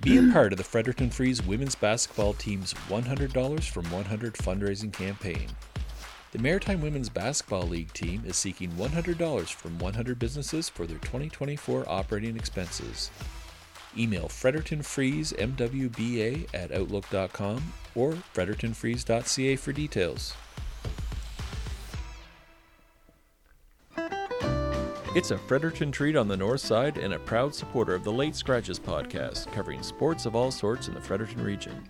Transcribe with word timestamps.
Be 0.00 0.18
a 0.18 0.32
part 0.32 0.52
of 0.52 0.58
the 0.58 0.64
Fredericton 0.64 1.10
Freeze 1.10 1.44
women's 1.44 1.74
basketball 1.74 2.34
team's 2.34 2.72
$100 2.88 3.68
from 3.68 3.90
100 3.90 4.34
fundraising 4.34 4.92
campaign. 4.92 5.48
The 6.30 6.38
Maritime 6.38 6.80
Women's 6.80 7.08
Basketball 7.08 7.66
League 7.66 7.92
team 7.92 8.22
is 8.24 8.36
seeking 8.36 8.70
$100 8.72 9.52
from 9.52 9.76
100 9.80 10.16
businesses 10.18 10.68
for 10.68 10.86
their 10.86 10.98
2024 10.98 11.88
operating 11.88 12.36
expenses. 12.36 13.10
Email 13.98 14.28
frederictonfreezemwba 14.28 16.54
at 16.54 16.70
outlook.com 16.70 17.72
or 17.96 18.12
frederictonfreeze.ca 18.12 19.56
for 19.56 19.72
details. 19.72 20.34
It's 25.14 25.30
a 25.30 25.38
Fredericton 25.38 25.92
treat 25.92 26.16
on 26.16 26.26
the 26.26 26.36
north 26.36 26.60
side 26.60 26.98
and 26.98 27.14
a 27.14 27.20
proud 27.20 27.54
supporter 27.54 27.94
of 27.94 28.02
the 28.02 28.10
Late 28.10 28.34
Scratches 28.34 28.80
podcast, 28.80 29.46
covering 29.52 29.80
sports 29.80 30.26
of 30.26 30.34
all 30.34 30.50
sorts 30.50 30.88
in 30.88 30.94
the 30.94 31.00
Fredericton 31.00 31.40
region. 31.40 31.88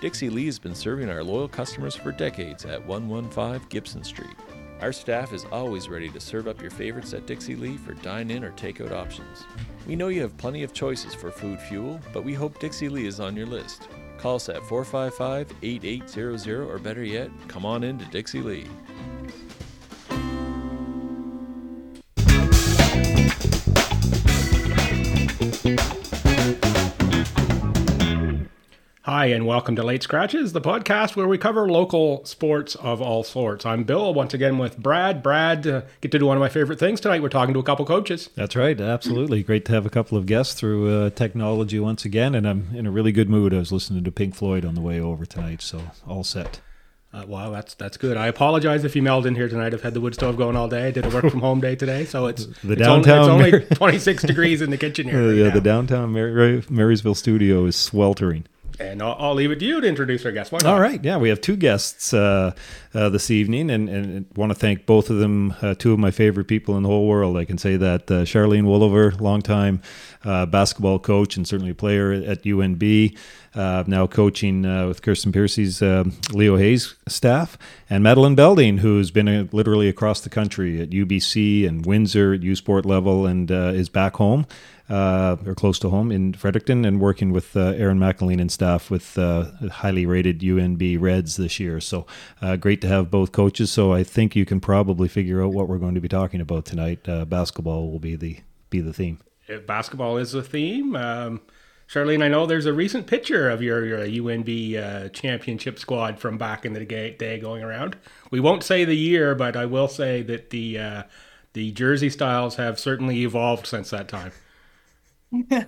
Dixie 0.00 0.28
Lee 0.28 0.46
has 0.46 0.58
been 0.58 0.74
serving 0.74 1.08
our 1.08 1.22
loyal 1.22 1.46
customers 1.46 1.94
for 1.94 2.10
decades 2.10 2.64
at 2.64 2.84
115 2.84 3.68
Gibson 3.68 4.02
Street. 4.02 4.34
Our 4.80 4.92
staff 4.92 5.32
is 5.32 5.44
always 5.52 5.88
ready 5.88 6.08
to 6.08 6.18
serve 6.18 6.48
up 6.48 6.60
your 6.60 6.72
favorites 6.72 7.14
at 7.14 7.28
Dixie 7.28 7.54
Lee 7.54 7.76
for 7.76 7.94
dine 7.94 8.28
in 8.28 8.42
or 8.42 8.50
takeout 8.50 8.90
options. 8.90 9.44
We 9.86 9.94
know 9.94 10.08
you 10.08 10.22
have 10.22 10.36
plenty 10.36 10.64
of 10.64 10.72
choices 10.72 11.14
for 11.14 11.30
food 11.30 11.60
fuel, 11.60 12.00
but 12.12 12.24
we 12.24 12.34
hope 12.34 12.58
Dixie 12.58 12.88
Lee 12.88 13.06
is 13.06 13.20
on 13.20 13.36
your 13.36 13.46
list. 13.46 13.86
Call 14.18 14.34
us 14.34 14.48
at 14.48 14.64
455 14.64 15.56
8800 15.62 16.68
or 16.68 16.78
better 16.78 17.04
yet, 17.04 17.30
come 17.46 17.64
on 17.64 17.84
in 17.84 17.98
to 17.98 18.04
Dixie 18.06 18.40
Lee. 18.40 18.66
Hi, 29.18 29.26
and 29.26 29.46
welcome 29.46 29.74
to 29.74 29.82
Late 29.82 30.04
Scratches, 30.04 30.52
the 30.52 30.60
podcast 30.60 31.16
where 31.16 31.26
we 31.26 31.38
cover 31.38 31.68
local 31.68 32.24
sports 32.24 32.76
of 32.76 33.02
all 33.02 33.24
sorts. 33.24 33.66
I'm 33.66 33.82
Bill, 33.82 34.14
once 34.14 34.32
again 34.32 34.58
with 34.58 34.78
Brad. 34.78 35.24
Brad, 35.24 35.66
uh, 35.66 35.82
get 36.00 36.12
to 36.12 36.20
do 36.20 36.26
one 36.26 36.36
of 36.36 36.40
my 36.40 36.48
favorite 36.48 36.78
things 36.78 37.00
tonight. 37.00 37.20
We're 37.20 37.28
talking 37.28 37.52
to 37.54 37.58
a 37.58 37.64
couple 37.64 37.84
coaches. 37.84 38.30
That's 38.36 38.54
right, 38.54 38.80
absolutely. 38.80 39.42
Great 39.42 39.64
to 39.64 39.72
have 39.72 39.84
a 39.84 39.90
couple 39.90 40.16
of 40.16 40.26
guests 40.26 40.54
through 40.54 41.06
uh, 41.06 41.10
technology 41.10 41.80
once 41.80 42.04
again, 42.04 42.36
and 42.36 42.46
I'm 42.48 42.68
in 42.72 42.86
a 42.86 42.92
really 42.92 43.10
good 43.10 43.28
mood. 43.28 43.52
I 43.52 43.58
was 43.58 43.72
listening 43.72 44.04
to 44.04 44.12
Pink 44.12 44.36
Floyd 44.36 44.64
on 44.64 44.76
the 44.76 44.80
way 44.80 45.00
over 45.00 45.26
tonight, 45.26 45.62
so 45.62 45.82
all 46.06 46.22
set. 46.22 46.60
Uh, 47.12 47.24
wow, 47.26 47.50
that's 47.50 47.74
that's 47.74 47.96
good. 47.96 48.16
I 48.16 48.28
apologize 48.28 48.84
if 48.84 48.94
you 48.94 49.02
mailed 49.02 49.26
in 49.26 49.34
here 49.34 49.48
tonight. 49.48 49.74
I've 49.74 49.82
had 49.82 49.94
the 49.94 50.00
wood 50.00 50.14
stove 50.14 50.36
going 50.36 50.54
all 50.54 50.68
day. 50.68 50.86
I 50.86 50.90
did 50.92 51.06
a 51.06 51.08
work 51.08 51.28
from 51.28 51.40
home 51.40 51.60
day 51.60 51.74
today, 51.74 52.04
so 52.04 52.26
it's 52.26 52.46
The 52.62 52.74
it's 52.74 52.82
only, 52.82 53.04
downtown 53.04 53.40
it's 53.40 53.52
only 53.52 53.76
26 53.76 54.22
degrees 54.22 54.62
in 54.62 54.70
the 54.70 54.76
kitchen 54.78 55.08
here. 55.10 55.26
Right 55.26 55.36
yeah, 55.36 55.48
now. 55.48 55.54
the 55.54 55.60
downtown 55.60 56.12
Mar- 56.12 56.62
Marysville 56.70 57.16
studio 57.16 57.64
is 57.64 57.74
sweltering. 57.74 58.44
And 58.80 59.02
I'll, 59.02 59.16
I'll 59.18 59.34
leave 59.34 59.50
it 59.50 59.58
to 59.58 59.64
you 59.64 59.80
to 59.80 59.86
introduce 59.86 60.24
our 60.24 60.30
guest. 60.30 60.52
Why 60.52 60.58
not? 60.62 60.72
All 60.72 60.80
right, 60.80 61.02
yeah, 61.02 61.16
we 61.16 61.28
have 61.30 61.40
two 61.40 61.56
guests 61.56 62.14
uh, 62.14 62.54
uh, 62.94 63.08
this 63.08 63.30
evening, 63.30 63.70
and, 63.70 63.88
and 63.88 64.26
want 64.36 64.50
to 64.50 64.54
thank 64.54 64.86
both 64.86 65.10
of 65.10 65.18
them. 65.18 65.54
Uh, 65.60 65.74
two 65.74 65.92
of 65.92 65.98
my 65.98 66.12
favorite 66.12 66.46
people 66.46 66.76
in 66.76 66.84
the 66.84 66.88
whole 66.88 67.08
world. 67.08 67.36
I 67.36 67.44
can 67.44 67.58
say 67.58 67.76
that 67.76 68.10
uh, 68.10 68.24
Charlene 68.24 68.64
Woolaver, 68.64 69.20
longtime 69.20 69.82
uh, 70.24 70.46
basketball 70.46 71.00
coach 71.00 71.36
and 71.36 71.46
certainly 71.46 71.72
player 71.72 72.12
at 72.12 72.44
UNB, 72.44 73.16
uh, 73.54 73.82
now 73.86 74.06
coaching 74.06 74.62
with 74.86 75.02
Kirsten 75.02 75.32
Piercy's 75.32 75.82
Leo 75.82 76.56
Hayes 76.56 76.94
staff, 77.08 77.58
and 77.90 78.04
Madeline 78.04 78.36
Belding, 78.36 78.78
who's 78.78 79.10
been 79.10 79.48
literally 79.50 79.88
across 79.88 80.20
the 80.20 80.30
country 80.30 80.80
at 80.80 80.90
UBC 80.90 81.66
and 81.66 81.84
Windsor 81.84 82.34
at 82.34 82.42
U 82.42 82.54
Sport 82.54 82.86
level, 82.86 83.26
and 83.26 83.50
is 83.50 83.88
back 83.88 84.14
home 84.16 84.46
uh, 84.88 85.36
or 85.44 85.54
close 85.54 85.78
to 85.80 85.90
home 85.90 86.10
in 86.10 86.32
Fredericton 86.32 86.84
and 86.84 87.00
working 87.00 87.30
with 87.32 87.56
uh, 87.56 87.74
Aaron 87.76 87.98
McElleen 87.98 88.40
and 88.40 88.50
staff 88.50 88.90
with 88.90 89.18
uh, 89.18 89.46
highly 89.70 90.06
rated 90.06 90.40
UNB 90.40 91.00
Reds 91.00 91.36
this 91.36 91.60
year. 91.60 91.80
So 91.80 92.06
uh, 92.40 92.56
great 92.56 92.80
to 92.82 92.88
have 92.88 93.10
both 93.10 93.32
coaches. 93.32 93.70
So 93.70 93.92
I 93.92 94.02
think 94.02 94.34
you 94.34 94.46
can 94.46 94.60
probably 94.60 95.08
figure 95.08 95.42
out 95.42 95.52
what 95.52 95.68
we're 95.68 95.78
going 95.78 95.94
to 95.94 96.00
be 96.00 96.08
talking 96.08 96.40
about 96.40 96.64
tonight. 96.64 97.06
Uh, 97.08 97.24
basketball 97.24 97.90
will 97.90 97.98
be 97.98 98.16
the 98.16 98.38
be 98.70 98.80
the 98.80 98.92
theme. 98.92 99.18
If 99.46 99.66
basketball 99.66 100.18
is 100.18 100.32
the 100.32 100.42
theme. 100.42 100.94
Um, 100.96 101.40
Charlene, 101.88 102.22
I 102.22 102.28
know 102.28 102.44
there's 102.44 102.66
a 102.66 102.72
recent 102.74 103.06
picture 103.06 103.48
of 103.48 103.62
your, 103.62 103.82
your 103.86 104.00
UNB 104.00 104.76
uh, 104.76 105.08
championship 105.08 105.78
squad 105.78 106.18
from 106.18 106.36
back 106.36 106.66
in 106.66 106.74
the 106.74 106.84
day 106.84 107.40
going 107.40 107.62
around. 107.62 107.96
We 108.30 108.40
won't 108.40 108.62
say 108.62 108.84
the 108.84 108.94
year, 108.94 109.34
but 109.34 109.56
I 109.56 109.64
will 109.64 109.88
say 109.88 110.20
that 110.22 110.50
the 110.50 111.04
the 111.54 111.72
jersey 111.72 112.10
styles 112.10 112.56
have 112.56 112.78
certainly 112.78 113.22
evolved 113.22 113.66
since 113.66 113.88
that 113.88 114.06
time. 114.06 114.32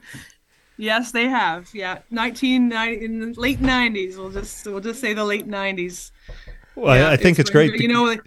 Yes, 0.81 1.13
they 1.13 1.29
have. 1.29 1.69
Yeah, 1.75 1.99
nineteen 2.11 2.73
in 2.73 3.21
the 3.21 3.39
late 3.39 3.61
nineties. 3.61 4.17
We'll 4.17 4.31
just 4.31 4.67
we'll 4.67 4.81
just 4.81 4.99
say 4.99 5.13
the 5.13 5.27
late 5.27 5.47
nineties. 5.47 6.11
Well, 6.75 6.91
I, 6.91 7.13
I 7.13 7.17
think 7.19 7.39
it's, 7.39 7.51
great. 7.51 7.79
You 7.79 7.89
know, 7.89 8.05
like, 8.05 8.23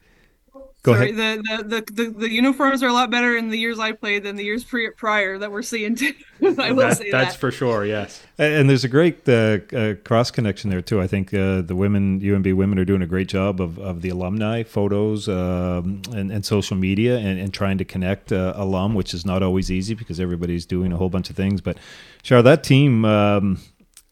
Go 0.84 0.94
sorry, 0.96 1.12
ahead. 1.12 1.40
The, 1.46 1.64
the, 1.64 1.64
the, 1.82 2.04
the, 2.04 2.10
the 2.12 2.30
uniforms 2.30 2.84
are 2.84 2.88
a 2.90 2.94
lot 2.94 3.10
better 3.10 3.38
in 3.38 3.50
the 3.50 3.58
years 3.58 3.80
I 3.80 3.94
played 3.94 4.24
than 4.24 4.36
the 4.36 4.44
years 4.44 4.66
pre- 4.66 4.90
prior 4.92 5.38
that 5.38 5.50
we're 5.50 5.62
seeing 5.62 5.96
too. 5.96 6.12
I 6.60 6.74
will 6.74 6.90
That- 6.90 6.98
say 6.98 7.10
that's 7.10 7.36
that. 7.36 7.40
for 7.40 7.52
sure. 7.52 7.86
Yes. 7.86 8.22
And 8.38 8.54
and 8.54 8.70
there's 8.70 8.84
a 8.84 8.90
great 8.90 9.28
uh, 9.30 9.60
uh, 9.74 9.94
cross 10.04 10.30
connection 10.30 10.70
there 10.70 10.82
too. 10.82 11.00
I 11.00 11.08
think 11.08 11.34
uh, 11.34 11.62
the 11.62 11.76
women, 11.76 12.20
UNB 12.20 12.54
women, 12.56 12.78
are 12.80 12.86
doing 12.86 13.02
a 13.02 13.08
great 13.08 13.30
job 13.30 13.62
of, 13.62 13.80
of 13.80 14.02
the 14.02 14.10
alumni 14.10 14.64
photos 14.64 15.30
um, 15.30 16.02
and, 16.12 16.32
and 16.32 16.46
social 16.46 16.76
media 16.76 17.18
and, 17.18 17.40
and 17.40 17.54
trying 17.54 17.78
to 17.78 17.86
connect 17.86 18.34
uh, 18.34 18.52
alum, 18.58 18.94
which 18.94 19.14
is 19.14 19.26
not 19.26 19.42
always 19.42 19.72
easy 19.72 19.94
because 19.94 20.20
everybody's 20.20 20.66
doing 20.66 20.92
a 20.92 20.98
whole 20.98 21.10
bunch 21.10 21.30
of 21.30 21.36
things. 21.38 21.62
But 21.62 21.78
Char, 22.24 22.42
that 22.42 22.64
team, 22.64 23.06
um, 23.06 23.60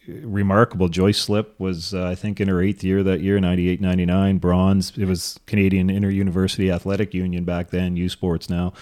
remarkable. 0.07 0.89
Joyce 0.89 1.19
Slipp 1.19 1.59
was, 1.59 1.93
uh, 1.93 2.05
I 2.05 2.15
think, 2.15 2.39
in 2.39 2.47
her 2.47 2.61
eighth 2.61 2.83
year 2.83 3.03
that 3.03 3.21
year, 3.21 3.39
98, 3.39 3.81
99, 3.81 4.37
bronze. 4.37 4.97
It 4.97 5.05
was 5.05 5.39
Canadian 5.45 5.89
Inter 5.89 6.09
University 6.09 6.71
Athletic 6.71 7.13
Union 7.13 7.43
back 7.43 7.69
then, 7.69 7.95
U 7.95 8.09
Sports 8.09 8.49
now. 8.49 8.73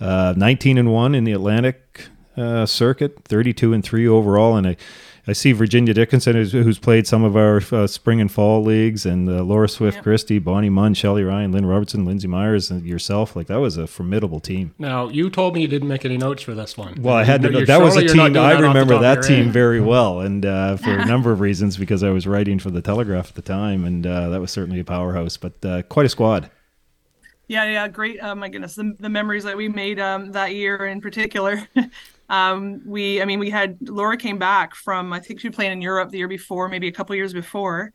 Uh, 0.00 0.34
19 0.36 0.78
and 0.78 0.92
1 0.92 1.14
in 1.14 1.24
the 1.24 1.32
Atlantic 1.32 2.08
uh, 2.36 2.66
circuit, 2.66 3.24
32 3.24 3.72
and 3.72 3.84
3 3.84 4.08
overall. 4.08 4.56
And 4.56 4.66
I, 4.66 4.76
I 5.26 5.32
see 5.32 5.52
Virginia 5.52 5.94
Dickinson, 5.94 6.34
who's, 6.36 6.52
who's 6.52 6.78
played 6.78 7.06
some 7.06 7.24
of 7.24 7.34
our 7.34 7.62
uh, 7.72 7.86
spring 7.86 8.20
and 8.20 8.30
fall 8.30 8.62
leagues, 8.62 9.06
and 9.06 9.26
uh, 9.26 9.42
Laura 9.42 9.68
Swift 9.70 9.94
Yep. 9.96 10.02
Christie, 10.04 10.38
Bonnie 10.38 10.68
Munn, 10.68 10.92
Shelley 10.92 11.24
Ryan, 11.24 11.50
Lynn 11.50 11.64
Robertson, 11.64 12.04
Lindsay 12.04 12.28
Myers, 12.28 12.70
and 12.70 12.84
yourself. 12.84 13.34
Like, 13.34 13.46
that 13.46 13.58
was 13.60 13.78
a 13.78 13.86
formidable 13.86 14.38
team. 14.38 14.74
Now 14.78 15.08
you 15.08 15.30
told 15.30 15.54
me 15.54 15.62
you 15.62 15.68
didn't 15.68 15.88
make 15.88 16.04
any 16.04 16.18
notes 16.18 16.42
for 16.42 16.54
this 16.54 16.76
one. 16.76 17.00
Well, 17.00 17.14
I 17.14 17.24
had 17.24 17.40
to. 17.42 17.50
You're- 17.50 17.64
that 17.64 17.80
was 17.80 17.96
a 17.96 18.00
surely 18.00 18.06
you're 18.08 18.16
not 18.16 18.28
team. 18.28 18.36
I 18.36 18.48
that 18.48 18.54
off 18.56 18.60
the 18.60 18.68
remember 18.68 18.98
that 18.98 19.22
team 19.22 19.44
head. 19.44 19.52
very 19.54 19.80
well, 19.80 20.20
and 20.20 20.44
uh, 20.44 20.76
for 20.76 20.90
a 20.90 21.06
number 21.06 21.32
of 21.32 21.40
reasons 21.40 21.78
because 21.78 22.02
I 22.02 22.10
was 22.10 22.26
writing 22.26 22.58
for 22.58 22.70
the 22.70 22.82
Telegraph 22.82 23.30
at 23.30 23.34
the 23.34 23.42
time, 23.42 23.84
and 23.86 24.06
uh, 24.06 24.28
that 24.28 24.40
was 24.42 24.50
certainly 24.50 24.80
a 24.80 24.84
powerhouse. 24.84 25.38
But 25.38 25.64
uh, 25.64 25.82
quite 25.84 26.04
a 26.04 26.10
squad. 26.10 26.50
Yeah, 27.48 27.64
yeah, 27.64 27.88
great. 27.88 28.18
Oh 28.22 28.34
my 28.34 28.48
goodness, 28.50 28.74
the, 28.74 28.94
the 28.98 29.08
memories 29.10 29.44
that 29.44 29.56
we 29.56 29.68
made 29.68 29.98
um, 30.00 30.32
that 30.32 30.54
year 30.54 30.84
in 30.86 31.00
particular. 31.00 31.66
um, 32.34 32.82
we, 32.84 33.22
I 33.22 33.24
mean, 33.24 33.38
we 33.38 33.50
had 33.50 33.78
Laura 33.88 34.16
came 34.16 34.38
back 34.38 34.74
from 34.74 35.12
I 35.12 35.20
think 35.20 35.40
she 35.40 35.50
played 35.50 35.70
in 35.70 35.80
Europe 35.80 36.10
the 36.10 36.18
year 36.18 36.28
before, 36.28 36.68
maybe 36.68 36.88
a 36.88 36.92
couple 36.92 37.14
years 37.14 37.32
before, 37.32 37.92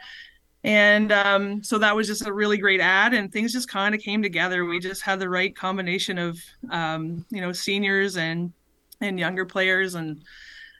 and 0.63 1.11
um, 1.11 1.63
so 1.63 1.77
that 1.79 1.95
was 1.95 2.07
just 2.07 2.25
a 2.25 2.31
really 2.33 2.57
great 2.57 2.79
ad, 2.79 3.13
and 3.13 3.31
things 3.31 3.51
just 3.51 3.69
kind 3.69 3.93
of 3.93 4.01
came 4.01 4.21
together. 4.21 4.65
We 4.65 4.79
just 4.79 5.01
had 5.01 5.19
the 5.19 5.29
right 5.29 5.53
combination 5.55 6.17
of 6.17 6.39
um, 6.71 7.25
you 7.29 7.41
know 7.41 7.51
seniors 7.51 8.15
and 8.15 8.53
and 9.01 9.19
younger 9.19 9.45
players, 9.45 9.95
and 9.95 10.23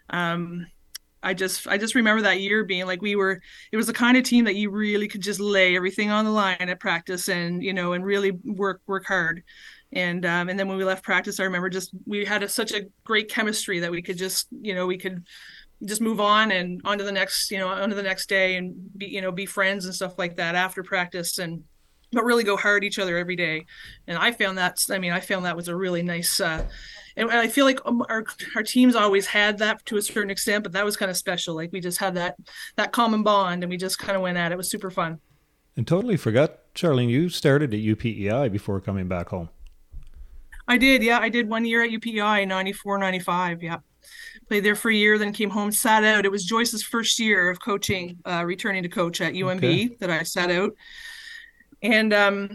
um, 0.10 0.66
I 1.22 1.34
just 1.34 1.68
I 1.68 1.78
just 1.78 1.96
remember 1.96 2.22
that 2.22 2.40
year 2.40 2.64
being 2.64 2.86
like 2.86 3.02
we 3.02 3.18
were 3.18 3.42
it 3.74 3.78
was 3.78 3.88
the 3.88 3.94
kind 3.94 4.16
of 4.16 4.24
team 4.24 4.46
that 4.46 4.56
you 4.56 4.70
really 4.70 5.08
could 5.08 5.22
just 5.22 5.42
lay 5.42 5.76
everything 5.76 6.12
on 6.12 6.24
the 6.24 6.32
line 6.32 6.58
at 6.60 6.80
practice 6.80 7.28
and 7.28 7.62
you 7.62 7.74
know 7.74 7.92
and 7.92 8.06
really 8.06 8.32
work 8.46 8.82
work 8.88 9.06
hard 9.06 9.44
and 9.94 10.26
um, 10.26 10.50
and 10.50 10.60
then 10.60 10.68
when 10.68 10.78
we 10.78 10.84
left 10.84 11.04
practice 11.04 11.40
i 11.40 11.44
remember 11.44 11.70
just 11.70 11.92
we 12.06 12.26
had 12.26 12.44
a, 12.44 12.50
such 12.50 12.72
a 12.72 12.86
great 13.04 13.30
chemistry 13.30 13.80
that 13.80 13.92
we 13.92 14.02
could 14.02 14.18
just 14.18 14.48
you 14.62 14.74
know 14.74 14.86
we 14.86 14.98
could 14.98 15.26
just 15.86 16.02
move 16.02 16.20
on 16.20 16.52
and 16.52 16.82
on 16.84 16.98
to 16.98 17.04
the 17.04 17.12
next 17.12 17.50
you 17.52 17.58
know 17.58 17.68
on 17.68 17.90
to 17.90 17.96
the 17.96 18.04
next 18.04 18.30
day 18.30 18.56
and 18.58 18.76
be 18.98 19.08
you 19.08 19.22
know 19.22 19.32
be 19.32 19.46
friends 19.46 19.86
and 19.86 19.96
stuff 19.96 20.18
like 20.18 20.36
that 20.38 20.56
after 20.56 20.84
practice 20.84 21.38
and 21.38 21.64
but 22.12 22.24
really 22.24 22.44
go 22.44 22.58
hard 22.58 22.84
each 22.84 23.00
other 23.00 23.18
every 23.18 23.36
day 23.36 23.66
and 24.08 24.18
i 24.18 24.32
found 24.32 24.58
that 24.58 24.84
i 24.92 24.98
mean 24.98 25.12
i 25.12 25.20
found 25.20 25.46
that 25.46 25.56
was 25.56 25.68
a 25.68 25.76
really 25.76 26.04
nice 26.04 26.40
uh 26.40 26.64
and 27.20 27.32
I 27.32 27.48
feel 27.48 27.66
like 27.66 27.80
um, 27.86 28.04
our 28.08 28.24
our 28.56 28.64
teams 28.64 28.96
always 28.96 29.28
had 29.28 29.58
that 29.58 29.86
to 29.88 29.98
a 29.98 30.02
certain 30.02 30.30
extent, 30.30 30.64
but 30.64 30.72
that 30.72 30.86
was 30.86 30.96
kind 30.96 31.12
of 31.12 31.18
special. 31.18 31.54
Like 31.54 31.72
we 31.72 31.82
just 31.82 31.98
had 31.98 32.16
that 32.16 32.36
that 32.78 32.92
common 32.92 33.24
bond, 33.24 33.64
and 33.64 33.70
we 33.70 33.78
just 33.78 34.00
kind 34.00 34.16
of 34.16 34.22
went 34.22 34.38
at 34.38 34.52
it. 34.52 34.54
It 34.54 34.58
was 34.58 34.70
super 34.70 34.90
fun. 34.90 35.20
And 35.76 35.88
totally 35.88 36.18
forgot, 36.18 36.74
Charlene, 36.74 37.10
you 37.10 37.30
started 37.30 37.74
at 37.74 37.80
UPEI 37.80 38.52
before 38.52 38.80
coming 38.80 39.08
back 39.08 39.30
home. 39.30 39.50
I 40.70 40.78
did, 40.78 41.04
yeah, 41.04 41.20
I 41.20 41.30
did 41.30 41.50
one 41.50 41.66
year 41.66 41.84
at 41.84 41.90
UPEI, 41.90 42.48
94, 42.48 43.00
95, 43.00 43.64
yeah. 43.64 43.78
Played 44.48 44.64
there 44.64 44.76
for 44.76 44.90
a 44.90 44.96
year, 44.96 45.18
then 45.18 45.34
came 45.34 45.50
home, 45.50 45.72
sat 45.72 46.04
out. 46.04 46.26
It 46.26 46.32
was 46.32 46.46
Joyce's 46.46 46.84
first 46.84 47.20
year 47.20 47.50
of 47.50 47.60
coaching, 47.60 48.20
uh, 48.26 48.44
returning 48.46 48.84
to 48.84 48.90
coach 48.90 49.20
at 49.20 49.34
UNB 49.34 49.58
Okay. 49.58 49.90
that 50.00 50.10
I 50.10 50.24
sat 50.24 50.52
out. 50.52 50.74
And 51.82 52.14
um, 52.14 52.50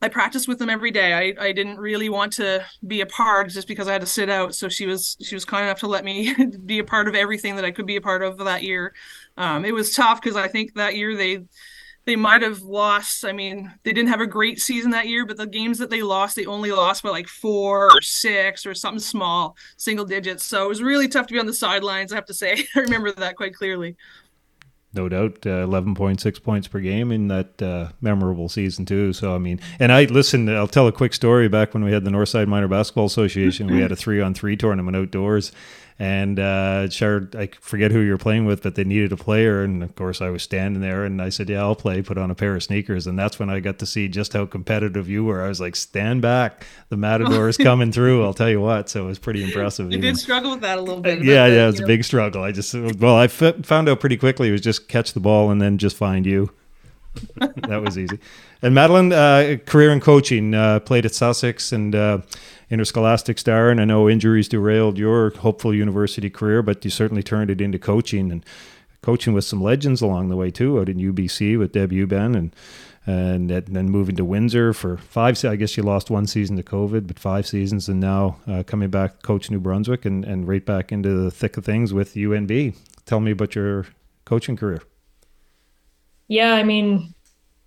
I 0.00 0.08
practiced 0.08 0.46
with 0.46 0.58
them 0.58 0.70
every 0.70 0.92
day. 0.92 1.12
I, 1.12 1.46
I 1.46 1.52
didn't 1.52 1.78
really 1.78 2.08
want 2.08 2.32
to 2.34 2.64
be 2.86 3.00
a 3.00 3.06
part 3.06 3.50
just 3.50 3.66
because 3.66 3.88
I 3.88 3.92
had 3.92 4.00
to 4.00 4.06
sit 4.06 4.30
out. 4.30 4.54
So 4.54 4.68
she 4.68 4.86
was 4.86 5.16
she 5.20 5.34
was 5.34 5.44
kind 5.44 5.64
enough 5.64 5.80
to 5.80 5.88
let 5.88 6.04
me 6.04 6.34
be 6.66 6.78
a 6.78 6.84
part 6.84 7.08
of 7.08 7.14
everything 7.16 7.56
that 7.56 7.64
I 7.64 7.72
could 7.72 7.86
be 7.86 7.96
a 7.96 8.00
part 8.00 8.22
of 8.22 8.38
that 8.38 8.62
year. 8.62 8.94
Um, 9.36 9.64
it 9.64 9.72
was 9.74 9.94
tough 9.94 10.20
because 10.20 10.36
I 10.36 10.46
think 10.48 10.74
that 10.74 10.94
year 10.96 11.16
they 11.16 11.44
they 12.08 12.16
might 12.16 12.40
have 12.40 12.62
lost. 12.62 13.22
I 13.22 13.32
mean, 13.32 13.70
they 13.82 13.92
didn't 13.92 14.08
have 14.08 14.22
a 14.22 14.26
great 14.26 14.60
season 14.60 14.92
that 14.92 15.08
year, 15.08 15.26
but 15.26 15.36
the 15.36 15.46
games 15.46 15.76
that 15.76 15.90
they 15.90 16.00
lost, 16.00 16.36
they 16.36 16.46
only 16.46 16.72
lost 16.72 17.02
by 17.02 17.10
like 17.10 17.28
four 17.28 17.90
or 17.92 18.00
six 18.00 18.64
or 18.64 18.72
something 18.72 18.98
small, 18.98 19.54
single 19.76 20.06
digits. 20.06 20.46
So 20.46 20.64
it 20.64 20.68
was 20.70 20.82
really 20.82 21.06
tough 21.06 21.26
to 21.26 21.34
be 21.34 21.38
on 21.38 21.44
the 21.44 21.52
sidelines. 21.52 22.10
I 22.10 22.14
have 22.14 22.24
to 22.24 22.34
say, 22.34 22.64
I 22.74 22.80
remember 22.80 23.12
that 23.12 23.36
quite 23.36 23.54
clearly 23.54 23.94
no 24.94 25.08
doubt, 25.08 25.46
uh, 25.46 25.62
eleven 25.62 25.94
point 25.94 26.20
six 26.20 26.38
points 26.38 26.66
per 26.66 26.80
game 26.80 27.12
in 27.12 27.28
that 27.28 27.60
uh, 27.60 27.90
memorable 28.00 28.48
season 28.48 28.86
too. 28.86 29.12
So 29.12 29.34
I 29.34 29.38
mean, 29.38 29.60
and 29.78 29.92
I 29.92 30.04
listen. 30.04 30.48
I'll 30.48 30.66
tell 30.66 30.86
a 30.86 30.92
quick 30.92 31.12
story. 31.12 31.46
Back 31.48 31.74
when 31.74 31.84
we 31.84 31.92
had 31.92 32.04
the 32.04 32.10
Northside 32.10 32.46
Minor 32.46 32.68
Basketball 32.68 33.04
Association, 33.04 33.66
we 33.66 33.80
had 33.80 33.92
a 33.92 33.96
three 33.96 34.20
on 34.20 34.32
three 34.32 34.56
tournament 34.56 34.96
outdoors, 34.96 35.52
and 35.98 36.38
uh, 36.38 36.88
shared 36.90 37.34
I 37.34 37.48
forget 37.60 37.90
who 37.90 37.98
you're 38.00 38.18
playing 38.18 38.44
with, 38.46 38.62
but 38.62 38.76
they 38.76 38.84
needed 38.84 39.10
a 39.12 39.16
player, 39.16 39.62
and 39.62 39.82
of 39.82 39.94
course 39.96 40.20
I 40.20 40.30
was 40.30 40.42
standing 40.42 40.80
there, 40.80 41.04
and 41.04 41.20
I 41.20 41.28
said, 41.28 41.48
"Yeah, 41.48 41.60
I'll 41.62 41.74
play." 41.74 42.02
Put 42.02 42.18
on 42.18 42.30
a 42.30 42.34
pair 42.34 42.54
of 42.54 42.62
sneakers, 42.62 43.06
and 43.06 43.18
that's 43.18 43.38
when 43.38 43.50
I 43.50 43.58
got 43.60 43.78
to 43.80 43.86
see 43.86 44.08
just 44.08 44.32
how 44.32 44.46
competitive 44.46 45.08
you 45.08 45.24
were. 45.24 45.42
I 45.44 45.48
was 45.48 45.60
like, 45.60 45.74
"Stand 45.74 46.22
back, 46.22 46.64
the 46.88 46.96
Matador 46.96 47.48
is 47.48 47.56
coming 47.56 47.90
through." 47.90 48.24
I'll 48.24 48.34
tell 48.34 48.50
you 48.50 48.60
what. 48.60 48.88
So 48.88 49.04
it 49.04 49.06
was 49.08 49.18
pretty 49.18 49.42
impressive. 49.42 49.90
You 49.98 49.98
did 49.98 50.16
struggle 50.18 50.52
with 50.52 50.60
that 50.60 50.78
a 50.78 50.80
little 50.80 51.00
bit. 51.00 51.24
Yeah, 51.24 51.46
yeah, 51.46 51.64
it 51.64 51.66
was 51.66 51.78
a 51.78 51.82
know. 51.82 51.88
big 51.88 52.04
struggle. 52.04 52.42
I 52.42 52.52
just 52.52 52.74
well, 52.74 53.16
I 53.16 53.24
f- 53.24 53.64
found 53.64 53.88
out 53.88 53.98
pretty 54.00 54.16
quickly 54.16 54.48
it 54.48 54.52
was 54.52 54.60
just 54.60 54.86
catch 54.88 55.12
the 55.12 55.20
ball 55.20 55.50
and 55.50 55.60
then 55.60 55.78
just 55.78 55.96
find 55.96 56.24
you. 56.24 56.50
that 57.68 57.82
was 57.82 57.98
easy. 57.98 58.18
And 58.62 58.74
Madeline, 58.74 59.12
uh, 59.12 59.56
career 59.66 59.90
in 59.90 60.00
coaching, 60.00 60.54
uh, 60.54 60.80
played 60.80 61.06
at 61.06 61.14
Sussex 61.14 61.72
and 61.72 61.94
uh, 61.94 62.18
Interscholastic 62.70 63.38
Star, 63.38 63.70
and 63.70 63.80
I 63.80 63.84
know 63.84 64.08
injuries 64.08 64.48
derailed 64.48 64.98
your 64.98 65.30
hopeful 65.30 65.74
university 65.74 66.30
career, 66.30 66.62
but 66.62 66.84
you 66.84 66.90
certainly 66.90 67.22
turned 67.22 67.50
it 67.50 67.60
into 67.60 67.78
coaching 67.78 68.30
and 68.30 68.44
coaching 69.02 69.32
with 69.32 69.44
some 69.44 69.62
legends 69.62 70.00
along 70.02 70.28
the 70.28 70.36
way 70.36 70.50
too. 70.50 70.78
Out 70.78 70.88
in 70.88 70.98
UBC 70.98 71.58
with 71.58 71.72
Deb 71.72 71.90
Huband 71.92 72.36
and 72.36 72.54
and 73.06 73.48
then 73.48 73.88
moving 73.88 74.16
to 74.16 74.24
Windsor 74.24 74.74
for 74.74 74.98
five. 74.98 75.42
I 75.42 75.56
guess 75.56 75.78
you 75.78 75.82
lost 75.82 76.10
one 76.10 76.26
season 76.26 76.56
to 76.56 76.62
COVID, 76.62 77.06
but 77.06 77.18
five 77.18 77.46
seasons, 77.46 77.88
and 77.88 78.00
now 78.00 78.36
uh, 78.46 78.64
coming 78.66 78.90
back 78.90 79.20
to 79.20 79.26
coach 79.26 79.50
New 79.50 79.60
Brunswick 79.60 80.04
and 80.04 80.24
and 80.24 80.46
right 80.46 80.64
back 80.64 80.92
into 80.92 81.14
the 81.14 81.30
thick 81.30 81.56
of 81.56 81.64
things 81.64 81.94
with 81.94 82.14
UNB. 82.14 82.76
Tell 83.06 83.20
me 83.20 83.30
about 83.30 83.54
your 83.54 83.86
coaching 84.26 84.56
career. 84.56 84.82
Yeah, 86.28 86.52
I 86.52 86.62
mean, 86.62 87.14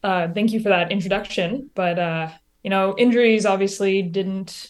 uh, 0.04 0.30
thank 0.34 0.52
you 0.54 0.60
for 0.60 0.70
that 0.70 0.92
introduction, 0.92 1.70
but 1.76 2.00
uh, 2.00 2.30
you 2.64 2.70
know, 2.70 2.96
injuries 2.98 3.46
obviously 3.46 4.02
didn't 4.02 4.70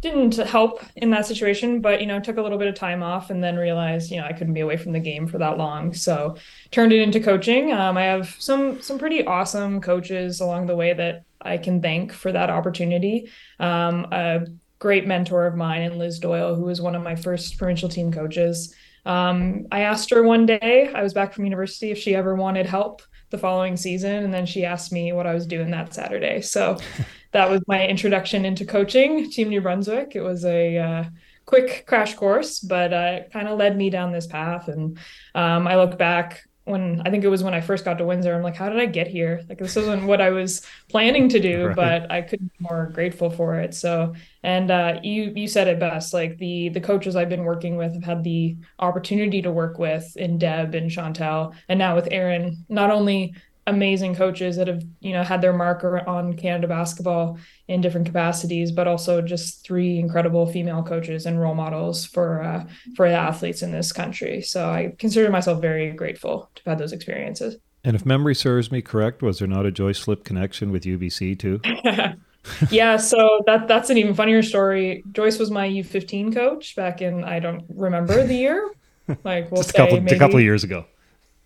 didn't 0.00 0.36
help 0.36 0.84
in 0.96 1.10
that 1.10 1.26
situation, 1.26 1.80
but 1.80 2.00
you 2.00 2.06
know, 2.06 2.18
took 2.18 2.36
a 2.36 2.42
little 2.42 2.58
bit 2.58 2.66
of 2.66 2.74
time 2.74 3.04
off 3.04 3.30
and 3.30 3.42
then 3.42 3.56
realized, 3.56 4.10
you 4.10 4.20
know, 4.20 4.26
I 4.26 4.32
couldn't 4.32 4.54
be 4.54 4.60
away 4.60 4.76
from 4.76 4.92
the 4.92 4.98
game 4.98 5.28
for 5.28 5.38
that 5.38 5.58
long. 5.58 5.94
So 5.94 6.36
turned 6.72 6.92
it 6.92 7.00
into 7.00 7.20
coaching. 7.20 7.72
Um, 7.72 7.96
I 7.96 8.02
have 8.04 8.34
some 8.40 8.82
some 8.82 8.98
pretty 8.98 9.24
awesome 9.24 9.80
coaches 9.80 10.40
along 10.40 10.66
the 10.66 10.76
way 10.76 10.92
that 10.92 11.24
I 11.40 11.58
can 11.58 11.80
thank 11.80 12.12
for 12.12 12.32
that 12.32 12.50
opportunity. 12.50 13.30
Um, 13.60 14.06
a 14.10 14.46
great 14.80 15.06
mentor 15.06 15.46
of 15.46 15.54
mine 15.54 15.82
in 15.82 15.98
Liz 15.98 16.18
Doyle, 16.18 16.56
who 16.56 16.64
was 16.64 16.80
one 16.80 16.96
of 16.96 17.02
my 17.02 17.14
first 17.14 17.56
provincial 17.56 17.88
team 17.88 18.12
coaches. 18.12 18.74
Um, 19.06 19.66
I 19.70 19.80
asked 19.80 20.10
her 20.10 20.22
one 20.22 20.46
day, 20.46 20.90
I 20.92 21.02
was 21.02 21.12
back 21.12 21.32
from 21.32 21.44
university, 21.44 21.90
if 21.90 21.98
she 21.98 22.14
ever 22.14 22.34
wanted 22.34 22.66
help 22.66 23.02
the 23.32 23.38
following 23.38 23.76
season. 23.76 24.22
And 24.22 24.32
then 24.32 24.46
she 24.46 24.64
asked 24.64 24.92
me 24.92 25.12
what 25.12 25.26
I 25.26 25.34
was 25.34 25.46
doing 25.46 25.72
that 25.72 25.92
Saturday. 25.92 26.40
So 26.42 26.78
that 27.32 27.50
was 27.50 27.60
my 27.66 27.84
introduction 27.84 28.44
into 28.44 28.64
coaching 28.64 29.28
Team 29.28 29.48
New 29.48 29.60
Brunswick. 29.60 30.14
It 30.14 30.20
was 30.20 30.44
a 30.44 30.78
uh, 30.78 31.04
quick 31.46 31.84
crash 31.86 32.14
course, 32.14 32.60
but 32.60 32.92
uh, 32.92 33.20
it 33.20 33.32
kind 33.32 33.48
of 33.48 33.58
led 33.58 33.76
me 33.76 33.90
down 33.90 34.12
this 34.12 34.28
path. 34.28 34.68
And 34.68 34.98
um, 35.34 35.66
I 35.66 35.76
look 35.76 35.98
back 35.98 36.44
when 36.64 37.02
I 37.04 37.10
think 37.10 37.24
it 37.24 37.28
was 37.28 37.42
when 37.42 37.54
I 37.54 37.60
first 37.60 37.84
got 37.84 37.98
to 37.98 38.04
Windsor, 38.04 38.32
I'm 38.32 38.42
like, 38.42 38.54
how 38.54 38.68
did 38.68 38.78
I 38.78 38.86
get 38.86 39.08
here? 39.08 39.42
Like 39.48 39.58
this 39.58 39.74
wasn't 39.74 40.04
what 40.04 40.20
I 40.20 40.30
was 40.30 40.64
planning 40.88 41.28
to 41.30 41.40
do, 41.40 41.66
right. 41.66 41.76
but 41.76 42.10
I 42.10 42.22
couldn't 42.22 42.52
be 42.58 42.64
more 42.64 42.90
grateful 42.94 43.30
for 43.30 43.56
it. 43.56 43.74
So, 43.74 44.14
and 44.42 44.70
uh, 44.70 45.00
you 45.02 45.32
you 45.36 45.46
said 45.46 45.68
it 45.68 45.78
best. 45.78 46.12
Like 46.12 46.38
the 46.38 46.68
the 46.70 46.80
coaches 46.80 47.16
I've 47.16 47.28
been 47.28 47.44
working 47.44 47.76
with 47.76 47.94
have 47.94 48.04
had 48.04 48.24
the 48.24 48.56
opportunity 48.78 49.42
to 49.42 49.52
work 49.52 49.78
with 49.78 50.16
in 50.16 50.38
Deb 50.38 50.74
and 50.74 50.90
Chantel, 50.90 51.54
and 51.68 51.78
now 51.78 51.94
with 51.94 52.08
Aaron. 52.10 52.64
Not 52.68 52.90
only 52.90 53.34
amazing 53.68 54.12
coaches 54.14 54.56
that 54.56 54.66
have 54.66 54.82
you 55.00 55.12
know 55.12 55.22
had 55.22 55.40
their 55.40 55.52
mark 55.52 55.84
on 56.06 56.34
Canada 56.34 56.66
basketball 56.66 57.38
in 57.68 57.80
different 57.80 58.06
capacities, 58.06 58.72
but 58.72 58.88
also 58.88 59.22
just 59.22 59.64
three 59.64 59.98
incredible 59.98 60.46
female 60.46 60.82
coaches 60.82 61.26
and 61.26 61.40
role 61.40 61.54
models 61.54 62.04
for 62.04 62.42
uh, 62.42 62.64
for 62.96 63.08
the 63.08 63.14
athletes 63.14 63.62
in 63.62 63.70
this 63.70 63.92
country. 63.92 64.42
So 64.42 64.68
I 64.68 64.94
consider 64.98 65.30
myself 65.30 65.60
very 65.60 65.92
grateful 65.92 66.50
to 66.54 66.62
have 66.64 66.72
had 66.72 66.78
those 66.78 66.92
experiences. 66.92 67.56
And 67.84 67.96
if 67.96 68.06
memory 68.06 68.34
serves 68.34 68.70
me 68.70 68.80
correct, 68.80 69.22
was 69.22 69.40
there 69.40 69.48
not 69.48 69.66
a 69.66 69.72
Joyce 69.72 69.98
Slipp 69.98 70.24
connection 70.24 70.70
with 70.70 70.84
UBC 70.84 71.38
too? 71.38 71.60
yeah, 72.70 72.96
so 72.96 73.42
that 73.46 73.68
that's 73.68 73.90
an 73.90 73.98
even 73.98 74.14
funnier 74.14 74.42
story. 74.42 75.04
Joyce 75.12 75.38
was 75.38 75.50
my 75.50 75.68
U15 75.68 76.34
coach 76.34 76.74
back 76.74 77.00
in 77.00 77.24
I 77.24 77.38
don't 77.40 77.64
remember 77.68 78.26
the 78.26 78.34
year, 78.34 78.70
like 79.24 79.50
we'll 79.50 79.62
just 79.62 79.70
a 79.70 79.74
couple 79.74 79.98
a 79.98 80.18
couple 80.18 80.36
of 80.36 80.42
years 80.42 80.64
ago. 80.64 80.86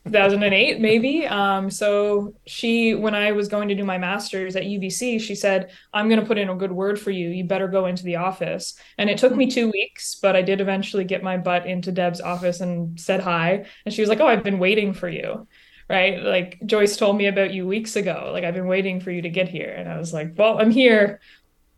2008 0.07 0.81
maybe. 0.81 1.27
Um, 1.27 1.69
so 1.71 2.35
she 2.47 2.95
when 2.95 3.15
i 3.15 3.33
was 3.33 3.49
going 3.49 3.69
to 3.69 3.75
do 3.75 3.85
my 3.85 3.99
master's 3.99 4.55
at 4.55 4.63
ubc 4.63 5.21
she 5.21 5.35
said 5.35 5.73
i'm 5.93 6.09
going 6.09 6.21
to 6.21 6.27
put 6.27 6.39
in 6.39 6.49
a 6.49 6.55
good 6.55 6.73
word 6.73 6.99
for 6.99 7.11
you. 7.11 7.29
You 7.29 7.45
better 7.45 7.69
go 7.69 7.87
into 7.87 8.05
the 8.05 8.17
office. 8.17 8.79
And 8.99 9.11
it 9.11 9.19
took 9.19 9.35
me 9.35 9.51
two 9.51 9.71
weeks 9.71 10.15
but 10.15 10.37
i 10.37 10.43
did 10.43 10.61
eventually 10.61 11.05
get 11.05 11.23
my 11.23 11.37
butt 11.37 11.67
into 11.67 11.91
deb's 11.93 12.21
office 12.21 12.61
and 12.61 12.99
said 13.01 13.21
hi. 13.21 13.67
And 13.85 13.93
she 13.93 14.01
was 14.01 14.09
like 14.09 14.21
oh 14.21 14.27
i've 14.29 14.45
been 14.45 14.59
waiting 14.59 14.95
for 14.95 15.09
you 15.09 15.47
right 15.89 16.23
like 16.23 16.59
joyce 16.67 16.97
told 16.97 17.17
me 17.17 17.27
about 17.27 17.53
you 17.53 17.67
weeks 17.67 17.97
ago 17.97 18.31
like 18.33 18.45
i've 18.45 18.55
been 18.55 18.67
waiting 18.67 19.01
for 19.01 19.11
you 19.11 19.23
to 19.23 19.29
get 19.29 19.49
here 19.49 19.75
and 19.77 19.89
i 19.89 19.99
was 19.99 20.13
like 20.13 20.33
well 20.37 20.59
i'm 20.59 20.71
here 20.71 21.21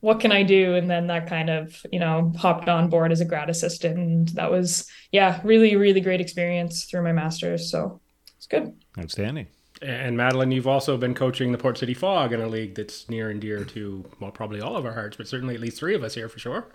what 0.00 0.20
can 0.20 0.31
I 0.31 0.43
do? 0.43 0.75
And 0.75 0.88
then 0.88 1.08
that 1.08 1.28
kind 1.28 1.50
of, 1.50 1.84
you 1.90 1.99
know, 1.99 2.32
hopped 2.37 2.69
on 2.69 2.88
board 2.88 3.10
as 3.10 3.20
a 3.20 3.25
grad 3.25 3.50
assistant. 3.50 3.99
And 3.99 4.28
that 4.31 4.50
was, 4.50 4.88
yeah, 5.10 5.40
really, 5.43 5.76
really 5.76 6.00
great 6.00 6.20
experience 6.20 6.84
through 6.84 7.02
my 7.02 7.12
master's. 7.12 7.70
So 7.70 8.00
it's 8.37 8.46
good. 8.46 8.75
Outstanding. 8.99 9.49
And 9.82 10.16
Madeline, 10.16 10.50
you've 10.50 10.66
also 10.66 10.96
been 10.96 11.14
coaching 11.14 11.52
the 11.52 11.58
Port 11.58 11.78
City 11.78 11.94
Fog 11.94 12.32
in 12.32 12.40
a 12.40 12.49
league 12.49 12.75
that's 12.75 13.08
near 13.08 13.31
and 13.31 13.40
dear 13.40 13.64
to 13.64 14.05
well, 14.20 14.31
probably 14.31 14.60
all 14.60 14.76
of 14.76 14.84
our 14.84 14.93
hearts, 14.93 15.16
but 15.16 15.28
certainly 15.28 15.55
at 15.55 15.60
least 15.60 15.78
three 15.78 15.94
of 15.94 16.02
us 16.02 16.14
here 16.14 16.28
for 16.28 16.38
sure. 16.38 16.66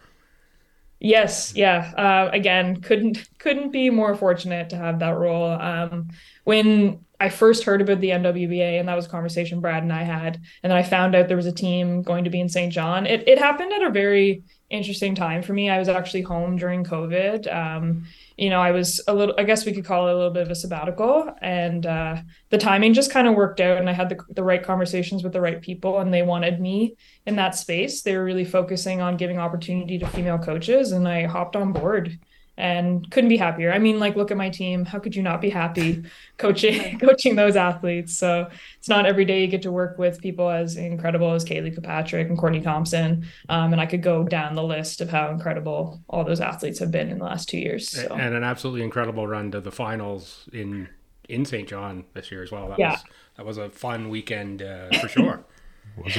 Yes, 0.99 1.53
yeah. 1.53 1.91
Uh, 1.97 2.29
again, 2.31 2.79
couldn't 2.79 3.27
couldn't 3.37 3.71
be 3.71 3.89
more 3.89 4.15
fortunate 4.15 4.69
to 4.69 4.77
have 4.77 4.99
that 4.99 5.17
role. 5.17 5.51
Um, 5.51 6.11
when 6.45 7.03
I 7.23 7.29
first 7.29 7.63
heard 7.63 7.81
about 7.81 8.01
the 8.01 8.09
MWBA, 8.09 8.79
and 8.79 8.89
that 8.89 8.95
was 8.95 9.05
a 9.05 9.09
conversation 9.09 9.61
Brad 9.61 9.81
and 9.81 9.93
I 9.93 10.03
had, 10.03 10.41
and 10.61 10.71
then 10.71 10.77
I 10.77 10.83
found 10.83 11.15
out 11.15 11.29
there 11.29 11.37
was 11.37 11.45
a 11.45 11.53
team 11.53 12.01
going 12.01 12.25
to 12.25 12.29
be 12.29 12.41
in 12.41 12.49
Saint 12.49 12.73
John. 12.73 13.05
It 13.05 13.25
it 13.27 13.39
happened 13.39 13.71
at 13.71 13.81
a 13.81 13.89
very 13.89 14.43
interesting 14.69 15.15
time 15.15 15.41
for 15.41 15.53
me. 15.53 15.69
I 15.69 15.79
was 15.79 15.87
actually 15.87 16.23
home 16.23 16.57
during 16.57 16.83
COVID. 16.83 17.53
Um, 17.53 18.05
you 18.37 18.49
know, 18.49 18.59
I 18.59 18.71
was 18.71 18.99
a 19.07 19.13
little, 19.13 19.35
I 19.37 19.43
guess 19.43 19.65
we 19.65 19.71
could 19.71 19.85
call 19.85 20.07
it 20.07 20.13
a 20.13 20.15
little 20.15 20.31
bit 20.31 20.41
of 20.41 20.49
a 20.49 20.55
sabbatical. 20.55 21.31
And 21.41 21.85
uh, 21.85 22.17
the 22.49 22.57
timing 22.57 22.95
just 22.95 23.11
kind 23.11 23.27
of 23.27 23.35
worked 23.35 23.59
out. 23.59 23.77
And 23.77 23.87
I 23.87 23.93
had 23.93 24.09
the, 24.09 24.17
the 24.33 24.43
right 24.43 24.63
conversations 24.63 25.23
with 25.23 25.31
the 25.31 25.41
right 25.41 25.61
people, 25.61 25.99
and 25.99 26.11
they 26.11 26.23
wanted 26.23 26.59
me 26.59 26.95
in 27.27 27.35
that 27.35 27.55
space. 27.55 28.01
They 28.01 28.17
were 28.17 28.25
really 28.25 28.45
focusing 28.45 28.99
on 28.99 29.15
giving 29.15 29.37
opportunity 29.37 29.99
to 29.99 30.07
female 30.07 30.39
coaches. 30.39 30.91
And 30.91 31.07
I 31.07 31.25
hopped 31.25 31.55
on 31.55 31.71
board 31.71 32.19
and 32.55 33.09
couldn't 33.09 33.29
be 33.29 33.37
happier. 33.37 33.71
I 33.73 33.79
mean, 33.79 33.99
like, 33.99 34.15
look 34.15 34.29
at 34.29 34.37
my 34.37 34.49
team. 34.49 34.85
How 34.85 34.99
could 34.99 35.15
you 35.15 35.23
not 35.23 35.41
be 35.41 35.49
happy 35.49 36.03
coaching 36.37 36.99
coaching 36.99 37.35
those 37.35 37.55
athletes? 37.55 38.15
So 38.15 38.47
it's 38.77 38.89
not 38.89 39.05
every 39.05 39.25
day 39.25 39.41
you 39.41 39.47
get 39.47 39.63
to 39.63 39.71
work 39.71 39.97
with 39.97 40.21
people 40.21 40.49
as 40.49 40.75
incredible 40.75 41.33
as 41.33 41.43
Kaylee 41.43 41.73
Kirkpatrick 41.73 42.29
and 42.29 42.37
Courtney 42.37 42.61
Thompson. 42.61 43.25
Um, 43.49 43.71
and 43.71 43.81
I 43.81 43.85
could 43.85 44.03
go 44.03 44.23
down 44.23 44.55
the 44.55 44.63
list 44.63 45.01
of 45.01 45.09
how 45.09 45.31
incredible 45.31 46.01
all 46.07 46.23
those 46.23 46.41
athletes 46.41 46.79
have 46.79 46.91
been 46.91 47.09
in 47.09 47.17
the 47.17 47.25
last 47.25 47.49
two 47.49 47.57
years. 47.57 47.89
So. 47.89 48.13
And 48.13 48.35
an 48.35 48.43
absolutely 48.43 48.83
incredible 48.83 49.27
run 49.27 49.51
to 49.51 49.61
the 49.61 49.71
finals 49.71 50.47
in 50.53 50.89
in 51.29 51.45
Saint 51.45 51.69
John 51.69 52.05
this 52.13 52.31
year 52.31 52.43
as 52.43 52.51
well. 52.51 52.69
That 52.69 52.79
yeah. 52.79 52.91
was 52.91 53.03
that 53.37 53.45
was 53.45 53.57
a 53.57 53.69
fun 53.69 54.09
weekend 54.09 54.61
uh, 54.61 54.89
for 54.99 55.07
sure. 55.07 55.43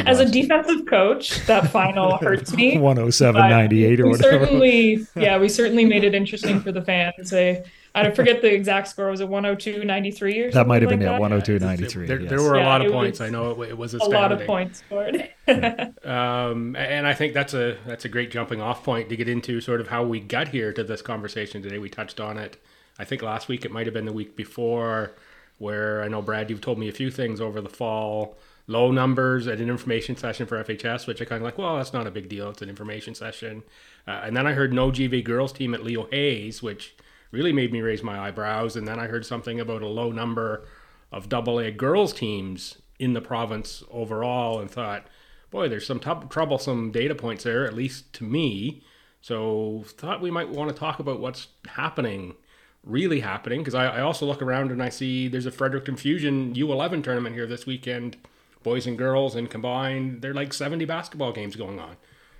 As 0.06 0.20
a 0.20 0.24
defensive 0.24 0.86
coach, 0.86 1.44
that 1.46 1.70
final 1.70 2.16
hurts 2.18 2.52
me. 2.52 2.76
107.98 2.76 3.98
or 3.98 4.08
whatever. 4.08 4.44
Certainly, 4.46 5.06
yeah, 5.16 5.38
we 5.38 5.48
certainly 5.48 5.84
made 5.84 6.04
it 6.04 6.14
interesting 6.14 6.60
for 6.60 6.70
the 6.70 6.82
fans. 6.82 7.32
I, 7.32 7.64
I 7.94 8.10
forget 8.10 8.40
the 8.40 8.52
exact 8.52 8.88
score. 8.88 9.10
Was 9.10 9.20
it 9.20 9.28
102.93 9.28 9.34
or 9.36 10.16
something? 10.16 10.50
That 10.52 10.66
might 10.66 10.82
have 10.82 10.90
been, 10.90 11.00
like 11.00 11.20
yeah, 11.20 11.38
102.93. 11.38 12.06
There, 12.06 12.20
yes. 12.20 12.30
there, 12.30 12.42
were 12.42 12.54
a 12.54 12.60
yeah, 12.60 12.66
lot 12.66 12.86
of 12.86 12.92
points. 12.92 13.20
I 13.20 13.30
know 13.30 13.62
it, 13.62 13.70
it 13.70 13.78
was 13.78 13.94
astounding. 13.94 14.18
A 14.18 14.20
lot 14.20 14.32
of 14.32 14.46
points 14.46 14.78
scored. 14.86 15.28
um, 16.04 16.76
and 16.76 17.06
I 17.06 17.14
think 17.14 17.34
that's 17.34 17.54
a 17.54 17.76
that's 17.86 18.04
a 18.04 18.08
great 18.08 18.30
jumping 18.30 18.60
off 18.60 18.84
point 18.84 19.08
to 19.08 19.16
get 19.16 19.28
into 19.28 19.60
sort 19.60 19.80
of 19.80 19.88
how 19.88 20.04
we 20.04 20.20
got 20.20 20.48
here 20.48 20.72
to 20.72 20.84
this 20.84 21.02
conversation 21.02 21.62
today. 21.62 21.78
We 21.78 21.90
touched 21.90 22.20
on 22.20 22.38
it. 22.38 22.56
I 22.98 23.04
think 23.04 23.22
last 23.22 23.48
week 23.48 23.64
it 23.64 23.72
might 23.72 23.86
have 23.86 23.94
been 23.94 24.06
the 24.06 24.12
week 24.12 24.36
before, 24.36 25.12
where 25.58 26.02
I 26.02 26.08
know 26.08 26.22
Brad, 26.22 26.48
you've 26.48 26.60
told 26.60 26.78
me 26.78 26.88
a 26.88 26.92
few 26.92 27.10
things 27.10 27.40
over 27.40 27.60
the 27.60 27.68
fall 27.68 28.38
low 28.66 28.90
numbers 28.90 29.46
at 29.46 29.60
an 29.60 29.68
information 29.68 30.16
session 30.16 30.46
for 30.46 30.62
FHS, 30.62 31.06
which 31.06 31.20
I 31.20 31.24
kind 31.24 31.42
of 31.42 31.44
like, 31.44 31.58
well, 31.58 31.76
that's 31.76 31.92
not 31.92 32.06
a 32.06 32.10
big 32.10 32.28
deal. 32.28 32.50
It's 32.50 32.62
an 32.62 32.70
information 32.70 33.14
session. 33.14 33.62
Uh, 34.06 34.22
and 34.24 34.36
then 34.36 34.46
I 34.46 34.52
heard 34.52 34.72
no 34.72 34.90
JV 34.90 35.22
girls 35.22 35.52
team 35.52 35.74
at 35.74 35.84
Leo 35.84 36.08
Hayes, 36.10 36.62
which 36.62 36.94
really 37.30 37.52
made 37.52 37.72
me 37.72 37.82
raise 37.82 38.02
my 38.02 38.18
eyebrows. 38.18 38.76
And 38.76 38.88
then 38.88 38.98
I 38.98 39.06
heard 39.06 39.26
something 39.26 39.60
about 39.60 39.82
a 39.82 39.88
low 39.88 40.12
number 40.12 40.66
of 41.12 41.28
double 41.28 41.58
A 41.58 41.70
girls 41.70 42.12
teams 42.12 42.78
in 42.98 43.12
the 43.12 43.20
province 43.20 43.82
overall 43.90 44.60
and 44.60 44.70
thought, 44.70 45.06
boy, 45.50 45.68
there's 45.68 45.86
some 45.86 46.00
t- 46.00 46.10
troublesome 46.30 46.90
data 46.90 47.14
points 47.14 47.44
there, 47.44 47.66
at 47.66 47.74
least 47.74 48.12
to 48.14 48.24
me. 48.24 48.82
So 49.20 49.84
thought 49.86 50.20
we 50.20 50.30
might 50.30 50.48
want 50.48 50.70
to 50.70 50.76
talk 50.76 50.98
about 50.98 51.20
what's 51.20 51.48
happening, 51.66 52.34
really 52.82 53.20
happening, 53.20 53.60
because 53.60 53.74
I, 53.74 53.86
I, 53.86 54.00
also 54.00 54.26
look 54.26 54.42
around 54.42 54.70
and 54.70 54.82
I 54.82 54.90
see 54.90 55.28
there's 55.28 55.46
a 55.46 55.50
Fredericton 55.50 55.96
Fusion 55.96 56.54
U11 56.54 57.02
tournament 57.02 57.34
here 57.34 57.46
this 57.46 57.66
weekend, 57.66 58.16
boys 58.64 58.86
and 58.88 58.98
girls, 58.98 59.36
and 59.36 59.48
combined, 59.48 60.22
there 60.22 60.32
are 60.32 60.34
like 60.34 60.52
70 60.52 60.84
basketball 60.86 61.32
games 61.32 61.54
going 61.54 61.78
on 61.78 61.96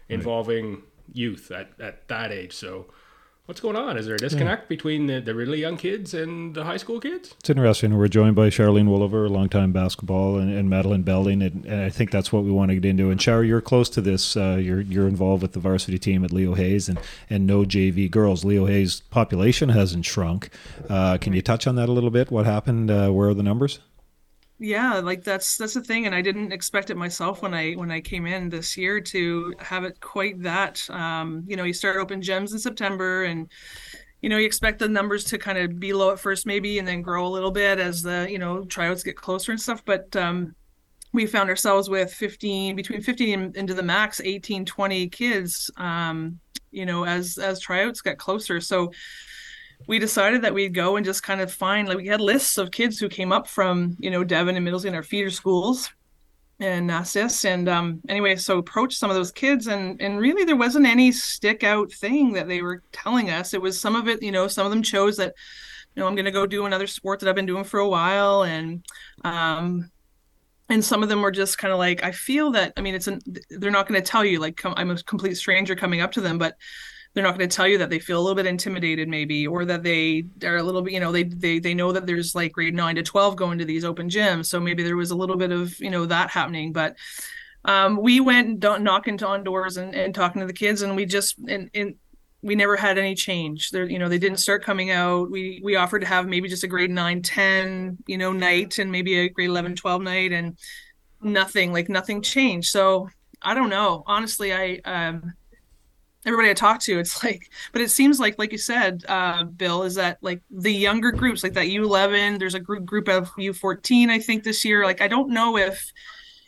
involving 0.09 0.73
right. 0.73 0.83
youth 1.13 1.53
at, 1.53 1.71
at 1.79 2.09
that 2.09 2.33
age. 2.33 2.53
So 2.53 2.87
What's 3.47 3.61
going 3.61 3.77
on? 3.77 3.99
Is 3.99 4.07
there 4.07 4.15
a 4.15 4.19
disconnect 4.19 4.63
yeah. 4.63 4.69
between 4.69 5.07
the, 5.07 5.21
the 5.21 5.35
really 5.35 5.61
young 5.61 5.77
kids 5.77 6.15
and 6.15 6.55
the 6.55 6.65
high 6.65 6.79
school 6.79 6.99
kids? 6.99 7.35
It's 7.41 7.51
interesting. 7.51 7.95
We're 7.95 8.09
joined 8.09 8.35
by 8.37 8.49
Charlene 8.49 8.89
Woolaver, 8.89 9.27
a 9.27 9.29
longtime 9.29 9.71
basketball, 9.71 10.39
and, 10.39 10.51
and 10.51 10.71
Madeline 10.71 11.03
Belding, 11.03 11.43
and, 11.43 11.67
and, 11.67 11.83
I 11.83 11.91
think 11.91 12.11
that's 12.11 12.33
what 12.33 12.45
we 12.45 12.51
want 12.51 12.71
to 12.71 12.77
get 12.77 12.87
into. 12.87 13.11
And 13.11 13.21
Char, 13.21 13.45
you're 13.45 13.61
close 13.61 13.91
to 13.91 14.01
this. 14.01 14.35
Uh, 14.35 14.57
you're 14.59 14.81
you're 14.81 15.07
involved 15.07 15.43
with 15.43 15.53
the 15.53 15.61
varsity 15.61 15.99
team 15.99 16.25
at 16.25 16.33
Leo 16.33 16.55
Hayes, 16.55 16.89
and 16.89 16.99
and 17.29 17.47
no 17.47 17.65
JV 17.65 18.11
girls. 18.11 18.47
Leo 18.47 18.65
Hayes 18.65 19.03
population 19.11 19.69
hasn't 19.69 20.07
shrunk. 20.07 20.49
Uh, 20.89 21.19
can 21.19 21.35
you 21.35 21.43
touch 21.43 21.67
on 21.67 21.75
that 21.75 21.91
a 21.91 21.93
little 21.93 22.11
bit? 22.11 22.31
What 22.31 22.47
happened? 22.47 22.91
Uh, 22.91 23.11
where 23.11 23.29
are 23.29 23.35
the 23.35 23.43
numbers? 23.43 23.79
Yeah 24.59 24.95
like 24.95 25.25
that's 25.25 25.57
that's 25.57 25.75
the 25.75 25.81
thing 25.81 26.07
and 26.07 26.15
i 26.15 26.23
didn't 26.23 26.53
expect 26.53 26.91
it 26.91 26.97
myself 26.97 27.43
when 27.43 27.53
i 27.53 27.73
when 27.73 27.91
i 27.91 28.01
came 28.01 28.27
in 28.27 28.49
this 28.49 28.77
year 28.77 29.01
to 29.01 29.53
have 29.59 29.85
it 29.85 30.01
quite 30.01 30.41
that 30.41 30.89
um 30.91 31.43
you 31.47 31.57
know 31.57 31.65
you 31.65 31.73
start 31.73 31.97
open 31.97 32.21
gyms 32.21 32.53
in 32.53 32.59
september 32.59 33.25
and 33.25 33.51
you 34.23 34.29
know 34.29 34.39
you 34.39 34.47
expect 34.47 34.79
the 34.79 34.89
numbers 34.89 35.25
to 35.25 35.39
kind 35.39 35.59
of 35.59 35.81
be 35.81 35.93
low 35.93 36.11
at 36.11 36.21
first 36.21 36.47
maybe 36.47 36.79
and 36.79 36.87
then 36.87 37.03
grow 37.03 37.27
a 37.27 37.29
little 37.29 37.51
bit 37.51 37.79
as 37.79 38.03
the 38.03 38.27
you 38.31 38.39
know 38.39 38.65
tryouts 38.65 39.03
get 39.03 39.17
closer 39.17 39.51
and 39.51 39.61
stuff 39.61 39.85
but 39.85 40.15
um 40.17 40.55
we 41.13 41.27
found 41.27 41.49
ourselves 41.49 41.89
with 41.89 42.13
15 42.13 42.75
between 42.75 43.01
15 43.01 43.41
and 43.41 43.57
into 43.57 43.75
the 43.75 43.83
max 43.83 44.21
18 44.21 44.65
20 44.65 45.09
kids 45.09 45.71
um 45.77 46.39
you 46.75 46.85
know 46.85 47.05
as 47.05 47.39
as 47.39 47.61
tryouts 47.61 48.03
get 48.03 48.19
closer. 48.19 48.61
So 48.61 48.93
we 49.87 49.99
decided 49.99 50.43
that 50.43 50.55
we'd 50.55 50.75
go 50.75 50.97
and 50.97 51.05
just 51.05 51.23
kind 51.23 51.41
of 51.41 51.53
find 51.53 51.89
like 51.89 51.99
we 51.99 52.07
had 52.07 52.21
lists 52.21 52.59
of 52.59 52.71
kids 52.71 52.99
who 52.99 53.09
came 53.09 53.33
up 53.33 53.47
from 53.47 53.97
you 53.99 54.11
know 54.11 54.25
Devon 54.25 54.57
and 54.57 54.65
Middlesex 54.65 54.89
in 54.89 54.95
our 54.95 55.03
feeder 55.03 55.31
schools 55.31 55.91
and 56.61 56.89
NASIS 56.89 57.45
and 57.45 57.69
um 57.69 58.01
anyway 58.09 58.37
so 58.37 58.59
approached 58.59 58.99
some 58.99 59.11
of 59.11 59.17
those 59.17 59.33
kids 59.33 59.67
and 59.67 60.01
and 60.01 60.19
really 60.19 60.45
there 60.45 60.57
wasn't 60.57 60.87
any 60.87 61.11
stick 61.13 61.65
out 61.65 61.93
thing 61.93 62.33
that 62.33 62.49
they 62.49 62.63
were 62.63 62.83
telling 62.93 63.31
us. 63.31 63.55
It 63.55 63.63
was 63.63 63.81
some 63.81 63.97
of 63.97 64.09
it 64.09 64.23
you 64.23 64.33
know 64.33 64.49
some 64.49 64.67
of 64.67 64.71
them 64.71 64.83
chose 64.83 65.17
that 65.17 65.35
you 65.95 66.01
know 66.01 66.07
I'm 66.07 66.15
going 66.15 66.25
to 66.25 66.31
go 66.31 66.47
do 66.47 66.67
another 66.67 66.87
sport 66.87 67.21
that 67.21 67.29
I've 67.29 67.35
been 67.35 67.47
doing 67.47 67.65
for 67.65 67.81
a 67.81 67.89
while 67.89 68.45
and 68.45 68.85
um 69.25 69.91
and 70.69 70.85
some 70.85 71.03
of 71.03 71.09
them 71.09 71.21
were 71.21 71.31
just 71.31 71.59
kind 71.59 71.73
of 71.73 71.79
like 71.79 72.03
i 72.03 72.11
feel 72.11 72.51
that 72.51 72.73
i 72.77 72.81
mean 72.81 72.95
it's 72.95 73.07
an 73.07 73.21
they're 73.51 73.71
not 73.71 73.87
going 73.87 74.01
to 74.01 74.07
tell 74.07 74.25
you 74.25 74.39
like 74.39 74.61
i'm 74.65 74.91
a 74.91 75.03
complete 75.03 75.37
stranger 75.37 75.75
coming 75.75 76.01
up 76.01 76.13
to 76.13 76.21
them 76.21 76.39
but 76.39 76.57
they're 77.15 77.25
not 77.25 77.39
going 77.39 77.49
to 77.49 77.57
tell 77.57 77.69
you 77.69 77.79
that 77.79 77.91
they 77.91 78.01
feel 78.01 78.19
a 78.19 78.23
little 78.23 78.35
bit 78.35 78.47
intimidated 78.47 79.09
maybe 79.09 79.47
or 79.47 79.65
that 79.65 79.83
they 79.83 80.25
are 80.43 80.57
a 80.57 80.63
little 80.63 80.83
bit 80.83 80.93
you 80.93 81.01
know 81.01 81.13
they 81.13 81.23
they 81.23 81.59
they 81.59 81.75
know 81.75 81.93
that 81.93 82.07
there's 82.07 82.35
like 82.35 82.53
grade 82.53 82.75
9 82.75 82.97
to 82.97 83.03
12 83.03 83.37
going 83.37 83.59
to 83.59 83.65
these 83.65 83.85
open 83.85 84.09
gyms 84.09 84.47
so 84.47 84.61
maybe 84.61 84.83
there 84.83 84.97
was 84.97 85.11
a 85.11 85.17
little 85.17 85.37
bit 85.37 85.53
of 85.53 85.79
you 85.81 85.91
know 85.91 86.07
that 86.07 86.31
happening 86.31 86.73
but 86.73 86.97
um, 87.67 87.97
we 87.97 88.21
went 88.21 88.63
knocking 88.63 89.23
on 89.23 89.43
doors 89.43 89.79
and, 89.79 89.95
and 89.95 90.15
talking 90.15 90.41
to 90.41 90.47
the 90.47 90.53
kids 90.53 90.83
and 90.83 90.95
we 90.95 91.07
just 91.07 91.39
and, 91.49 91.71
and 91.73 91.95
we 92.43 92.55
never 92.55 92.77
had 92.77 92.99
any 92.99 93.15
change. 93.15 93.71
There 93.71 93.89
you 93.89 93.99
know 93.99 94.09
they 94.09 94.19
didn't 94.19 94.37
start 94.37 94.63
coming 94.63 94.91
out. 94.91 95.31
We 95.31 95.61
we 95.65 95.77
offered 95.77 96.01
to 96.01 96.07
have 96.07 96.27
maybe 96.29 96.49
just 96.49 96.63
a 96.63 96.69
grade 96.69 96.91
9 96.91 97.23
10 97.23 97.99
you 98.07 98.19
know 98.19 98.33
night 98.33 98.79
and 98.79 98.93
maybe 98.93 99.19
a 99.19 99.29
grade 99.31 99.49
11 99.49 99.77
12 99.77 100.03
night 100.03 100.33
and 100.33 100.59
nothing 101.23 101.73
like 101.73 101.89
nothing 101.89 102.21
changed. 102.21 102.69
So 102.69 103.09
i 103.41 103.55
don't 103.55 103.71
know. 103.71 104.05
Honestly 104.07 104.53
i 104.53 104.81
um 104.85 105.33
everybody 106.27 106.51
I 106.51 106.55
talk 106.55 106.81
to, 106.81 106.99
it's 106.99 107.23
like, 107.25 107.51
but 107.73 107.83
it 107.83 107.91
seems 107.91 108.21
like, 108.21 108.39
like 108.39 108.53
you 108.53 108.59
said, 108.59 109.05
uh, 109.09 109.45
Bill, 109.45 109.83
is 109.83 109.95
that 109.97 110.19
like 110.23 110.43
the 110.51 110.73
younger 110.73 111.13
groups, 111.13 111.43
like 111.43 111.55
that 111.55 111.67
U11, 111.67 112.39
there's 112.39 112.55
a 112.55 112.61
group 112.61 112.85
group 112.85 113.09
of 113.09 113.31
U14, 113.37 114.09
I 114.09 114.19
think 114.19 114.45
this 114.45 114.65
year. 114.65 114.85
Like, 114.85 115.01
I 115.01 115.09
don't 115.09 115.31
know 115.31 115.57
if 115.57 115.93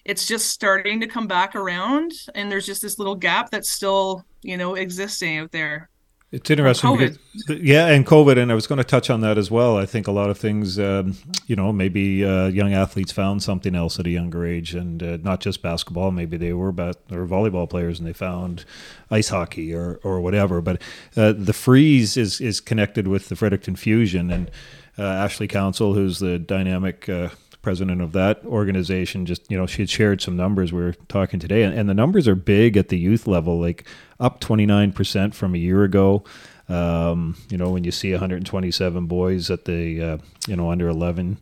it's 0.04 0.26
just 0.26 0.50
starting 0.50 1.00
to 1.00 1.06
come 1.06 1.26
back 1.26 1.56
around, 1.56 2.12
and 2.34 2.50
there's 2.50 2.66
just 2.66 2.82
this 2.82 2.98
little 2.98 3.16
gap 3.16 3.50
that's 3.50 3.70
still, 3.70 4.24
you 4.42 4.56
know, 4.56 4.74
existing 4.74 5.38
out 5.38 5.52
there. 5.52 5.90
It's 6.32 6.50
interesting. 6.50 6.96
Because, 6.96 7.18
yeah, 7.62 7.86
and 7.86 8.04
COVID, 8.04 8.36
and 8.36 8.50
I 8.50 8.56
was 8.56 8.66
going 8.66 8.78
to 8.78 8.84
touch 8.84 9.10
on 9.10 9.20
that 9.20 9.38
as 9.38 9.48
well. 9.48 9.78
I 9.78 9.86
think 9.86 10.08
a 10.08 10.12
lot 10.12 10.28
of 10.28 10.36
things, 10.36 10.76
um, 10.76 11.16
you 11.46 11.54
know, 11.54 11.72
maybe 11.72 12.24
uh, 12.24 12.46
young 12.46 12.74
athletes 12.74 13.12
found 13.12 13.44
something 13.44 13.76
else 13.76 14.00
at 14.00 14.06
a 14.06 14.10
younger 14.10 14.44
age, 14.44 14.74
and 14.74 15.02
uh, 15.02 15.18
not 15.22 15.40
just 15.40 15.62
basketball. 15.62 16.10
Maybe 16.10 16.36
they 16.36 16.52
were 16.52 16.72
bat- 16.72 16.98
or 17.12 17.26
volleyball 17.26 17.70
players, 17.70 18.00
and 18.00 18.08
they 18.08 18.12
found 18.12 18.64
ice 19.08 19.28
hockey 19.28 19.72
or 19.72 20.00
or 20.02 20.20
whatever. 20.20 20.60
But 20.60 20.82
uh, 21.16 21.32
the 21.32 21.52
freeze 21.52 22.16
is 22.16 22.40
is 22.40 22.60
connected 22.60 23.06
with 23.06 23.28
the 23.28 23.36
Fredericton 23.36 23.76
Fusion, 23.76 24.32
and 24.32 24.50
uh, 24.98 25.04
Ashley 25.04 25.46
Council, 25.46 25.94
who's 25.94 26.18
the 26.18 26.40
dynamic 26.40 27.08
uh, 27.08 27.28
president 27.66 28.00
of 28.00 28.12
that 28.12 28.44
organization 28.44 29.26
just 29.26 29.50
you 29.50 29.58
know 29.58 29.66
she 29.66 29.82
had 29.82 29.90
shared 29.90 30.22
some 30.22 30.36
numbers 30.36 30.72
we 30.72 30.80
were 30.80 30.92
talking 31.08 31.40
today 31.40 31.64
and, 31.64 31.76
and 31.76 31.88
the 31.88 31.94
numbers 31.94 32.28
are 32.28 32.36
big 32.36 32.76
at 32.76 32.90
the 32.90 32.96
youth 32.96 33.26
level 33.26 33.58
like 33.60 33.84
up 34.20 34.40
29% 34.40 35.34
from 35.34 35.52
a 35.52 35.58
year 35.58 35.82
ago. 35.82 36.22
Um, 36.68 37.36
you 37.50 37.58
know 37.58 37.70
when 37.70 37.82
you 37.82 37.90
see 37.90 38.12
127 38.12 39.06
boys 39.06 39.50
at 39.50 39.64
the 39.64 40.00
uh, 40.00 40.18
you 40.46 40.54
know 40.54 40.70
under 40.70 40.86
11 40.86 41.38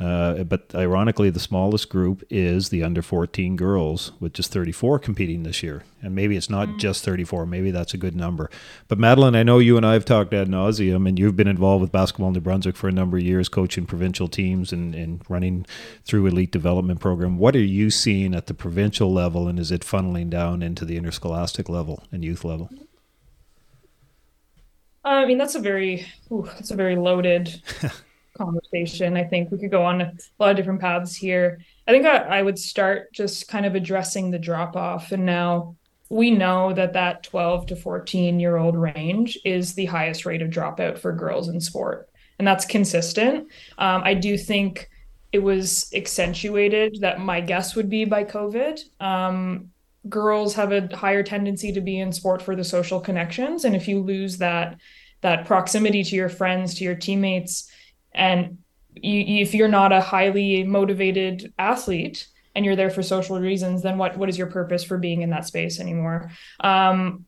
uh, 0.00 0.42
but 0.42 0.74
ironically, 0.74 1.30
the 1.30 1.38
smallest 1.38 1.88
group 1.88 2.24
is 2.28 2.70
the 2.70 2.82
under 2.82 3.00
14 3.00 3.54
girls, 3.54 4.10
with 4.18 4.32
just 4.32 4.52
34 4.52 4.98
competing 4.98 5.44
this 5.44 5.62
year. 5.62 5.84
And 6.02 6.14
maybe 6.14 6.36
it's 6.36 6.50
not 6.50 6.68
mm. 6.68 6.78
just 6.78 7.04
34, 7.04 7.46
maybe 7.46 7.70
that's 7.70 7.94
a 7.94 7.98
good 7.98 8.16
number. 8.16 8.50
But 8.88 8.98
Madeline, 8.98 9.36
I 9.36 9.44
know 9.44 9.60
you 9.60 9.76
and 9.76 9.86
I 9.86 9.92
have 9.92 10.04
talked 10.04 10.34
ad 10.34 10.48
nauseum, 10.48 11.08
and 11.08 11.16
you've 11.16 11.36
been 11.36 11.46
involved 11.46 11.80
with 11.80 11.92
basketball 11.92 12.28
in 12.28 12.34
New 12.34 12.40
Brunswick 12.40 12.76
for 12.76 12.88
a 12.88 12.92
number 12.92 13.18
of 13.18 13.22
years, 13.22 13.48
coaching 13.48 13.86
provincial 13.86 14.26
teams 14.26 14.72
and, 14.72 14.94
and 14.96 15.22
running 15.28 15.64
through 16.04 16.26
elite 16.26 16.50
development 16.50 16.98
program. 17.00 17.38
What 17.38 17.54
are 17.54 17.60
you 17.60 17.90
seeing 17.90 18.34
at 18.34 18.46
the 18.46 18.54
provincial 18.54 19.12
level, 19.12 19.46
and 19.46 19.60
is 19.60 19.70
it 19.70 19.82
funneling 19.82 20.28
down 20.28 20.60
into 20.62 20.84
the 20.84 20.96
interscholastic 20.96 21.68
level 21.68 22.02
and 22.10 22.24
youth 22.24 22.44
level? 22.44 22.68
I 25.04 25.26
mean, 25.26 25.38
that's 25.38 25.54
a 25.54 25.60
very, 25.60 26.06
ooh, 26.32 26.48
that's 26.56 26.70
a 26.70 26.76
very 26.76 26.96
loaded 26.96 27.62
conversation. 28.34 29.16
I 29.16 29.24
think 29.24 29.50
we 29.50 29.58
could 29.58 29.70
go 29.70 29.84
on 29.84 30.00
a 30.00 30.12
lot 30.38 30.50
of 30.50 30.56
different 30.56 30.80
paths 30.80 31.14
here. 31.14 31.60
I 31.86 31.92
think 31.92 32.06
I, 32.06 32.18
I 32.18 32.42
would 32.42 32.58
start 32.58 33.12
just 33.12 33.48
kind 33.48 33.66
of 33.66 33.74
addressing 33.74 34.30
the 34.30 34.38
drop 34.38 34.76
off. 34.76 35.12
And 35.12 35.24
now 35.24 35.76
we 36.10 36.30
know 36.30 36.72
that 36.72 36.92
that 36.92 37.22
12 37.22 37.66
to 37.66 37.76
14 37.76 38.38
year 38.38 38.56
old 38.56 38.76
range 38.76 39.38
is 39.44 39.74
the 39.74 39.86
highest 39.86 40.26
rate 40.26 40.42
of 40.42 40.50
dropout 40.50 40.98
for 40.98 41.12
girls 41.12 41.48
in 41.48 41.60
sport. 41.60 42.08
And 42.38 42.46
that's 42.46 42.64
consistent. 42.64 43.48
Um, 43.78 44.02
I 44.04 44.14
do 44.14 44.36
think 44.36 44.90
it 45.32 45.42
was 45.42 45.90
accentuated 45.94 47.00
that 47.00 47.20
my 47.20 47.40
guess 47.40 47.74
would 47.74 47.88
be 47.88 48.04
by 48.04 48.24
COVID. 48.24 48.80
Um, 49.00 49.70
girls 50.08 50.54
have 50.54 50.72
a 50.72 50.94
higher 50.94 51.22
tendency 51.22 51.72
to 51.72 51.80
be 51.80 51.98
in 51.98 52.12
sport 52.12 52.42
for 52.42 52.54
the 52.54 52.64
social 52.64 53.00
connections. 53.00 53.64
And 53.64 53.74
if 53.74 53.88
you 53.88 54.00
lose 54.00 54.38
that, 54.38 54.78
that 55.22 55.46
proximity 55.46 56.04
to 56.04 56.16
your 56.16 56.28
friends, 56.28 56.74
to 56.74 56.84
your 56.84 56.94
teammates, 56.94 57.70
and 58.14 58.58
you, 58.94 59.42
if 59.42 59.54
you're 59.54 59.68
not 59.68 59.92
a 59.92 60.00
highly 60.00 60.62
motivated 60.64 61.52
athlete 61.58 62.28
and 62.54 62.64
you're 62.64 62.76
there 62.76 62.90
for 62.90 63.02
social 63.02 63.38
reasons, 63.38 63.82
then 63.82 63.98
what 63.98 64.16
what 64.16 64.28
is 64.28 64.38
your 64.38 64.46
purpose 64.46 64.84
for 64.84 64.98
being 64.98 65.22
in 65.22 65.30
that 65.30 65.46
space 65.46 65.80
anymore? 65.80 66.30
Um, 66.60 67.24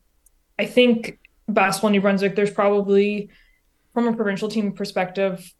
I 0.57 0.65
think 0.65 1.19
basketball 1.47 1.91
New 1.91 2.01
Brunswick, 2.01 2.35
there's 2.35 2.51
probably 2.51 3.29
from 3.93 4.07
a 4.07 4.15
provincial 4.15 4.49
team 4.49 4.71
perspective, 4.71 5.53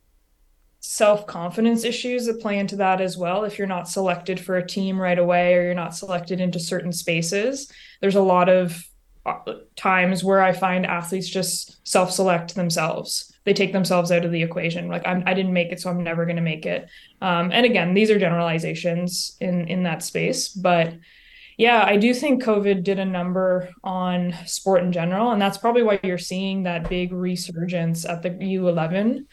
self 0.79 1.27
confidence 1.27 1.83
issues 1.83 2.25
that 2.27 2.39
play 2.39 2.59
into 2.59 2.77
that 2.77 3.01
as 3.01 3.17
well. 3.17 3.43
If 3.43 3.57
you're 3.57 3.67
not 3.67 3.89
selected 3.89 4.39
for 4.39 4.57
a 4.57 4.67
team 4.67 4.99
right 4.99 5.19
away 5.19 5.55
or 5.55 5.63
you're 5.63 5.73
not 5.73 5.95
selected 5.95 6.39
into 6.39 6.59
certain 6.59 6.93
spaces, 6.93 7.71
there's 7.99 8.15
a 8.15 8.21
lot 8.21 8.47
of 8.47 8.81
uh, 9.25 9.53
times 9.75 10.23
where 10.23 10.41
I 10.41 10.53
find 10.53 10.85
athletes 10.85 11.27
just 11.27 11.85
self 11.85 12.11
select 12.11 12.55
themselves 12.55 13.33
they 13.47 13.53
take 13.53 13.71
themselves 13.71 14.11
out 14.11 14.25
of 14.25 14.31
the 14.33 14.43
equation. 14.43 14.89
Like 14.89 15.07
I'm, 15.07 15.23
i 15.25 15.33
didn't 15.33 15.53
make 15.53 15.71
it 15.71 15.79
so 15.79 15.89
i'm 15.89 16.03
never 16.03 16.25
going 16.25 16.35
to 16.35 16.41
make 16.41 16.65
it. 16.65 16.89
Um, 17.21 17.49
and 17.53 17.65
again 17.65 17.93
these 17.93 18.11
are 18.11 18.19
generalizations 18.19 19.37
in 19.39 19.69
in 19.69 19.83
that 19.83 20.03
space 20.03 20.49
but 20.49 20.93
yeah 21.57 21.83
i 21.85 21.97
do 21.97 22.13
think 22.13 22.43
covid 22.43 22.83
did 22.83 22.99
a 22.99 23.05
number 23.05 23.69
on 23.83 24.35
sport 24.45 24.83
in 24.83 24.91
general 24.91 25.31
and 25.31 25.41
that's 25.41 25.57
probably 25.57 25.81
why 25.81 25.99
you're 26.03 26.17
seeing 26.17 26.63
that 26.63 26.89
big 26.89 27.11
resurgence 27.11 28.05
at 28.05 28.21
the 28.21 28.29
u11 28.29 29.25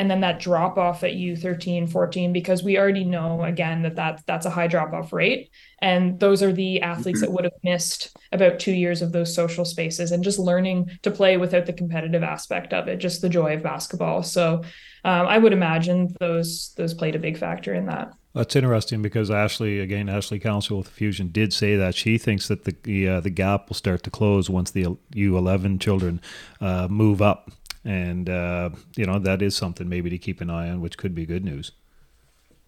and 0.00 0.10
then 0.10 0.22
that 0.22 0.40
drop 0.40 0.78
off 0.78 1.04
at 1.04 1.12
U13, 1.12 1.92
14, 1.92 2.32
because 2.32 2.62
we 2.62 2.78
already 2.78 3.04
know 3.04 3.44
again 3.44 3.82
that, 3.82 3.96
that 3.96 4.22
that's 4.24 4.46
a 4.46 4.50
high 4.50 4.66
drop 4.66 4.94
off 4.94 5.12
rate. 5.12 5.50
And 5.82 6.18
those 6.18 6.42
are 6.42 6.54
the 6.54 6.80
athletes 6.80 7.20
that 7.20 7.30
would 7.30 7.44
have 7.44 7.52
missed 7.62 8.16
about 8.32 8.58
two 8.58 8.72
years 8.72 9.02
of 9.02 9.12
those 9.12 9.34
social 9.34 9.66
spaces 9.66 10.10
and 10.10 10.24
just 10.24 10.38
learning 10.38 10.90
to 11.02 11.10
play 11.10 11.36
without 11.36 11.66
the 11.66 11.74
competitive 11.74 12.22
aspect 12.22 12.72
of 12.72 12.88
it, 12.88 12.96
just 12.96 13.20
the 13.20 13.28
joy 13.28 13.56
of 13.56 13.62
basketball. 13.62 14.22
So 14.22 14.62
um, 15.04 15.26
I 15.26 15.36
would 15.36 15.52
imagine 15.52 16.16
those 16.18 16.72
those 16.78 16.94
played 16.94 17.14
a 17.14 17.18
big 17.18 17.36
factor 17.36 17.74
in 17.74 17.84
that. 17.84 18.14
That's 18.32 18.56
interesting 18.56 19.02
because 19.02 19.30
Ashley, 19.30 19.80
again, 19.80 20.08
Ashley 20.08 20.38
Council 20.38 20.78
with 20.78 20.88
Fusion 20.88 21.28
did 21.28 21.52
say 21.52 21.76
that 21.76 21.94
she 21.94 22.16
thinks 22.16 22.48
that 22.48 22.64
the 22.64 22.74
the, 22.84 23.08
uh, 23.08 23.20
the 23.20 23.28
gap 23.28 23.68
will 23.68 23.76
start 23.76 24.02
to 24.04 24.10
close 24.10 24.48
once 24.48 24.70
the 24.70 24.96
U11 25.14 25.78
children 25.78 26.22
uh, 26.60 26.88
move 26.88 27.20
up, 27.20 27.50
and 27.84 28.28
uh, 28.28 28.70
you 28.96 29.06
know 29.06 29.18
that 29.18 29.42
is 29.42 29.56
something 29.56 29.88
maybe 29.88 30.10
to 30.10 30.18
keep 30.18 30.40
an 30.40 30.50
eye 30.50 30.70
on, 30.70 30.80
which 30.80 30.96
could 30.96 31.14
be 31.14 31.26
good 31.26 31.44
news. 31.44 31.72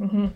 Mm-hmm. 0.01 0.29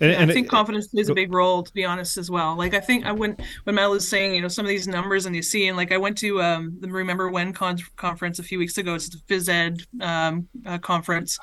And, 0.00 0.10
yeah, 0.10 0.18
and 0.18 0.30
I 0.30 0.34
think 0.34 0.48
it, 0.48 0.50
confidence 0.50 0.88
plays 0.88 1.08
a 1.08 1.14
big 1.14 1.32
role, 1.32 1.62
to 1.62 1.72
be 1.72 1.84
honest, 1.84 2.16
as 2.16 2.28
well. 2.28 2.56
Like 2.56 2.74
I 2.74 2.80
think 2.80 3.06
I 3.06 3.12
when 3.12 3.36
when 3.62 3.76
Mel 3.76 3.92
was 3.92 4.08
saying, 4.08 4.34
you 4.34 4.42
know, 4.42 4.48
some 4.48 4.64
of 4.64 4.68
these 4.68 4.88
numbers 4.88 5.24
and 5.26 5.36
you 5.36 5.42
see, 5.42 5.68
and 5.68 5.76
like 5.76 5.92
I 5.92 5.98
went 5.98 6.18
to 6.18 6.42
um, 6.42 6.76
the 6.80 6.88
Remember 6.88 7.30
When 7.30 7.52
con- 7.52 7.78
conference 7.96 8.40
a 8.40 8.42
few 8.42 8.58
weeks 8.58 8.76
ago. 8.76 8.94
It's 8.94 9.08
the 9.08 9.18
phys 9.18 9.48
ed 9.48 9.82
um, 10.00 10.48
uh, 10.66 10.78
conference, 10.78 11.38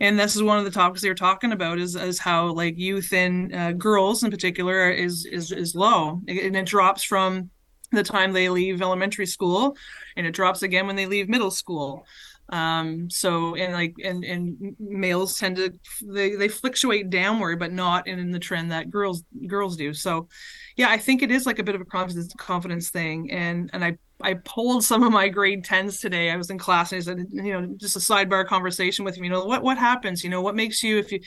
and 0.00 0.18
this 0.18 0.36
is 0.36 0.42
one 0.42 0.58
of 0.58 0.66
the 0.66 0.70
topics 0.70 1.00
they 1.00 1.08
were 1.08 1.14
talking 1.14 1.52
about 1.52 1.78
is 1.78 1.96
is 1.96 2.18
how 2.18 2.48
like 2.48 2.76
youth 2.76 3.10
and 3.14 3.54
uh, 3.54 3.72
girls 3.72 4.22
in 4.22 4.30
particular 4.30 4.90
is 4.90 5.24
is 5.24 5.50
is 5.50 5.74
low, 5.74 6.20
and 6.28 6.56
it 6.56 6.66
drops 6.66 7.02
from 7.02 7.48
the 7.92 8.02
time 8.02 8.32
they 8.32 8.48
leave 8.48 8.82
elementary 8.82 9.26
school, 9.26 9.76
and 10.16 10.26
it 10.26 10.32
drops 10.32 10.62
again 10.62 10.86
when 10.86 10.96
they 10.96 11.06
leave 11.06 11.28
middle 11.28 11.50
school. 11.50 12.04
Um 12.50 13.10
so 13.10 13.54
and 13.56 13.74
like 13.74 13.94
and 14.02 14.24
and 14.24 14.74
males 14.80 15.38
tend 15.38 15.56
to 15.56 15.72
they 16.02 16.34
they 16.34 16.48
fluctuate 16.48 17.10
downward 17.10 17.58
but 17.58 17.72
not 17.72 18.06
in, 18.06 18.18
in 18.18 18.30
the 18.30 18.38
trend 18.38 18.70
that 18.72 18.90
girls 18.90 19.22
girls 19.46 19.76
do. 19.76 19.92
So 19.92 20.28
yeah 20.76 20.88
i 20.88 20.96
think 20.96 21.22
it 21.22 21.30
is 21.30 21.44
like 21.44 21.58
a 21.58 21.62
bit 21.62 21.74
of 21.74 21.82
a 21.82 21.84
confidence 21.84 22.32
confidence 22.38 22.88
thing. 22.88 23.30
And 23.30 23.68
and 23.74 23.84
i 23.84 23.98
i 24.22 24.32
polled 24.32 24.82
some 24.82 25.02
of 25.02 25.12
my 25.12 25.28
grade 25.28 25.62
10s 25.62 26.00
today. 26.00 26.30
I 26.30 26.36
was 26.36 26.48
in 26.48 26.56
class 26.58 26.90
and 26.92 27.00
i 27.00 27.04
said 27.04 27.26
you 27.30 27.52
know 27.52 27.74
just 27.76 27.96
a 27.96 27.98
sidebar 27.98 28.46
conversation 28.46 29.04
with 29.04 29.18
you 29.18 29.28
know 29.28 29.44
what 29.44 29.62
what 29.62 29.76
happens? 29.76 30.24
You 30.24 30.30
know 30.30 30.40
what 30.40 30.56
makes 30.56 30.82
you 30.82 30.98
if 30.98 31.12
you 31.12 31.20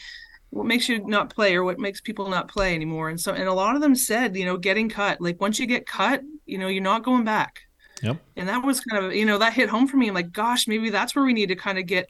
what 0.51 0.65
makes 0.65 0.87
you 0.87 1.05
not 1.07 1.33
play 1.33 1.55
or 1.55 1.63
what 1.63 1.79
makes 1.79 1.99
people 1.99 2.29
not 2.29 2.47
play 2.47 2.75
anymore 2.75 3.09
and 3.09 3.19
so 3.19 3.33
and 3.33 3.47
a 3.47 3.53
lot 3.53 3.75
of 3.75 3.81
them 3.81 3.95
said 3.95 4.35
you 4.35 4.45
know 4.45 4.57
getting 4.57 4.87
cut 4.87 5.19
like 5.19 5.41
once 5.41 5.59
you 5.59 5.65
get 5.65 5.87
cut 5.87 6.21
you 6.45 6.57
know 6.57 6.67
you're 6.67 6.83
not 6.83 7.03
going 7.03 7.23
back 7.23 7.63
Yep. 8.01 8.17
And 8.35 8.49
that 8.49 8.63
was 8.63 8.81
kind 8.81 9.05
of, 9.05 9.13
you 9.13 9.25
know, 9.25 9.37
that 9.37 9.53
hit 9.53 9.69
home 9.69 9.87
for 9.87 9.97
me. 9.97 10.07
I'm 10.07 10.13
like, 10.13 10.31
gosh, 10.31 10.67
maybe 10.67 10.89
that's 10.89 11.15
where 11.15 11.25
we 11.25 11.33
need 11.33 11.47
to 11.47 11.55
kind 11.55 11.77
of 11.77 11.85
get, 11.85 12.09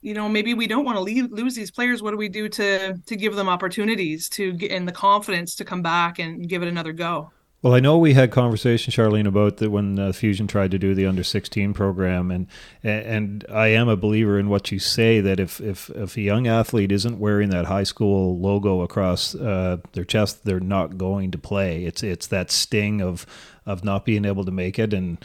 you 0.00 0.14
know, 0.14 0.28
maybe 0.28 0.54
we 0.54 0.66
don't 0.66 0.84
want 0.84 0.96
to 0.96 1.02
leave, 1.02 1.30
lose 1.30 1.54
these 1.54 1.70
players. 1.70 2.02
What 2.02 2.12
do 2.12 2.16
we 2.16 2.28
do 2.28 2.48
to 2.48 2.96
to 2.98 3.16
give 3.16 3.36
them 3.36 3.48
opportunities 3.48 4.28
to 4.30 4.52
get 4.52 4.70
in 4.70 4.86
the 4.86 4.92
confidence 4.92 5.54
to 5.56 5.64
come 5.64 5.82
back 5.82 6.18
and 6.18 6.48
give 6.48 6.62
it 6.62 6.68
another 6.68 6.92
go? 6.92 7.30
Well, 7.62 7.74
I 7.74 7.80
know 7.80 7.98
we 7.98 8.14
had 8.14 8.30
conversation, 8.30 8.90
Charlene, 8.90 9.26
about 9.26 9.58
that 9.58 9.70
when 9.70 9.98
uh, 9.98 10.12
Fusion 10.12 10.46
tried 10.46 10.70
to 10.70 10.78
do 10.78 10.94
the 10.94 11.04
under 11.04 11.22
sixteen 11.22 11.74
program, 11.74 12.30
and 12.30 12.46
and 12.82 13.44
I 13.52 13.68
am 13.68 13.86
a 13.86 13.98
believer 13.98 14.38
in 14.38 14.48
what 14.48 14.72
you 14.72 14.78
say 14.78 15.20
that 15.20 15.38
if 15.38 15.60
if 15.60 15.90
if 15.90 16.16
a 16.16 16.22
young 16.22 16.46
athlete 16.46 16.90
isn't 16.90 17.18
wearing 17.18 17.50
that 17.50 17.66
high 17.66 17.82
school 17.82 18.38
logo 18.38 18.80
across 18.80 19.34
uh, 19.34 19.76
their 19.92 20.04
chest, 20.04 20.46
they're 20.46 20.58
not 20.58 20.96
going 20.96 21.30
to 21.32 21.38
play. 21.38 21.84
It's 21.84 22.02
it's 22.02 22.26
that 22.28 22.50
sting 22.50 23.02
of 23.02 23.26
of 23.66 23.84
not 23.84 24.06
being 24.06 24.24
able 24.24 24.46
to 24.46 24.50
make 24.50 24.78
it, 24.78 24.94
and 24.94 25.18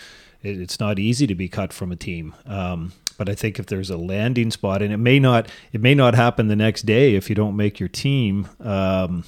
it, 0.44 0.60
it's 0.60 0.77
not 0.77 1.00
easy 1.00 1.27
to 1.27 1.36
be 1.36 1.48
cut 1.48 1.72
from 1.72 1.94
a 1.94 1.96
team. 1.96 2.36
Um, 2.46 2.92
but 3.18 3.30
I 3.30 3.36
think 3.36 3.60
if 3.60 3.68
there's 3.68 3.89
a 3.89 3.98
landing 3.98 4.51
spot, 4.51 4.82
and 4.82 4.92
it 4.92 4.98
may 4.98 5.20
not 5.20 5.50
it 5.72 5.80
may 5.80 5.96
not 5.96 6.15
happen 6.15 6.50
the 6.50 6.58
next 6.58 6.82
day 6.82 7.15
if 7.15 7.30
you 7.30 7.36
don't 7.36 7.56
make 7.56 7.80
your 7.80 7.88
team. 7.88 8.50
Um, 8.60 9.24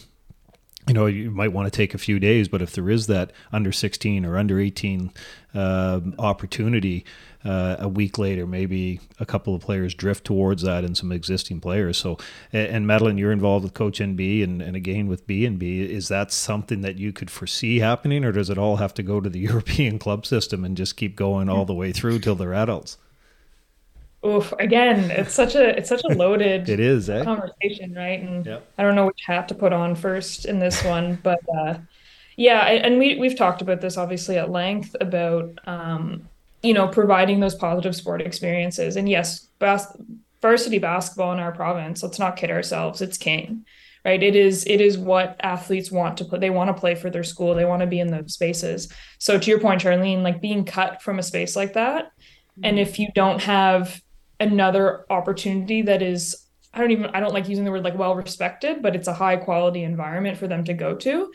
you 0.87 0.93
know, 0.93 1.05
you 1.05 1.29
might 1.29 1.51
want 1.51 1.71
to 1.71 1.75
take 1.75 1.93
a 1.93 1.97
few 1.97 2.17
days, 2.19 2.47
but 2.47 2.61
if 2.61 2.71
there 2.71 2.89
is 2.89 3.07
that 3.07 3.31
under 3.51 3.71
16 3.71 4.25
or 4.25 4.37
under 4.37 4.59
18 4.59 5.11
uh, 5.53 5.99
opportunity 6.17 7.03
uh, 7.43 7.75
a 7.79 7.89
week 7.89 8.17
later, 8.17 8.47
maybe 8.47 9.01
a 9.19 9.25
couple 9.25 9.53
of 9.53 9.61
players 9.61 9.93
drift 9.93 10.23
towards 10.23 10.63
that 10.63 10.85
and 10.85 10.95
some 10.95 11.11
existing 11.11 11.59
players. 11.59 11.97
So, 11.97 12.17
and 12.53 12.87
Madeline, 12.87 13.17
you're 13.17 13.33
involved 13.33 13.63
with 13.63 13.73
Coach 13.73 13.99
NB 13.99 14.43
and, 14.43 14.61
and 14.61 14.77
again 14.77 15.07
with 15.07 15.27
B 15.27 15.45
and 15.45 15.59
B. 15.59 15.81
Is 15.81 16.07
that 16.07 16.31
something 16.31 16.81
that 16.81 16.97
you 16.97 17.11
could 17.11 17.29
foresee 17.29 17.79
happening, 17.79 18.23
or 18.23 18.31
does 18.31 18.49
it 18.49 18.57
all 18.57 18.77
have 18.77 18.93
to 18.95 19.03
go 19.03 19.19
to 19.19 19.29
the 19.29 19.39
European 19.51 19.99
club 19.99 20.25
system 20.25 20.63
and 20.63 20.77
just 20.77 20.95
keep 20.95 21.15
going 21.17 21.49
all 21.49 21.65
the 21.65 21.73
way 21.73 21.91
through 21.91 22.19
till 22.19 22.35
they're 22.35 22.53
adults? 22.53 22.97
Oof, 24.27 24.51
again, 24.59 25.09
it's 25.09 25.33
such 25.33 25.55
a 25.55 25.77
it's 25.77 25.87
such 25.87 26.03
a 26.03 26.07
loaded 26.15 26.67
it 26.67 26.79
is 26.79 27.09
eh? 27.09 27.23
conversation, 27.23 27.93
right? 27.93 28.21
And 28.21 28.45
yep. 28.45 28.69
I 28.77 28.83
don't 28.83 28.95
know 28.95 29.05
which 29.05 29.21
hat 29.25 29.47
to 29.49 29.55
put 29.55 29.71
on 29.71 29.95
first 29.95 30.45
in 30.45 30.59
this 30.59 30.83
one, 30.83 31.17
but 31.23 31.39
uh, 31.55 31.75
yeah, 32.35 32.65
and 32.65 32.99
we 32.99 33.17
we've 33.17 33.37
talked 33.37 33.61
about 33.61 33.79
this 33.79 33.95
obviously 33.95 34.37
at 34.37 34.51
length 34.51 34.95
about 34.99 35.57
um, 35.65 36.27
you 36.61 36.73
know 36.73 36.87
providing 36.89 37.39
those 37.39 37.55
positive 37.55 37.95
sport 37.95 38.21
experiences. 38.21 38.97
And 38.97 39.07
yes, 39.07 39.47
bas- 39.59 39.95
varsity 40.41 40.79
basketball 40.79 41.31
in 41.31 41.39
our 41.39 41.53
province, 41.53 42.03
let's 42.03 42.19
not 42.19 42.35
kid 42.35 42.51
ourselves, 42.51 43.01
it's 43.01 43.17
king, 43.17 43.65
right? 44.03 44.21
It 44.21 44.35
is 44.35 44.65
it 44.67 44.81
is 44.81 44.97
what 44.97 45.37
athletes 45.39 45.89
want 45.89 46.17
to 46.17 46.25
play. 46.25 46.39
They 46.39 46.49
want 46.49 46.67
to 46.67 46.79
play 46.79 46.95
for 46.95 47.09
their 47.09 47.23
school. 47.23 47.55
They 47.55 47.65
want 47.65 47.79
to 47.79 47.87
be 47.87 48.01
in 48.01 48.07
those 48.07 48.33
spaces. 48.33 48.91
So 49.19 49.39
to 49.39 49.49
your 49.49 49.61
point, 49.61 49.81
Charlene, 49.81 50.21
like 50.21 50.41
being 50.41 50.65
cut 50.65 51.01
from 51.01 51.17
a 51.17 51.23
space 51.23 51.55
like 51.55 51.73
that, 51.73 52.11
and 52.63 52.77
if 52.77 52.99
you 52.99 53.07
don't 53.13 53.41
have 53.41 54.01
another 54.39 55.05
opportunity 55.09 55.81
that 55.83 56.01
is 56.01 56.47
I 56.73 56.79
don't 56.79 56.91
even 56.91 57.07
I 57.07 57.19
don't 57.19 57.33
like 57.33 57.49
using 57.49 57.65
the 57.65 57.71
word 57.71 57.83
like 57.83 57.97
well 57.97 58.15
respected, 58.15 58.81
but 58.81 58.95
it's 58.95 59.07
a 59.07 59.13
high 59.13 59.37
quality 59.37 59.83
environment 59.83 60.37
for 60.37 60.47
them 60.47 60.63
to 60.65 60.73
go 60.73 60.95
to. 60.95 61.31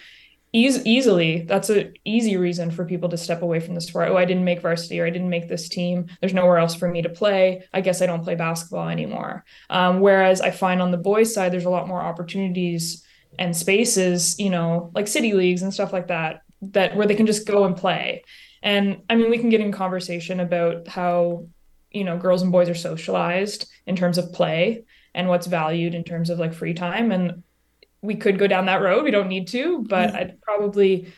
Eas- 0.55 0.85
easily, 0.85 1.43
that's 1.43 1.71
an 1.71 1.95
easy 2.05 2.37
reason 2.37 2.71
for 2.71 2.85
people 2.85 3.09
to 3.09 3.17
step 3.17 3.41
away 3.41 3.59
from 3.59 3.75
the 3.75 3.81
sport. 3.81 4.09
Oh, 4.11 4.19
I 4.19 4.27
didn't 4.27 4.45
make 4.45 4.61
varsity 4.61 5.01
or 5.01 5.07
I 5.07 5.11
didn't 5.11 5.31
make 5.31 5.49
this 5.49 5.69
team. 5.69 6.07
There's 6.21 6.35
nowhere 6.35 6.59
else 6.59 6.75
for 6.75 6.89
me 6.89 7.01
to 7.03 7.09
play. 7.09 7.65
I 7.73 7.81
guess 7.81 8.03
I 8.03 8.07
don't 8.07 8.23
play 8.23 8.35
basketball 8.35 8.89
anymore. 8.91 9.45
Um, 9.71 10.01
whereas 10.01 10.43
I 10.43 10.51
find 10.51 10.83
on 10.83 10.91
the 10.91 10.99
boys' 10.99 11.33
side, 11.33 11.53
there's 11.53 11.65
a 11.65 11.71
lot 11.71 11.89
more 11.89 12.03
opportunities 12.03 13.03
and 13.39 13.57
spaces, 13.57 14.39
you 14.39 14.51
know, 14.51 14.91
like 14.95 15.09
city 15.09 15.33
leagues 15.33 15.63
and 15.63 15.73
stuff 15.73 15.93
like 15.93 16.09
that, 16.09 16.43
that 16.61 16.97
where 16.97 17.07
they 17.07 17.15
can 17.15 17.27
just 17.27 17.47
go 17.47 17.65
and 17.65 17.75
play. 17.75 18.23
And 18.63 19.03
I 19.09 19.17
mean, 19.17 19.31
we 19.31 19.39
can 19.39 19.49
get 19.49 19.63
in 19.63 19.73
conversation 19.73 20.39
about 20.39 20.87
how 20.87 21.47
you 21.95 22.05
know 22.05 22.17
girls 22.17 22.43
and 22.43 22.53
boys 22.53 22.69
are 22.69 22.75
socialized 22.75 23.71
in 23.87 23.97
terms 23.97 24.19
of 24.19 24.33
play 24.33 24.85
and 25.15 25.29
what's 25.29 25.47
valued 25.47 25.95
in 25.95 26.05
terms 26.05 26.31
of 26.31 26.39
like 26.39 26.55
free 26.55 26.75
time. 26.75 27.13
And 27.13 27.43
we 28.01 28.17
could 28.17 28.39
go 28.39 28.47
down 28.47 28.67
that 28.67 28.83
road. 28.83 29.05
We 29.05 29.11
don't 29.11 29.29
need 29.29 29.49
to 29.49 29.83
but 29.83 30.11
mm-hmm. 30.11 30.23
it 30.23 30.41
probably 30.43 31.13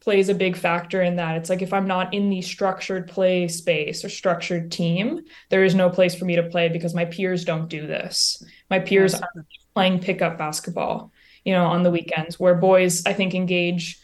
plays 0.00 0.30
a 0.30 0.34
big 0.34 0.56
factor 0.56 1.02
in 1.02 1.16
that. 1.16 1.36
It's 1.36 1.50
like 1.50 1.62
if 1.62 1.72
i'm 1.72 1.86
not 1.86 2.14
in 2.14 2.30
the 2.30 2.42
structured 2.42 3.08
play 3.08 3.48
space 3.48 4.04
or 4.04 4.08
structured 4.08 4.72
team 4.72 5.20
there 5.50 5.64
is 5.64 5.74
no 5.74 5.90
place 5.90 6.14
for 6.14 6.24
me 6.24 6.36
to 6.36 6.44
play 6.44 6.68
because 6.68 6.94
my 6.94 7.04
peers 7.04 7.44
don't 7.44 7.68
do 7.68 7.86
this. 7.86 8.42
My 8.70 8.78
peers 8.78 9.14
are 9.14 9.28
playing 9.74 10.00
pickup 10.00 10.38
basketball 10.38 11.12
you 11.44 11.52
know 11.52 11.64
on 11.64 11.82
the 11.82 11.90
weekends 11.90 12.38
where 12.38 12.54
boys 12.54 13.04
i 13.06 13.12
think 13.12 13.34
engage 13.34 13.98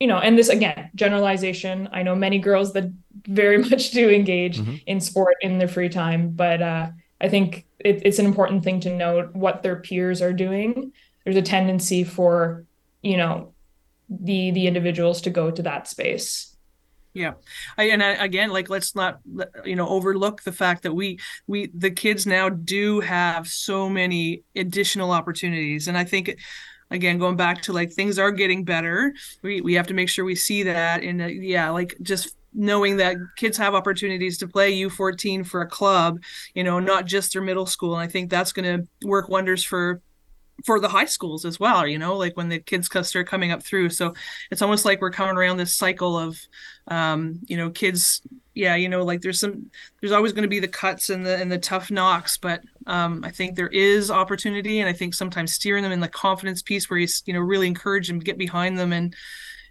you 0.00 0.06
know 0.06 0.18
and 0.18 0.38
this 0.38 0.48
again 0.48 0.90
generalization 0.94 1.88
i 1.92 2.02
know 2.02 2.14
many 2.14 2.38
girls 2.38 2.72
that 2.72 2.92
very 3.26 3.58
much 3.70 3.90
do 3.90 4.10
engage 4.10 4.58
mm-hmm. 4.58 4.76
in 4.86 5.00
sport 5.00 5.36
in 5.40 5.58
their 5.58 5.68
free 5.68 5.88
time. 5.88 6.30
But 6.30 6.62
uh, 6.62 6.88
I 7.20 7.28
think 7.28 7.66
it, 7.78 8.02
it's 8.04 8.18
an 8.18 8.26
important 8.26 8.64
thing 8.64 8.80
to 8.80 8.94
note 8.94 9.34
what 9.34 9.62
their 9.62 9.76
peers 9.76 10.22
are 10.22 10.32
doing. 10.32 10.92
There's 11.24 11.36
a 11.36 11.42
tendency 11.42 12.04
for, 12.04 12.64
you 13.02 13.16
know, 13.16 13.52
the 14.08 14.52
the 14.52 14.66
individuals 14.66 15.20
to 15.22 15.30
go 15.30 15.50
to 15.50 15.62
that 15.62 15.88
space. 15.88 16.54
Yeah, 17.12 17.32
I, 17.78 17.84
and 17.84 18.02
I, 18.02 18.10
again, 18.10 18.50
like 18.50 18.68
let's 18.68 18.94
not 18.94 19.20
you 19.64 19.74
know 19.74 19.88
overlook 19.88 20.42
the 20.42 20.52
fact 20.52 20.82
that 20.82 20.92
we 20.92 21.18
we 21.46 21.70
the 21.74 21.90
kids 21.90 22.26
now 22.26 22.50
do 22.50 23.00
have 23.00 23.48
so 23.48 23.88
many 23.88 24.42
additional 24.54 25.10
opportunities, 25.10 25.88
and 25.88 25.96
I 25.96 26.04
think 26.04 26.36
again 26.90 27.18
going 27.18 27.36
back 27.36 27.62
to 27.62 27.72
like 27.72 27.92
things 27.92 28.18
are 28.18 28.30
getting 28.30 28.64
better 28.64 29.12
we 29.42 29.60
we 29.60 29.74
have 29.74 29.86
to 29.88 29.94
make 29.94 30.08
sure 30.08 30.24
we 30.24 30.34
see 30.34 30.62
that 30.62 31.02
and 31.02 31.20
uh, 31.20 31.26
yeah 31.26 31.70
like 31.70 31.96
just 32.02 32.36
knowing 32.56 32.96
that 32.96 33.16
kids 33.36 33.56
have 33.58 33.74
opportunities 33.74 34.38
to 34.38 34.48
play 34.48 34.72
U14 34.72 35.46
for 35.46 35.60
a 35.60 35.68
club, 35.68 36.20
you 36.54 36.64
know, 36.64 36.80
not 36.80 37.04
just 37.04 37.32
their 37.32 37.42
middle 37.42 37.66
school. 37.66 37.94
And 37.94 38.02
I 38.02 38.10
think 38.10 38.30
that's 38.30 38.52
going 38.52 38.80
to 38.80 39.06
work 39.06 39.28
wonders 39.28 39.62
for 39.62 40.00
for 40.64 40.80
the 40.80 40.88
high 40.88 41.04
schools 41.04 41.44
as 41.44 41.60
well 41.60 41.86
you 41.86 41.98
know 41.98 42.16
like 42.16 42.34
when 42.36 42.48
the 42.48 42.58
kids 42.58 42.88
start 43.02 43.26
coming 43.26 43.52
up 43.52 43.62
through 43.62 43.90
so 43.90 44.14
it's 44.50 44.62
almost 44.62 44.86
like 44.86 45.00
we're 45.02 45.10
coming 45.10 45.36
around 45.36 45.58
this 45.58 45.74
cycle 45.74 46.18
of 46.18 46.40
um 46.88 47.38
you 47.46 47.58
know 47.58 47.68
kids 47.68 48.22
yeah 48.54 48.74
you 48.74 48.88
know 48.88 49.04
like 49.04 49.20
there's 49.20 49.38
some 49.38 49.70
there's 50.00 50.12
always 50.12 50.32
going 50.32 50.42
to 50.42 50.48
be 50.48 50.58
the 50.58 50.66
cuts 50.66 51.10
and 51.10 51.26
the 51.26 51.36
and 51.36 51.52
the 51.52 51.58
tough 51.58 51.90
knocks 51.90 52.38
but 52.38 52.62
um 52.86 53.22
i 53.22 53.30
think 53.30 53.54
there 53.54 53.68
is 53.68 54.10
opportunity 54.10 54.80
and 54.80 54.88
i 54.88 54.94
think 54.94 55.12
sometimes 55.12 55.52
steering 55.52 55.82
them 55.82 55.92
in 55.92 56.00
the 56.00 56.08
confidence 56.08 56.62
piece 56.62 56.88
where 56.88 56.98
you 56.98 57.08
you 57.26 57.34
know 57.34 57.40
really 57.40 57.66
encourage 57.66 58.08
them 58.08 58.18
get 58.18 58.38
behind 58.38 58.78
them 58.78 58.94
and 58.94 59.14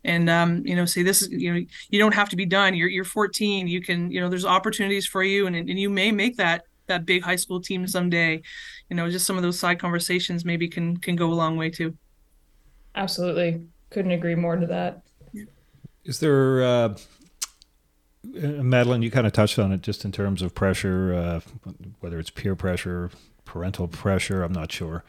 and 0.05 0.29
um, 0.29 0.65
you 0.65 0.75
know 0.75 0.85
say 0.85 1.03
this 1.03 1.21
is 1.21 1.29
you 1.29 1.53
know 1.53 1.65
you 1.89 1.99
don't 1.99 2.13
have 2.13 2.29
to 2.29 2.35
be 2.35 2.45
done. 2.45 2.75
You're 2.75 2.89
you're 2.89 3.03
14 3.03 3.67
you 3.67 3.81
can 3.81 4.11
you 4.11 4.21
know 4.21 4.29
there's 4.29 4.45
opportunities 4.45 5.05
for 5.05 5.23
you 5.23 5.47
and, 5.47 5.55
and 5.55 5.79
you 5.79 5.89
may 5.89 6.11
make 6.11 6.37
that 6.37 6.65
that 6.87 7.05
big 7.05 7.23
high 7.23 7.35
school 7.35 7.59
team 7.59 7.85
someday. 7.87 8.41
You 8.89 8.95
know 8.95 9.09
just 9.09 9.25
some 9.25 9.35
of 9.35 9.43
those 9.43 9.59
side 9.59 9.79
conversations 9.79 10.45
maybe 10.45 10.67
can 10.67 10.97
can 10.97 11.15
go 11.15 11.31
a 11.31 11.33
long 11.33 11.57
way 11.57 11.69
too. 11.69 11.97
Absolutely. 12.95 13.61
Couldn't 13.89 14.11
agree 14.11 14.35
more 14.35 14.55
to 14.55 14.67
that. 14.67 15.01
Is 16.05 16.19
there 16.19 16.63
uh, 16.63 16.97
madeline 18.23 19.01
you 19.01 19.11
kind 19.11 19.27
of 19.27 19.33
touched 19.33 19.59
on 19.59 19.71
it 19.71 19.81
just 19.81 20.05
in 20.05 20.11
terms 20.11 20.41
of 20.41 20.53
pressure 20.53 21.13
uh, 21.13 21.71
whether 21.99 22.19
it's 22.19 22.29
peer 22.29 22.55
pressure 22.55 23.09
parental 23.43 23.87
pressure 23.87 24.41
i'm 24.41 24.51
not 24.51 24.71
sure 24.71 25.03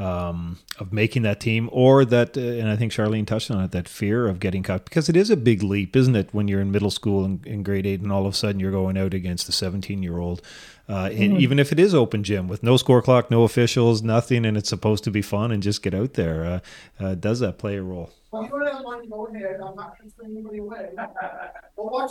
um, 0.00 0.58
of 0.78 0.92
making 0.92 1.22
that 1.22 1.40
team, 1.40 1.68
or 1.72 2.04
that, 2.06 2.36
uh, 2.36 2.40
and 2.40 2.70
I 2.70 2.76
think 2.76 2.90
Charlene 2.90 3.26
touched 3.26 3.50
on 3.50 3.62
it, 3.62 3.70
that 3.72 3.86
fear 3.86 4.26
of 4.26 4.40
getting 4.40 4.62
cut, 4.62 4.84
because 4.84 5.10
it 5.10 5.16
is 5.16 5.28
a 5.28 5.36
big 5.36 5.62
leap, 5.62 5.94
isn't 5.94 6.16
it? 6.16 6.30
When 6.32 6.48
you're 6.48 6.60
in 6.60 6.72
middle 6.72 6.90
school 6.90 7.24
and 7.24 7.46
in 7.46 7.62
grade 7.62 7.86
eight, 7.86 8.00
and 8.00 8.10
all 8.10 8.26
of 8.26 8.32
a 8.32 8.36
sudden 8.36 8.60
you're 8.60 8.72
going 8.72 8.96
out 8.96 9.12
against 9.12 9.48
a 9.48 9.52
17 9.52 10.02
year 10.02 10.18
old, 10.18 10.40
uh, 10.88 11.10
and 11.12 11.34
mm. 11.34 11.40
even 11.40 11.58
if 11.58 11.70
it 11.70 11.78
is 11.78 11.94
open 11.94 12.24
gym 12.24 12.48
with 12.48 12.62
no 12.62 12.78
score 12.78 13.02
clock, 13.02 13.30
no 13.30 13.42
officials, 13.42 14.02
nothing, 14.02 14.46
and 14.46 14.56
it's 14.56 14.70
supposed 14.70 15.04
to 15.04 15.10
be 15.10 15.22
fun 15.22 15.52
and 15.52 15.62
just 15.62 15.82
get 15.82 15.94
out 15.94 16.14
there, 16.14 16.44
uh, 16.44 17.04
uh 17.04 17.14
does 17.14 17.40
that 17.40 17.58
play 17.58 17.76
a 17.76 17.82
role? 17.82 18.10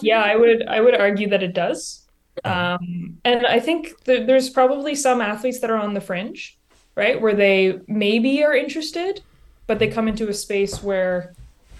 Yeah, 0.03 0.21
I 0.21 0.35
would 0.35 0.67
I 0.67 0.81
would 0.81 0.95
argue 0.95 1.29
that 1.29 1.41
it 1.41 1.53
does. 1.53 2.05
Um, 2.45 3.17
and 3.25 3.45
I 3.45 3.59
think 3.59 4.03
that 4.05 4.27
there's 4.27 4.49
probably 4.49 4.95
some 4.95 5.21
athletes 5.21 5.59
that 5.59 5.69
are 5.69 5.77
on 5.77 5.93
the 5.93 6.01
fringe 6.01 6.58
right? 6.99 7.19
Where 7.19 7.33
they 7.33 7.79
maybe 7.87 8.43
are 8.43 8.53
interested, 8.53 9.21
but 9.67 9.79
they 9.79 9.87
come 9.87 10.09
into 10.09 10.27
a 10.27 10.33
space 10.33 10.83
where 10.83 11.33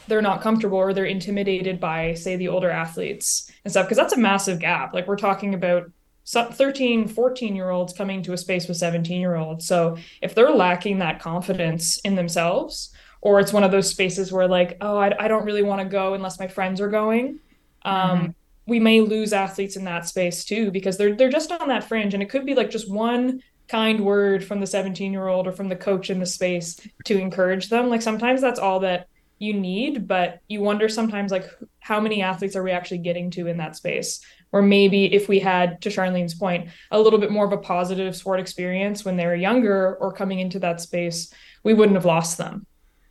they're 0.08 0.21
not 0.21 0.41
comfortable 0.41 0.77
or 0.77 0.93
they're 0.93 1.03
intimidated 1.03 1.77
by, 1.77 2.13
say, 2.13 2.38
the 2.38 2.47
older 2.47 2.69
athletes 2.69 3.51
and 3.65 3.71
stuff. 3.71 3.86
Because 3.86 3.97
that's 3.97 4.13
a 4.13 4.17
massive 4.17 4.60
gap. 4.60 4.93
Like 4.93 5.08
we're 5.08 5.17
talking 5.17 5.53
about 5.53 5.91
13, 6.25 7.10
14 7.10 7.53
year 7.53 7.69
olds 7.69 7.91
coming 7.91 8.23
to 8.23 8.32
a 8.32 8.38
space 8.38 8.69
with 8.69 8.77
17 8.77 9.19
year 9.19 9.36
olds. 9.36 9.67
So 9.67 9.97
if 10.21 10.34
they're 10.34 10.53
lacking 10.53 10.99
that 10.99 11.19
confidence 11.19 11.97
in 11.99 12.15
themselves, 12.15 12.93
or 13.19 13.41
it's 13.41 13.51
one 13.51 13.65
of 13.65 13.71
those 13.71 13.89
spaces 13.89 14.32
where, 14.32 14.47
like, 14.47 14.77
oh, 14.79 14.97
I, 14.97 15.25
I 15.25 15.27
don't 15.27 15.43
really 15.43 15.63
want 15.63 15.82
to 15.82 15.86
go 15.86 16.13
unless 16.13 16.39
my 16.39 16.47
friends 16.47 16.79
are 16.79 16.88
going. 16.88 17.39
Um, 17.84 18.19
mm-hmm. 18.19 18.32
We 18.67 18.79
may 18.79 19.01
lose 19.01 19.34
athletes 19.34 19.75
in 19.75 19.84
that 19.84 20.08
space 20.08 20.45
too 20.45 20.71
because 20.71 20.97
they're 20.97 21.13
they're 21.13 21.29
just 21.29 21.51
on 21.51 21.67
that 21.67 21.84
fringe, 21.84 22.13
and 22.13 22.23
it 22.23 22.29
could 22.29 22.45
be 22.45 22.55
like 22.55 22.69
just 22.69 22.89
one 22.89 23.41
kind 23.69 24.03
word 24.03 24.43
from 24.43 24.60
the 24.60 24.67
17 24.67 25.13
year 25.13 25.27
old 25.27 25.47
or 25.47 25.51
from 25.51 25.69
the 25.69 25.75
coach 25.75 26.10
in 26.10 26.19
the 26.19 26.25
space 26.25 26.79
to 27.05 27.17
encourage 27.17 27.69
them. 27.69 27.89
Like 27.89 28.01
sometimes 28.01 28.41
that's 28.41 28.60
all 28.60 28.79
that 28.82 29.08
you 29.38 29.53
need 29.53 30.05
but 30.05 30.41
you 30.49 30.60
wonder 30.60 30.89
sometimes 30.89 31.32
like 31.32 31.49
how 31.79 32.01
many 32.01 32.21
athletes 32.21 32.58
are 32.58 32.63
we 32.63 32.71
actually 32.71 32.97
getting 32.97 33.32
to 33.32 33.47
in 33.47 33.58
that 33.58 33.75
space? 33.75 34.19
Or 34.51 34.62
maybe 34.62 35.13
if 35.13 35.29
we 35.29 35.39
had 35.39 35.82
to 35.84 35.89
charlene's 35.89 36.34
point 36.34 36.69
a 36.91 36.99
little 36.99 37.19
bit 37.19 37.32
more 37.32 37.45
of 37.45 37.53
a 37.53 37.58
positive 37.58 38.15
sport 38.15 38.39
experience 38.39 39.05
when 39.05 39.15
they 39.15 39.25
were 39.25 39.36
younger 39.36 39.95
or 39.95 40.12
coming 40.12 40.39
into 40.39 40.60
that 40.60 40.82
space 40.82 41.34
we 41.63 41.73
wouldn't 41.73 41.95
have 41.95 42.05
lost 42.05 42.38
them 42.38 42.65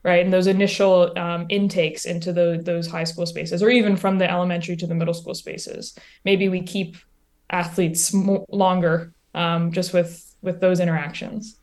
right? 0.04 0.24
And 0.24 0.32
those 0.32 0.46
initial 0.46 1.12
um, 1.18 1.46
intakes 1.48 2.04
into 2.04 2.32
the, 2.32 2.60
those 2.62 2.86
high 2.86 3.04
school 3.04 3.26
spaces 3.26 3.62
or 3.62 3.68
even 3.68 3.96
from 3.96 4.18
the 4.18 4.30
elementary 4.30 4.76
to 4.76 4.86
the 4.86 4.94
middle 4.94 5.12
school 5.12 5.34
spaces. 5.34 5.98
Maybe 6.24 6.48
we 6.48 6.62
keep 6.62 6.96
athletes 7.50 8.14
longer 8.14 9.12
um, 9.34 9.72
just 9.72 9.92
with 9.92 10.27
with 10.42 10.60
those 10.60 10.80
interactions. 10.80 11.56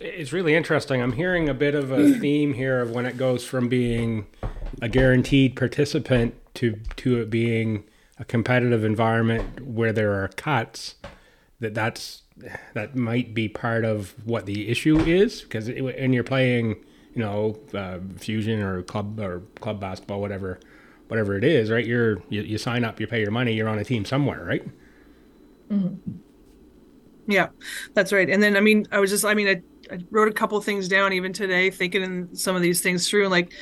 It's 0.00 0.32
really 0.32 0.54
interesting. 0.54 1.02
I'm 1.02 1.12
hearing 1.12 1.48
a 1.48 1.54
bit 1.54 1.74
of 1.74 1.90
a 1.90 2.12
theme 2.20 2.54
here 2.54 2.80
of 2.80 2.90
when 2.90 3.06
it 3.06 3.16
goes 3.16 3.44
from 3.44 3.68
being 3.68 4.26
a 4.80 4.88
guaranteed 4.88 5.56
participant 5.56 6.34
to 6.54 6.76
to 6.96 7.20
it 7.20 7.30
being 7.30 7.84
a 8.18 8.24
competitive 8.24 8.84
environment 8.84 9.66
where 9.66 9.92
there 9.92 10.12
are 10.22 10.28
cuts. 10.28 10.96
That 11.60 11.74
that's 11.74 12.22
that 12.74 12.96
might 12.96 13.34
be 13.34 13.48
part 13.48 13.84
of 13.84 14.14
what 14.24 14.46
the 14.46 14.68
issue 14.68 14.98
is 15.00 15.42
because 15.42 15.68
when 15.68 16.12
you're 16.12 16.24
playing, 16.24 16.76
you 17.14 17.22
know, 17.22 17.58
uh, 17.74 17.98
fusion 18.16 18.60
or 18.60 18.82
club 18.82 19.20
or 19.20 19.40
club 19.60 19.80
basketball, 19.80 20.20
whatever, 20.20 20.58
whatever 21.08 21.36
it 21.36 21.44
is, 21.44 21.70
right? 21.70 21.84
You're 21.84 22.22
you, 22.30 22.42
you 22.42 22.58
sign 22.58 22.84
up, 22.84 23.00
you 23.00 23.06
pay 23.06 23.20
your 23.20 23.30
money, 23.30 23.52
you're 23.52 23.68
on 23.68 23.78
a 23.78 23.84
team 23.84 24.04
somewhere, 24.04 24.44
right? 24.44 24.66
Mm-hmm. 25.70 26.12
Yeah, 27.32 27.48
that's 27.94 28.12
right. 28.12 28.28
And 28.28 28.42
then, 28.42 28.56
I 28.56 28.60
mean, 28.60 28.86
I 28.92 29.00
was 29.00 29.10
just, 29.10 29.24
I 29.24 29.34
mean, 29.34 29.48
I, 29.48 29.62
I 29.92 29.98
wrote 30.10 30.28
a 30.28 30.32
couple 30.32 30.60
things 30.60 30.86
down 30.86 31.12
even 31.12 31.32
today, 31.32 31.70
thinking 31.70 32.28
some 32.34 32.54
of 32.54 32.62
these 32.62 32.80
things 32.80 33.08
through. 33.08 33.22
And 33.22 33.30
like, 33.30 33.52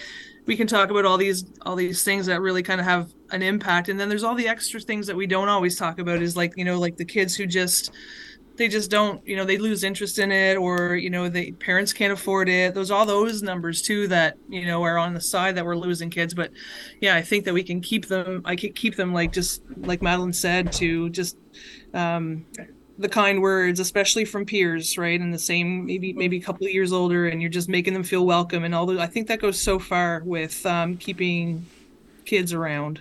we 0.47 0.57
can 0.57 0.67
talk 0.67 0.91
about 0.91 1.05
all 1.05 1.17
these 1.17 1.45
all 1.63 1.77
these 1.77 2.03
things 2.03 2.27
that 2.27 2.41
really 2.41 2.63
kind 2.63 2.81
of 2.81 2.87
have 2.87 3.13
an 3.31 3.43
impact, 3.43 3.89
and 3.89 4.01
then 4.01 4.09
there's 4.09 4.25
all 4.25 4.35
the 4.35 4.49
extra 4.49 4.81
things 4.81 5.07
that 5.07 5.15
we 5.15 5.27
don't 5.27 5.49
always 5.49 5.77
talk 5.77 5.99
about. 6.01 6.23
Is 6.23 6.37
like, 6.37 6.55
you 6.57 6.65
know, 6.65 6.79
like 6.79 6.97
the 6.97 7.05
kids 7.05 7.37
who 7.37 7.47
just 7.47 7.93
they 8.57 8.69
just 8.69 8.91
don't, 8.91 9.27
you 9.27 9.37
know, 9.37 9.45
they 9.45 9.59
lose 9.59 9.85
interest 9.85 10.19
in 10.19 10.33
it, 10.33 10.57
or 10.57 10.97
you 10.97 11.09
know, 11.09 11.29
the 11.29 11.53
parents 11.53 11.93
can't 11.93 12.13
afford 12.13 12.49
it. 12.49 12.75
Those 12.75 12.91
all 12.91 13.07
those 13.07 13.43
numbers 13.43 13.81
too 13.81 14.09
that 14.09 14.37
you 14.49 14.67
know 14.67 14.83
are 14.83 14.99
on 14.99 15.15
the 15.15 15.21
side 15.21 15.57
that 15.57 15.65
we're 15.65 15.77
losing 15.77 16.11
kids. 16.11 16.35
But 16.35 16.51
yeah, 17.01 17.15
I 17.17 17.23
think 17.23 17.45
that 17.45 17.55
we 17.55 17.63
can 17.63 17.81
keep 17.81 18.07
them. 18.07 18.43
I 18.45 18.57
can 18.57 18.73
keep 18.73 18.97
them 18.97 19.15
like 19.15 19.33
just 19.33 19.63
like 19.77 20.03
Madeline 20.03 20.33
said 20.33 20.73
to 20.73 21.11
just 21.11 21.37
um 21.95 22.45
the 23.01 23.09
kind 23.09 23.41
words, 23.41 23.81
especially 23.81 24.27
from 24.27 24.45
peers, 24.45 24.99
right? 24.99 25.19
And 25.19 25.33
the 25.33 25.39
same, 25.39 25.87
maybe 25.87 26.13
maybe 26.13 26.37
a 26.37 26.41
couple 26.41 26.67
of 26.67 26.73
years 26.73 26.93
older, 26.93 27.27
and 27.27 27.41
you're 27.41 27.51
just 27.51 27.69
making 27.69 27.95
them 27.95 28.03
feel 28.03 28.27
welcome. 28.27 28.63
And 28.63 28.75
all 28.75 29.01
I 29.01 29.07
think 29.07 29.27
that 29.29 29.41
goes 29.41 29.61
so 29.61 29.79
far 29.79 30.23
with 30.25 30.65
um, 30.67 30.97
keeping 30.99 31.67
kids 32.27 32.53
around. 32.53 33.01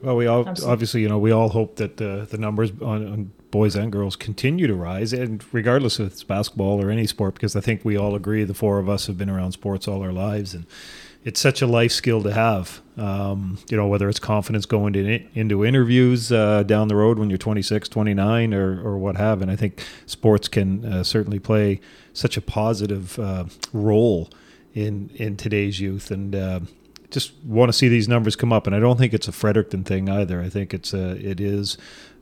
Well, 0.00 0.16
we 0.16 0.26
all 0.26 0.46
Absolutely. 0.46 0.72
obviously, 0.72 1.02
you 1.02 1.08
know, 1.08 1.18
we 1.18 1.32
all 1.32 1.48
hope 1.48 1.76
that 1.76 2.00
uh, 2.00 2.26
the 2.26 2.38
numbers 2.38 2.70
on, 2.80 3.06
on, 3.06 3.32
boys 3.50 3.74
and 3.74 3.90
girls 3.90 4.16
continue 4.16 4.66
to 4.66 4.74
rise, 4.74 5.12
and 5.12 5.42
regardless 5.52 5.98
if 5.98 6.12
it's 6.12 6.22
basketball 6.22 6.82
or 6.82 6.90
any 6.90 7.06
sport, 7.06 7.34
because 7.34 7.56
I 7.56 7.60
think 7.60 7.84
we 7.84 7.96
all 7.96 8.14
agree 8.14 8.44
the 8.44 8.54
four 8.54 8.78
of 8.78 8.88
us 8.88 9.06
have 9.06 9.16
been 9.16 9.30
around 9.30 9.52
sports 9.52 9.88
all 9.88 10.02
our 10.02 10.12
lives, 10.12 10.52
and 10.52 10.66
it's 11.26 11.40
such 11.40 11.60
a 11.60 11.66
life 11.66 11.90
skill 11.90 12.22
to 12.22 12.32
have. 12.32 12.80
Um, 12.96 13.58
you 13.68 13.76
know, 13.76 13.88
whether 13.88 14.08
it's 14.08 14.20
confidence 14.20 14.64
going 14.64 14.92
to, 14.92 15.26
into 15.34 15.64
interviews 15.64 16.30
uh, 16.30 16.62
down 16.62 16.86
the 16.86 16.94
road 16.94 17.18
when 17.18 17.28
you're 17.28 17.36
26, 17.36 17.88
29, 17.88 18.54
or, 18.54 18.80
or 18.80 18.96
what 18.96 19.16
have. 19.16 19.42
And 19.42 19.50
I 19.50 19.56
think 19.56 19.84
sports 20.06 20.46
can 20.46 20.84
uh, 20.84 21.02
certainly 21.02 21.40
play 21.40 21.80
such 22.12 22.36
a 22.36 22.40
positive 22.40 23.18
uh, 23.18 23.46
role 23.72 24.30
in 24.72 25.10
in 25.16 25.36
today's 25.36 25.80
youth. 25.80 26.12
And 26.12 26.34
uh, 26.36 26.60
just 27.10 27.34
want 27.44 27.70
to 27.70 27.72
see 27.72 27.88
these 27.88 28.08
numbers 28.08 28.36
come 28.36 28.52
up. 28.52 28.68
And 28.68 28.76
I 28.76 28.78
don't 28.78 28.96
think 28.96 29.12
it's 29.12 29.26
a 29.26 29.32
Fredericton 29.32 29.82
thing 29.82 30.08
either. 30.08 30.40
I 30.40 30.48
think 30.48 30.72
it's 30.72 30.94
a, 30.94 31.16
it 31.16 31.40
is 31.40 31.76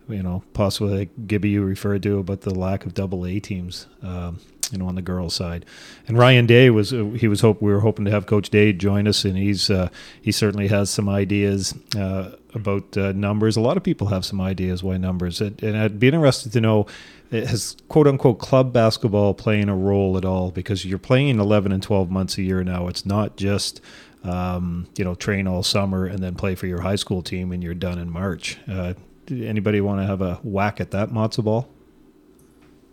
you 0.08 0.22
know, 0.22 0.42
possibly 0.54 0.98
like 0.98 1.26
Gibby 1.26 1.50
you 1.50 1.62
referred 1.62 2.02
to 2.04 2.18
about 2.18 2.42
the 2.42 2.54
lack 2.54 2.86
of 2.86 2.94
double 2.94 3.26
A 3.26 3.38
teams. 3.38 3.86
Um, 4.02 4.40
you 4.72 4.78
know, 4.78 4.86
on 4.86 4.94
the 4.94 5.02
girls' 5.02 5.34
side. 5.34 5.64
And 6.06 6.18
Ryan 6.18 6.46
Day 6.46 6.70
was 6.70 6.92
uh, 6.92 7.04
he 7.16 7.28
was 7.28 7.40
hope 7.40 7.60
we 7.60 7.72
were 7.72 7.80
hoping 7.80 8.04
to 8.04 8.10
have 8.10 8.26
Coach 8.26 8.50
Day 8.50 8.72
join 8.72 9.06
us, 9.06 9.24
and 9.24 9.36
he's 9.36 9.70
uh, 9.70 9.88
he 10.20 10.32
certainly 10.32 10.68
has 10.68 10.90
some 10.90 11.08
ideas 11.08 11.74
uh, 11.96 12.32
about 12.54 12.96
uh, 12.96 13.12
numbers. 13.12 13.56
A 13.56 13.60
lot 13.60 13.76
of 13.76 13.82
people 13.82 14.08
have 14.08 14.24
some 14.24 14.40
ideas 14.40 14.82
why 14.82 14.96
numbers, 14.96 15.40
and, 15.40 15.62
and 15.62 15.76
I'd 15.76 15.98
be 15.98 16.08
interested 16.08 16.52
to 16.52 16.60
know 16.60 16.86
uh, 17.32 17.46
has 17.46 17.76
quote 17.88 18.06
unquote 18.06 18.38
club 18.38 18.72
basketball 18.72 19.34
playing 19.34 19.68
a 19.68 19.76
role 19.76 20.16
at 20.16 20.24
all 20.24 20.50
because 20.50 20.84
you're 20.84 20.98
playing 20.98 21.40
11 21.40 21.72
and 21.72 21.82
12 21.82 22.10
months 22.10 22.38
a 22.38 22.42
year 22.42 22.62
now. 22.64 22.88
It's 22.88 23.04
not 23.04 23.36
just 23.36 23.80
um, 24.22 24.88
you 24.96 25.04
know 25.04 25.14
train 25.14 25.46
all 25.46 25.62
summer 25.62 26.06
and 26.06 26.20
then 26.20 26.34
play 26.34 26.54
for 26.54 26.66
your 26.66 26.80
high 26.80 26.96
school 26.96 27.22
team 27.22 27.52
and 27.52 27.62
you're 27.62 27.74
done 27.74 27.98
in 27.98 28.10
March. 28.10 28.58
Uh, 28.68 28.94
anybody 29.30 29.80
want 29.80 30.00
to 30.00 30.06
have 30.06 30.20
a 30.20 30.34
whack 30.42 30.80
at 30.80 30.90
that 30.92 31.10
matzo 31.10 31.44
ball? 31.44 31.68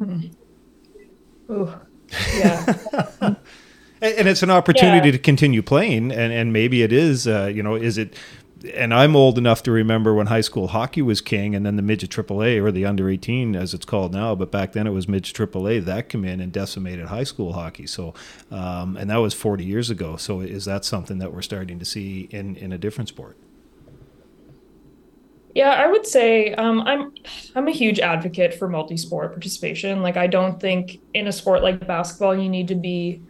Mm-hmm. 0.01 0.33
Ooh, 1.51 1.73
yeah. 2.33 2.73
and 4.01 4.27
it's 4.27 4.43
an 4.43 4.49
opportunity 4.49 5.09
yeah. 5.09 5.13
to 5.13 5.19
continue 5.19 5.61
playing, 5.61 6.11
and 6.11 6.33
and 6.33 6.53
maybe 6.53 6.81
it 6.81 6.91
is. 6.91 7.27
Uh, 7.27 7.51
you 7.53 7.61
know, 7.61 7.75
is 7.75 7.97
it? 7.97 8.15
And 8.75 8.93
I'm 8.93 9.15
old 9.15 9.39
enough 9.39 9.63
to 9.63 9.71
remember 9.71 10.13
when 10.13 10.27
high 10.27 10.41
school 10.41 10.67
hockey 10.67 11.01
was 11.01 11.19
king, 11.19 11.55
and 11.55 11.65
then 11.65 11.77
the 11.77 11.81
midget 11.81 12.11
AAA 12.11 12.61
or 12.61 12.71
the 12.71 12.85
under 12.85 13.09
18 13.09 13.55
as 13.55 13.73
it's 13.73 13.85
called 13.85 14.13
now, 14.13 14.35
but 14.35 14.51
back 14.51 14.73
then 14.73 14.85
it 14.85 14.91
was 14.91 15.07
midget 15.07 15.35
AAA 15.35 15.83
that 15.85 16.09
came 16.09 16.23
in 16.23 16.39
and 16.39 16.51
decimated 16.51 17.07
high 17.07 17.23
school 17.23 17.53
hockey. 17.53 17.87
So, 17.87 18.13
um, 18.51 18.97
and 18.97 19.09
that 19.09 19.17
was 19.17 19.33
40 19.33 19.65
years 19.65 19.89
ago. 19.89 20.15
So, 20.15 20.41
is 20.41 20.65
that 20.65 20.85
something 20.85 21.17
that 21.17 21.33
we're 21.33 21.41
starting 21.41 21.79
to 21.79 21.85
see 21.85 22.27
in 22.29 22.55
in 22.55 22.71
a 22.71 22.77
different 22.77 23.09
sport? 23.09 23.35
Yeah, 25.53 25.69
I 25.71 25.87
would 25.87 26.05
say 26.05 26.53
um, 26.53 26.81
I'm 26.81 27.13
I'm 27.55 27.67
a 27.67 27.71
huge 27.71 27.99
advocate 27.99 28.53
for 28.53 28.69
multi-sport 28.69 29.33
participation. 29.33 30.01
Like 30.01 30.17
I 30.17 30.27
don't 30.27 30.59
think 30.59 31.01
in 31.13 31.27
a 31.27 31.31
sport 31.31 31.61
like 31.61 31.85
basketball 31.85 32.35
you 32.37 32.49
need 32.49 32.69
to 32.69 32.75
be 32.75 33.21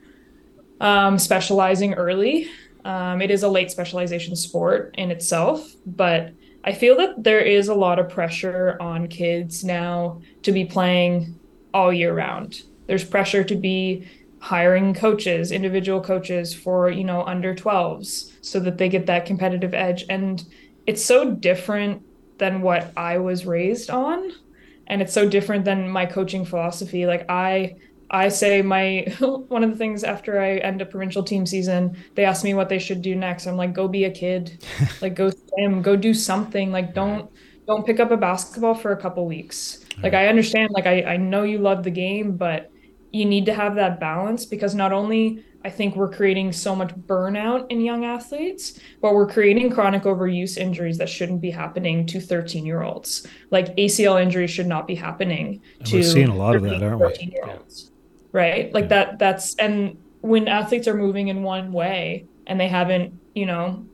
um, 0.79 1.17
specializing 1.17 1.93
early. 1.95 2.49
Um, 2.85 3.21
it 3.21 3.31
is 3.31 3.43
a 3.43 3.49
late 3.49 3.71
specialization 3.71 4.35
sport 4.35 4.95
in 4.97 5.11
itself, 5.11 5.75
but 5.85 6.33
I 6.63 6.73
feel 6.73 6.97
that 6.97 7.23
there 7.23 7.39
is 7.41 7.67
a 7.69 7.75
lot 7.75 7.99
of 7.99 8.09
pressure 8.09 8.77
on 8.79 9.07
kids 9.07 9.63
now 9.63 10.21
to 10.43 10.51
be 10.51 10.65
playing 10.65 11.39
all 11.73 11.93
year 11.93 12.13
round. 12.13 12.63
There's 12.87 13.03
pressure 13.03 13.43
to 13.43 13.55
be 13.55 14.07
hiring 14.39 14.93
coaches, 14.93 15.51
individual 15.51 16.01
coaches 16.01 16.53
for, 16.53 16.89
you 16.89 17.03
know, 17.03 17.23
under 17.23 17.53
12s 17.55 18.31
so 18.41 18.59
that 18.59 18.77
they 18.77 18.89
get 18.89 19.05
that 19.07 19.25
competitive 19.25 19.73
edge. 19.73 20.03
And 20.09 20.43
it's 20.87 21.03
so 21.05 21.31
different 21.35 22.03
than 22.41 22.61
what 22.61 22.93
I 22.97 23.19
was 23.19 23.45
raised 23.47 23.91
on. 23.91 24.31
And 24.87 25.01
it's 25.01 25.13
so 25.13 25.29
different 25.29 25.65
than 25.65 25.89
my 25.89 26.05
coaching 26.07 26.45
philosophy. 26.45 27.05
Like 27.05 27.25
I 27.29 27.75
I 28.09 28.29
say 28.29 28.61
my 28.61 29.05
one 29.47 29.63
of 29.63 29.71
the 29.71 29.77
things 29.77 30.03
after 30.03 30.41
I 30.41 30.57
end 30.57 30.81
a 30.81 30.85
provincial 30.85 31.23
team 31.23 31.45
season, 31.45 31.95
they 32.15 32.25
ask 32.25 32.43
me 32.43 32.53
what 32.53 32.69
they 32.69 32.79
should 32.79 33.01
do 33.01 33.15
next. 33.15 33.47
I'm 33.47 33.57
like, 33.57 33.73
go 33.73 33.87
be 33.87 34.05
a 34.05 34.11
kid, 34.11 34.63
like 35.01 35.15
go 35.15 35.29
swim, 35.31 35.81
go 35.83 35.95
do 35.95 36.13
something. 36.13 36.71
Like 36.71 36.93
don't 36.93 37.31
don't 37.67 37.85
pick 37.85 37.99
up 38.01 38.11
a 38.11 38.17
basketball 38.17 38.75
for 38.75 38.91
a 38.91 38.97
couple 39.01 39.25
weeks. 39.27 39.79
Like 40.03 40.13
I 40.13 40.27
understand, 40.27 40.69
like 40.73 40.87
I 40.87 41.03
I 41.13 41.17
know 41.17 41.43
you 41.43 41.59
love 41.59 41.83
the 41.83 41.91
game, 41.91 42.37
but 42.37 42.69
you 43.11 43.25
need 43.25 43.45
to 43.45 43.53
have 43.53 43.75
that 43.75 43.99
balance 43.99 44.45
because 44.45 44.73
not 44.75 44.91
only 44.93 45.43
I 45.63 45.69
think 45.69 45.95
we're 45.95 46.09
creating 46.11 46.51
so 46.53 46.75
much 46.75 46.89
burnout 46.95 47.67
in 47.69 47.81
young 47.81 48.03
athletes, 48.05 48.79
but 49.01 49.13
we're 49.13 49.27
creating 49.27 49.69
chronic 49.71 50.03
overuse 50.03 50.57
injuries 50.57 50.97
that 50.97 51.09
shouldn't 51.09 51.41
be 51.41 51.51
happening 51.51 52.05
to 52.07 52.19
13 52.19 52.65
year 52.65 52.81
olds. 52.81 53.27
Like 53.51 53.75
ACL 53.75 54.21
injuries 54.21 54.49
should 54.49 54.67
not 54.67 54.87
be 54.87 54.95
happening 54.95 55.61
to. 55.85 55.97
We're 55.97 56.03
seeing 56.03 56.29
a 56.29 56.35
lot 56.35 56.55
of 56.55 56.63
that, 56.63 56.81
aren't 56.81 56.99
we? 56.99 57.37
Right. 58.31 58.73
Like 58.73 58.85
yeah. 58.85 58.89
that. 58.89 59.19
That's 59.19 59.55
and 59.55 59.97
when 60.21 60.47
athletes 60.47 60.87
are 60.87 60.95
moving 60.95 61.27
in 61.27 61.43
one 61.43 61.71
way 61.71 62.25
and 62.47 62.59
they 62.59 62.67
haven't, 62.67 63.19
you 63.35 63.45
know, 63.45 63.85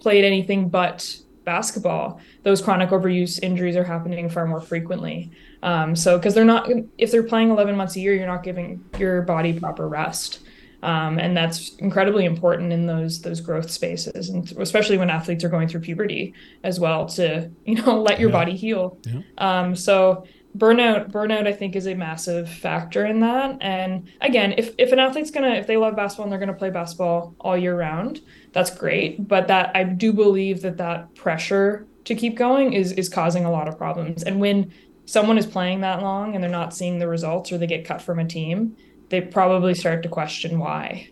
played 0.00 0.24
anything 0.24 0.68
but 0.68 1.18
basketball, 1.44 2.20
those 2.42 2.60
chronic 2.60 2.90
overuse 2.90 3.40
injuries 3.42 3.76
are 3.76 3.84
happening 3.84 4.28
far 4.28 4.46
more 4.46 4.60
frequently. 4.60 5.30
Um, 5.62 5.96
so 5.96 6.18
because 6.18 6.34
they're 6.34 6.44
not, 6.44 6.70
if 6.98 7.10
they're 7.10 7.22
playing 7.22 7.50
11 7.50 7.76
months 7.76 7.96
a 7.96 8.00
year, 8.00 8.14
you're 8.14 8.26
not 8.26 8.42
giving 8.42 8.84
your 8.98 9.22
body 9.22 9.58
proper 9.58 9.88
rest. 9.88 10.40
Um, 10.82 11.18
and 11.18 11.36
that's 11.36 11.74
incredibly 11.76 12.24
important 12.24 12.72
in 12.72 12.86
those 12.86 13.22
those 13.22 13.40
growth 13.40 13.70
spaces, 13.70 14.28
and 14.28 14.50
especially 14.58 14.98
when 14.98 15.10
athletes 15.10 15.42
are 15.44 15.48
going 15.48 15.68
through 15.68 15.80
puberty 15.80 16.34
as 16.62 16.78
well 16.78 17.06
to 17.06 17.50
you 17.64 17.76
know 17.82 18.00
let 18.00 18.20
your 18.20 18.30
yeah. 18.30 18.36
body 18.36 18.56
heal. 18.56 18.98
Yeah. 19.04 19.20
Um, 19.38 19.76
so 19.76 20.26
burnout 20.56 21.10
burnout 21.10 21.46
I 21.46 21.52
think 21.52 21.76
is 21.76 21.86
a 21.86 21.94
massive 21.94 22.48
factor 22.48 23.04
in 23.04 23.20
that. 23.20 23.58
And 23.60 24.10
again, 24.20 24.54
if 24.56 24.74
if 24.78 24.92
an 24.92 24.98
athlete's 24.98 25.30
gonna 25.30 25.54
if 25.54 25.66
they 25.66 25.76
love 25.76 25.96
basketball 25.96 26.24
and 26.24 26.32
they're 26.32 26.40
gonna 26.40 26.54
play 26.54 26.70
basketball 26.70 27.34
all 27.40 27.56
year 27.56 27.76
round, 27.76 28.20
that's 28.52 28.70
great. 28.70 29.26
But 29.26 29.48
that 29.48 29.72
I 29.74 29.84
do 29.84 30.12
believe 30.12 30.62
that 30.62 30.76
that 30.78 31.14
pressure 31.14 31.86
to 32.04 32.14
keep 32.14 32.36
going 32.36 32.72
is 32.72 32.92
is 32.92 33.08
causing 33.08 33.44
a 33.44 33.50
lot 33.50 33.68
of 33.68 33.76
problems. 33.78 34.22
And 34.22 34.40
when 34.40 34.72
someone 35.06 35.38
is 35.38 35.46
playing 35.46 35.80
that 35.80 36.02
long 36.02 36.34
and 36.34 36.42
they're 36.42 36.50
not 36.50 36.74
seeing 36.74 36.98
the 36.98 37.08
results 37.08 37.52
or 37.52 37.58
they 37.58 37.66
get 37.66 37.84
cut 37.84 38.02
from 38.02 38.18
a 38.18 38.24
team, 38.24 38.76
they 39.08 39.20
probably 39.20 39.74
start 39.74 40.02
to 40.02 40.08
question 40.08 40.58
why, 40.58 41.08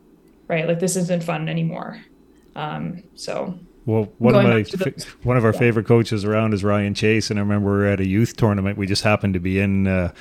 right? 0.49 0.67
Like 0.67 0.81
this 0.81 0.97
isn't 0.97 1.23
fun 1.23 1.49
anymore. 1.49 2.01
Um, 2.57 3.03
so. 3.15 3.59
Well, 3.87 4.11
one 4.17 4.35
of 4.35 4.43
my 4.45 4.63
the, 4.63 5.07
one 5.25 5.37
of 5.37 5.45
our 5.45 5.53
yeah. 5.53 5.59
favorite 5.59 5.87
coaches 5.87 6.25
around 6.25 6.55
is 6.55 6.65
Ryan 6.65 6.95
Chase, 6.95 7.29
and 7.29 7.39
I 7.39 7.43
remember 7.43 7.71
we 7.71 7.77
were 7.77 7.87
at 7.87 8.01
a 8.01 8.07
youth 8.07 8.35
tournament. 8.35 8.79
We 8.79 8.87
just 8.87 9.03
happened 9.03 9.35
to 9.35 9.41
be 9.41 9.61
in 9.61 9.87
uh, 9.87 10.13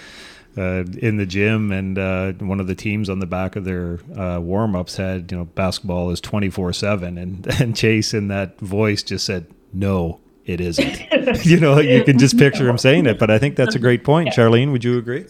uh, 0.57 0.83
in 0.97 1.15
the 1.15 1.25
gym, 1.25 1.71
and 1.71 1.97
uh, 1.97 2.33
one 2.33 2.59
of 2.59 2.67
the 2.67 2.75
teams 2.75 3.09
on 3.09 3.19
the 3.19 3.25
back 3.25 3.55
of 3.55 3.63
their 3.63 3.99
uh, 4.17 4.39
warm 4.39 4.75
ups 4.75 4.97
had 4.97 5.31
you 5.31 5.38
know 5.38 5.45
basketball 5.45 6.12
is 6.12 6.19
twenty 6.19 6.49
four 6.49 6.73
seven, 6.73 7.17
and 7.17 7.47
and 7.62 7.75
Chase 7.75 8.13
in 8.13 8.27
that 8.27 8.59
voice 8.59 9.01
just 9.01 9.25
said 9.25 9.47
no, 9.71 10.19
it 10.45 10.59
isn't. 10.59 11.01
you 11.45 11.59
know, 11.59 11.79
you 11.79 12.03
can 12.03 12.19
just 12.19 12.38
picture 12.38 12.67
him 12.67 12.77
saying 12.77 13.05
it, 13.05 13.17
but 13.17 13.31
I 13.31 13.39
think 13.39 13.55
that's 13.55 13.75
a 13.75 13.79
great 13.79 14.03
point. 14.03 14.27
Yeah. 14.27 14.33
Charlene, 14.33 14.71
would 14.71 14.83
you 14.83 14.97
agree? 14.97 15.25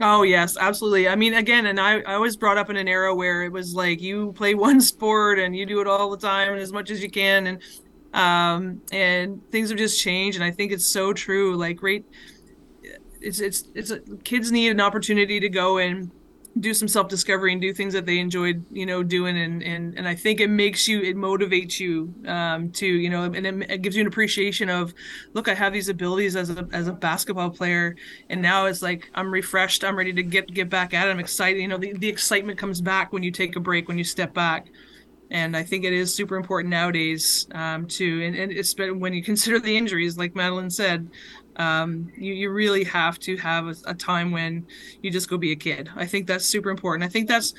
Oh 0.00 0.22
yes, 0.22 0.58
absolutely. 0.58 1.08
I 1.08 1.16
mean, 1.16 1.34
again, 1.34 1.66
and 1.66 1.80
I, 1.80 2.00
I 2.02 2.18
was 2.18 2.36
brought 2.36 2.58
up 2.58 2.68
in 2.68 2.76
an 2.76 2.86
era 2.86 3.14
where 3.14 3.44
it 3.44 3.52
was 3.52 3.74
like 3.74 4.00
you 4.02 4.32
play 4.32 4.54
one 4.54 4.80
sport 4.80 5.38
and 5.38 5.56
you 5.56 5.64
do 5.66 5.80
it 5.80 5.86
all 5.86 6.10
the 6.10 6.18
time 6.18 6.52
and 6.52 6.60
as 6.60 6.72
much 6.72 6.90
as 6.90 7.02
you 7.02 7.10
can, 7.10 7.46
and 7.46 7.62
um, 8.12 8.82
and 8.92 9.42
things 9.50 9.70
have 9.70 9.78
just 9.78 10.00
changed. 10.00 10.36
And 10.36 10.44
I 10.44 10.50
think 10.50 10.72
it's 10.72 10.86
so 10.86 11.12
true. 11.12 11.56
Like, 11.56 11.76
great, 11.76 12.04
it's 13.20 13.40
it's 13.40 13.64
it's 13.74 13.92
kids 14.24 14.52
need 14.52 14.70
an 14.70 14.80
opportunity 14.80 15.40
to 15.40 15.48
go 15.48 15.78
and 15.78 16.10
do 16.58 16.72
some 16.72 16.88
self 16.88 17.08
discovery 17.08 17.52
and 17.52 17.60
do 17.60 17.72
things 17.72 17.92
that 17.92 18.06
they 18.06 18.18
enjoyed, 18.18 18.64
you 18.70 18.86
know, 18.86 19.02
doing. 19.02 19.36
And, 19.36 19.62
and, 19.62 19.96
and 19.98 20.08
I 20.08 20.14
think 20.14 20.40
it 20.40 20.48
makes 20.48 20.88
you, 20.88 21.02
it 21.02 21.16
motivates 21.16 21.78
you 21.78 22.14
um, 22.26 22.70
to, 22.72 22.86
you 22.86 23.10
know, 23.10 23.24
and 23.24 23.46
it, 23.46 23.70
it, 23.70 23.82
gives 23.82 23.96
you 23.96 24.00
an 24.02 24.06
appreciation 24.06 24.70
of, 24.70 24.94
look, 25.34 25.48
I 25.48 25.54
have 25.54 25.72
these 25.72 25.88
abilities 25.88 26.34
as 26.34 26.50
a, 26.50 26.66
as 26.72 26.88
a 26.88 26.92
basketball 26.92 27.50
player. 27.50 27.94
And 28.30 28.40
now 28.40 28.66
it's 28.66 28.82
like, 28.82 29.10
I'm 29.14 29.30
refreshed. 29.30 29.84
I'm 29.84 29.96
ready 29.96 30.12
to 30.14 30.22
get, 30.22 30.52
get 30.52 30.70
back 30.70 30.94
at 30.94 31.08
it. 31.08 31.10
I'm 31.10 31.20
excited. 31.20 31.60
You 31.60 31.68
know, 31.68 31.78
the, 31.78 31.92
the 31.92 32.08
excitement 32.08 32.58
comes 32.58 32.80
back 32.80 33.12
when 33.12 33.22
you 33.22 33.30
take 33.30 33.56
a 33.56 33.60
break, 33.60 33.88
when 33.88 33.98
you 33.98 34.04
step 34.04 34.32
back. 34.32 34.68
And 35.30 35.56
I 35.56 35.64
think 35.64 35.84
it 35.84 35.92
is 35.92 36.14
super 36.14 36.36
important 36.36 36.70
nowadays 36.70 37.48
um, 37.52 37.86
to, 37.88 38.24
and, 38.24 38.36
and 38.36 38.52
it's 38.52 38.74
when 38.78 39.12
you 39.12 39.22
consider 39.22 39.58
the 39.58 39.76
injuries, 39.76 40.16
like 40.16 40.36
Madeline 40.36 40.70
said, 40.70 41.10
um, 41.56 42.10
you, 42.16 42.34
you 42.34 42.50
really 42.50 42.84
have 42.84 43.18
to 43.20 43.36
have 43.38 43.66
a, 43.66 43.74
a, 43.86 43.94
time 43.94 44.30
when 44.30 44.66
you 45.02 45.10
just 45.10 45.28
go 45.28 45.38
be 45.38 45.52
a 45.52 45.56
kid. 45.56 45.88
I 45.96 46.06
think 46.06 46.26
that's 46.26 46.44
super 46.44 46.70
important. 46.70 47.04
I 47.04 47.08
think 47.08 47.28
that's 47.28 47.54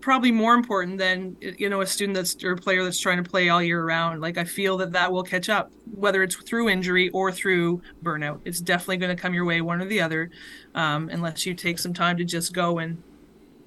probably 0.00 0.30
more 0.30 0.54
important 0.54 0.98
than 0.98 1.36
you 1.40 1.68
know 1.68 1.80
a 1.80 1.86
student 1.86 2.16
that's 2.16 2.42
or 2.44 2.52
a 2.52 2.56
player 2.56 2.84
that's 2.84 3.00
trying 3.00 3.22
to 3.22 3.28
play 3.28 3.48
all 3.48 3.62
year 3.62 3.84
round. 3.84 4.20
Like 4.20 4.38
I 4.38 4.44
feel 4.44 4.76
that 4.78 4.92
that 4.92 5.12
will 5.12 5.22
catch 5.22 5.48
up, 5.48 5.70
whether 5.94 6.22
it's 6.22 6.34
through 6.34 6.68
injury 6.68 7.10
or 7.10 7.30
through 7.30 7.82
burnout. 8.02 8.40
It's 8.44 8.60
definitely 8.60 8.98
going 8.98 9.14
to 9.14 9.20
come 9.20 9.34
your 9.34 9.44
way, 9.44 9.60
one 9.60 9.82
or 9.82 9.86
the 9.86 10.00
other, 10.00 10.30
um, 10.74 11.08
unless 11.10 11.44
you 11.44 11.54
take 11.54 11.78
some 11.78 11.92
time 11.92 12.16
to 12.16 12.24
just 12.24 12.52
go 12.52 12.78
and 12.78 13.02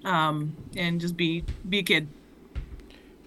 um, 0.04 0.56
and 0.76 1.00
just 1.00 1.16
be 1.16 1.44
be 1.68 1.80
a 1.80 1.84
kid. 1.84 2.08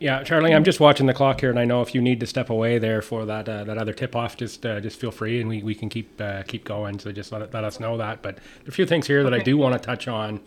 Yeah, 0.03 0.25
Charlie, 0.25 0.53
I'm 0.53 0.65
just 0.65 0.81
watching 0.81 1.07
the 1.07 1.15
clock 1.15 1.41
here, 1.41 1.51
and 1.51 1.61
I 1.61 1.65
know 1.65 1.81
if 1.81 1.95
you 1.95 2.03
need 2.03 2.19
to 2.19 2.27
step 2.27 2.51
away 2.51 2.81
there 2.81 3.03
for 3.03 3.25
that 3.25 3.49
uh, 3.49 3.62
that 3.62 3.79
other 3.79 3.93
tip 3.93 4.17
off, 4.17 4.37
just 4.37 4.67
uh, 4.67 4.81
just 4.81 4.99
feel 4.99 5.12
free, 5.12 5.41
and 5.41 5.49
we, 5.49 5.62
we 5.62 5.77
can 5.77 5.88
keep 5.88 6.21
uh, 6.21 6.43
keep 6.43 6.65
going. 6.65 6.99
So 6.99 7.12
just 7.12 7.31
let 7.31 7.55
let 7.55 7.62
us 7.62 7.79
know 7.79 7.97
that. 7.99 8.21
But 8.21 8.38
a 8.67 8.73
few 8.73 8.85
things 8.85 9.07
here 9.07 9.23
that 9.23 9.33
I 9.33 9.38
do 9.38 9.57
want 9.57 9.75
to 9.75 9.79
touch 9.79 10.09
on 10.09 10.41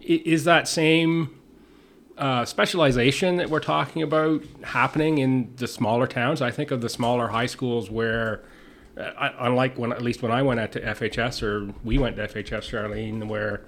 is 0.00 0.44
that 0.44 0.68
same 0.68 1.40
uh, 2.18 2.44
specialization 2.44 3.34
that 3.38 3.50
we're 3.50 3.58
talking 3.58 4.00
about 4.00 4.44
happening 4.62 5.18
in 5.18 5.54
the 5.56 5.66
smaller 5.66 6.06
towns. 6.06 6.40
I 6.40 6.52
think 6.52 6.70
of 6.70 6.80
the 6.80 6.88
smaller 6.88 7.28
high 7.28 7.46
schools 7.46 7.90
where, 7.90 8.44
uh, 8.96 9.30
unlike 9.40 9.76
when 9.76 9.90
at 9.92 10.02
least 10.02 10.22
when 10.22 10.30
I 10.30 10.42
went 10.42 10.60
out 10.60 10.70
to 10.70 10.80
FHS 10.80 11.42
or 11.42 11.74
we 11.82 11.98
went 11.98 12.14
to 12.14 12.28
FHS, 12.28 12.70
Charlene, 12.70 13.26
where 13.26 13.62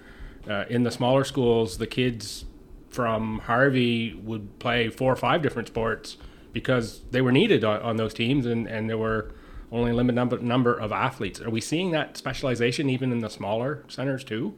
uh, 0.48 0.66
in 0.70 0.84
the 0.84 0.92
smaller 0.92 1.24
schools 1.24 1.78
the 1.78 1.88
kids 1.88 2.44
from 2.92 3.40
Harvey 3.40 4.14
would 4.22 4.58
play 4.58 4.88
four 4.88 5.12
or 5.12 5.16
five 5.16 5.42
different 5.42 5.68
sports 5.68 6.18
because 6.52 7.00
they 7.10 7.22
were 7.22 7.32
needed 7.32 7.64
on, 7.64 7.80
on 7.80 7.96
those 7.96 8.12
teams 8.12 8.44
and, 8.46 8.66
and 8.68 8.88
there 8.88 8.98
were 8.98 9.32
only 9.70 9.90
a 9.90 9.94
limited 9.94 10.16
number, 10.16 10.38
number 10.38 10.74
of 10.74 10.92
athletes. 10.92 11.40
Are 11.40 11.50
we 11.50 11.60
seeing 11.60 11.92
that 11.92 12.16
specialization 12.16 12.90
even 12.90 13.10
in 13.10 13.20
the 13.20 13.30
smaller 13.30 13.84
centers 13.88 14.22
too? 14.22 14.54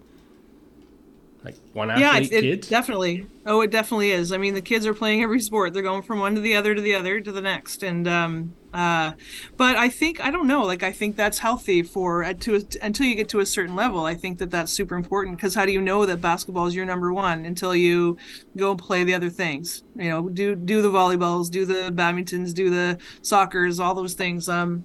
Like 1.44 1.56
one 1.72 1.90
athlete 1.90 2.32
yeah, 2.32 2.38
it, 2.38 2.40
kids? 2.40 2.68
definitely. 2.68 3.26
Oh, 3.46 3.60
it 3.60 3.70
definitely 3.70 4.10
is. 4.10 4.32
I 4.32 4.38
mean, 4.38 4.54
the 4.54 4.62
kids 4.62 4.86
are 4.86 4.94
playing 4.94 5.22
every 5.22 5.40
sport. 5.40 5.74
They're 5.74 5.82
going 5.82 6.02
from 6.02 6.18
one 6.18 6.34
to 6.34 6.40
the 6.40 6.56
other 6.56 6.74
to 6.74 6.80
the 6.80 6.94
other 6.94 7.20
to 7.20 7.30
the 7.30 7.42
next. 7.42 7.82
And 7.82 8.08
um, 8.08 8.54
uh, 8.74 9.12
but 9.56 9.76
I 9.76 9.88
think 9.88 10.20
I 10.20 10.32
don't 10.32 10.48
know. 10.48 10.64
Like 10.64 10.82
I 10.82 10.90
think 10.90 11.14
that's 11.14 11.38
healthy 11.38 11.82
for 11.82 12.24
uh, 12.24 12.34
to 12.40 12.66
until 12.82 13.06
you 13.06 13.14
get 13.14 13.28
to 13.30 13.38
a 13.38 13.46
certain 13.46 13.76
level. 13.76 14.04
I 14.04 14.14
think 14.14 14.38
that 14.38 14.50
that's 14.50 14.72
super 14.72 14.96
important 14.96 15.36
because 15.36 15.54
how 15.54 15.64
do 15.64 15.70
you 15.70 15.80
know 15.80 16.04
that 16.06 16.20
basketball 16.20 16.66
is 16.66 16.74
your 16.74 16.84
number 16.84 17.12
one 17.12 17.44
until 17.44 17.74
you 17.76 18.18
go 18.56 18.74
play 18.74 19.04
the 19.04 19.14
other 19.14 19.30
things? 19.30 19.84
You 19.94 20.10
know, 20.10 20.28
do 20.28 20.56
do 20.56 20.82
the 20.82 20.90
volleyballs, 20.90 21.50
do 21.50 21.64
the 21.64 21.92
badmintons, 21.92 22.52
do 22.52 22.68
the 22.68 22.98
soccer's, 23.22 23.78
all 23.78 23.94
those 23.94 24.14
things. 24.14 24.48
Um, 24.48 24.84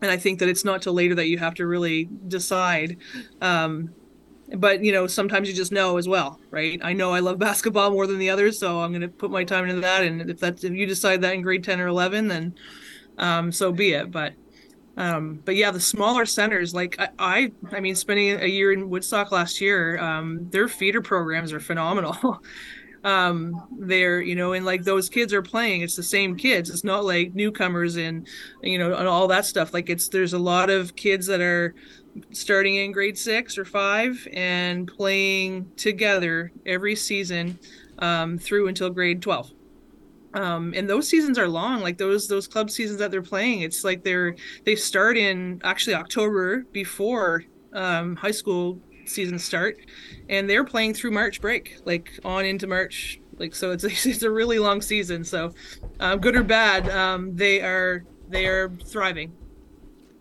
and 0.00 0.10
I 0.10 0.16
think 0.16 0.40
that 0.40 0.48
it's 0.48 0.64
not 0.64 0.82
till 0.82 0.94
later 0.94 1.14
that 1.14 1.28
you 1.28 1.38
have 1.38 1.54
to 1.54 1.66
really 1.66 2.08
decide. 2.26 2.96
Um, 3.40 3.94
but 4.56 4.82
you 4.82 4.90
know, 4.90 5.06
sometimes 5.06 5.48
you 5.48 5.54
just 5.54 5.70
know 5.70 5.96
as 5.96 6.08
well, 6.08 6.40
right? 6.50 6.80
I 6.82 6.92
know 6.92 7.12
I 7.12 7.20
love 7.20 7.38
basketball 7.48 7.92
more 7.92 8.08
than 8.08 8.18
the 8.18 8.30
others, 8.30 8.58
so 8.58 8.80
I'm 8.80 8.90
going 8.90 9.02
to 9.02 9.08
put 9.08 9.30
my 9.30 9.44
time 9.44 9.68
into 9.68 9.80
that. 9.82 10.02
And 10.02 10.28
if 10.28 10.40
that's 10.40 10.64
if 10.64 10.72
you 10.72 10.86
decide 10.86 11.20
that 11.22 11.34
in 11.34 11.42
grade 11.42 11.62
ten 11.62 11.80
or 11.80 11.86
eleven, 11.86 12.26
then 12.26 12.56
um, 13.18 13.52
so 13.52 13.72
be 13.72 13.92
it. 13.92 14.10
But 14.10 14.34
um, 14.96 15.40
but 15.44 15.56
yeah, 15.56 15.70
the 15.70 15.80
smaller 15.80 16.26
centers, 16.26 16.74
like 16.74 16.96
I, 16.98 17.08
I, 17.18 17.52
I 17.70 17.80
mean, 17.80 17.94
spending 17.94 18.40
a 18.40 18.46
year 18.46 18.72
in 18.72 18.90
Woodstock 18.90 19.32
last 19.32 19.60
year, 19.60 19.98
um, 19.98 20.48
their 20.50 20.68
feeder 20.68 21.00
programs 21.00 21.52
are 21.52 21.60
phenomenal. 21.60 22.42
um, 23.04 23.66
they're, 23.78 24.20
you 24.20 24.34
know, 24.34 24.52
and 24.52 24.66
like 24.66 24.84
those 24.84 25.08
kids 25.08 25.32
are 25.32 25.42
playing, 25.42 25.80
it's 25.80 25.96
the 25.96 26.02
same 26.02 26.36
kids. 26.36 26.68
It's 26.68 26.84
not 26.84 27.04
like 27.04 27.34
newcomers 27.34 27.96
and, 27.96 28.26
you 28.62 28.78
know, 28.78 28.94
and 28.94 29.08
all 29.08 29.28
that 29.28 29.46
stuff. 29.46 29.72
Like 29.72 29.88
it's, 29.88 30.08
there's 30.08 30.34
a 30.34 30.38
lot 30.38 30.68
of 30.68 30.94
kids 30.94 31.26
that 31.26 31.40
are 31.40 31.74
starting 32.32 32.74
in 32.76 32.92
grade 32.92 33.16
six 33.16 33.56
or 33.56 33.64
five 33.64 34.28
and 34.34 34.86
playing 34.86 35.70
together 35.76 36.52
every 36.66 36.94
season 36.94 37.58
um, 38.00 38.36
through 38.36 38.68
until 38.68 38.90
grade 38.90 39.22
12 39.22 39.52
um 40.34 40.72
and 40.76 40.88
those 40.88 41.06
seasons 41.08 41.38
are 41.38 41.48
long 41.48 41.80
like 41.80 41.98
those 41.98 42.28
those 42.28 42.48
club 42.48 42.70
seasons 42.70 42.98
that 42.98 43.10
they're 43.10 43.22
playing 43.22 43.60
it's 43.60 43.84
like 43.84 44.02
they're 44.02 44.34
they 44.64 44.74
start 44.74 45.16
in 45.16 45.60
actually 45.64 45.94
october 45.94 46.64
before 46.72 47.44
um 47.72 48.16
high 48.16 48.30
school 48.30 48.80
season 49.06 49.38
start, 49.38 49.78
and 50.28 50.48
they're 50.48 50.64
playing 50.64 50.94
through 50.94 51.12
March 51.12 51.40
break, 51.40 51.80
like 51.84 52.18
on 52.24 52.44
into 52.44 52.66
March. 52.66 53.20
Like 53.38 53.54
so, 53.54 53.70
it's 53.70 53.84
it's 54.06 54.22
a 54.22 54.30
really 54.30 54.58
long 54.58 54.82
season. 54.82 55.24
So, 55.24 55.54
uh, 56.00 56.16
good 56.16 56.36
or 56.36 56.42
bad, 56.42 56.88
um, 56.90 57.36
they 57.36 57.60
are 57.60 58.04
they 58.28 58.46
are 58.46 58.70
thriving. 58.84 59.32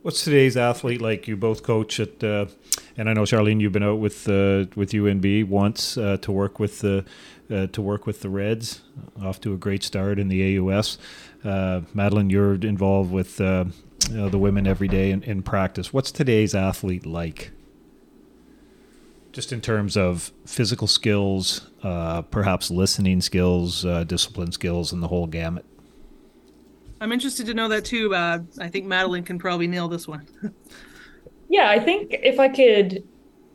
What's 0.02 0.24
today's 0.24 0.58
athlete 0.58 1.02
like? 1.02 1.28
You 1.28 1.38
both 1.38 1.62
coach 1.62 2.00
at, 2.00 2.24
uh, 2.24 2.48
and 2.98 3.08
I 3.08 3.14
know 3.14 3.22
Charlene, 3.22 3.62
you've 3.62 3.72
been 3.72 3.84
out 3.84 4.00
with 4.00 4.28
uh, 4.28 4.66
with 4.76 4.92
UNB 4.92 5.48
once 5.48 5.98
uh, 5.98 6.18
to 6.22 6.32
work 6.32 6.60
with 6.60 6.80
the 6.80 7.06
uh, 7.52 7.68
to 7.68 7.82
work 7.82 8.06
with 8.06 8.22
the 8.22 8.30
Reds. 8.30 8.82
Off 9.22 9.40
to 9.42 9.54
a 9.54 9.58
great 9.58 9.84
start 9.84 10.20
in 10.20 10.28
the 10.28 10.58
AUS. 10.58 10.98
Uh, 11.44 11.82
Madeline, 11.94 12.30
you're 12.30 12.56
involved 12.56 13.12
with 13.12 13.40
uh, 13.42 13.66
the 14.10 14.38
women 14.38 14.68
every 14.68 14.88
day 14.88 15.12
in, 15.12 15.24
in 15.24 15.44
practice. 15.44 15.92
What's 15.94 16.12
today's 16.12 16.56
athlete 16.56 17.06
like? 17.06 17.52
Just 19.32 19.54
in 19.54 19.62
terms 19.62 19.96
of 19.96 20.32
physical 20.46 20.88
skills, 20.88 21.70
perhaps 21.82 22.70
listening 22.70 23.22
skills, 23.22 23.84
discipline 24.06 24.52
skills, 24.52 24.92
and 24.92 25.02
the 25.02 25.08
whole 25.08 25.26
gamut. 25.26 25.66
I'm 27.02 27.12
interested 27.12 27.48
to 27.48 27.56
know 27.56 27.68
that 27.70 27.84
too. 27.84 28.14
Uh, 28.14 28.40
I 28.60 28.68
think 28.68 28.86
Madeline 28.86 29.24
can 29.24 29.40
probably 29.40 29.66
nail 29.66 29.88
this 29.88 30.08
one. 30.08 30.28
yeah, 31.50 31.68
I 31.68 31.80
think 31.80 32.16
if 32.22 32.40
I 32.40 32.48
could, 32.48 33.04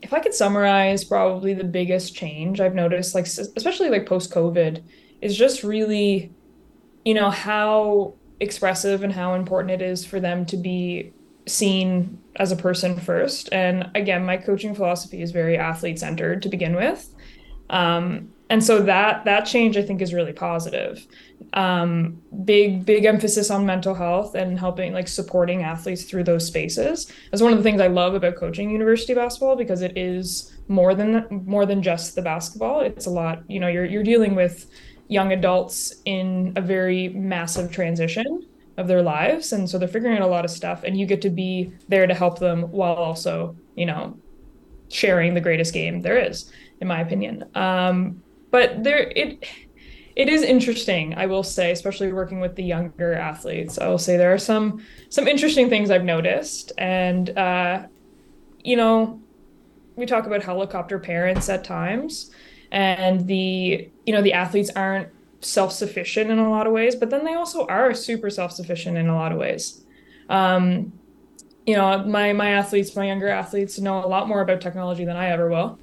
if 0.07 0.13
I 0.13 0.21
could 0.21 0.35
summarize, 0.35 1.03
probably 1.03 1.53
the 1.53 1.65
biggest 1.65 2.15
change 2.15 2.61
I've 2.61 2.77
noticed, 2.77 3.13
like 3.13 3.27
especially 3.27 3.91
like 3.91 4.07
post 4.07 4.33
COVID, 4.33 4.81
is 5.21 5.37
just 5.37 5.65
really, 5.65 6.33
you 7.05 7.13
know, 7.13 7.29
how 7.29 8.15
expressive 8.39 9.03
and 9.03 9.13
how 9.13 9.35
important 9.35 9.73
it 9.73 9.83
is 9.83 10.07
for 10.07 10.21
them 10.21 10.47
to 10.47 10.57
be 10.57 11.13
seen 11.49 12.21
as 12.37 12.53
a 12.53 12.57
person 12.57 13.01
first. 13.01 13.49
And 13.51 13.91
again, 13.97 14.25
my 14.25 14.37
coaching 14.37 14.77
philosophy 14.77 15.23
is 15.23 15.33
very 15.33 15.59
athlete 15.59 15.99
centered 15.99 16.41
to 16.43 16.49
begin 16.49 16.77
with. 16.77 17.13
Um, 17.69 18.31
and 18.49 18.63
so 18.63 18.83
that 18.83 19.25
that 19.25 19.41
change 19.41 19.77
I 19.77 19.83
think 19.83 20.01
is 20.01 20.15
really 20.15 20.33
positive. 20.33 21.05
Um, 21.53 22.21
big 22.45 22.85
big 22.85 23.05
emphasis 23.05 23.51
on 23.51 23.65
mental 23.65 23.95
health 23.95 24.35
and 24.35 24.59
helping 24.59 24.93
like 24.93 25.09
supporting 25.09 25.63
athletes 25.63 26.05
through 26.05 26.25
those 26.25 26.47
spaces. 26.47 27.11
That's 27.31 27.43
one 27.43 27.53
of 27.53 27.59
the 27.59 27.63
things 27.63 27.81
I 27.81 27.87
love 27.87 28.15
about 28.15 28.37
coaching 28.37 28.71
university 28.71 29.15
basketball 29.15 29.57
because 29.57 29.81
it 29.81 29.97
is 29.97 30.53
more 30.69 30.95
than 30.95 31.27
more 31.47 31.65
than 31.65 31.83
just 31.83 32.15
the 32.15 32.23
basketball. 32.23 32.81
It's 32.81 33.07
a 33.07 33.11
lot. 33.11 33.43
You 33.49 33.61
know, 33.61 33.69
you're 33.69 33.85
you're 33.85 34.03
dealing 34.03 34.35
with 34.35 34.67
young 35.09 35.33
adults 35.33 35.95
in 36.05 36.53
a 36.57 36.61
very 36.61 37.09
massive 37.11 37.71
transition 37.71 38.47
of 38.77 38.89
their 38.89 39.03
lives, 39.03 39.53
and 39.53 39.69
so 39.69 39.79
they're 39.79 39.89
figuring 39.89 40.19
out 40.19 40.23
a 40.23 40.27
lot 40.27 40.45
of 40.45 40.51
stuff, 40.51 40.85
and 40.85 40.99
you 40.99 41.07
get 41.07 41.23
to 41.23 41.31
be 41.31 41.73
there 41.89 42.07
to 42.07 42.15
help 42.15 42.39
them 42.39 42.63
while 42.71 42.95
also 42.95 43.57
you 43.77 43.87
know 43.87 44.17
sharing 44.89 45.35
the 45.35 45.41
greatest 45.41 45.73
game 45.73 46.03
there 46.03 46.19
is 46.19 46.51
in 46.81 46.89
my 46.89 47.01
opinion. 47.01 47.45
Um, 47.55 48.23
but 48.51 48.83
there 48.85 49.13
it 49.15 49.45
it 50.17 50.31
is 50.31 50.43
interesting 50.43 51.15
i 51.17 51.27
will 51.27 51.43
say 51.43 51.71
especially 51.71 52.13
working 52.13 52.41
with 52.41 52.57
the 52.57 52.65
younger 52.65 53.13
athletes. 53.13 53.79
I 53.79 53.89
will 53.89 53.99
say 53.99 54.17
there 54.17 54.33
are 54.33 54.39
some 54.39 54.83
some 55.11 55.29
interesting 55.29 55.69
things 55.69 55.91
i've 55.91 56.05
noticed. 56.05 56.73
And 56.79 57.31
uh 57.39 57.87
you 58.65 58.77
know 58.77 59.21
we 59.95 60.07
talk 60.07 60.27
about 60.27 60.43
helicopter 60.43 60.99
parents 60.99 61.49
at 61.49 61.63
times 61.65 62.31
and 62.73 63.27
the 63.29 63.89
you 64.07 64.13
know 64.13 64.23
the 64.23 64.33
athletes 64.33 64.71
aren't 64.75 65.09
self-sufficient 65.43 66.31
in 66.31 66.39
a 66.39 66.51
lot 66.51 66.67
of 66.67 66.73
ways 66.73 66.97
but 66.97 67.11
then 67.11 67.25
they 67.25 67.35
also 67.35 67.67
are 67.67 67.95
super 67.95 68.31
self-sufficient 68.31 68.97
in 68.97 69.09
a 69.09 69.15
lot 69.15 69.33
of 69.33 69.39
ways. 69.39 69.85
Um 70.31 70.93
you 71.67 71.77
know 71.77 72.05
my 72.05 72.33
my 72.33 72.51
athletes 72.51 72.97
my 72.97 73.07
younger 73.07 73.29
athletes 73.29 73.79
know 73.79 74.03
a 74.05 74.07
lot 74.07 74.29
more 74.29 74.41
about 74.41 74.61
technology 74.61 75.05
than 75.05 75.17
i 75.17 75.29
ever 75.29 75.49
will 75.51 75.79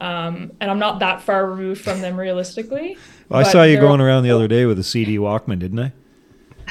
um, 0.00 0.52
and 0.60 0.70
I'm 0.70 0.78
not 0.78 1.00
that 1.00 1.22
far 1.22 1.50
removed 1.50 1.82
from 1.82 2.00
them 2.00 2.18
realistically. 2.18 2.96
Well, 3.28 3.40
I 3.40 3.42
saw 3.42 3.62
you 3.62 3.78
going 3.78 4.00
around 4.00 4.22
the 4.22 4.30
other 4.30 4.48
day 4.48 4.64
with 4.64 4.78
a 4.78 4.82
CD 4.82 5.18
Walkman, 5.18 5.58
didn't 5.58 5.80
I? 5.80 5.92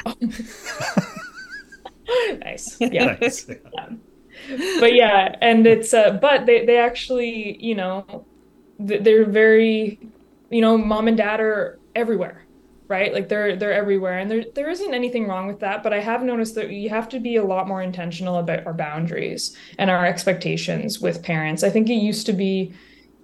nice. 2.44 2.76
Yeah. 2.80 3.04
nice. 3.20 3.48
yeah. 3.48 3.90
But 4.80 4.94
yeah, 4.94 5.36
and 5.40 5.64
it's 5.68 5.94
uh, 5.94 6.18
but 6.20 6.46
they 6.46 6.66
they 6.66 6.78
actually 6.78 7.64
you 7.64 7.76
know 7.76 8.26
they're 8.78 9.24
very 9.24 9.98
you 10.50 10.60
know 10.60 10.76
mom 10.76 11.08
and 11.08 11.16
dad 11.16 11.40
are 11.40 11.78
everywhere 11.94 12.44
right 12.86 13.12
like 13.12 13.28
they're 13.28 13.56
they're 13.56 13.72
everywhere 13.72 14.18
and 14.18 14.30
there 14.30 14.44
there 14.54 14.70
isn't 14.70 14.94
anything 14.94 15.28
wrong 15.28 15.46
with 15.46 15.60
that 15.60 15.82
but 15.82 15.92
i 15.92 16.00
have 16.00 16.22
noticed 16.22 16.54
that 16.54 16.70
you 16.70 16.88
have 16.88 17.08
to 17.08 17.20
be 17.20 17.36
a 17.36 17.44
lot 17.44 17.68
more 17.68 17.82
intentional 17.82 18.38
about 18.38 18.64
our 18.66 18.72
boundaries 18.72 19.56
and 19.78 19.90
our 19.90 20.06
expectations 20.06 21.00
with 21.00 21.22
parents 21.22 21.62
i 21.62 21.70
think 21.70 21.90
it 21.90 21.94
used 21.94 22.24
to 22.24 22.32
be 22.32 22.72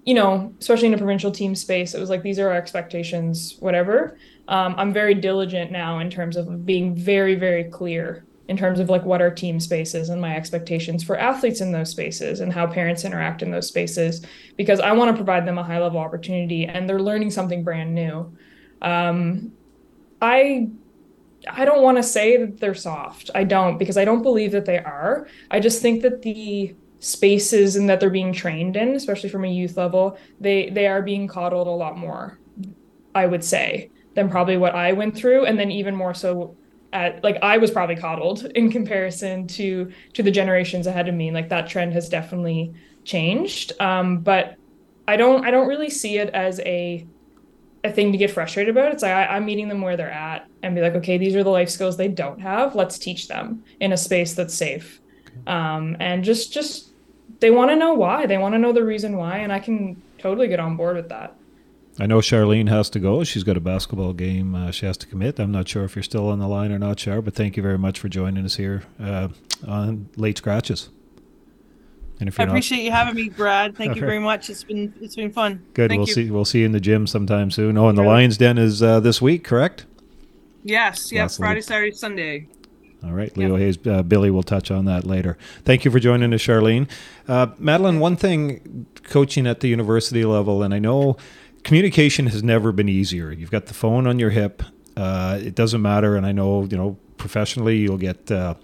you 0.05 0.15
know, 0.15 0.53
especially 0.61 0.89
in 0.89 0.95
a 0.95 0.99
provincial 0.99 1.31
team 1.31 1.55
space, 1.55 1.95
it 1.95 2.01
was 2.01 2.11
like 2.11 2.23
these 2.23 2.39
are 2.39 2.49
our 2.49 2.55
expectations, 2.55 3.57
whatever. 3.61 4.19
Um, 4.49 4.75
I'm 4.77 4.93
very 4.93 5.15
diligent 5.15 5.71
now 5.71 5.99
in 5.99 6.11
terms 6.11 6.37
of 6.37 6.67
being 6.67 6.95
very, 6.95 7.35
very 7.35 7.65
clear 7.65 8.25
in 8.49 8.57
terms 8.57 8.79
of 8.79 8.91
like 8.91 9.05
what 9.05 9.23
our 9.23 9.31
team 9.31 9.59
spaces 9.59 10.11
and 10.11 10.21
my 10.21 10.37
expectations 10.37 11.03
for 11.03 11.17
athletes 11.17 11.63
in 11.63 11.73
those 11.73 11.91
spaces 11.91 12.41
and 12.41 12.53
how 12.53 12.67
parents 12.67 13.05
interact 13.05 13.43
in 13.43 13.51
those 13.51 13.67
spaces 13.67 14.21
because 14.57 14.81
I 14.81 14.93
want 14.93 15.11
to 15.11 15.17
provide 15.17 15.47
them 15.47 15.57
a 15.57 15.63
high 15.63 15.81
level 15.81 15.99
opportunity 15.99 16.67
and 16.67 16.87
they're 16.87 17.01
learning 17.01 17.31
something 17.31 17.65
brand 17.65 17.95
new. 17.95 18.37
Um, 18.83 19.53
I 20.21 20.69
I 21.49 21.65
don't 21.65 21.83
want 21.83 21.99
to 21.99 22.03
say 22.03 22.39
that 22.39 22.59
they're 22.59 22.75
soft. 22.75 23.31
I 23.35 23.45
don't 23.45 23.79
because 23.79 23.97
I 23.97 24.05
don't 24.05 24.23
believe 24.23 24.53
that 24.53 24.65
they 24.67 24.79
are. 24.79 25.27
I 25.51 25.61
just 25.61 25.81
think 25.81 26.03
that 26.03 26.23
the 26.23 26.75
spaces 27.05 27.77
and 27.77 27.89
that 27.89 28.01
they're 28.01 28.09
being 28.09 28.33
trained 28.33 28.77
in, 28.77 28.95
especially 28.95 29.29
from 29.29 29.45
a 29.45 29.49
youth 29.49 29.77
level, 29.77 30.19
they 30.41 30.71
they 30.71 30.87
are 30.87 31.03
being 31.03 31.27
coddled 31.29 31.67
a 31.67 31.71
lot 31.71 31.99
more, 31.99 32.39
I 33.15 33.27
would 33.27 33.45
say, 33.45 33.91
than 34.15 34.31
probably 34.31 34.57
what 34.57 34.75
I 34.75 34.93
went 34.93 35.15
through, 35.15 35.45
and 35.45 35.59
then 35.59 35.71
even 35.71 35.95
more 35.95 36.15
so 36.15 36.57
at 36.95 37.23
like 37.23 37.37
I 37.43 37.59
was 37.59 37.71
probably 37.71 37.97
coddled 37.97 38.45
in 38.55 38.71
comparison 38.71 39.47
to 39.49 39.93
to 40.15 40.23
the 40.23 40.31
generations 40.31 40.87
ahead 40.87 41.09
of 41.09 41.15
me. 41.15 41.31
Like 41.31 41.51
that 41.51 41.69
trend 41.69 41.93
has 41.93 42.09
definitely 42.09 42.73
changed. 43.05 43.73
Um, 43.81 44.21
but 44.21 44.57
I 45.07 45.17
don't 45.17 45.45
I 45.45 45.51
don't 45.51 45.69
really 45.69 45.91
see 45.91 46.17
it 46.17 46.31
as 46.31 46.59
a 46.61 47.07
a 47.85 47.93
thing 47.93 48.13
to 48.13 48.19
get 48.19 48.31
frustrated 48.31 48.75
about. 48.75 48.93
It's 48.93 49.03
like 49.03 49.13
I, 49.13 49.27
I'm 49.27 49.45
meeting 49.45 49.69
them 49.69 49.83
where 49.83 49.99
they're 49.99 50.11
at 50.11 50.49
and 50.63 50.75
be 50.75 50.81
like, 50.81 50.95
okay, 50.95 51.19
these 51.19 51.37
are 51.37 51.45
the 51.45 51.51
life 51.51 51.69
skills 51.69 51.99
they 51.99 52.09
don't 52.09 52.41
have. 52.41 52.75
Let's 52.75 52.99
teach 52.99 53.29
them 53.29 53.63
in 53.79 53.93
a 53.93 53.97
space 53.99 54.33
that's 54.33 54.55
safe. 54.55 55.03
Um, 55.47 55.97
and 56.01 56.25
just 56.25 56.51
just 56.51 56.94
they 57.41 57.51
want 57.51 57.71
to 57.71 57.77
know 57.77 57.95
why. 57.95 58.27
They 58.27 58.39
want 58.39 58.55
to 58.55 58.59
know 58.59 58.73
the 58.73 58.85
reason 58.85 59.17
why, 59.17 59.39
and 59.39 59.53
I 59.53 59.59
can 59.59 60.01
totally 60.19 60.49
get 60.49 60.61
on 60.61 60.77
board 60.77 60.97
with 60.97 61.09
that. 61.09 61.37
I 61.99 62.07
know 62.07 62.19
Charlene 62.19 62.69
has 62.69 62.91
to 62.91 62.99
go. 62.99 63.23
She's 63.23 63.45
got 63.45 63.57
a 63.57 63.61
basketball 63.61 64.15
game 64.15 64.55
uh, 64.55 64.73
she 64.73 64.85
has 64.87 64.97
to 64.99 65.07
commit. 65.07 65.39
I'm 65.39 65.53
not 65.53 65.69
sure 65.69 65.85
if 65.85 65.95
you're 65.95 66.03
still 66.03 66.29
on 66.29 66.41
the 66.41 66.49
line 66.49 66.73
or 66.73 66.79
not, 66.79 66.97
Char, 66.97 67.23
but 67.23 67.35
thank 67.35 67.57
you 67.57 67.63
very 67.63 67.79
much 67.79 68.01
for 68.01 68.09
joining 68.09 68.45
us 68.45 68.57
here 68.57 68.83
uh, 68.99 69.29
on 69.67 70.09
Late 70.17 70.39
Scratches. 70.39 70.89
And 72.21 72.29
if 72.29 72.39
I 72.39 72.45
appreciate 72.45 72.79
not... 72.79 72.85
you 72.85 72.91
having 72.91 73.15
me, 73.15 73.29
Brad. 73.29 73.77
Thank 73.77 73.95
you 73.97 74.01
very 74.07 74.19
much. 74.19 74.51
It's 74.51 74.65
been 74.65 74.95
it's 75.01 75.17
been 75.17 75.33
fun. 75.33 75.65
Good. 75.75 75.91
Thank 75.91 76.01
we'll 76.01 76.09
you. 76.09 76.15
see. 76.15 76.31
We'll 76.31 76.45
see 76.45 76.61
you 76.61 76.67
in 76.67 76.73
the 76.73 76.81
gym 76.81 77.07
sometime 77.07 77.51
soon. 77.51 77.77
Oh, 77.77 77.89
and 77.89 77.99
the 77.99 78.03
Lions 78.03 78.39
Den 78.39 78.59
is 78.59 78.83
uh, 78.83 79.01
this 79.01 79.21
week, 79.21 79.45
correct? 79.45 79.87
Yes. 80.63 81.13
Yeah. 81.13 81.29
Friday, 81.29 81.61
Saturday, 81.61 81.93
Sunday. 81.93 82.49
All 83.05 83.13
right, 83.13 83.37
Leo 83.37 83.57
Hayes, 83.57 83.79
uh, 83.87 84.03
Billy 84.03 84.31
will 84.31 84.43
touch 84.43 84.71
on 84.71 84.87
that 84.87 85.05
later. 85.05 85.37
Thank 85.65 85.85
you 85.85 85.91
for 85.91 85.99
joining 85.99 86.33
us, 86.33 86.41
Charlene. 86.41 86.89
Uh, 87.29 87.49
Madeline, 87.59 88.01
one 88.01 88.17
thing 88.17 88.87
coaching 89.03 89.47
at 89.47 89.61
the 89.61 89.69
university 89.69 90.25
level, 90.25 90.63
and 90.63 90.73
I 90.73 90.79
know 90.79 91.17
communication 91.65 92.29
has 92.29 92.43
never 92.43 92.73
been 92.73 92.89
easier. 92.89 93.31
You've 93.31 93.51
got 93.51 93.67
the 93.67 93.75
phone 93.75 94.07
on 94.07 94.19
your 94.19 94.31
hip. 94.31 94.63
Uh, 94.97 95.39
it 95.43 95.55
doesn't 95.55 95.83
matter, 95.83 96.17
and 96.17 96.25
I 96.25 96.33
know 96.33 96.65
you 96.65 96.77
know 96.77 96.97
professionally 97.19 97.77
you'll 97.79 97.99
get 97.99 98.31
uh, 98.31 98.55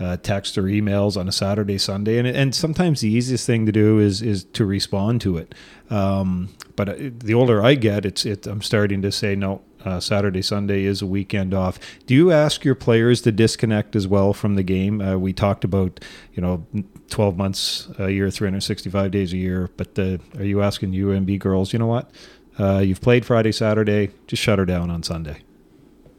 uh, 0.00 0.16
text 0.18 0.56
or 0.56 0.64
emails 0.64 1.16
on 1.16 1.28
a 1.28 1.32
Saturday, 1.32 1.78
Sunday, 1.78 2.18
and 2.18 2.26
and 2.26 2.54
sometimes 2.54 3.00
the 3.00 3.10
easiest 3.10 3.46
thing 3.46 3.66
to 3.66 3.72
do 3.72 3.98
is 3.98 4.22
is 4.22 4.44
to 4.44 4.64
respond 4.64 5.20
to 5.22 5.36
it. 5.36 5.54
Um, 5.90 6.48
but 6.76 6.88
uh, 6.88 6.94
the 6.98 7.34
older 7.34 7.62
I 7.62 7.74
get, 7.74 8.06
it's 8.06 8.24
it. 8.24 8.46
I'm 8.46 8.62
starting 8.62 9.02
to 9.02 9.12
say 9.12 9.34
no 9.36 9.62
uh, 9.84 10.00
Saturday, 10.00 10.42
Sunday 10.42 10.84
is 10.84 11.02
a 11.02 11.06
weekend 11.06 11.54
off. 11.54 11.78
Do 12.06 12.14
you 12.14 12.30
ask 12.32 12.64
your 12.64 12.74
players 12.74 13.22
to 13.22 13.32
disconnect 13.32 13.96
as 13.96 14.06
well 14.06 14.32
from 14.32 14.54
the 14.54 14.62
game? 14.62 15.00
Uh, 15.00 15.16
we 15.16 15.32
talked 15.32 15.64
about, 15.64 16.00
you 16.34 16.42
know, 16.42 16.66
12 17.10 17.36
months 17.36 17.88
a 17.98 18.10
year, 18.10 18.30
365 18.30 19.10
days 19.10 19.32
a 19.32 19.36
year, 19.36 19.70
but 19.76 19.94
the, 19.94 20.20
are 20.38 20.44
you 20.44 20.62
asking 20.62 20.92
UNB 20.92 21.38
girls, 21.38 21.72
you 21.72 21.78
know 21.78 21.86
what? 21.86 22.10
Uh, 22.58 22.78
you've 22.78 23.00
played 23.00 23.24
Friday, 23.24 23.52
Saturday, 23.52 24.10
just 24.26 24.42
shut 24.42 24.58
her 24.58 24.66
down 24.66 24.90
on 24.90 25.02
Sunday. 25.02 25.38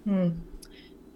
Hmm. 0.04 0.30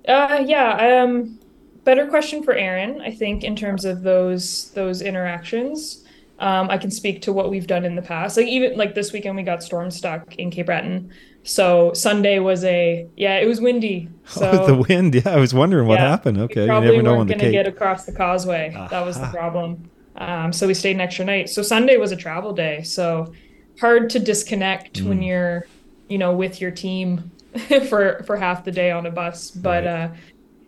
Uh, 0.08 0.44
yeah. 0.46 1.04
Um, 1.04 1.40
better 1.84 2.08
question 2.08 2.44
for 2.44 2.54
Aaron, 2.54 3.02
I 3.02 3.12
think, 3.12 3.44
in 3.44 3.56
terms 3.56 3.86
of 3.86 4.04
those 4.04 4.72
those 4.72 5.02
interactions. 5.02 6.04
Um, 6.40 6.70
I 6.70 6.78
can 6.78 6.92
speak 6.92 7.22
to 7.24 7.34
what 7.34 7.50
we've 7.50 7.66
done 7.66 7.84
in 7.84 7.96
the 7.96 8.02
past. 8.02 8.38
Like 8.38 8.48
even 8.48 8.78
like 8.78 8.94
this 8.94 9.12
weekend, 9.12 9.36
we 9.36 9.44
got 9.44 9.64
storm 9.64 9.90
stuck 9.90 10.36
in 10.36 10.52
Cape 10.52 10.68
Breton. 10.68 11.12
So 11.48 11.94
Sunday 11.94 12.40
was 12.40 12.66
a 12.66 13.08
yeah, 13.16 13.38
it 13.38 13.48
was 13.48 13.62
windy. 13.62 14.10
So 14.28 14.52
oh, 14.52 14.68
the 14.68 14.76
wind, 14.76 15.16
yeah. 15.16 15.30
I 15.30 15.38
was 15.38 15.54
wondering 15.54 15.88
what 15.88 16.00
yeah, 16.00 16.10
happened. 16.10 16.38
Okay, 16.38 16.64
we 16.64 16.68
probably 16.68 16.90
you 16.90 16.96
never 16.98 17.04
know 17.04 17.16
weren't 17.16 17.30
going 17.30 17.40
to 17.40 17.50
get 17.50 17.66
across 17.66 18.06
the 18.06 18.12
causeway. 18.12 18.74
That 18.92 19.06
was 19.06 19.18
the 19.18 19.28
problem. 19.28 19.90
Um, 20.18 20.52
so 20.52 20.68
we 20.68 20.74
stayed 20.74 20.96
an 20.96 21.02
extra 21.02 21.24
night. 21.24 21.50
So 21.50 21.62
Sunday 21.62 21.96
was 21.96 22.12
a 22.12 22.18
travel 22.18 22.52
day. 22.52 22.84
So 22.84 23.34
hard 23.80 24.10
to 24.10 24.20
disconnect 24.20 25.00
mm. 25.00 25.08
when 25.08 25.22
you're, 25.22 25.66
you 26.10 26.18
know, 26.18 26.34
with 26.34 26.60
your 26.60 26.72
team 26.72 27.32
for 27.88 28.22
for 28.26 28.36
half 28.36 28.66
the 28.66 28.72
day 28.72 28.92
on 28.92 29.06
a 29.06 29.12
bus. 29.12 29.50
But 29.50 29.86
right. 29.86 29.88
uh, 29.88 30.10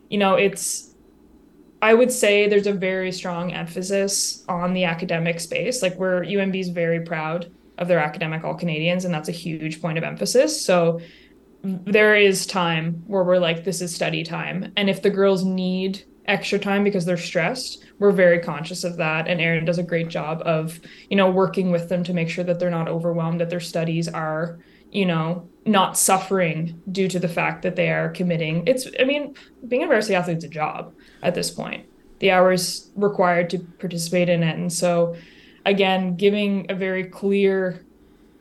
you 0.09 0.17
know, 0.17 0.35
it's 0.35 0.91
I 1.81 1.95
would 1.95 2.13
say 2.13 2.47
there's 2.47 2.67
a 2.67 2.73
very 2.73 3.11
strong 3.11 3.51
emphasis 3.51 4.45
on 4.47 4.73
the 4.73 4.85
academic 4.85 5.41
space. 5.41 5.81
Like 5.81 5.95
we're 5.95 6.21
UNB 6.21 6.57
is 6.57 6.69
very 6.69 7.01
proud 7.01 7.51
of 7.79 7.87
their 7.87 7.99
academic 7.99 8.43
all 8.43 8.53
Canadians, 8.53 9.05
and 9.05 9.13
that's 9.13 9.29
a 9.29 9.33
huge 9.33 9.81
point 9.81 9.97
of 9.97 10.03
emphasis. 10.03 10.63
So 10.63 10.99
there 11.63 12.15
is 12.15 12.45
time 12.45 13.03
where 13.07 13.23
we're 13.23 13.39
like, 13.39 13.63
this 13.63 13.81
is 13.81 13.93
study 13.93 14.23
time. 14.23 14.71
And 14.77 14.89
if 14.89 15.01
the 15.01 15.09
girls 15.09 15.43
need 15.43 16.03
extra 16.25 16.59
time 16.59 16.83
because 16.83 17.05
they're 17.05 17.17
stressed, 17.17 17.83
we're 17.97 18.11
very 18.11 18.39
conscious 18.39 18.83
of 18.83 18.97
that. 18.97 19.27
And 19.27 19.41
Erin 19.41 19.65
does 19.65 19.79
a 19.79 19.83
great 19.83 20.09
job 20.09 20.41
of, 20.45 20.79
you 21.09 21.17
know, 21.17 21.29
working 21.29 21.71
with 21.71 21.89
them 21.89 22.03
to 22.03 22.13
make 22.13 22.29
sure 22.29 22.43
that 22.43 22.59
they're 22.59 22.69
not 22.69 22.87
overwhelmed, 22.87 23.41
that 23.41 23.49
their 23.49 23.59
studies 23.59 24.07
are, 24.07 24.59
you 24.91 25.05
know, 25.05 25.49
not 25.65 25.97
suffering 25.97 26.81
due 26.91 27.07
to 27.07 27.19
the 27.19 27.27
fact 27.27 27.63
that 27.63 27.75
they 27.75 27.89
are 27.89 28.09
committing. 28.09 28.63
It's, 28.67 28.87
I 28.99 29.03
mean, 29.03 29.35
being 29.67 29.83
a 29.83 29.87
varsity 29.87 30.15
athlete's 30.15 30.45
a 30.45 30.49
job 30.49 30.93
at 31.23 31.35
this 31.35 31.49
point. 31.49 31.87
The 32.19 32.31
hours 32.31 32.89
required 32.95 33.49
to 33.51 33.59
participate 33.59 34.29
in 34.29 34.43
it. 34.43 34.57
And 34.57 34.71
so, 34.71 35.15
again, 35.69 36.15
giving 36.15 36.65
a 36.69 36.75
very 36.75 37.05
clear 37.05 37.85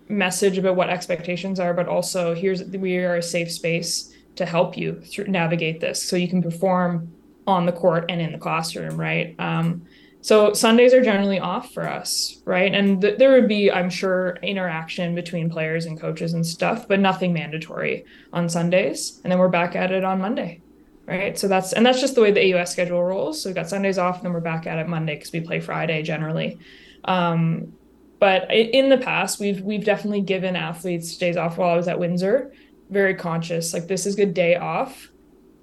message 0.09 0.59
about 0.59 0.77
what 0.77 0.89
expectations 0.89 1.61
are, 1.61 1.75
but 1.75 1.87
also 1.87 2.35
here's 2.35 2.65
we 2.65 2.97
are 2.97 3.17
a 3.17 3.23
safe 3.23 3.53
space 3.53 4.15
to 4.37 4.47
help 4.47 4.77
you 4.77 5.01
through, 5.01 5.27
navigate 5.27 5.81
this 5.81 6.03
so 6.03 6.17
you 6.17 6.29
can 6.29 6.43
perform 6.43 7.13
on 7.47 7.67
the 7.67 7.73
court 7.73 8.07
and 8.09 8.21
in 8.21 8.33
the 8.33 8.39
classroom, 8.39 8.99
right? 8.99 9.35
Um, 9.39 9.87
so 10.21 10.53
Sundays 10.53 10.93
are 10.93 11.03
generally 11.03 11.39
off 11.39 11.73
for 11.73 11.89
us, 11.89 12.41
right? 12.45 12.75
And 12.75 13.01
th- 13.01 13.19
there 13.19 13.33
would 13.33 13.49
be, 13.49 13.71
I'm 13.71 13.91
sure, 13.91 14.37
interaction 14.43 15.15
between 15.15 15.49
players 15.49 15.87
and 15.87 15.99
coaches 15.99 16.35
and 16.35 16.45
stuff, 16.45 16.89
but 16.89 17.01
nothing 17.01 17.33
mandatory 17.33 18.05
on 18.33 18.49
Sundays. 18.49 19.21
And 19.23 19.31
then 19.31 19.39
we're 19.39 19.49
back 19.49 19.77
at 19.77 19.93
it 19.93 20.05
on 20.05 20.21
Monday, 20.21 20.61
right? 21.07 21.39
So 21.39 21.47
that's 21.47 21.73
and 21.73 21.87
that's 21.87 22.01
just 22.01 22.15
the 22.15 22.21
way 22.21 22.33
the 22.33 22.55
AUS 22.55 22.73
schedule 22.73 23.03
rolls. 23.03 23.43
So 23.43 23.49
we've 23.49 23.57
got 23.57 23.69
Sundays 23.69 23.97
off, 23.97 24.17
and 24.17 24.27
then 24.27 24.33
we're 24.33 24.41
back 24.41 24.67
at 24.67 24.79
it 24.79 24.89
Monday 24.89 25.15
because 25.15 25.33
we 25.33 25.41
play 25.41 25.61
Friday 25.61 26.03
generally. 26.03 26.59
Um, 27.05 27.73
but 28.21 28.53
in 28.53 28.89
the 28.89 28.99
past, 28.99 29.39
we've 29.39 29.61
we've 29.61 29.85
definitely 29.85 30.23
given 30.23 30.57
athletes 30.57 31.17
days 31.17 31.37
off. 31.37 31.57
While 31.57 31.71
I 31.71 31.77
was 31.77 31.89
at 31.89 31.99
Windsor, 31.99 32.53
very 32.91 33.15
conscious. 33.15 33.73
Like 33.73 33.87
this 33.87 34.07
is 34.07 34.15
a 34.15 34.17
good 34.17 34.35
day 34.35 34.57
off. 34.57 35.09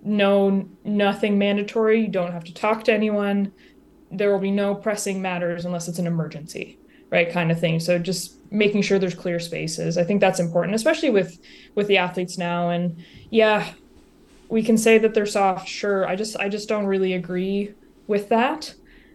No, 0.03 0.67
nothing 0.83 1.37
mandatory. 1.37 2.01
You 2.01 2.07
don't 2.07 2.31
have 2.31 2.43
to 2.45 2.53
talk 2.53 2.83
to 2.85 2.93
anyone. 2.93 3.51
There 4.11 4.31
will 4.31 4.39
be 4.39 4.51
no 4.51 4.75
pressing 4.75 5.21
matters 5.21 5.65
unless 5.65 5.87
it's 5.87 5.99
an 5.99 6.07
emergency, 6.07 6.77
right? 7.09 7.29
Kind 7.29 7.51
of 7.51 7.59
thing. 7.59 7.79
So 7.79 7.97
just 7.99 8.37
making 8.51 8.83
sure 8.83 8.99
there's 8.99 9.15
clear 9.15 9.39
spaces. 9.39 9.97
I 9.97 10.03
think 10.03 10.21
that's 10.21 10.39
important, 10.39 10.75
especially 10.75 11.09
with 11.09 11.39
with 11.73 11.87
the 11.87 11.97
athletes 11.97 12.37
now. 12.37 12.69
And 12.69 13.03
yeah, 13.31 13.67
we 14.47 14.63
can 14.63 14.77
say 14.77 14.97
that 14.99 15.13
they're 15.13 15.25
soft. 15.25 15.67
Sure. 15.67 16.07
I 16.07 16.15
just 16.15 16.37
I 16.37 16.47
just 16.47 16.69
don't 16.69 16.85
really 16.85 17.13
agree 17.13 17.73
with 18.07 18.29
that. 18.29 18.73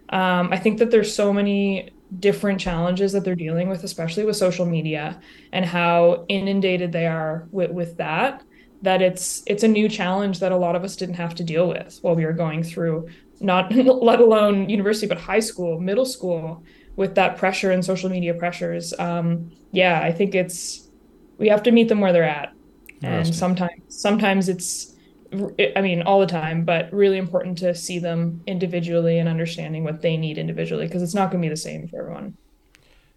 Um, 0.09 0.51
I 0.51 0.57
think 0.57 0.77
that 0.79 0.91
there's 0.91 1.15
so 1.15 1.31
many 1.31 1.89
different 2.19 2.59
challenges 2.59 3.13
that 3.13 3.23
they're 3.23 3.35
dealing 3.35 3.69
with, 3.69 3.83
especially 3.83 4.25
with 4.25 4.35
social 4.35 4.65
media 4.65 5.19
and 5.53 5.65
how 5.65 6.25
inundated 6.27 6.91
they 6.91 7.07
are 7.07 7.47
with, 7.51 7.71
with 7.71 7.97
that, 7.97 8.43
that 8.81 9.01
it's 9.01 9.43
it's 9.45 9.63
a 9.63 9.67
new 9.67 9.87
challenge 9.87 10.39
that 10.39 10.51
a 10.51 10.57
lot 10.57 10.75
of 10.75 10.83
us 10.83 10.95
didn't 10.95 11.15
have 11.15 11.35
to 11.35 11.43
deal 11.43 11.67
with 11.67 11.99
while 12.01 12.15
we 12.15 12.25
were 12.25 12.33
going 12.33 12.63
through 12.63 13.07
not 13.39 13.73
let 13.75 14.19
alone 14.19 14.69
university, 14.69 15.07
but 15.07 15.19
high 15.19 15.39
school, 15.39 15.79
middle 15.79 16.05
school, 16.05 16.63
with 16.95 17.15
that 17.15 17.37
pressure 17.37 17.71
and 17.71 17.83
social 17.83 18.09
media 18.09 18.33
pressures. 18.33 18.93
Um, 18.99 19.51
yeah, 19.71 20.01
I 20.01 20.11
think 20.11 20.35
it's 20.35 20.89
we 21.37 21.47
have 21.47 21.63
to 21.63 21.71
meet 21.71 21.87
them 21.87 21.99
where 21.99 22.13
they're 22.13 22.23
at. 22.23 22.53
And 23.03 23.33
sometimes 23.33 23.81
sometimes 23.87 24.47
it's 24.47 24.95
I 25.33 25.81
mean, 25.81 26.01
all 26.01 26.19
the 26.19 26.25
time, 26.25 26.65
but 26.65 26.91
really 26.91 27.17
important 27.17 27.57
to 27.59 27.73
see 27.73 27.99
them 27.99 28.41
individually 28.47 29.17
and 29.17 29.29
understanding 29.29 29.83
what 29.83 30.01
they 30.01 30.17
need 30.17 30.37
individually 30.37 30.87
because 30.87 31.01
it's 31.01 31.13
not 31.13 31.31
going 31.31 31.41
to 31.41 31.45
be 31.45 31.49
the 31.49 31.57
same 31.57 31.87
for 31.87 32.01
everyone. 32.01 32.35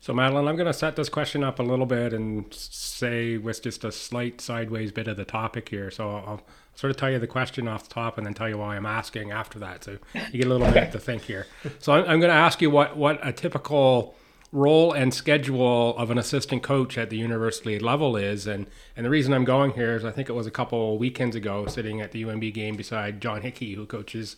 So, 0.00 0.12
Madeline, 0.12 0.46
I'm 0.46 0.56
going 0.56 0.66
to 0.66 0.74
set 0.74 0.96
this 0.96 1.08
question 1.08 1.42
up 1.42 1.58
a 1.58 1.62
little 1.62 1.86
bit 1.86 2.12
and 2.12 2.44
say 2.52 3.38
with 3.38 3.62
just 3.62 3.84
a 3.84 3.90
slight 3.90 4.40
sideways 4.40 4.92
bit 4.92 5.08
of 5.08 5.16
the 5.16 5.24
topic 5.24 5.70
here. 5.70 5.90
So, 5.90 6.10
I'll 6.10 6.42
sort 6.74 6.90
of 6.90 6.98
tell 6.98 7.10
you 7.10 7.18
the 7.18 7.26
question 7.26 7.66
off 7.66 7.88
the 7.88 7.94
top 7.94 8.18
and 8.18 8.26
then 8.26 8.34
tell 8.34 8.48
you 8.48 8.58
why 8.58 8.76
I'm 8.76 8.86
asking 8.86 9.32
after 9.32 9.58
that. 9.60 9.82
So, 9.82 9.96
you 10.30 10.40
get 10.40 10.46
a 10.46 10.50
little 10.50 10.70
bit 10.72 10.92
to 10.92 10.98
think 10.98 11.22
here. 11.22 11.46
So, 11.78 11.94
I'm, 11.94 12.02
I'm 12.02 12.20
going 12.20 12.30
to 12.30 12.36
ask 12.36 12.60
you 12.60 12.70
what, 12.70 12.96
what 12.96 13.18
a 13.26 13.32
typical 13.32 14.14
role 14.54 14.92
and 14.92 15.12
schedule 15.12 15.96
of 15.96 16.12
an 16.12 16.16
assistant 16.16 16.62
coach 16.62 16.96
at 16.96 17.10
the 17.10 17.16
university 17.16 17.78
level 17.80 18.16
is. 18.16 18.46
And, 18.46 18.66
and 18.96 19.04
the 19.04 19.10
reason 19.10 19.34
I'm 19.34 19.44
going 19.44 19.72
here 19.72 19.96
is 19.96 20.04
I 20.04 20.12
think 20.12 20.28
it 20.28 20.32
was 20.32 20.46
a 20.46 20.50
couple 20.50 20.96
weekends 20.96 21.34
ago 21.34 21.66
sitting 21.66 22.00
at 22.00 22.12
the 22.12 22.22
UNB 22.22 22.54
game 22.54 22.76
beside 22.76 23.20
John 23.20 23.42
Hickey, 23.42 23.74
who 23.74 23.84
coaches 23.84 24.36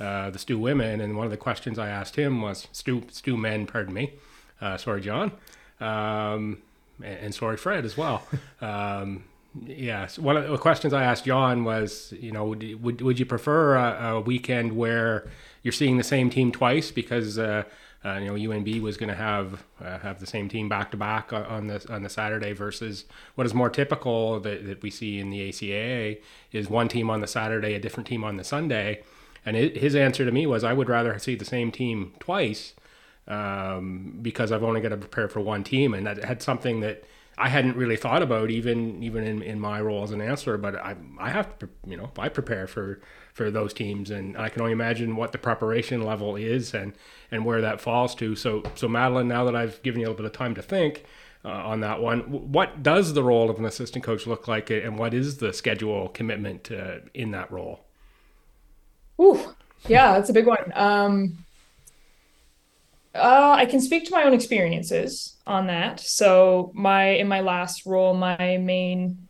uh, 0.00 0.30
the 0.30 0.38
Stew 0.38 0.58
women. 0.58 1.02
And 1.02 1.16
one 1.16 1.26
of 1.26 1.30
the 1.30 1.36
questions 1.36 1.78
I 1.78 1.90
asked 1.90 2.16
him 2.16 2.40
was 2.40 2.66
Stew, 2.72 3.04
Stew 3.10 3.36
men, 3.36 3.66
pardon 3.66 3.92
me. 3.92 4.14
Uh, 4.58 4.78
sorry, 4.78 5.02
John. 5.02 5.32
Um, 5.80 6.62
and, 7.04 7.18
and, 7.20 7.34
sorry, 7.34 7.58
Fred, 7.58 7.84
as 7.84 7.96
well. 7.96 8.26
Um, 8.60 9.24
Yes, 9.66 10.18
one 10.18 10.36
of 10.36 10.48
the 10.48 10.58
questions 10.58 10.92
I 10.92 11.02
asked 11.02 11.24
John 11.24 11.64
was, 11.64 12.12
you 12.20 12.32
know, 12.32 12.44
would 12.44 12.82
would, 12.82 13.00
would 13.00 13.18
you 13.18 13.26
prefer 13.26 13.76
a, 13.76 14.16
a 14.16 14.20
weekend 14.20 14.76
where 14.76 15.26
you're 15.62 15.72
seeing 15.72 15.96
the 15.96 16.04
same 16.04 16.30
team 16.30 16.52
twice 16.52 16.90
because 16.90 17.38
uh, 17.38 17.64
uh, 18.04 18.14
you 18.14 18.26
know, 18.26 18.34
UNB 18.34 18.80
was 18.80 18.96
going 18.96 19.08
to 19.08 19.16
have 19.16 19.64
uh, 19.82 19.98
have 19.98 20.20
the 20.20 20.26
same 20.26 20.48
team 20.48 20.68
back 20.68 20.90
to 20.92 20.96
back 20.96 21.32
on 21.32 21.66
the 21.66 21.84
on 21.92 22.02
the 22.02 22.08
Saturday 22.08 22.52
versus 22.52 23.04
what 23.34 23.46
is 23.46 23.54
more 23.54 23.68
typical 23.68 24.38
that, 24.40 24.66
that 24.66 24.82
we 24.82 24.90
see 24.90 25.18
in 25.18 25.30
the 25.30 25.48
ACAA 25.48 26.20
is 26.52 26.70
one 26.70 26.88
team 26.88 27.10
on 27.10 27.20
the 27.20 27.26
Saturday, 27.26 27.74
a 27.74 27.80
different 27.80 28.06
team 28.06 28.22
on 28.22 28.36
the 28.36 28.44
Sunday. 28.44 29.02
And 29.44 29.56
his 29.56 29.94
answer 29.94 30.24
to 30.24 30.30
me 30.30 30.46
was, 30.46 30.62
I 30.62 30.72
would 30.74 30.88
rather 30.88 31.18
see 31.18 31.34
the 31.34 31.44
same 31.44 31.72
team 31.72 32.12
twice 32.18 32.74
um, 33.26 34.18
because 34.20 34.52
I've 34.52 34.62
only 34.62 34.80
got 34.80 34.90
to 34.90 34.96
prepare 34.96 35.28
for 35.28 35.40
one 35.40 35.64
team, 35.64 35.94
and 35.94 36.06
that 36.06 36.22
had 36.22 36.42
something 36.42 36.80
that 36.80 37.04
I 37.36 37.48
hadn't 37.48 37.76
really 37.76 37.96
thought 37.96 38.22
about 38.22 38.50
even 38.50 39.02
even 39.02 39.24
in, 39.24 39.42
in 39.42 39.60
my 39.60 39.80
role 39.80 40.02
as 40.02 40.10
an 40.10 40.20
answer. 40.20 40.56
But 40.58 40.76
I 40.76 40.96
I 41.18 41.30
have 41.30 41.58
to 41.60 41.68
you 41.86 41.96
know 41.96 42.10
I 42.18 42.28
prepare 42.28 42.66
for 42.66 43.00
for 43.38 43.50
those 43.50 43.72
teams, 43.72 44.10
and 44.10 44.36
I 44.36 44.50
can 44.50 44.60
only 44.60 44.72
imagine 44.72 45.16
what 45.16 45.32
the 45.32 45.38
preparation 45.38 46.02
level 46.04 46.36
is 46.36 46.74
and 46.74 46.92
and 47.30 47.46
where 47.46 47.62
that 47.62 47.80
falls 47.80 48.14
to. 48.16 48.36
So 48.36 48.62
so 48.74 48.86
Madeline, 48.88 49.28
now 49.28 49.44
that 49.44 49.56
I've 49.56 49.82
given 49.82 50.00
you 50.00 50.06
a 50.06 50.10
little 50.10 50.22
bit 50.22 50.26
of 50.26 50.36
time 50.36 50.54
to 50.56 50.62
think. 50.62 51.04
Uh, 51.44 51.50
on 51.50 51.80
that 51.80 52.02
one, 52.02 52.20
what 52.52 52.82
does 52.82 53.14
the 53.14 53.22
role 53.22 53.48
of 53.48 53.60
an 53.60 53.64
assistant 53.64 54.04
coach 54.04 54.26
look 54.26 54.48
like, 54.48 54.70
and 54.70 54.98
what 54.98 55.14
is 55.14 55.36
the 55.38 55.52
schedule 55.52 56.08
commitment 56.08 56.68
uh, 56.72 56.98
in 57.14 57.30
that 57.30 57.48
role? 57.52 57.84
Ooh, 59.20 59.54
yeah, 59.86 60.14
that's 60.14 60.28
a 60.28 60.32
big 60.32 60.46
one. 60.46 60.72
Um, 60.74 61.44
uh, 63.14 63.54
I 63.56 63.66
can 63.66 63.80
speak 63.80 64.04
to 64.06 64.10
my 64.10 64.24
own 64.24 64.34
experiences 64.34 65.36
on 65.46 65.68
that. 65.68 66.00
So 66.00 66.72
my 66.74 67.10
in 67.10 67.28
my 67.28 67.40
last 67.40 67.86
role, 67.86 68.14
my 68.14 68.58
main 68.58 69.28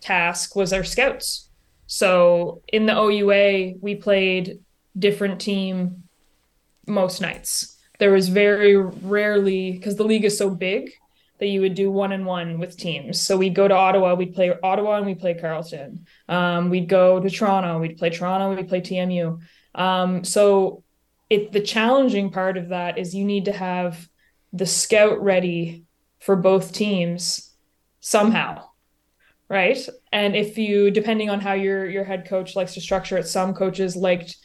task 0.00 0.56
was 0.56 0.72
our 0.72 0.84
scouts. 0.84 1.45
So 1.96 2.60
in 2.68 2.84
the 2.84 2.92
OUA, 2.92 3.78
we 3.80 3.94
played 3.94 4.60
different 4.98 5.40
team 5.40 6.02
most 6.86 7.22
nights. 7.22 7.78
There 7.98 8.12
was 8.12 8.28
very 8.28 8.76
rarely 8.76 9.72
because 9.72 9.96
the 9.96 10.04
league 10.04 10.26
is 10.26 10.36
so 10.36 10.50
big 10.50 10.90
that 11.38 11.46
you 11.46 11.62
would 11.62 11.74
do 11.74 11.90
one 11.90 12.12
and 12.12 12.26
one 12.26 12.58
with 12.58 12.76
teams. 12.76 13.22
So 13.22 13.38
we'd 13.38 13.54
go 13.54 13.66
to 13.66 13.74
Ottawa, 13.74 14.12
we'd 14.14 14.34
play 14.34 14.52
Ottawa, 14.62 14.98
and 14.98 15.06
we'd 15.06 15.20
play 15.20 15.32
Carleton. 15.32 16.04
Um, 16.28 16.68
we'd 16.68 16.86
go 16.86 17.18
to 17.18 17.30
Toronto, 17.30 17.78
we'd 17.78 17.96
play 17.96 18.10
Toronto, 18.10 18.54
we'd 18.54 18.68
play 18.68 18.82
TMU. 18.82 19.38
Um, 19.74 20.22
so 20.22 20.82
it 21.30 21.50
the 21.52 21.62
challenging 21.62 22.30
part 22.30 22.58
of 22.58 22.68
that 22.68 22.98
is 22.98 23.14
you 23.14 23.24
need 23.24 23.46
to 23.46 23.52
have 23.52 24.06
the 24.52 24.66
scout 24.66 25.22
ready 25.22 25.84
for 26.20 26.36
both 26.36 26.74
teams 26.74 27.54
somehow 28.00 28.62
right? 29.48 29.78
And 30.12 30.34
if 30.34 30.58
you 30.58 30.90
depending 30.90 31.30
on 31.30 31.40
how 31.40 31.52
your 31.52 31.88
your 31.88 32.04
head 32.04 32.26
coach 32.28 32.56
likes 32.56 32.74
to 32.74 32.80
structure 32.80 33.16
it 33.16 33.26
some 33.26 33.54
coaches 33.54 33.96
liked 33.96 34.36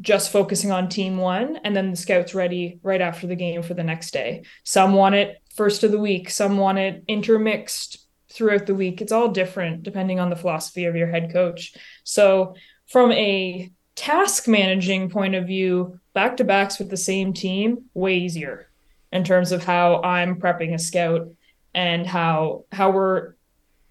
just 0.00 0.32
focusing 0.32 0.72
on 0.72 0.88
team 0.88 1.16
one 1.16 1.56
and 1.64 1.76
then 1.76 1.90
the 1.90 1.96
scouts 1.96 2.34
ready 2.34 2.80
right 2.82 3.00
after 3.00 3.26
the 3.26 3.36
game 3.36 3.62
for 3.62 3.74
the 3.74 3.84
next 3.84 4.12
day. 4.12 4.42
Some 4.64 4.94
want 4.94 5.14
it 5.14 5.40
first 5.54 5.84
of 5.84 5.92
the 5.92 5.98
week. 5.98 6.30
Some 6.30 6.58
want 6.58 6.78
it 6.78 7.04
intermixed 7.06 7.98
throughout 8.30 8.66
the 8.66 8.74
week. 8.74 9.00
It's 9.00 9.12
all 9.12 9.28
different 9.28 9.82
depending 9.82 10.18
on 10.18 10.30
the 10.30 10.36
philosophy 10.36 10.86
of 10.86 10.96
your 10.96 11.06
head 11.06 11.32
coach. 11.32 11.74
So 12.02 12.56
from 12.86 13.12
a 13.12 13.70
task 13.94 14.48
managing 14.48 15.10
point 15.10 15.34
of 15.34 15.46
view 15.46 16.00
back 16.14 16.36
to 16.38 16.44
backs 16.44 16.78
with 16.78 16.90
the 16.90 16.96
same 16.96 17.32
team 17.32 17.84
way 17.94 18.16
easier 18.16 18.68
in 19.12 19.22
terms 19.22 19.52
of 19.52 19.62
how 19.62 20.00
i'm 20.02 20.40
prepping 20.40 20.74
a 20.74 20.78
scout 20.78 21.28
and 21.74 22.06
how 22.06 22.64
how 22.72 22.90
we're 22.90 23.34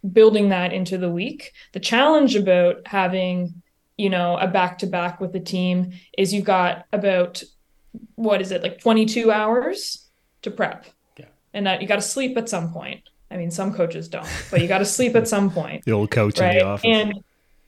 building 0.09 0.49
that 0.49 0.73
into 0.73 0.97
the 0.97 1.09
week. 1.11 1.53
The 1.73 1.79
challenge 1.79 2.35
about 2.35 2.87
having, 2.87 3.61
you 3.97 4.09
know, 4.09 4.37
a 4.37 4.47
back 4.47 4.79
to 4.79 4.87
back 4.87 5.19
with 5.21 5.31
the 5.33 5.39
team 5.39 5.91
is 6.17 6.33
you've 6.33 6.45
got 6.45 6.85
about 6.91 7.43
what 8.15 8.41
is 8.41 8.51
it 8.51 8.63
like 8.63 8.79
22 8.79 9.31
hours 9.31 10.07
to 10.43 10.49
prep 10.51 10.85
Yeah. 11.17 11.25
and 11.53 11.67
that 11.67 11.81
you 11.81 11.87
got 11.87 11.97
to 11.97 12.01
sleep 12.01 12.37
at 12.37 12.47
some 12.47 12.71
point 12.71 13.01
i 13.29 13.35
mean 13.35 13.51
some 13.51 13.73
coaches 13.73 14.07
don't 14.07 14.25
but 14.49 14.61
you 14.61 14.67
got 14.69 14.77
to 14.77 14.85
sleep 14.85 15.13
at 15.15 15.27
some 15.27 15.51
point 15.51 15.83
The 15.85 15.91
old 15.91 16.09
coach 16.09 16.39
in 16.39 16.49
the 16.57 16.63
office. 16.65 16.85
and 16.85 17.21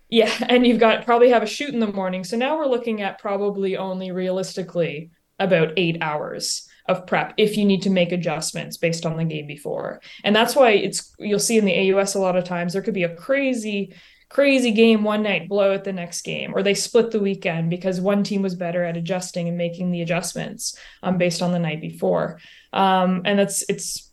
yeah 0.10 0.32
and 0.48 0.66
you've 0.66 0.80
got 0.80 1.04
probably 1.06 1.30
have 1.30 1.44
a 1.44 1.46
shoot 1.46 1.74
in 1.74 1.82
the 1.82 1.92
morning 1.92 2.24
so 2.24 2.38
now 2.38 2.58
we're 2.58 2.68
looking 2.68 3.02
at 3.02 3.20
probably 3.20 3.76
only 3.76 4.12
realistically 4.12 5.12
about 5.40 5.74
eight 5.76 5.98
hours 6.02 6.70
of 6.88 7.08
prep 7.08 7.34
if 7.38 7.58
you 7.58 7.66
need 7.66 7.82
to 7.82 7.90
make 7.90 8.12
adjustments 8.12 8.78
based 8.78 9.06
on 9.06 9.18
the 9.18 9.24
game 9.24 9.48
before. 9.48 10.02
And 10.24 10.36
that's 10.36 10.56
why 10.56 10.72
it's 10.72 11.14
you'll 11.20 11.40
see 11.40 11.58
in 11.58 11.66
the 11.66 11.94
aus 11.94 12.16
a 12.16 12.20
lot 12.20 12.36
of 12.36 12.44
times 12.44 12.74
there 12.74 12.82
could 12.82 12.94
be 12.94 13.04
a 13.04 13.16
crazy 13.16 13.94
crazy 14.30 14.72
game 14.72 15.04
one 15.04 15.22
night 15.22 15.48
blow 15.48 15.74
at 15.74 15.84
the 15.84 15.94
next 15.94 16.24
game 16.24 16.54
or 16.56 16.64
they 16.64 16.74
split 16.74 17.12
the 17.12 17.20
weekend 17.20 17.70
because 17.70 18.02
one 18.02 18.24
team 18.24 18.42
was 18.42 18.56
better 18.56 18.84
at 18.84 18.98
adjusting 18.98 19.48
and 19.48 19.58
making 19.58 19.92
the 19.92 20.02
adjustments 20.02 20.76
um, 21.04 21.18
based 21.20 21.42
on 21.44 21.52
the 21.52 21.60
night 21.60 21.80
before. 21.80 22.40
Um, 22.74 23.22
and 23.26 23.38
that's 23.38 23.64
it's 23.70 24.12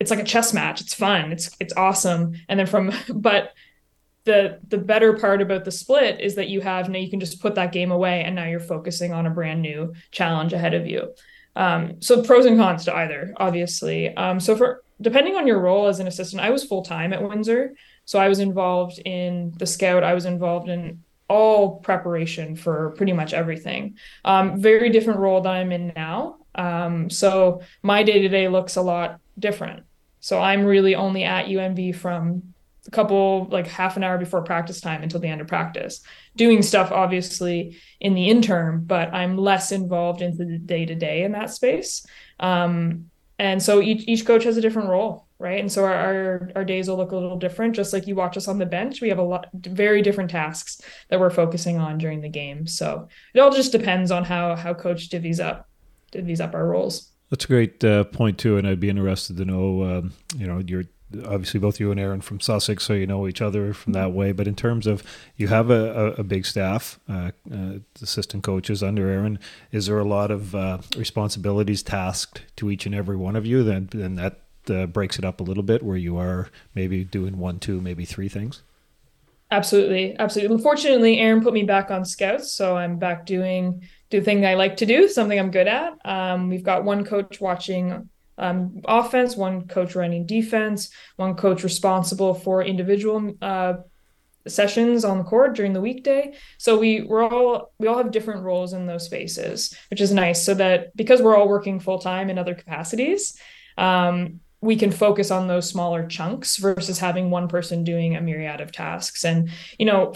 it's 0.00 0.10
like 0.10 0.20
a 0.20 0.24
chess 0.24 0.52
match. 0.52 0.80
It's 0.80 0.94
fun. 0.94 1.30
It's 1.30 1.56
it's 1.60 1.74
awesome. 1.74 2.34
And 2.48 2.58
then 2.58 2.66
from 2.66 2.92
but 3.14 3.52
the 4.24 4.58
the 4.68 4.78
better 4.78 5.14
part 5.16 5.40
about 5.40 5.64
the 5.64 5.70
split 5.70 6.20
is 6.20 6.34
that 6.34 6.48
you 6.48 6.60
have 6.60 6.88
now 6.88 6.98
you 6.98 7.08
can 7.08 7.20
just 7.20 7.40
put 7.40 7.54
that 7.54 7.72
game 7.72 7.90
away 7.90 8.22
and 8.22 8.34
now 8.34 8.44
you're 8.44 8.60
focusing 8.60 9.12
on 9.12 9.26
a 9.26 9.30
brand 9.30 9.62
new 9.62 9.94
challenge 10.10 10.52
ahead 10.52 10.74
of 10.74 10.86
you 10.86 11.14
um, 11.56 12.00
so 12.00 12.22
pros 12.22 12.46
and 12.46 12.58
cons 12.58 12.84
to 12.84 12.94
either 12.94 13.34
obviously 13.36 14.14
um, 14.16 14.38
so 14.40 14.56
for 14.56 14.82
depending 15.00 15.34
on 15.36 15.46
your 15.46 15.58
role 15.58 15.86
as 15.86 16.00
an 16.00 16.06
assistant 16.06 16.42
i 16.42 16.50
was 16.50 16.64
full-time 16.64 17.12
at 17.12 17.22
windsor 17.22 17.72
so 18.10 18.18
I 18.18 18.28
was 18.28 18.40
involved 18.40 18.98
in 19.04 19.52
the 19.56 19.66
scout. 19.66 20.02
I 20.02 20.14
was 20.14 20.24
involved 20.26 20.68
in 20.68 21.04
all 21.28 21.76
preparation 21.76 22.56
for 22.56 22.90
pretty 22.96 23.12
much 23.12 23.32
everything. 23.32 23.98
Um, 24.24 24.60
very 24.60 24.90
different 24.90 25.20
role 25.20 25.40
that 25.42 25.48
I'm 25.48 25.70
in 25.70 25.92
now. 25.94 26.38
Um, 26.56 27.08
so 27.08 27.62
my 27.84 28.02
day 28.02 28.20
to 28.22 28.28
day 28.28 28.48
looks 28.48 28.74
a 28.74 28.82
lot 28.82 29.20
different. 29.38 29.84
So 30.18 30.40
I'm 30.40 30.64
really 30.64 30.96
only 30.96 31.22
at 31.22 31.46
UNB 31.46 31.94
from 31.94 32.52
a 32.86 32.90
couple, 32.90 33.46
like 33.50 33.66
half 33.66 33.96
an 33.96 34.04
hour 34.04 34.18
before 34.18 34.42
practice 34.42 34.80
time 34.80 35.02
until 35.02 35.20
the 35.20 35.28
end 35.28 35.40
of 35.40 35.46
practice, 35.46 36.00
doing 36.36 36.62
stuff 36.62 36.90
obviously 36.90 37.76
in 38.00 38.14
the 38.14 38.28
interim, 38.28 38.84
but 38.84 39.12
I'm 39.12 39.36
less 39.36 39.72
involved 39.72 40.22
into 40.22 40.44
the 40.44 40.58
day 40.58 40.86
to 40.86 40.94
day 40.94 41.24
in 41.24 41.32
that 41.32 41.50
space. 41.50 42.06
Um, 42.38 43.10
and 43.38 43.62
so 43.62 43.80
each, 43.80 44.06
each 44.06 44.26
coach 44.26 44.44
has 44.44 44.56
a 44.56 44.60
different 44.60 44.88
role 44.88 45.26
right 45.38 45.60
and 45.60 45.72
so 45.72 45.82
our, 45.82 45.94
our, 45.94 46.50
our 46.56 46.64
days 46.66 46.86
will 46.86 46.98
look 46.98 47.12
a 47.12 47.16
little 47.16 47.38
different 47.38 47.74
just 47.74 47.94
like 47.94 48.06
you 48.06 48.14
watch 48.14 48.36
us 48.36 48.46
on 48.46 48.58
the 48.58 48.66
bench 48.66 49.00
we 49.00 49.08
have 49.08 49.16
a 49.16 49.22
lot 49.22 49.46
very 49.54 50.02
different 50.02 50.28
tasks 50.28 50.82
that 51.08 51.18
we're 51.18 51.30
focusing 51.30 51.78
on 51.78 51.96
during 51.96 52.20
the 52.20 52.28
game 52.28 52.66
so 52.66 53.08
it 53.32 53.40
all 53.40 53.50
just 53.50 53.72
depends 53.72 54.10
on 54.10 54.24
how 54.24 54.54
how 54.54 54.74
coach 54.74 55.08
divvies 55.08 55.42
up 55.42 55.66
divvies 56.12 56.42
up 56.42 56.54
our 56.54 56.66
roles 56.66 57.10
That's 57.30 57.44
a 57.44 57.48
great 57.48 57.82
uh, 57.84 58.04
point 58.04 58.38
too, 58.38 58.58
and 58.58 58.66
I'd 58.66 58.80
be 58.80 58.90
interested 58.90 59.36
to 59.36 59.44
know. 59.44 59.84
Um, 59.84 60.12
you 60.36 60.46
know, 60.46 60.60
you're 60.66 60.84
obviously 61.24 61.60
both 61.60 61.80
you 61.80 61.90
and 61.90 62.00
Aaron 62.00 62.20
from 62.20 62.40
Sussex, 62.40 62.84
so 62.84 62.92
you 62.92 63.06
know 63.06 63.26
each 63.26 63.42
other 63.42 63.72
from 63.72 63.92
that 63.92 64.12
way. 64.12 64.32
But 64.32 64.46
in 64.46 64.54
terms 64.54 64.86
of 64.86 65.02
you 65.36 65.48
have 65.48 65.70
a, 65.70 66.14
a, 66.14 66.20
a 66.20 66.22
big 66.22 66.46
staff, 66.46 66.98
uh, 67.08 67.32
uh, 67.52 67.78
assistant 68.02 68.44
coaches 68.44 68.82
under 68.82 69.08
Aaron, 69.08 69.38
is 69.72 69.86
there 69.86 69.98
a 69.98 70.04
lot 70.04 70.30
of 70.30 70.54
uh, 70.54 70.78
responsibilities 70.96 71.82
tasked 71.82 72.42
to 72.56 72.70
each 72.70 72.86
and 72.86 72.94
every 72.94 73.16
one 73.16 73.36
of 73.36 73.46
you? 73.46 73.62
Then, 73.62 73.88
then 73.92 74.14
that 74.16 74.40
uh, 74.68 74.86
breaks 74.86 75.18
it 75.18 75.24
up 75.24 75.40
a 75.40 75.44
little 75.44 75.62
bit, 75.62 75.82
where 75.82 75.96
you 75.96 76.16
are 76.16 76.48
maybe 76.74 77.04
doing 77.04 77.38
one, 77.38 77.58
two, 77.58 77.80
maybe 77.80 78.04
three 78.04 78.28
things. 78.28 78.62
absolutely 79.50 80.16
absolutely 80.18 80.54
unfortunately 80.54 81.18
aaron 81.18 81.42
put 81.42 81.52
me 81.52 81.64
back 81.64 81.90
on 81.90 82.04
scouts 82.04 82.52
so 82.52 82.76
i'm 82.76 82.98
back 82.98 83.26
doing 83.26 83.82
do 84.08 84.20
the 84.20 84.24
thing 84.24 84.46
i 84.46 84.54
like 84.54 84.76
to 84.76 84.86
do 84.86 85.08
something 85.08 85.38
i'm 85.38 85.50
good 85.50 85.66
at 85.66 85.94
um, 86.04 86.48
we've 86.48 86.62
got 86.62 86.84
one 86.84 87.04
coach 87.04 87.40
watching 87.40 88.08
um, 88.40 88.80
offense 88.86 89.36
one 89.36 89.68
coach 89.68 89.94
running 89.94 90.26
defense 90.26 90.90
one 91.16 91.34
coach 91.34 91.62
responsible 91.62 92.34
for 92.34 92.64
individual 92.64 93.34
uh, 93.42 93.74
sessions 94.48 95.04
on 95.04 95.18
the 95.18 95.24
court 95.24 95.54
during 95.54 95.72
the 95.72 95.80
weekday. 95.80 96.34
So 96.58 96.78
we 96.78 97.02
we're 97.02 97.22
all 97.22 97.72
we 97.78 97.86
all 97.86 97.98
have 97.98 98.10
different 98.10 98.42
roles 98.42 98.72
in 98.72 98.86
those 98.86 99.04
spaces 99.04 99.74
which 99.90 100.00
is 100.00 100.12
nice. 100.12 100.44
So 100.44 100.54
that 100.54 100.96
because 100.96 101.20
we're 101.20 101.36
all 101.36 101.48
working 101.48 101.80
full 101.80 101.98
time 101.98 102.30
in 102.30 102.38
other 102.38 102.54
capacities 102.54 103.38
um, 103.76 104.40
we 104.62 104.76
can 104.76 104.90
focus 104.90 105.30
on 105.30 105.46
those 105.46 105.68
smaller 105.68 106.06
chunks 106.06 106.56
versus 106.56 106.98
having 106.98 107.30
one 107.30 107.48
person 107.48 107.84
doing 107.84 108.16
a 108.16 108.20
myriad 108.20 108.60
of 108.60 108.72
tasks. 108.72 109.24
And 109.24 109.50
you 109.78 109.86
know 109.86 110.14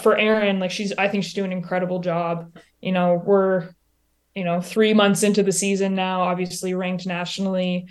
for 0.00 0.16
Erin 0.16 0.60
like 0.60 0.70
she's 0.70 0.92
I 0.96 1.08
think 1.08 1.24
she's 1.24 1.34
doing 1.34 1.52
an 1.52 1.58
incredible 1.58 2.00
job. 2.00 2.56
You 2.80 2.92
know 2.92 3.22
we're 3.24 3.70
you 4.34 4.44
know 4.44 4.60
3 4.60 4.94
months 4.94 5.22
into 5.22 5.42
the 5.42 5.52
season 5.52 5.94
now 5.94 6.22
obviously 6.22 6.74
ranked 6.74 7.06
nationally 7.06 7.86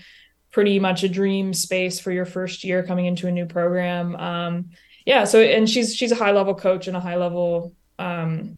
pretty 0.51 0.79
much 0.79 1.03
a 1.03 1.09
dream 1.09 1.53
space 1.53 1.99
for 1.99 2.11
your 2.11 2.25
first 2.25 2.63
year 2.63 2.83
coming 2.83 3.05
into 3.05 3.27
a 3.27 3.31
new 3.31 3.45
program. 3.45 4.15
Um 4.15 4.69
yeah 5.05 5.23
so 5.23 5.41
and 5.41 5.69
she's 5.69 5.95
she's 5.95 6.11
a 6.11 6.15
high 6.15 6.31
level 6.31 6.55
coach 6.55 6.87
and 6.87 6.97
a 6.97 6.99
high 6.99 7.17
level 7.17 7.73
um 7.97 8.57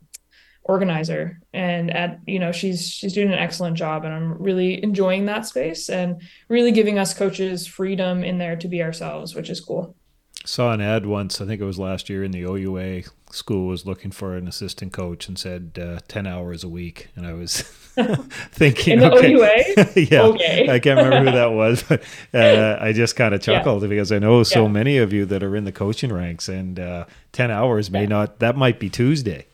organizer. 0.64 1.40
And 1.54 1.92
at 1.92 2.20
you 2.26 2.40
know 2.40 2.52
she's 2.52 2.90
she's 2.90 3.14
doing 3.14 3.28
an 3.28 3.40
excellent 3.40 3.76
job 3.78 4.06
and 4.06 4.14
i'm 4.14 4.42
really 4.42 4.82
enjoying 4.82 5.26
that 5.26 5.46
space 5.46 5.90
and 5.90 6.22
really 6.48 6.72
giving 6.72 6.98
us 7.00 7.14
coaches 7.14 7.68
freedom 7.68 8.24
in 8.24 8.38
there 8.38 8.56
to 8.56 8.68
be 8.68 8.82
ourselves 8.82 9.36
which 9.36 9.50
is 9.50 9.60
cool 9.60 9.96
Saw 10.44 10.74
an 10.74 10.82
ad 10.82 11.06
once, 11.06 11.39
I 11.39 11.46
think 11.46 11.62
it 11.62 11.66
was 11.66 11.78
last 11.78 12.10
year 12.10 12.24
in 12.24 12.32
the 12.32 12.42
OUA 12.42 13.04
school 13.32 13.68
was 13.68 13.86
looking 13.86 14.12
for 14.12 14.36
an 14.36 14.48
assistant 14.48 14.92
coach 14.92 15.28
and 15.28 15.38
said 15.38 15.78
uh, 15.82 16.00
10 16.08 16.26
hours 16.28 16.64
a 16.64 16.68
week. 16.68 17.10
And 17.16 17.26
I 17.28 17.34
was 17.34 17.62
thinking, 18.52 18.94
in 18.96 19.00
the 19.02 19.12
okay. 19.14 19.34
OUA 19.34 19.92
yeah, 20.12 20.22
Okay. 20.24 20.68
I 20.70 20.80
can't 20.80 20.98
remember 20.98 21.26
who 21.30 21.32
that 21.38 21.52
was, 21.54 21.84
but 21.84 22.02
uh, 22.34 22.78
I 22.82 22.92
just 22.92 23.16
kind 23.16 23.36
of 23.36 23.42
chuckled 23.42 23.88
because 23.88 24.12
I 24.12 24.18
know 24.20 24.42
so 24.44 24.64
Yeah. 24.66 24.72
many 24.72 24.98
of 24.98 25.14
you 25.14 25.26
that 25.26 25.44
are 25.44 25.56
in 25.56 25.64
the 25.66 25.72
coaching 25.72 26.12
ranks, 26.12 26.50
and 26.50 26.80
uh, 26.80 27.06
ten 27.32 27.52
hours 27.52 27.92
may 27.92 28.02
Yeah. 28.02 28.08
not. 28.08 28.39
That 28.39 28.58
might 28.58 28.80
be 28.80 28.89
Tuesday. 28.89 29.46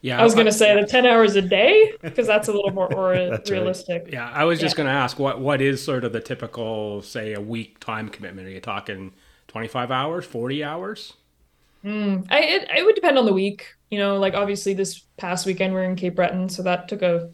Yeah, 0.00 0.20
I 0.20 0.24
was 0.24 0.34
going 0.34 0.44
to 0.46 0.52
say 0.52 0.78
the 0.78 0.86
10 0.86 1.06
hours 1.06 1.34
a 1.34 1.40
day 1.40 1.94
because 2.02 2.26
that's 2.26 2.48
a 2.48 2.52
little 2.52 2.72
more 2.72 2.92
or 2.92 3.14
That's 3.30 3.50
right. 3.50 3.56
realistic. 3.58 4.08
Yeah, 4.12 4.28
I 4.30 4.44
was 4.44 4.60
just 4.60 4.74
Yeah. 4.76 4.84
going 4.84 4.94
to 4.94 5.00
ask 5.00 5.18
what 5.18 5.40
what 5.40 5.62
is 5.62 5.82
sort 5.82 6.04
of 6.04 6.12
the 6.12 6.20
typical, 6.20 7.00
say, 7.00 7.32
a 7.32 7.40
week 7.40 7.78
time 7.80 8.10
commitment? 8.10 8.46
Are 8.46 8.50
you 8.50 8.60
talking 8.60 9.12
twenty 9.54 9.68
five 9.68 9.92
hours, 9.92 10.24
forty 10.24 10.64
hours? 10.64 11.12
Mm, 11.84 12.26
I 12.28 12.40
it, 12.40 12.68
it 12.76 12.84
would 12.84 12.96
depend 12.96 13.18
on 13.18 13.24
the 13.24 13.32
week. 13.32 13.72
You 13.88 14.00
know, 14.00 14.16
like 14.16 14.34
obviously 14.34 14.74
this 14.74 14.98
past 15.16 15.46
weekend 15.46 15.72
we're 15.72 15.84
in 15.84 15.94
Cape 15.94 16.16
Breton, 16.16 16.48
so 16.48 16.64
that 16.64 16.88
took 16.88 17.02
a 17.02 17.30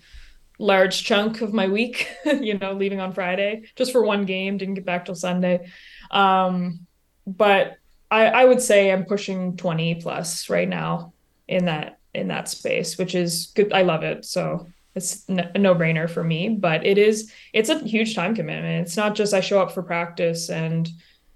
large 0.58 1.02
chunk 1.02 1.40
of 1.40 1.54
my 1.54 1.66
week, 1.66 2.10
you 2.26 2.58
know, 2.58 2.74
leaving 2.74 3.00
on 3.00 3.14
Friday 3.14 3.62
just 3.74 3.90
for 3.90 4.02
one 4.02 4.26
game, 4.26 4.58
didn't 4.58 4.74
get 4.74 4.84
back 4.84 5.06
till 5.06 5.14
Sunday. 5.14 5.70
Um, 6.10 6.86
but 7.26 7.78
I, 8.10 8.26
I 8.26 8.44
would 8.44 8.60
say 8.60 8.92
I'm 8.92 9.06
pushing 9.06 9.56
20 9.56 9.94
plus 9.94 10.50
right 10.50 10.68
now 10.68 11.14
in 11.48 11.64
that 11.64 12.00
in 12.12 12.28
that 12.28 12.50
space, 12.50 12.98
which 12.98 13.14
is 13.14 13.46
good. 13.56 13.72
I 13.72 13.80
love 13.80 14.02
it. 14.02 14.26
So 14.26 14.66
it's 14.94 15.26
a 15.30 15.56
no-brainer 15.56 16.10
for 16.10 16.22
me, 16.22 16.50
but 16.50 16.84
it 16.84 16.98
is 16.98 17.32
it's 17.54 17.70
a 17.70 17.78
huge 17.78 18.14
time 18.14 18.34
commitment. 18.34 18.86
It's 18.86 18.96
not 18.98 19.14
just 19.14 19.32
I 19.32 19.40
show 19.40 19.62
up 19.62 19.72
for 19.72 19.82
practice 19.82 20.50
and 20.50 20.86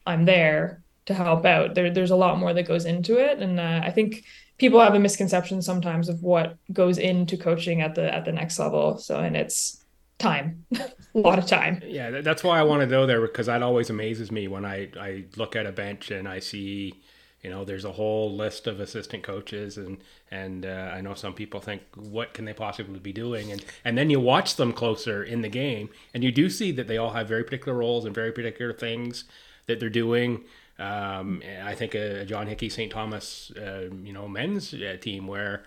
I'm 0.07 0.25
there 0.25 0.83
to 1.07 1.15
help 1.15 1.45
out. 1.45 1.75
There, 1.75 1.91
there's 1.91 2.11
a 2.11 2.17
lot 2.17 2.39
more 2.39 2.53
that 2.53 2.67
goes 2.67 2.85
into 2.85 3.19
it, 3.19 3.39
and 3.39 3.61
uh, 3.61 3.81
I 3.85 3.91
think 3.91 4.25
people 4.59 4.81
have 4.81 4.95
a 4.95 4.99
misconception 4.99 5.63
sometimes 5.63 6.09
of 6.09 6.23
what 6.23 6.57
goes 6.73 6.99
into 6.99 7.37
coaching 7.37 7.81
at 7.81 7.95
the 7.95 8.13
at 8.15 8.25
the 8.25 8.33
next 8.33 8.59
level. 8.59 8.99
So, 8.99 9.21
and 9.21 9.37
it's 9.37 9.85
time, 10.19 10.65
a 10.75 10.89
lot 11.15 11.39
of 11.39 11.47
time. 11.47 11.83
Yeah, 11.85 12.21
that's 12.21 12.45
why 12.45 12.59
I 12.59 12.63
want 12.63 12.81
to 12.81 12.87
go 12.87 13.07
there 13.07 13.21
because 13.21 13.47
that 13.47 13.63
always 13.63 13.91
amazes 13.91 14.31
me 14.31 14.49
when 14.49 14.65
I, 14.65 14.91
I 14.99 15.25
look 15.37 15.57
at 15.57 15.67
a 15.67 15.73
bench 15.73 16.11
and 16.11 16.29
I 16.29 16.39
see, 16.39 17.03
you 17.43 17.51
know, 17.51 17.65
there's 17.65 17.85
a 17.85 17.93
whole 17.93 18.35
list 18.35 18.67
of 18.67 18.81
assistant 18.81 19.23
coaches 19.23 19.77
and 19.77 19.99
and 20.31 20.67
uh, 20.67 20.93
I 20.95 21.01
know 21.01 21.15
some 21.15 21.35
people 21.35 21.61
think 21.61 21.83
what 21.95 22.33
can 22.33 22.45
they 22.45 22.55
possibly 22.55 22.99
be 22.99 23.13
doing 23.13 23.53
and 23.53 23.65
and 23.85 23.99
then 23.99 24.11
you 24.11 24.21
watch 24.21 24.57
them 24.57 24.73
closer 24.73 25.23
in 25.23 25.43
the 25.43 25.49
game 25.49 25.91
and 26.15 26.25
you 26.25 26.33
do 26.33 26.49
see 26.49 26.73
that 26.73 26.89
they 26.89 26.97
all 26.97 27.11
have 27.11 27.29
very 27.29 27.45
particular 27.45 27.77
roles 27.77 28.05
and 28.05 28.15
very 28.15 28.33
particular 28.33 28.73
things 28.73 29.25
that 29.67 29.81
they're 29.81 29.91
doing. 29.91 30.45
Um, 30.79 31.43
I 31.65 31.75
think 31.75 31.95
a 31.95 32.25
John 32.25 32.47
Hickey 32.47 32.69
St. 32.69 32.91
Thomas, 32.91 33.53
uh, 33.57 33.89
you 34.03 34.12
know, 34.12 34.27
men's 34.29 34.75
uh, 34.75 34.97
team 35.01 35.27
where 35.27 35.65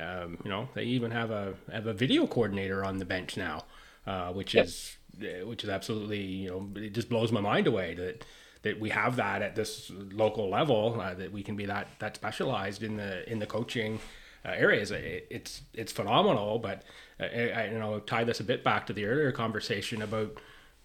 um, 0.00 0.38
you 0.44 0.50
know 0.50 0.68
they 0.74 0.84
even 0.84 1.10
have 1.10 1.30
a 1.30 1.54
have 1.72 1.86
a 1.86 1.92
video 1.94 2.26
coordinator 2.26 2.84
on 2.84 2.98
the 2.98 3.04
bench 3.04 3.36
now, 3.36 3.64
uh, 4.06 4.32
which 4.32 4.54
Yep. 4.54 4.64
is 4.64 4.96
uh, 5.22 5.46
which 5.46 5.62
is 5.64 5.70
absolutely 5.70 6.20
you 6.22 6.50
know 6.50 6.68
it 6.82 6.90
just 6.94 7.08
blows 7.08 7.32
my 7.32 7.40
mind 7.40 7.66
away 7.66 7.94
that 7.94 8.24
that 8.62 8.80
we 8.80 8.90
have 8.90 9.16
that 9.16 9.42
at 9.42 9.54
this 9.54 9.90
local 10.12 10.48
level 10.50 11.00
uh, 11.00 11.14
that 11.14 11.32
we 11.32 11.42
can 11.42 11.56
be 11.56 11.66
that 11.66 11.88
that 11.98 12.16
specialized 12.16 12.82
in 12.82 12.96
the 12.96 13.30
in 13.30 13.38
the 13.38 13.46
coaching 13.46 14.00
uh, 14.44 14.50
areas. 14.50 14.90
It, 14.90 15.26
it's 15.30 15.62
it's 15.74 15.92
phenomenal, 15.92 16.58
but 16.58 16.82
uh, 17.20 17.24
I, 17.24 17.48
I 17.48 17.64
you 17.66 17.78
know 17.78 18.00
tie 18.00 18.24
this 18.24 18.40
a 18.40 18.44
bit 18.44 18.64
back 18.64 18.86
to 18.86 18.92
the 18.92 19.04
earlier 19.04 19.32
conversation 19.32 20.02
about 20.02 20.38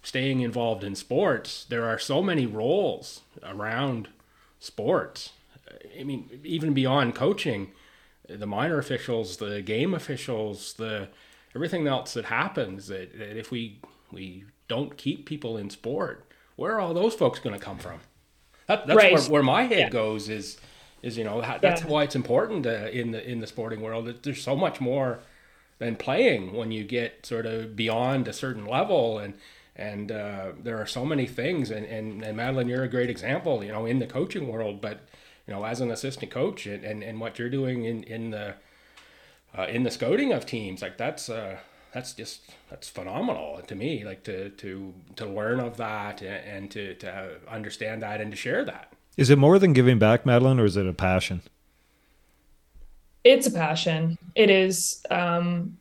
staying 0.03 0.41
involved 0.41 0.83
in 0.83 0.95
sports. 0.95 1.65
There 1.69 1.85
are 1.85 1.99
so 1.99 2.21
many 2.23 2.45
roles 2.45 3.21
around 3.43 4.07
sports. 4.59 5.31
I 5.99 6.03
mean, 6.03 6.39
even 6.43 6.73
beyond 6.73 7.15
coaching, 7.15 7.71
the 8.27 8.47
minor 8.47 8.77
officials, 8.77 9.37
the 9.37 9.61
game 9.61 9.93
officials, 9.93 10.73
the 10.73 11.09
everything 11.55 11.87
else 11.87 12.13
that 12.13 12.25
happens 12.25 12.87
that, 12.87 13.17
that 13.17 13.37
if 13.37 13.51
we 13.51 13.79
we 14.11 14.45
don't 14.67 14.97
keep 14.97 15.25
people 15.25 15.57
in 15.57 15.69
sport, 15.69 16.25
where 16.55 16.73
are 16.75 16.79
all 16.79 16.93
those 16.93 17.13
folks 17.13 17.39
going 17.39 17.57
to 17.57 17.63
come 17.63 17.77
from? 17.77 17.99
That, 18.67 18.87
that's 18.87 18.97
Right. 18.97 19.13
where, 19.13 19.21
where 19.23 19.43
my 19.43 19.63
head 19.63 19.79
Yeah. 19.79 19.89
goes 19.89 20.29
is 20.29 20.57
is 21.01 21.17
you 21.17 21.23
know 21.23 21.41
ha- 21.41 21.57
that's 21.61 21.81
Yeah. 21.81 21.87
why 21.87 22.03
it's 22.03 22.15
important 22.15 22.65
uh, 22.65 22.87
in 22.91 23.11
the 23.11 23.27
in 23.29 23.39
the 23.39 23.47
sporting 23.47 23.81
world. 23.81 24.13
There's 24.23 24.41
so 24.41 24.55
much 24.55 24.79
more 24.81 25.19
than 25.79 25.95
playing 25.95 26.53
when 26.53 26.71
you 26.71 26.83
get 26.83 27.25
sort 27.25 27.45
of 27.45 27.75
beyond 27.75 28.27
a 28.27 28.33
certain 28.33 28.65
level 28.65 29.17
and 29.17 29.33
and 29.75 30.11
uh, 30.11 30.51
there 30.61 30.77
are 30.77 30.85
so 30.85 31.05
many 31.05 31.25
things 31.25 31.71
and, 31.71 31.85
and 31.85 32.23
and 32.23 32.37
Madeline 32.37 32.67
you're 32.67 32.83
a 32.83 32.89
great 32.89 33.09
example 33.09 33.63
you 33.63 33.71
know 33.71 33.85
in 33.85 33.99
the 33.99 34.07
coaching 34.07 34.47
world 34.47 34.81
but 34.81 35.01
you 35.47 35.53
know 35.53 35.63
as 35.63 35.81
an 35.81 35.91
assistant 35.91 36.31
coach 36.31 36.65
and 36.65 36.83
and, 36.83 37.03
and 37.03 37.19
what 37.19 37.39
you're 37.39 37.49
doing 37.49 37.85
in 37.85 38.03
in 38.03 38.31
the 38.31 38.55
uh, 39.57 39.63
in 39.63 39.83
the 39.83 39.91
scouting 39.91 40.31
of 40.33 40.45
teams 40.45 40.81
like 40.81 40.97
that's 40.97 41.29
uh 41.29 41.57
that's 41.93 42.13
just 42.13 42.41
that's 42.69 42.87
phenomenal 42.87 43.61
to 43.67 43.75
me 43.75 44.03
like 44.05 44.23
to 44.23 44.49
to 44.51 44.93
to 45.15 45.25
learn 45.25 45.59
of 45.59 45.77
that 45.77 46.21
and, 46.21 46.45
and 46.45 46.71
to 46.71 46.95
to 46.95 47.37
understand 47.49 48.01
that 48.01 48.21
and 48.21 48.31
to 48.31 48.37
share 48.37 48.63
that 48.65 48.93
Is 49.17 49.29
it 49.29 49.37
more 49.37 49.59
than 49.59 49.73
giving 49.73 49.99
back, 49.99 50.25
Madeline, 50.25 50.59
or 50.59 50.65
is 50.65 50.77
it 50.77 50.87
a 50.87 50.93
passion? 50.93 51.41
It's 53.23 53.45
a 53.45 53.51
passion. 53.51 54.17
It 54.35 54.49
is. 54.49 55.03
Um, 55.11 55.77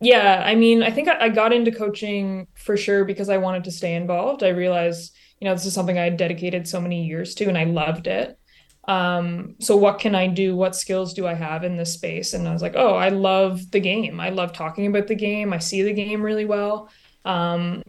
yeah, 0.00 0.42
I 0.44 0.54
mean, 0.54 0.82
I 0.82 0.90
think 0.90 1.08
I, 1.08 1.28
got 1.30 1.52
into 1.52 1.72
coaching 1.72 2.46
for 2.54 2.76
sure 2.76 3.04
because 3.04 3.28
I 3.28 3.38
wanted 3.38 3.64
to 3.64 3.70
stay 3.70 3.94
involved. 3.94 4.42
I 4.42 4.48
realized, 4.48 5.16
you 5.40 5.46
know, 5.46 5.54
this 5.54 5.64
is 5.64 5.72
something 5.72 5.98
I 5.98 6.04
had 6.04 6.16
dedicated 6.18 6.68
so 6.68 6.80
many 6.80 7.06
years 7.06 7.34
to 7.36 7.48
and 7.48 7.56
I 7.56 7.64
loved 7.64 8.06
it. 8.06 8.38
Um, 8.86 9.56
so 9.58 9.76
what 9.76 9.98
can 9.98 10.14
I 10.14 10.28
do? 10.28 10.54
What 10.54 10.76
skills 10.76 11.14
do 11.14 11.26
I 11.26 11.34
have 11.34 11.64
in 11.64 11.76
this 11.76 11.94
space? 11.94 12.34
And 12.34 12.46
I 12.46 12.52
was 12.52 12.62
like, 12.62 12.74
oh, 12.76 12.94
I 12.94 13.08
love 13.08 13.70
the 13.70 13.80
game. 13.80 14.20
I 14.20 14.28
love 14.28 14.52
talking 14.52 14.86
about 14.86 15.06
the 15.06 15.14
game. 15.14 15.52
I 15.52 15.58
see 15.58 15.82
the 15.82 15.92
game 15.92 16.22
really 16.22 16.44
well. 16.44 16.90
Um, 17.24 17.82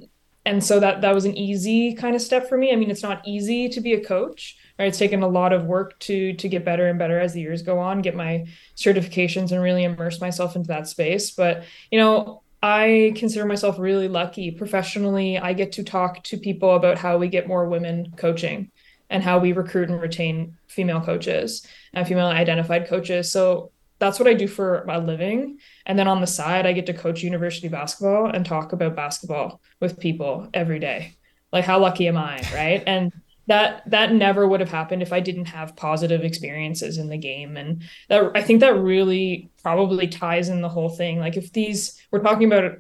and 0.46 0.64
so 0.64 0.80
that 0.80 1.02
that 1.02 1.14
was 1.14 1.26
an 1.26 1.38
easy 1.38 1.94
kind 1.94 2.16
of 2.16 2.22
step 2.22 2.48
for 2.48 2.58
me. 2.58 2.72
I 2.72 2.78
mean, 2.78 2.90
it's 2.90 3.04
not 3.04 3.22
easy 3.28 3.68
to 3.70 3.82
be 3.82 3.94
a 3.94 4.04
coach, 4.04 4.58
right? 4.78 4.88
It's 4.88 4.98
taken 4.98 5.24
a 5.24 5.28
lot 5.28 5.54
of 5.54 5.66
work 5.66 5.98
to 6.00 6.34
to 6.34 6.50
get 6.50 6.66
better 6.66 6.88
and 6.88 7.00
better 7.00 7.20
as 7.20 7.34
the 7.34 7.42
years 7.42 7.62
go 7.62 7.80
on, 7.80 8.02
get 8.02 8.16
my 8.16 8.46
certifications 8.76 9.52
and 9.52 9.62
really 9.62 9.84
immerse 9.84 10.22
myself 10.22 10.56
into 10.56 10.68
that 10.68 10.88
space. 10.88 11.32
But, 11.32 11.64
you 11.92 12.00
know, 12.00 12.42
I 12.62 13.14
consider 13.16 13.46
myself 13.46 13.78
really 13.80 14.08
lucky. 14.08 14.52
Professionally, 14.52 15.38
I 15.38 15.54
get 15.54 15.74
to 15.74 15.84
talk 15.84 16.24
to 16.26 16.38
people 16.38 16.76
about 16.76 16.98
how 16.98 17.18
we 17.18 17.28
get 17.28 17.48
more 17.48 17.68
women 17.68 18.14
coaching 18.18 18.72
and 19.10 19.24
how 19.24 19.40
we 19.40 19.54
recruit 19.54 19.90
and 19.90 20.02
retain 20.02 20.58
female 20.68 21.02
coaches 21.02 21.66
and 21.94 22.08
female 22.08 22.28
identified 22.28 22.88
coaches. 22.88 23.32
So 23.32 23.72
that's 24.00 24.20
what 24.20 24.28
I 24.28 24.34
do 24.34 24.48
for 24.48 24.84
a 24.84 25.00
living. 25.00 25.60
And 25.86 25.98
then 25.98 26.08
on 26.08 26.22
the 26.22 26.28
side, 26.28 26.66
I 26.66 26.74
get 26.74 26.86
to 26.88 26.94
coach 26.94 27.24
university 27.24 27.68
basketball 27.68 28.28
and 28.28 28.46
talk 28.46 28.74
about 28.74 28.96
basketball 28.96 29.62
with 29.80 30.00
people 30.00 30.50
every 30.54 30.80
day. 30.80 31.16
Like 31.52 31.66
how 31.66 31.80
lucky 31.80 32.08
am 32.08 32.18
I, 32.18 32.42
right? 32.54 32.84
And 32.86 33.12
that 33.48 33.90
that 33.90 34.14
never 34.14 34.48
would 34.48 34.60
have 34.60 34.72
happened 34.72 35.02
if 35.02 35.14
I 35.14 35.20
didn't 35.20 35.46
have 35.46 35.76
positive 35.76 36.24
experiences 36.24 36.98
in 36.98 37.08
the 37.08 37.18
game. 37.18 37.58
And 37.58 37.84
that 38.10 38.32
I 38.36 38.42
think 38.42 38.60
that 38.60 38.78
really 38.78 39.50
probably 39.64 40.08
ties 40.08 40.50
in 40.50 40.62
the 40.62 40.70
whole 40.70 40.90
thing. 40.90 41.20
Like 41.20 41.38
if 41.38 41.54
these 41.54 42.00
we're 42.12 42.22
talking 42.22 42.52
about 42.52 42.80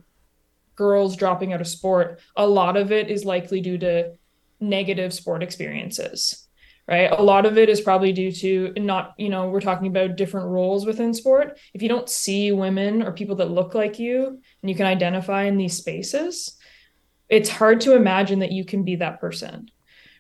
girls 0.75 1.15
dropping 1.15 1.53
out 1.53 1.61
of 1.61 1.67
sport, 1.67 2.19
a 2.35 2.45
lot 2.45 2.77
of 2.77 2.91
it 2.91 3.09
is 3.09 3.25
likely 3.25 3.61
due 3.61 3.77
to 3.79 4.11
negative 4.59 5.13
sport 5.13 5.43
experiences 5.43 6.47
right 6.87 7.11
a 7.11 7.21
lot 7.21 7.45
of 7.45 7.57
it 7.57 7.69
is 7.69 7.81
probably 7.81 8.11
due 8.11 8.31
to 8.31 8.73
not 8.77 9.13
you 9.17 9.29
know 9.29 9.49
we're 9.49 9.61
talking 9.61 9.87
about 9.87 10.15
different 10.15 10.47
roles 10.47 10.85
within 10.85 11.13
sport 11.13 11.59
if 11.73 11.81
you 11.81 11.89
don't 11.89 12.09
see 12.09 12.51
women 12.51 13.03
or 13.03 13.11
people 13.11 13.35
that 13.35 13.51
look 13.51 13.75
like 13.75 13.99
you 13.99 14.27
and 14.61 14.69
you 14.69 14.75
can 14.75 14.85
identify 14.85 15.43
in 15.43 15.57
these 15.57 15.77
spaces 15.77 16.57
it's 17.29 17.49
hard 17.49 17.81
to 17.81 17.95
imagine 17.95 18.39
that 18.39 18.51
you 18.51 18.63
can 18.63 18.83
be 18.83 18.95
that 18.95 19.19
person 19.19 19.69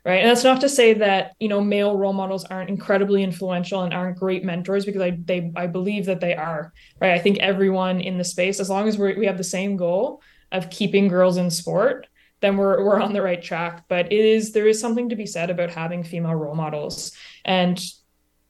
right 0.07 0.21
and 0.21 0.29
that's 0.29 0.43
not 0.43 0.61
to 0.61 0.69
say 0.69 0.93
that 0.93 1.35
you 1.39 1.47
know 1.47 1.61
male 1.61 1.97
role 1.97 2.13
models 2.13 2.45
aren't 2.45 2.69
incredibly 2.69 3.21
influential 3.21 3.83
and 3.83 3.93
aren't 3.93 4.17
great 4.17 4.43
mentors 4.43 4.85
because 4.85 5.01
i 5.01 5.11
they 5.25 5.51
i 5.55 5.67
believe 5.67 6.05
that 6.05 6.21
they 6.21 6.35
are 6.35 6.73
right 6.99 7.11
i 7.11 7.19
think 7.19 7.37
everyone 7.39 8.01
in 8.01 8.17
the 8.17 8.23
space 8.23 8.59
as 8.59 8.69
long 8.69 8.87
as 8.87 8.97
we 8.97 9.13
we 9.13 9.25
have 9.25 9.37
the 9.37 9.43
same 9.43 9.77
goal 9.77 10.21
of 10.51 10.69
keeping 10.69 11.07
girls 11.07 11.37
in 11.37 11.49
sport 11.49 12.07
then 12.41 12.57
we're 12.57 12.83
we're 12.83 12.99
on 12.99 13.13
the 13.13 13.21
right 13.21 13.41
track. 13.41 13.85
But 13.87 14.11
it 14.11 14.25
is 14.25 14.51
there 14.51 14.67
is 14.67 14.79
something 14.79 15.09
to 15.09 15.15
be 15.15 15.25
said 15.25 15.49
about 15.49 15.71
having 15.71 16.03
female 16.03 16.35
role 16.35 16.55
models. 16.55 17.11
And 17.45 17.81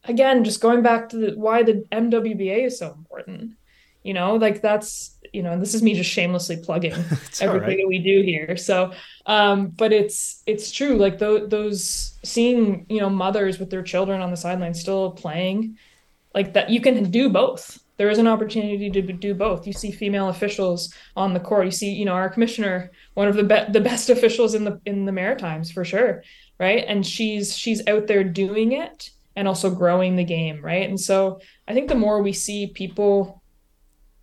again, 0.03 0.43
just 0.43 0.61
going 0.61 0.81
back 0.81 1.09
to 1.09 1.17
the, 1.17 1.31
why 1.35 1.63
the 1.63 1.85
MWBA 1.91 2.65
is 2.65 2.79
so 2.79 2.91
important. 2.91 3.53
You 4.03 4.13
know, 4.13 4.35
like 4.35 4.61
that's 4.61 5.16
you 5.37 5.43
know, 5.43 5.53
and 5.53 5.61
this 5.61 5.73
is 5.73 5.81
me 5.81 5.93
just 5.93 6.09
shamelessly 6.09 6.57
plugging 6.57 6.91
everything 7.39 7.41
right. 7.41 7.77
that 7.77 7.87
we 7.87 7.99
do 7.99 8.21
here. 8.21 8.57
So, 8.57 8.91
um, 9.25 9.67
but 9.67 9.93
it's 9.93 10.43
it's 10.45 10.71
true. 10.71 10.97
Like 10.97 11.19
those 11.19 11.47
those 11.49 12.19
seeing 12.25 12.85
you 12.89 12.99
know 12.99 13.09
mothers 13.09 13.59
with 13.59 13.69
their 13.69 13.83
children 13.83 14.19
on 14.21 14.31
the 14.31 14.37
sideline 14.37 14.73
still 14.73 15.11
playing, 15.11 15.77
like 16.35 16.53
that 16.53 16.69
you 16.69 16.81
can 16.81 17.09
do 17.09 17.29
both 17.29 17.79
there 17.97 18.09
is 18.09 18.19
an 18.19 18.27
opportunity 18.27 18.89
to 18.89 19.01
do 19.01 19.33
both. 19.33 19.65
You 19.65 19.73
see 19.73 19.91
female 19.91 20.29
officials 20.29 20.93
on 21.15 21.33
the 21.33 21.39
court. 21.39 21.65
You 21.65 21.71
see, 21.71 21.93
you 21.93 22.05
know, 22.05 22.13
our 22.13 22.29
commissioner, 22.29 22.91
one 23.15 23.27
of 23.27 23.35
the 23.35 23.43
be- 23.43 23.71
the 23.71 23.81
best 23.81 24.09
officials 24.09 24.53
in 24.53 24.63
the 24.63 24.79
in 24.85 25.05
the 25.05 25.11
Maritimes 25.11 25.71
for 25.71 25.83
sure, 25.83 26.23
right? 26.59 26.85
And 26.87 27.05
she's 27.05 27.57
she's 27.57 27.85
out 27.87 28.07
there 28.07 28.23
doing 28.23 28.71
it 28.71 29.09
and 29.35 29.47
also 29.47 29.69
growing 29.69 30.15
the 30.15 30.23
game, 30.23 30.63
right? 30.63 30.87
And 30.87 30.99
so 30.99 31.39
I 31.67 31.73
think 31.73 31.89
the 31.89 31.95
more 31.95 32.21
we 32.21 32.33
see 32.33 32.67
people 32.67 33.41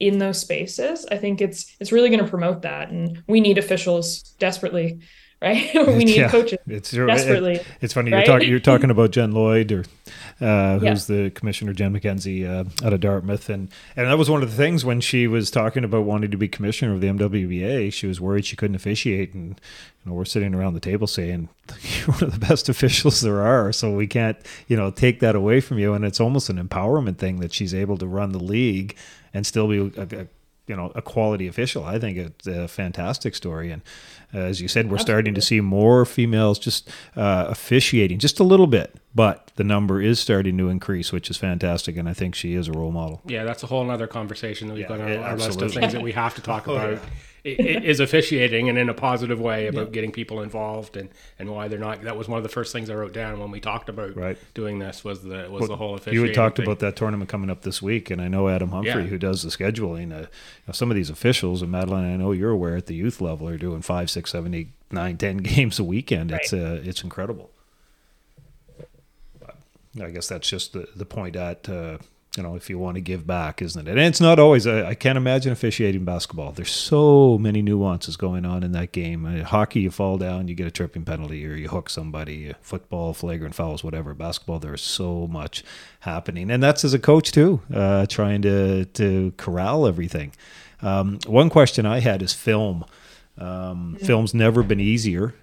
in 0.07 0.19
those 0.19 0.39
spaces, 0.39 1.07
I 1.11 1.17
think 1.17 1.41
it's 1.41 1.75
it's 1.81 1.93
really 1.93 2.11
going 2.11 2.23
to 2.25 2.31
promote 2.31 2.63
that, 2.63 2.91
and 2.91 3.23
we 3.27 3.41
need 3.41 3.59
officials 3.59 4.35
desperately, 4.39 5.01
right? 5.45 5.71
we 5.87 6.05
need 6.05 6.17
Yeah, 6.17 6.29
coaches 6.29 6.59
It's 6.67 6.91
desperately. 6.91 7.55
it- 7.57 7.67
it's 7.81 7.95
funny 7.95 8.11
right? 8.11 8.27
you're 8.27 8.35
talking 8.37 8.49
you're 8.51 8.61
talking 8.61 8.91
about 8.91 9.11
Jen 9.13 9.33
Lloyd 9.33 9.71
or 9.73 9.81
uh, 10.41 10.79
Yeah. 10.83 10.91
who's 10.91 11.07
the 11.07 11.31
commissioner 11.35 11.73
Jen 11.73 11.95
McKenzie 11.99 12.45
uh, 12.49 12.65
out 12.87 12.93
of 12.93 13.01
Dartmouth 13.01 13.49
and 13.49 13.69
and 13.97 14.07
that 14.09 14.19
was 14.19 14.29
one 14.31 14.43
of 14.43 14.51
the 14.51 14.57
things 14.57 14.85
when 14.85 15.01
she 15.01 15.27
was 15.27 15.51
talking 15.51 15.85
about 15.85 16.05
wanting 16.05 16.31
to 16.31 16.37
be 16.37 16.49
commissioner 16.49 16.93
of 16.95 17.01
the 17.01 17.09
MWBA 17.09 17.93
she 17.93 18.07
was 18.07 18.21
worried 18.21 18.45
she 18.47 18.57
couldn't 18.57 18.75
officiate 18.77 19.35
and 19.35 19.61
you 20.05 20.11
know 20.11 20.15
we're 20.15 20.25
sitting 20.25 20.55
around 20.55 20.75
the 20.75 20.81
table 20.81 21.07
saying 21.07 21.49
you're 21.83 22.15
one 22.15 22.25
of 22.25 22.33
the 22.33 22.47
best 22.47 22.69
officials 22.75 23.21
there 23.21 23.43
are 23.43 23.73
so 23.73 23.93
we 23.93 24.07
can't 24.07 24.37
you 24.67 24.77
know 24.77 24.91
take 24.91 25.21
that 25.21 25.37
away 25.37 25.61
from 25.61 25.79
you 25.79 25.93
and 25.95 26.05
it's 26.05 26.21
almost 26.21 26.49
an 26.49 26.57
empowerment 26.65 27.19
thing 27.19 27.41
that 27.41 27.53
she's 27.53 27.75
able 27.75 27.97
to 27.99 28.07
run 28.07 28.33
the 28.33 28.43
league 28.43 28.97
and 29.33 29.47
still 29.47 29.69
be 29.69 29.79
a, 29.97 30.03
a 30.23 30.27
you 30.67 30.75
know 30.75 30.91
a 30.95 31.03
quality 31.03 31.47
official. 31.47 31.85
I 31.85 31.99
think 31.99 32.17
it's 32.17 32.47
a 32.47 32.67
fantastic 32.69 33.35
story, 33.35 33.71
and 33.71 33.83
as 34.35 34.61
you 34.61 34.69
said, 34.69 34.91
we're 34.91 34.99
starting 34.99 35.35
to 35.35 35.41
see 35.41 35.61
more 35.61 36.05
females 36.05 36.59
just 36.59 36.89
uh, 37.17 37.47
officiating 37.49 38.19
just 38.19 38.41
a 38.41 38.45
little 38.45 38.67
bit, 38.67 38.95
but 39.15 39.51
the 39.57 39.65
number 39.65 40.01
is 40.03 40.19
starting 40.21 40.59
to 40.59 40.69
increase, 40.69 41.13
which 41.13 41.31
is 41.31 41.37
fantastic, 41.37 41.97
and 41.97 42.09
I 42.09 42.15
think 42.15 42.35
she 42.35 42.55
is 42.55 42.69
a 42.69 42.73
role 42.73 42.91
model. 42.93 43.23
Yeah, 43.27 43.45
that's 43.45 43.63
a 43.63 43.67
whole 43.67 43.89
other 43.91 44.07
conversation 44.07 44.69
that 44.69 44.75
we've 44.75 44.83
Yeah, 44.83 44.89
got 44.89 45.01
on 45.01 45.09
yeah, 45.09 45.19
our 45.21 45.37
list 45.37 45.61
of 45.63 45.73
things 45.73 45.93
that 45.93 46.03
we 46.03 46.13
have 46.13 46.35
to 46.35 46.41
talk 46.41 46.67
about. 46.69 46.91
i- 46.91 46.97
i- 46.97 47.01
Is 47.45 48.01
officiating 48.01 48.71
and 48.71 48.79
in 48.79 48.89
a 48.89 48.95
positive 48.95 49.39
way 49.39 49.67
about 49.67 49.93
getting 49.93 50.11
people 50.11 50.41
involved 50.41 50.97
and, 50.97 51.11
and 51.39 51.51
why 51.51 51.69
they're 51.69 51.79
not. 51.79 52.01
That 52.03 52.17
was 52.17 52.27
one 52.27 52.39
of 52.39 52.43
the 52.43 52.49
first 52.49 52.73
things 52.73 52.89
I 52.89 52.95
wrote 52.95 53.13
down 53.13 53.39
when 53.39 53.51
we 53.51 53.61
talked 53.61 53.91
about 53.91 54.17
Right. 54.17 54.39
doing 54.55 54.79
this 54.79 55.05
was 55.05 55.23
the 55.23 55.49
was 55.51 55.69
the 55.69 55.77
whole 55.77 55.95
officiating. 55.95 56.21
You 56.23 56.27
had 56.29 56.35
talked 56.35 56.57
thing. 56.57 56.65
about 56.65 56.79
that 56.79 56.97
tournament 56.97 57.29
coming 57.29 57.51
up 57.51 57.61
this 57.61 57.83
week, 57.83 58.11
and 58.11 58.23
I 58.23 58.29
know 58.29 58.49
Adam 58.49 58.71
Humphrey, 58.71 59.03
Yeah. 59.03 59.09
who 59.09 59.19
does 59.19 59.43
the 59.43 59.51
scheduling. 59.51 60.11
Uh, 60.11 60.21
you 60.21 60.27
know, 60.69 60.73
some 60.73 60.91
of 60.91 60.95
these 60.95 61.11
officials, 61.11 61.61
and 61.61 61.71
Madeline, 61.71 62.11
I 62.11 62.17
know 62.17 62.33
you're 62.33 62.51
aware 62.51 62.77
at 62.77 62.87
the 62.87 62.95
youth 62.95 63.21
level, 63.21 63.47
are 63.47 63.59
doing 63.59 63.83
five, 63.83 64.09
six, 64.09 64.31
seven, 64.31 64.55
eight, 64.55 64.69
nine, 64.91 65.19
ten 65.19 65.37
games 65.53 65.79
a 65.79 65.85
weekend. 65.85 66.33
It's 66.33 66.55
uh, 66.55 66.81
it's 66.83 67.05
incredible. 67.05 67.51
I 70.03 70.09
guess 70.11 70.29
that's 70.29 70.49
just 70.49 70.73
the 70.73 70.89
the 70.97 71.05
point 71.05 71.37
at. 71.37 71.69
Uh, 71.69 71.99
you 72.37 72.43
know, 72.43 72.57
if 72.57 72.69
you 72.69 72.79
want 72.79 72.97
to 72.97 73.01
give 73.01 73.27
back, 73.27 73.63
isn't 73.63 73.87
it? 73.87 73.91
And 73.91 74.01
it's 74.01 74.21
not 74.21 74.39
always. 74.41 74.67
I, 74.67 74.89
I 74.89 74.95
can't 74.95 75.17
imagine 75.17 75.53
officiating 75.53 76.05
basketball. 76.05 76.51
There's 76.51 76.71
so 76.73 77.39
many 77.39 77.63
nuances 77.63 78.17
going 78.17 78.45
on 78.45 78.65
in 78.65 78.73
that 78.73 78.91
game. 78.91 79.25
Uh, 79.25 79.45
hockey, 79.45 79.81
you 79.81 79.91
fall 79.91 80.19
down, 80.19 80.49
you 80.49 80.55
get 80.57 80.67
a 80.67 80.71
tripping 80.71 81.05
penalty, 81.05 81.47
or 81.47 81.55
you 81.55 81.69
hook 81.69 81.89
somebody. 81.89 82.51
Uh, 82.51 82.55
Football, 82.61 83.15
flagrant 83.15 83.55
fouls, 83.55 83.85
whatever. 83.85 84.15
Basketball, 84.15 84.59
there 84.59 84.75
is 84.75 84.83
so 84.83 85.29
much 85.29 85.63
happening, 86.01 86.51
and 86.51 86.63
that's 86.63 86.85
as 86.85 86.93
a 86.93 86.99
coach 86.99 87.31
too, 87.31 87.61
uh, 87.73 88.07
trying 88.07 88.43
to 88.43 88.85
to 88.87 89.33
corral 89.37 89.87
everything. 89.87 90.33
Um, 90.83 91.19
one 91.27 91.51
question 91.51 91.87
I 91.87 92.01
had 92.01 92.21
is 92.21 92.33
film. 92.33 92.85
Um, 93.39 93.97
Film's 94.01 94.35
never 94.35 94.63
been 94.63 94.81
easier. 94.81 95.35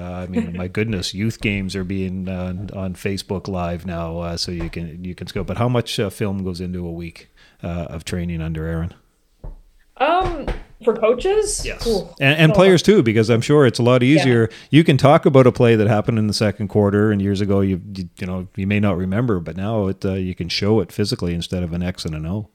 Uh, 0.00 0.22
I 0.22 0.26
mean, 0.26 0.56
my 0.56 0.68
goodness, 0.68 1.12
youth 1.12 1.40
games 1.40 1.76
are 1.76 1.84
being 1.84 2.28
uh, 2.28 2.66
on 2.74 2.94
Facebook 2.94 3.48
Live 3.48 3.84
now, 3.84 4.18
uh, 4.20 4.36
so 4.36 4.50
you 4.50 4.70
can 4.70 5.04
you 5.04 5.14
can 5.14 5.26
scope. 5.26 5.46
But 5.46 5.58
how 5.58 5.68
much 5.68 6.00
uh, 6.00 6.08
film 6.08 6.42
goes 6.42 6.60
into 6.60 6.86
a 6.86 6.90
week 6.90 7.28
uh, 7.62 7.86
of 7.90 8.04
training 8.04 8.40
under 8.40 8.66
Aaron? 8.66 8.94
Um, 9.98 10.46
for 10.82 10.96
coaches, 10.96 11.66
Ooh. 11.86 12.08
and, 12.18 12.38
and 12.38 12.54
players 12.54 12.82
too, 12.82 13.02
because 13.02 13.28
I'm 13.28 13.42
sure 13.42 13.66
it's 13.66 13.78
a 13.78 13.82
lot 13.82 14.02
easier. 14.02 14.48
You 14.70 14.82
can 14.82 14.96
talk 14.96 15.26
about 15.26 15.46
a 15.46 15.52
play 15.52 15.76
that 15.76 15.86
happened 15.88 16.18
in 16.18 16.26
the 16.26 16.32
second 16.32 16.68
quarter, 16.68 17.12
and 17.12 17.20
years 17.20 17.42
ago, 17.42 17.60
you 17.60 17.82
you, 17.94 18.08
you 18.18 18.26
know 18.26 18.48
you 18.56 18.66
may 18.66 18.80
not 18.80 18.96
remember, 18.96 19.40
but 19.40 19.56
now 19.56 19.88
it 19.88 20.04
uh, 20.04 20.14
you 20.14 20.34
can 20.34 20.48
show 20.48 20.80
it 20.80 20.90
physically 20.90 21.34
instead 21.34 21.62
of 21.62 21.74
an 21.74 21.82
X 21.82 22.06
and 22.06 22.14
an 22.14 22.24
O. 22.24 22.48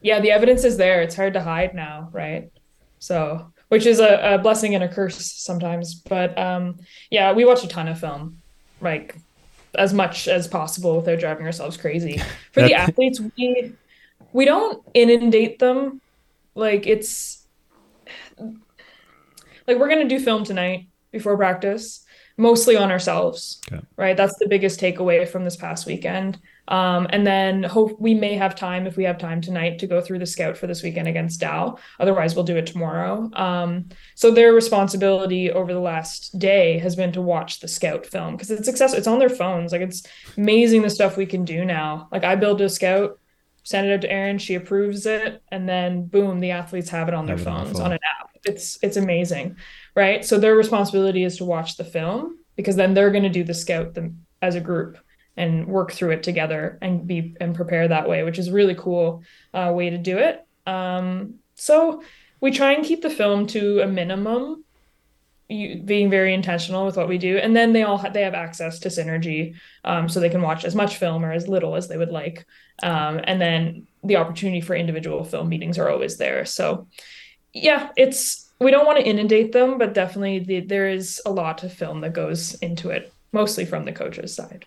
yeah, 0.00 0.18
the 0.20 0.32
evidence 0.32 0.64
is 0.64 0.76
there. 0.76 1.02
It's 1.02 1.14
hard 1.14 1.34
to 1.34 1.42
hide 1.42 1.74
now, 1.74 2.08
right? 2.12 2.50
So, 2.98 3.52
which 3.68 3.86
is 3.86 4.00
a, 4.00 4.34
a 4.34 4.38
blessing 4.38 4.74
and 4.74 4.84
a 4.84 4.88
curse 4.88 5.16
sometimes. 5.16 5.94
But 5.94 6.36
um, 6.38 6.78
yeah, 7.10 7.32
we 7.32 7.44
watch 7.44 7.64
a 7.64 7.68
ton 7.68 7.88
of 7.88 8.00
film, 8.00 8.40
like 8.80 9.16
as 9.74 9.92
much 9.92 10.28
as 10.28 10.48
possible 10.48 10.96
without 10.96 11.20
driving 11.20 11.46
ourselves 11.46 11.76
crazy. 11.76 12.20
For 12.52 12.62
the 12.62 12.74
athletes, 12.74 13.20
we 13.20 13.72
we 14.32 14.44
don't 14.44 14.82
inundate 14.94 15.58
them. 15.58 16.00
Like 16.54 16.86
it's 16.86 17.46
like 18.38 19.78
we're 19.78 19.88
gonna 19.88 20.08
do 20.08 20.18
film 20.18 20.44
tonight 20.44 20.88
before 21.12 21.36
practice, 21.36 22.04
mostly 22.36 22.76
on 22.76 22.90
ourselves. 22.90 23.60
Okay. 23.70 23.84
Right. 23.96 24.16
That's 24.16 24.36
the 24.38 24.48
biggest 24.48 24.80
takeaway 24.80 25.28
from 25.28 25.44
this 25.44 25.56
past 25.56 25.86
weekend. 25.86 26.38
Um, 26.68 27.06
and 27.10 27.26
then 27.26 27.62
hope 27.62 27.98
we 27.98 28.12
may 28.14 28.34
have 28.34 28.54
time 28.54 28.86
if 28.86 28.96
we 28.96 29.04
have 29.04 29.16
time 29.18 29.40
tonight 29.40 29.78
to 29.78 29.86
go 29.86 30.00
through 30.02 30.18
the 30.18 30.26
scout 30.26 30.56
for 30.56 30.66
this 30.66 30.82
weekend 30.82 31.08
against 31.08 31.40
Dow. 31.40 31.78
Otherwise, 31.98 32.34
we'll 32.34 32.44
do 32.44 32.56
it 32.58 32.66
tomorrow. 32.66 33.30
Um, 33.32 33.88
so 34.14 34.30
their 34.30 34.52
responsibility 34.52 35.50
over 35.50 35.72
the 35.72 35.80
last 35.80 36.38
day 36.38 36.78
has 36.78 36.94
been 36.94 37.12
to 37.12 37.22
watch 37.22 37.60
the 37.60 37.68
scout 37.68 38.04
film 38.04 38.36
because 38.36 38.50
it's 38.50 38.68
accessible. 38.68 38.98
It's 38.98 39.06
on 39.06 39.18
their 39.18 39.30
phones. 39.30 39.72
Like 39.72 39.80
it's 39.80 40.02
amazing 40.36 40.82
the 40.82 40.90
stuff 40.90 41.16
we 41.16 41.26
can 41.26 41.44
do 41.44 41.64
now. 41.64 42.08
Like 42.12 42.24
I 42.24 42.34
build 42.36 42.60
a 42.60 42.68
scout, 42.68 43.18
send 43.62 43.86
it 43.86 43.94
out 43.94 44.02
to 44.02 44.10
Erin, 44.12 44.36
she 44.38 44.54
approves 44.54 45.06
it, 45.06 45.42
and 45.50 45.66
then 45.66 46.06
boom, 46.06 46.40
the 46.40 46.50
athletes 46.50 46.90
have 46.90 47.08
it 47.08 47.14
on 47.14 47.24
their 47.24 47.38
Have 47.38 47.46
it 47.46 47.50
on 47.50 47.58
the 47.58 47.64
phones 47.64 47.78
phone. 47.78 47.86
on 47.86 47.92
an 47.92 47.98
app. 48.20 48.30
It's 48.44 48.78
it's 48.82 48.96
amazing, 48.98 49.56
right? 49.96 50.22
So 50.24 50.38
their 50.38 50.54
responsibility 50.54 51.24
is 51.24 51.38
to 51.38 51.44
watch 51.44 51.76
the 51.76 51.84
film 51.84 52.38
because 52.56 52.76
then 52.76 52.92
they're 52.92 53.10
going 53.10 53.24
to 53.24 53.30
do 53.30 53.42
the 53.44 53.54
scout 53.54 53.94
them 53.94 54.26
as 54.42 54.54
a 54.54 54.60
group 54.60 54.98
and 55.38 55.66
work 55.66 55.92
through 55.92 56.10
it 56.10 56.22
together 56.22 56.78
and 56.82 57.06
be 57.06 57.34
and 57.40 57.54
prepare 57.54 57.88
that 57.88 58.08
way, 58.08 58.22
which 58.24 58.38
is 58.38 58.50
really 58.50 58.74
cool 58.74 59.22
uh, 59.54 59.72
way 59.74 59.88
to 59.90 59.98
do 59.98 60.18
it. 60.18 60.44
Um, 60.66 61.34
so 61.54 62.02
we 62.40 62.50
try 62.50 62.72
and 62.72 62.84
keep 62.84 63.02
the 63.02 63.10
film 63.10 63.46
to 63.48 63.80
a 63.80 63.86
minimum, 63.86 64.64
being 65.48 66.10
very 66.10 66.34
intentional 66.34 66.84
with 66.84 66.96
what 66.96 67.08
we 67.08 67.18
do, 67.18 67.38
and 67.38 67.56
then 67.56 67.72
they 67.72 67.82
all 67.82 67.98
ha- 67.98 68.10
they 68.10 68.22
have 68.22 68.34
access 68.34 68.78
to 68.80 68.88
Synergy, 68.90 69.54
um, 69.84 70.08
so 70.08 70.20
they 70.20 70.28
can 70.28 70.42
watch 70.42 70.64
as 70.64 70.74
much 70.74 70.96
film 70.96 71.24
or 71.24 71.32
as 71.32 71.48
little 71.48 71.74
as 71.76 71.88
they 71.88 71.96
would 71.96 72.12
like, 72.12 72.44
um, 72.82 73.20
and 73.24 73.40
then 73.40 73.86
the 74.04 74.16
opportunity 74.16 74.60
for 74.60 74.74
individual 74.76 75.24
film 75.24 75.48
meetings 75.48 75.78
are 75.78 75.88
always 75.88 76.16
there. 76.18 76.44
So 76.44 76.86
yeah, 77.52 77.90
it's 77.96 78.50
we 78.60 78.70
don't 78.70 78.86
want 78.86 78.98
to 78.98 79.06
inundate 79.06 79.52
them, 79.52 79.78
but 79.78 79.94
definitely 79.94 80.40
the, 80.40 80.60
there 80.60 80.88
is 80.88 81.20
a 81.24 81.30
lot 81.30 81.62
of 81.64 81.72
film 81.72 82.00
that 82.00 82.12
goes 82.12 82.54
into 82.56 82.90
it, 82.90 83.12
mostly 83.32 83.64
from 83.64 83.84
the 83.84 83.92
coaches' 83.92 84.34
side. 84.34 84.66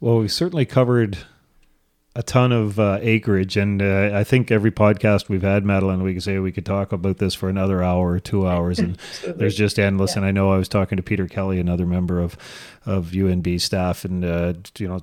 Well, 0.00 0.18
we 0.18 0.28
certainly 0.28 0.64
covered 0.64 1.18
a 2.14 2.22
ton 2.22 2.52
of 2.52 2.78
uh, 2.78 2.98
acreage, 3.00 3.56
and 3.56 3.82
uh, 3.82 4.10
I 4.14 4.22
think 4.22 4.50
every 4.50 4.70
podcast 4.70 5.28
we've 5.28 5.42
had, 5.42 5.64
Madeline, 5.64 6.02
we 6.02 6.14
could 6.14 6.22
say 6.22 6.38
we 6.38 6.52
could 6.52 6.66
talk 6.66 6.92
about 6.92 7.18
this 7.18 7.34
for 7.34 7.48
another 7.48 7.82
hour 7.82 8.12
or 8.12 8.20
two 8.20 8.46
hours, 8.46 8.78
and 8.78 8.96
there's 9.26 9.56
just 9.56 9.78
endless. 9.78 10.14
And 10.14 10.24
I 10.24 10.30
know 10.30 10.52
I 10.52 10.56
was 10.56 10.68
talking 10.68 10.96
to 10.96 11.02
Peter 11.02 11.26
Kelly, 11.26 11.58
another 11.58 11.86
member 11.86 12.20
of 12.20 12.36
of 12.86 13.06
UNB 13.06 13.60
staff, 13.60 14.04
and 14.04 14.24
uh, 14.24 14.54
you 14.78 14.88
know. 14.88 15.00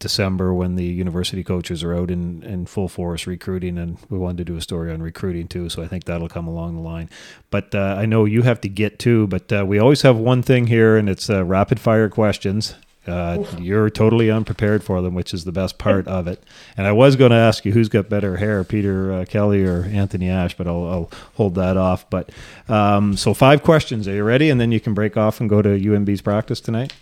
December 0.00 0.52
when 0.52 0.74
the 0.74 0.84
university 0.84 1.44
coaches 1.44 1.84
are 1.84 1.94
out 1.94 2.10
in, 2.10 2.42
in 2.42 2.66
full 2.66 2.88
force 2.88 3.28
recruiting, 3.28 3.78
and 3.78 3.96
we 4.10 4.18
wanted 4.18 4.38
to 4.38 4.44
do 4.44 4.56
a 4.56 4.60
story 4.60 4.90
on 4.90 5.00
recruiting 5.00 5.46
too. 5.46 5.68
So 5.68 5.84
I 5.84 5.86
think 5.86 6.02
that'll 6.02 6.28
come 6.28 6.48
along 6.48 6.74
the 6.74 6.82
line. 6.82 7.08
But 7.48 7.72
uh, 7.72 7.94
I 7.96 8.04
know 8.04 8.24
you 8.24 8.42
have 8.42 8.60
to 8.62 8.68
get 8.68 8.98
to, 8.98 9.28
but 9.28 9.52
uh, 9.52 9.64
we 9.64 9.78
always 9.78 10.02
have 10.02 10.16
one 10.16 10.42
thing 10.42 10.66
here, 10.66 10.96
and 10.96 11.08
it's 11.08 11.30
uh, 11.30 11.44
rapid 11.44 11.78
fire 11.78 12.08
questions. 12.08 12.74
Uh, 13.06 13.44
you're 13.58 13.90
totally 13.90 14.30
unprepared 14.30 14.84
for 14.84 15.02
them, 15.02 15.12
which 15.14 15.34
is 15.34 15.44
the 15.44 15.50
best 15.52 15.76
part 15.78 16.06
of 16.06 16.28
it. 16.28 16.42
And 16.76 16.86
I 16.86 16.92
was 16.92 17.16
going 17.16 17.30
to 17.32 17.36
ask 17.36 17.64
you 17.64 17.72
who's 17.72 17.88
got 17.88 18.08
better 18.08 18.36
hair, 18.36 18.62
Peter 18.62 19.12
uh, 19.12 19.24
Kelly 19.24 19.64
or 19.64 19.84
Anthony 19.86 20.28
Ash, 20.30 20.56
but 20.56 20.68
I'll, 20.68 20.86
I'll 20.86 21.10
hold 21.34 21.56
that 21.56 21.76
off. 21.76 22.08
But 22.10 22.30
um, 22.68 23.16
so 23.16 23.34
five 23.34 23.62
questions. 23.64 24.06
Are 24.06 24.14
you 24.14 24.22
ready? 24.22 24.50
And 24.50 24.60
then 24.60 24.70
you 24.70 24.78
can 24.80 24.94
break 24.94 25.16
off 25.16 25.40
and 25.40 25.50
go 25.50 25.60
to 25.62 25.70
UNB's 25.70 26.20
practice 26.20 26.60
tonight. 26.60 26.92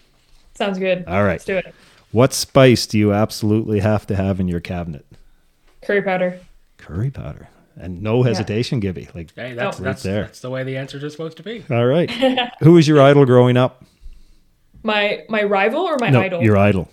Sounds 0.55 0.79
good. 0.79 1.05
All 1.07 1.23
right. 1.25 1.33
Let's 1.33 1.45
do 1.45 1.57
it. 1.59 1.75
What 2.13 2.33
spice 2.33 2.87
do 2.87 2.99
you 2.99 3.13
absolutely 3.13 3.81
have 3.81 4.07
to 4.09 4.17
have 4.17 4.41
in 4.41 4.49
your 4.49 4.61
cabinet? 4.61 5.05
Curry 5.83 6.03
powder. 6.03 6.41
Curry 6.79 7.11
powder. 7.11 7.49
And 7.77 8.03
no 8.03 8.23
hesitation, 8.23 8.81
Gibby. 8.81 9.09
Like, 9.15 9.35
Hey, 9.35 9.55
that's 9.55 9.79
Oh. 9.81 9.83
that's, 9.85 10.05
Right 10.05 10.11
there. 10.13 10.23
that's 10.25 10.41
the 10.41 10.51
way 10.51 10.65
the 10.65 10.77
answers 10.77 11.05
are 11.05 11.09
supposed 11.11 11.37
to 11.39 11.43
be. 11.43 11.65
all 11.71 11.87
right. 11.87 12.11
Who 12.61 12.73
was 12.73 12.89
your 12.89 13.01
idol 13.01 13.25
growing 13.27 13.57
up? 13.57 13.85
My 14.83 15.24
my 15.28 15.43
rival 15.43 15.81
or 15.83 15.97
my 16.01 16.11
no, 16.11 16.20
idol? 16.20 16.43
your 16.43 16.57
idol. 16.57 16.89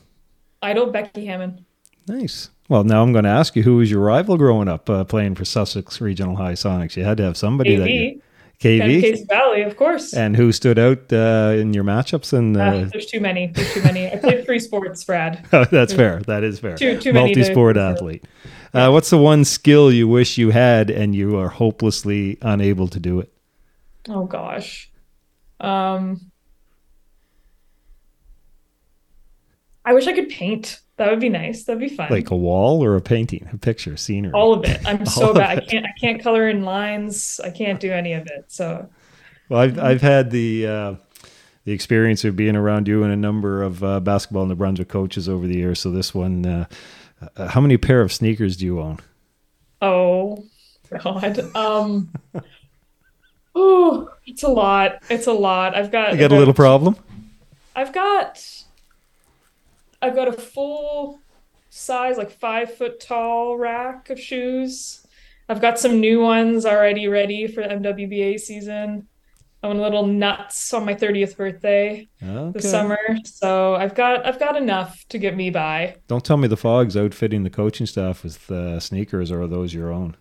idol 0.61 0.87
Becky 0.87 1.25
Hammon. 1.25 1.65
Nice. 2.07 2.49
Well, 2.69 2.83
now 2.83 3.01
I'm 3.01 3.13
going 3.13 3.23
to 3.23 3.29
ask 3.29 3.55
you 3.55 3.63
who 3.63 3.77
was 3.77 3.89
your 3.89 4.01
rival 4.01 4.35
growing 4.37 4.67
up 4.67 4.89
uh, 4.89 5.03
playing 5.05 5.35
for 5.35 5.45
Sussex 5.45 6.01
Regional 6.01 6.35
High 6.35 6.53
Sonics? 6.53 6.97
You 6.97 7.05
had 7.05 7.15
to 7.17 7.23
have 7.23 7.37
somebody 7.37 7.77
that 7.77 7.89
you, 7.89 8.21
KV. 8.59 8.81
KV. 8.81 9.01
Case 9.01 9.21
Valley, 9.29 9.61
of 9.61 9.77
course. 9.77 10.13
And 10.13 10.35
who 10.35 10.51
stood 10.51 10.77
out 10.77 11.13
uh, 11.13 11.53
in 11.57 11.73
your 11.73 11.85
matchups? 11.85 12.33
And 12.33 12.57
Ah, 12.57 12.61
uh, 12.61 12.85
there's 12.91 13.05
too 13.05 13.21
many. 13.21 13.47
There's 13.47 13.73
too 13.73 13.83
many. 13.83 14.11
I 14.11 14.17
played 14.17 14.45
three 14.45 14.59
sports, 14.59 15.01
Brad. 15.05 15.45
that's 15.71 15.93
fair. 15.93 16.19
That 16.23 16.43
is 16.43 16.59
fair. 16.59 16.75
Too- 16.75 16.99
too 16.99 17.13
many 17.13 17.33
to- 17.33 17.39
Multi-sport 17.39 17.77
athlete. 17.77 18.25
Uh, 18.73 18.89
what's 18.89 19.09
the 19.09 19.17
one 19.17 19.45
skill 19.45 19.89
you 19.91 20.07
wish 20.09 20.37
you 20.37 20.49
had 20.49 20.89
and 20.89 21.15
you 21.15 21.37
are 21.37 21.47
hopelessly 21.49 22.37
unable 22.41 22.89
to 22.89 22.99
do 22.99 23.19
it? 23.21 23.31
Oh 24.09 24.25
gosh. 24.25 24.89
Um 25.61 26.31
I 29.87 29.93
wish 29.93 30.05
I 30.05 30.11
could 30.11 30.27
paint. 30.27 30.81
That 30.97 31.09
would 31.09 31.21
be 31.21 31.29
nice. 31.29 31.63
That'd 31.63 31.79
be 31.79 31.87
fun. 31.87 32.09
Like 32.09 32.29
a 32.31 32.35
wall 32.35 32.83
or 32.83 32.97
a 32.97 33.01
painting, 33.01 33.47
a 33.53 33.57
picture, 33.57 33.95
scenery. 33.95 34.33
all 34.33 34.51
of 34.53 34.65
it. 34.65 34.81
I'm 34.85 35.05
so 35.19 35.33
bad. 35.33 35.59
I 35.59 35.61
can't 35.65 35.85
I 35.85 35.93
can't 35.99 36.21
color 36.21 36.49
in 36.49 36.63
lines. 36.63 37.39
I 37.41 37.51
can't 37.51 37.79
do 37.79 37.91
any 37.93 38.11
of 38.13 38.27
it. 38.27 38.45
So 38.47 38.89
Well, 39.47 39.61
I've 39.61 39.79
I've 39.79 40.01
had 40.01 40.29
the 40.31 40.67
uh, 40.67 40.95
the 41.63 41.71
experience 41.71 42.25
of 42.25 42.35
being 42.35 42.57
around 42.57 42.87
you 42.89 43.03
and 43.03 43.13
a 43.13 43.15
number 43.15 43.63
of 43.63 43.81
uh, 43.81 44.01
basketball 44.01 44.45
New 44.45 44.55
Brunswick 44.55 44.89
coaches 44.89 45.29
over 45.29 45.47
the 45.47 45.55
years. 45.55 45.79
So 45.79 45.89
this 45.91 46.13
one, 46.13 46.45
uh, 46.45 46.65
uh, 47.37 47.47
how 47.47 47.61
many 47.61 47.77
pair 47.77 48.01
of 48.01 48.11
sneakers 48.11 48.57
do 48.57 48.65
you 48.65 48.81
own? 48.81 48.99
oh 49.81 50.43
god. 51.01 51.39
Um 51.55 52.11
Oh, 53.59 54.09
it's 54.25 54.43
a 54.43 54.47
lot. 54.49 55.01
It's 55.09 55.27
a 55.27 55.33
lot. 55.33 55.75
I've 55.75 55.91
got 55.91 56.13
You 56.13 56.19
got 56.19 56.31
a 56.31 56.35
little 56.37 56.53
problem. 56.53 56.95
I've 57.75 57.91
got 57.93 58.56
I've 60.01 60.15
got 60.15 60.27
a 60.27 60.33
full 60.33 61.19
size, 61.69 62.17
like 62.17 62.31
five 62.31 62.75
foot 62.75 62.99
tall 62.99 63.57
rack 63.57 64.09
of 64.09 64.19
shoes. 64.19 65.05
I've 65.49 65.61
got 65.61 65.79
some 65.79 65.99
new 65.99 66.19
ones 66.21 66.65
already 66.65 67.07
ready 67.07 67.47
for 67.47 67.63
the 67.63 67.69
MWBA 67.69 68.39
season. 68.39 69.07
I'm 69.63 69.77
a 69.77 69.81
little 69.81 70.05
nuts 70.05 70.71
on 70.73 70.85
my 70.85 70.93
30th 70.93 71.35
birthday 71.35 72.07
Okay. 72.23 72.51
this 72.51 72.69
summer, 72.69 72.99
so 73.25 73.73
I've 73.75 73.95
got 73.95 74.23
I've 74.25 74.39
got 74.39 74.55
enough 74.55 75.03
to 75.09 75.17
get 75.17 75.35
me 75.35 75.49
by. 75.49 75.95
Don't 76.07 76.23
tell 76.23 76.37
me 76.37 76.47
the 76.47 76.55
Fogs 76.57 76.95
outfitting 76.95 77.43
the 77.43 77.49
coaching 77.49 77.87
staff 77.87 78.23
with 78.23 78.51
uh, 78.51 78.79
sneakers, 78.79 79.31
or 79.31 79.41
are 79.41 79.47
those 79.47 79.73
your 79.73 79.91
own? 79.91 80.15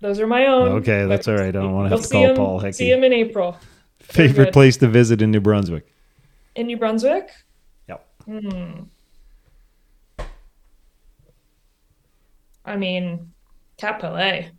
Those 0.00 0.18
are 0.18 0.26
my 0.26 0.46
own. 0.46 0.68
Okay, 0.78 1.06
that's 1.06 1.28
all 1.28 1.36
right. 1.36 1.46
I 1.46 1.50
don't 1.52 1.72
wanna 1.72 1.90
have 1.90 2.02
to 2.02 2.08
call 2.08 2.26
'em- 2.26 2.36
Paul 2.36 2.58
Hickey. 2.58 2.72
See 2.72 2.90
him 2.90 3.04
in 3.04 3.12
April 3.12 3.56
Favorite 4.00 4.52
place 4.52 4.76
to 4.78 4.88
visit 4.88 5.22
in 5.22 5.30
New 5.30 5.40
Brunswick? 5.40 5.86
in 6.56 6.66
New 6.66 6.76
Brunswick. 6.76 7.30
Yep. 7.88 8.04
Hmm. 8.26 8.70
I 12.64 12.76
mean, 12.76 13.32
Cap-Pelé. 13.78 14.50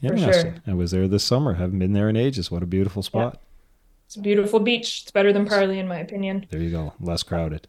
For 0.00 0.12
Interesting. 0.14 0.52
sure. 0.54 0.62
I 0.66 0.74
was 0.74 0.90
there 0.90 1.06
this 1.08 1.24
summer. 1.24 1.54
Haven't 1.54 1.78
been 1.78 1.92
there 1.92 2.08
in 2.08 2.16
ages. 2.16 2.50
What 2.50 2.62
a 2.62 2.66
beautiful 2.66 3.02
spot. 3.02 3.40
It's 4.06 4.16
a 4.16 4.20
beautiful 4.20 4.58
beach. 4.60 5.02
It's 5.02 5.10
better 5.10 5.32
than 5.32 5.46
Parlee, 5.48 5.78
in 5.78 5.86
my 5.88 5.98
opinion. 5.98 6.46
There 6.50 6.60
you 6.60 6.70
go. 6.70 6.92
Less 7.00 7.22
crowded. 7.22 7.68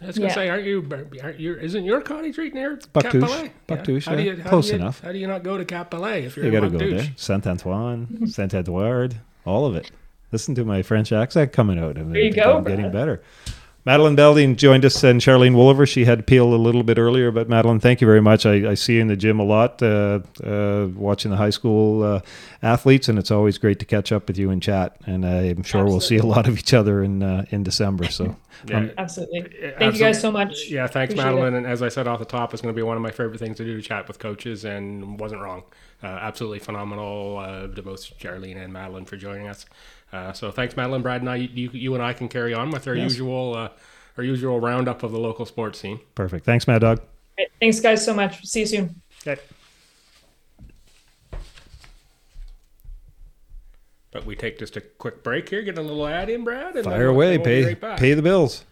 I 0.00 0.06
was 0.06 0.16
gonna 0.16 0.28
Yeah. 0.28 0.34
say, 0.34 0.48
aren't 0.48 0.64
you? 0.64 0.88
Aren't 1.22 1.38
you? 1.38 1.54
Isn't 1.58 1.84
your 1.84 2.00
cottage 2.00 2.38
right 2.38 2.52
near 2.52 2.76
Bouctouche. 2.76 3.02
Cap 3.20 3.20
Palais? 3.20 3.52
Bouctouche, 3.68 4.04
How 4.06 4.16
do 4.16 4.22
yeah. 4.22 4.32
you, 4.32 4.42
how 4.42 4.48
Close 4.50 4.66
do 4.66 4.72
you, 4.72 4.80
enough. 4.80 5.00
How 5.00 5.12
do 5.12 5.18
you 5.18 5.26
not 5.26 5.42
go 5.44 5.58
to 5.58 5.64
Cap-Pelé 5.64 6.24
if 6.24 6.36
you're 6.36 6.46
You 6.46 6.52
in 6.52 6.60
got 6.60 6.72
to 6.72 6.78
go 6.78 6.96
there. 6.96 7.12
Saint 7.16 7.46
Antoine, 7.46 8.26
Saint 8.26 8.54
Edouard, 8.54 9.16
all 9.44 9.66
of 9.66 9.76
it. 9.76 9.90
Listen 10.32 10.54
to 10.56 10.64
my 10.64 10.82
French 10.82 11.12
accent 11.12 11.52
coming 11.52 11.78
out. 11.78 11.98
I 11.98 12.02
mean, 12.02 12.12
There 12.14 12.22
you 12.22 12.32
go, 12.32 12.56
I'm 12.56 12.64
getting 12.64 12.90
better. 12.90 13.22
Madeline 13.84 14.14
Belding 14.14 14.54
joined 14.54 14.84
us 14.84 15.02
and 15.02 15.20
Charlene 15.20 15.54
Woolaver. 15.54 15.88
She 15.88 16.04
had 16.04 16.18
to 16.18 16.24
peel 16.24 16.54
a 16.54 16.56
little 16.56 16.84
bit 16.84 16.98
earlier, 16.98 17.32
but 17.32 17.48
Madeline, 17.48 17.80
thank 17.80 18.00
you 18.00 18.06
very 18.06 18.20
much. 18.20 18.46
I, 18.46 18.70
I 18.70 18.74
see 18.74 18.94
you 18.94 19.00
in 19.00 19.08
the 19.08 19.16
gym 19.16 19.40
a 19.40 19.44
lot, 19.44 19.82
uh, 19.82 20.20
uh, 20.44 20.88
watching 20.94 21.32
the 21.32 21.36
high 21.36 21.50
school 21.50 22.04
uh, 22.04 22.20
athletes, 22.62 23.08
and 23.08 23.18
it's 23.18 23.32
always 23.32 23.58
great 23.58 23.80
to 23.80 23.84
catch 23.84 24.12
up 24.12 24.28
with 24.28 24.38
you 24.38 24.50
and 24.50 24.62
chat. 24.62 24.96
And 25.06 25.24
I'm 25.24 25.64
sure 25.64 25.84
we'll 25.84 26.00
see 26.00 26.18
a 26.18 26.26
lot 26.26 26.46
of 26.46 26.58
each 26.58 26.72
other 26.72 27.02
in 27.02 27.24
uh, 27.24 27.44
in 27.50 27.64
December. 27.64 28.08
So 28.08 28.36
Yeah. 28.68 28.88
Absolutely. 28.96 29.54
Yeah, 29.60 29.78
Thank 29.78 29.94
you 29.94 30.00
guys 30.00 30.20
so 30.20 30.30
much. 30.30 30.68
Yeah, 30.68 30.86
thanks, 30.86 31.12
Appreciate 31.12 31.32
Madeline. 31.32 31.54
And 31.54 31.66
as 31.66 31.82
I 31.82 31.88
said 31.88 32.06
off 32.06 32.18
the 32.18 32.24
top, 32.24 32.52
it's 32.52 32.62
going 32.62 32.72
to 32.74 32.76
be 32.76 32.82
one 32.82 32.96
of 32.96 33.02
my 33.02 33.10
favorite 33.10 33.38
things 33.38 33.56
to 33.56 33.64
do 33.64 33.76
to 33.76 33.82
chat 33.82 34.06
with 34.06 34.18
coaches, 34.18 34.64
and 34.64 35.18
wasn't 35.18 35.40
wrong. 35.40 35.64
Uh, 36.02 36.06
absolutely 36.06 36.58
phenomenal 36.58 37.38
uh, 37.38 37.66
to 37.68 37.82
both 37.82 38.18
Charlene 38.18 38.56
and 38.56 38.72
Madeline 38.72 39.04
for 39.04 39.16
joining 39.16 39.48
us. 39.48 39.66
Uh, 40.12 40.32
so 40.32 40.50
thanks, 40.50 40.76
Madeline, 40.76 41.02
Brad, 41.02 41.22
and 41.22 41.30
I. 41.30 41.36
You, 41.36 41.70
you 41.72 41.94
and 41.94 42.02
I 42.02 42.12
can 42.12 42.28
carry 42.28 42.52
on 42.52 42.70
with 42.70 42.86
our 42.86 42.94
yes. 42.94 43.10
usual 43.10 43.54
uh, 43.56 43.68
our 44.18 44.24
usual 44.24 44.60
roundup 44.60 45.02
of 45.02 45.12
the 45.12 45.18
local 45.18 45.46
sports 45.46 45.80
scene. 45.80 46.00
Perfect. 46.14 46.44
Thanks, 46.44 46.66
Mad 46.66 46.80
Dog. 46.80 47.00
Right. 47.38 47.48
Thanks, 47.60 47.80
guys, 47.80 48.04
so 48.04 48.12
much. 48.12 48.44
See 48.44 48.60
you 48.60 48.66
soon. 48.66 49.02
Okay. 49.26 49.40
But 54.10 54.26
we 54.26 54.36
take 54.36 54.58
just 54.58 54.76
a 54.76 54.82
quick 54.82 55.22
break 55.22 55.48
here, 55.48 55.62
get 55.62 55.78
a 55.78 55.82
little 55.82 56.06
ad 56.06 56.28
in, 56.28 56.44
Brad. 56.44 56.76
And 56.76 56.84
Fire 56.84 57.06
away, 57.06 57.38
pay 57.38 57.74
right 57.74 57.96
pay 57.96 58.12
the 58.12 58.20
bills. 58.20 58.66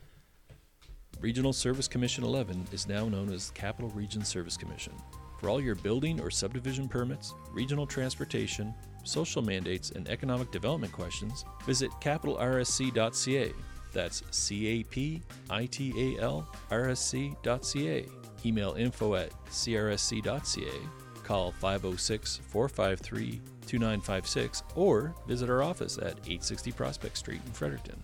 Regional 1.20 1.55
Service 1.55 1.88
Commission 1.88 2.24
11 2.24 2.66
is 2.72 2.86
now 2.86 3.09
known 3.09 3.32
as 3.32 3.51
Capital 3.51 3.91
Region 3.91 4.24
Service 4.24 4.57
Commission. 4.57 4.93
For 5.38 5.49
all 5.49 5.61
your 5.61 5.74
building 5.74 6.20
or 6.20 6.30
subdivision 6.30 6.88
permits, 6.88 7.34
regional 7.53 7.86
transportation, 7.86 8.74
social 9.05 9.42
mandates, 9.42 9.90
and 9.90 10.09
economic 10.09 10.51
development 10.51 10.92
questions, 10.92 11.44
visit 11.66 11.90
capitalrsc.ca. 12.01 13.53
That's 13.92 14.22
C 14.30 14.66
A 14.66 14.82
P 14.84 15.22
I 15.48 15.66
T 15.66 16.16
A 16.16 16.22
L 16.22 16.48
R 16.70 16.88
S 16.90 17.01
C.ca. 17.01 18.07
Email 18.44 18.74
info 18.74 19.14
at 19.14 19.30
crsc.ca. 19.46 20.88
Call 21.24 21.53
506 21.53 22.40
453 22.48 23.40
2956 23.66 24.62
or 24.74 25.14
visit 25.28 25.48
our 25.48 25.62
office 25.62 25.96
at 25.98 26.18
860 26.24 26.72
Prospect 26.72 27.16
Street 27.16 27.40
in 27.44 27.53
Fredericton. 27.53 28.03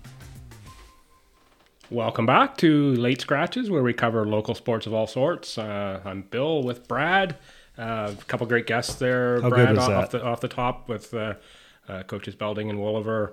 Welcome 1.90 2.26
back 2.26 2.56
to 2.58 2.94
Late 2.94 3.20
Scratches, 3.20 3.70
where 3.70 3.82
we 3.82 3.92
cover 3.92 4.26
local 4.26 4.56
sports 4.56 4.86
of 4.86 4.94
all 4.94 5.06
sorts. 5.06 5.56
Uh, 5.56 6.00
I'm 6.04 6.22
Bill 6.22 6.64
with 6.64 6.88
Brad. 6.88 7.36
Uh, 7.78 8.14
a 8.18 8.24
couple 8.24 8.46
great 8.46 8.66
guests 8.66 8.94
there. 8.96 9.40
How 9.40 9.50
Brad 9.50 9.76
off 9.78 10.10
the 10.10 10.24
off 10.24 10.40
the 10.40 10.48
top 10.48 10.88
with 10.88 11.12
uh, 11.12 11.34
uh, 11.88 12.02
coaches 12.04 12.34
Belding 12.34 12.70
and 12.70 12.78
Woolaver. 12.78 13.32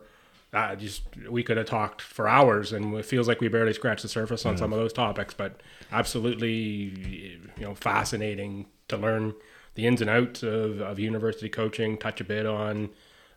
Uh, 0.51 0.75
just 0.75 1.03
we 1.29 1.41
could 1.41 1.57
have 1.57 1.65
talked 1.65 2.01
for 2.01 2.27
hours, 2.27 2.73
and 2.73 2.93
it 2.95 3.05
feels 3.05 3.27
like 3.27 3.41
we 3.41 3.47
barely 3.47 3.73
scratched 3.73 4.03
the 4.03 4.07
surface 4.07 4.45
on 4.45 4.55
some 4.57 4.71
of 4.71 4.77
those 4.77 4.93
topics. 4.93 5.33
But 5.33 5.61
absolutely, 5.91 7.39
you 7.57 7.63
know, 7.63 7.73
fascinating 7.73 8.67
to 8.89 8.97
learn 8.97 9.33
the 9.75 9.87
ins 9.87 10.01
and 10.01 10.09
outs 10.09 10.43
of, 10.43 10.79
of 10.81 10.99
university 10.99 11.49
coaching. 11.49 11.97
Touch 11.97 12.21
a 12.21 12.23
bit 12.23 12.45
on 12.45 12.89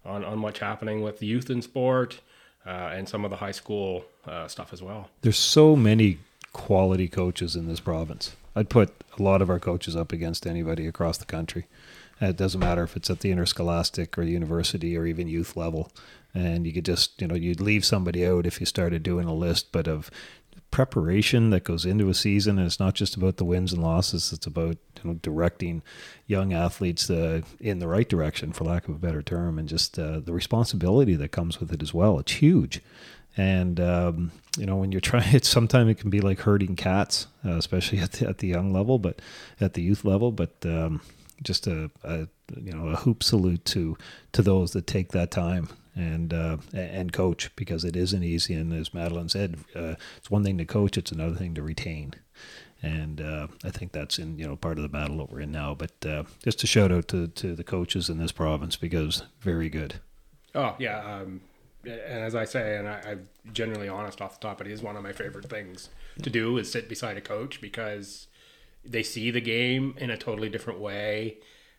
on 0.04 0.24
on 0.24 0.42
what's 0.42 0.58
happening 0.58 1.02
with 1.02 1.22
youth 1.22 1.48
in 1.50 1.62
sport. 1.62 2.20
Uh, 2.66 2.90
and 2.92 3.08
some 3.08 3.24
of 3.24 3.30
the 3.30 3.36
high 3.36 3.52
school 3.52 4.04
uh, 4.26 4.48
stuff 4.48 4.72
as 4.72 4.82
well. 4.82 5.08
There's 5.22 5.38
so 5.38 5.76
many 5.76 6.18
quality 6.52 7.06
coaches 7.06 7.54
in 7.54 7.68
this 7.68 7.78
province. 7.78 8.34
I'd 8.56 8.70
put 8.70 9.04
a 9.18 9.22
lot 9.22 9.42
of 9.42 9.50
our 9.50 9.60
coaches 9.60 9.94
up 9.94 10.12
against 10.12 10.46
anybody 10.46 10.86
across 10.86 11.18
the 11.18 11.26
country. 11.26 11.66
And 12.18 12.30
it 12.30 12.36
doesn't 12.38 12.58
matter 12.58 12.82
if 12.82 12.96
it's 12.96 13.10
at 13.10 13.20
the 13.20 13.30
interscholastic 13.30 14.16
or 14.16 14.22
university 14.22 14.96
or 14.96 15.06
even 15.06 15.28
youth 15.28 15.56
level. 15.56 15.92
And 16.34 16.66
you 16.66 16.72
could 16.72 16.86
just, 16.86 17.20
you 17.20 17.28
know, 17.28 17.34
you'd 17.34 17.60
leave 17.60 17.84
somebody 17.84 18.26
out 18.26 18.46
if 18.46 18.58
you 18.58 18.66
started 18.66 19.02
doing 19.02 19.28
a 19.28 19.34
list, 19.34 19.72
but 19.72 19.86
of 19.86 20.10
preparation 20.70 21.50
that 21.50 21.64
goes 21.64 21.86
into 21.86 22.08
a 22.08 22.14
season 22.14 22.58
and 22.58 22.66
it's 22.66 22.80
not 22.80 22.94
just 22.94 23.14
about 23.14 23.36
the 23.36 23.44
wins 23.44 23.72
and 23.72 23.82
losses 23.82 24.32
it's 24.32 24.46
about 24.46 24.76
you 24.96 25.04
know 25.04 25.14
directing 25.22 25.80
young 26.26 26.52
athletes 26.52 27.08
uh, 27.08 27.40
in 27.60 27.78
the 27.78 27.88
right 27.88 28.08
direction 28.08 28.52
for 28.52 28.64
lack 28.64 28.88
of 28.88 28.94
a 28.94 28.98
better 28.98 29.22
term 29.22 29.58
and 29.58 29.68
just 29.68 29.98
uh, 29.98 30.18
the 30.20 30.32
responsibility 30.32 31.14
that 31.14 31.30
comes 31.30 31.60
with 31.60 31.72
it 31.72 31.82
as 31.82 31.94
well 31.94 32.18
it's 32.18 32.32
huge 32.32 32.82
and 33.36 33.80
um, 33.80 34.32
you 34.56 34.66
know 34.66 34.76
when 34.76 34.92
you're 34.92 35.00
trying 35.00 35.34
it 35.34 35.44
sometimes 35.44 35.90
it 35.90 35.98
can 35.98 36.10
be 36.10 36.20
like 36.20 36.40
herding 36.40 36.76
cats 36.76 37.26
uh, 37.44 37.56
especially 37.56 37.98
at 38.06 38.12
the, 38.12 38.28
at 38.28 38.38
the 38.38 38.46
young 38.46 38.72
level 38.72 38.98
but 38.98 39.20
at 39.60 39.74
the 39.74 39.82
youth 39.82 40.04
level 40.04 40.32
but 40.32 40.54
um, 40.64 41.00
just 41.42 41.66
a, 41.66 41.90
a 42.04 42.28
you 42.56 42.72
know 42.72 42.88
a 42.88 42.96
hoop 42.96 43.22
salute 43.22 43.64
to 43.64 43.96
to 44.32 44.42
those 44.42 44.72
that 44.72 44.86
take 44.86 45.12
that 45.12 45.30
time 45.30 45.68
and 45.96 46.34
uh, 46.34 46.58
and 46.74 47.12
coach 47.12 47.50
because 47.56 47.84
it 47.84 47.96
isn't 47.96 48.22
easy. 48.22 48.54
And 48.54 48.72
as 48.72 48.92
Madeline 48.92 49.30
said, 49.30 49.56
uh, 49.74 49.94
it's 50.18 50.30
one 50.30 50.44
thing 50.44 50.58
to 50.58 50.64
coach; 50.64 50.98
it's 50.98 51.10
another 51.10 51.34
thing 51.34 51.54
to 51.54 51.62
retain. 51.62 52.14
And 52.82 53.20
uh, 53.20 53.48
I 53.64 53.70
think 53.70 53.92
that's 53.92 54.18
in 54.18 54.38
you 54.38 54.46
know 54.46 54.56
part 54.56 54.76
of 54.76 54.82
the 54.82 54.88
battle 54.88 55.16
that 55.18 55.32
we're 55.32 55.40
in 55.40 55.50
now. 55.50 55.74
But 55.74 56.06
uh, 56.06 56.24
just 56.44 56.62
a 56.62 56.66
shout 56.66 56.92
out 56.92 57.08
to 57.08 57.28
to 57.28 57.56
the 57.56 57.64
coaches 57.64 58.10
in 58.10 58.18
this 58.18 58.32
province 58.32 58.76
because 58.76 59.22
very 59.40 59.70
good. 59.70 59.96
Oh 60.54 60.76
yeah, 60.78 61.20
um, 61.20 61.40
and 61.86 62.24
as 62.24 62.34
I 62.34 62.44
say, 62.44 62.76
and 62.76 62.88
I, 62.88 63.02
I'm 63.06 63.28
generally 63.52 63.88
honest 63.88 64.20
off 64.20 64.40
the 64.40 64.46
top, 64.46 64.60
it 64.60 64.66
is 64.66 64.82
one 64.82 64.96
of 64.96 65.02
my 65.02 65.12
favorite 65.12 65.48
things 65.48 65.88
to 66.22 66.30
do 66.30 66.56
is 66.58 66.70
sit 66.70 66.88
beside 66.88 67.16
a 67.16 67.20
coach 67.20 67.60
because 67.60 68.26
they 68.84 69.02
see 69.02 69.30
the 69.30 69.40
game 69.40 69.94
in 69.98 70.10
a 70.10 70.16
totally 70.16 70.48
different 70.48 70.80
way 70.80 71.38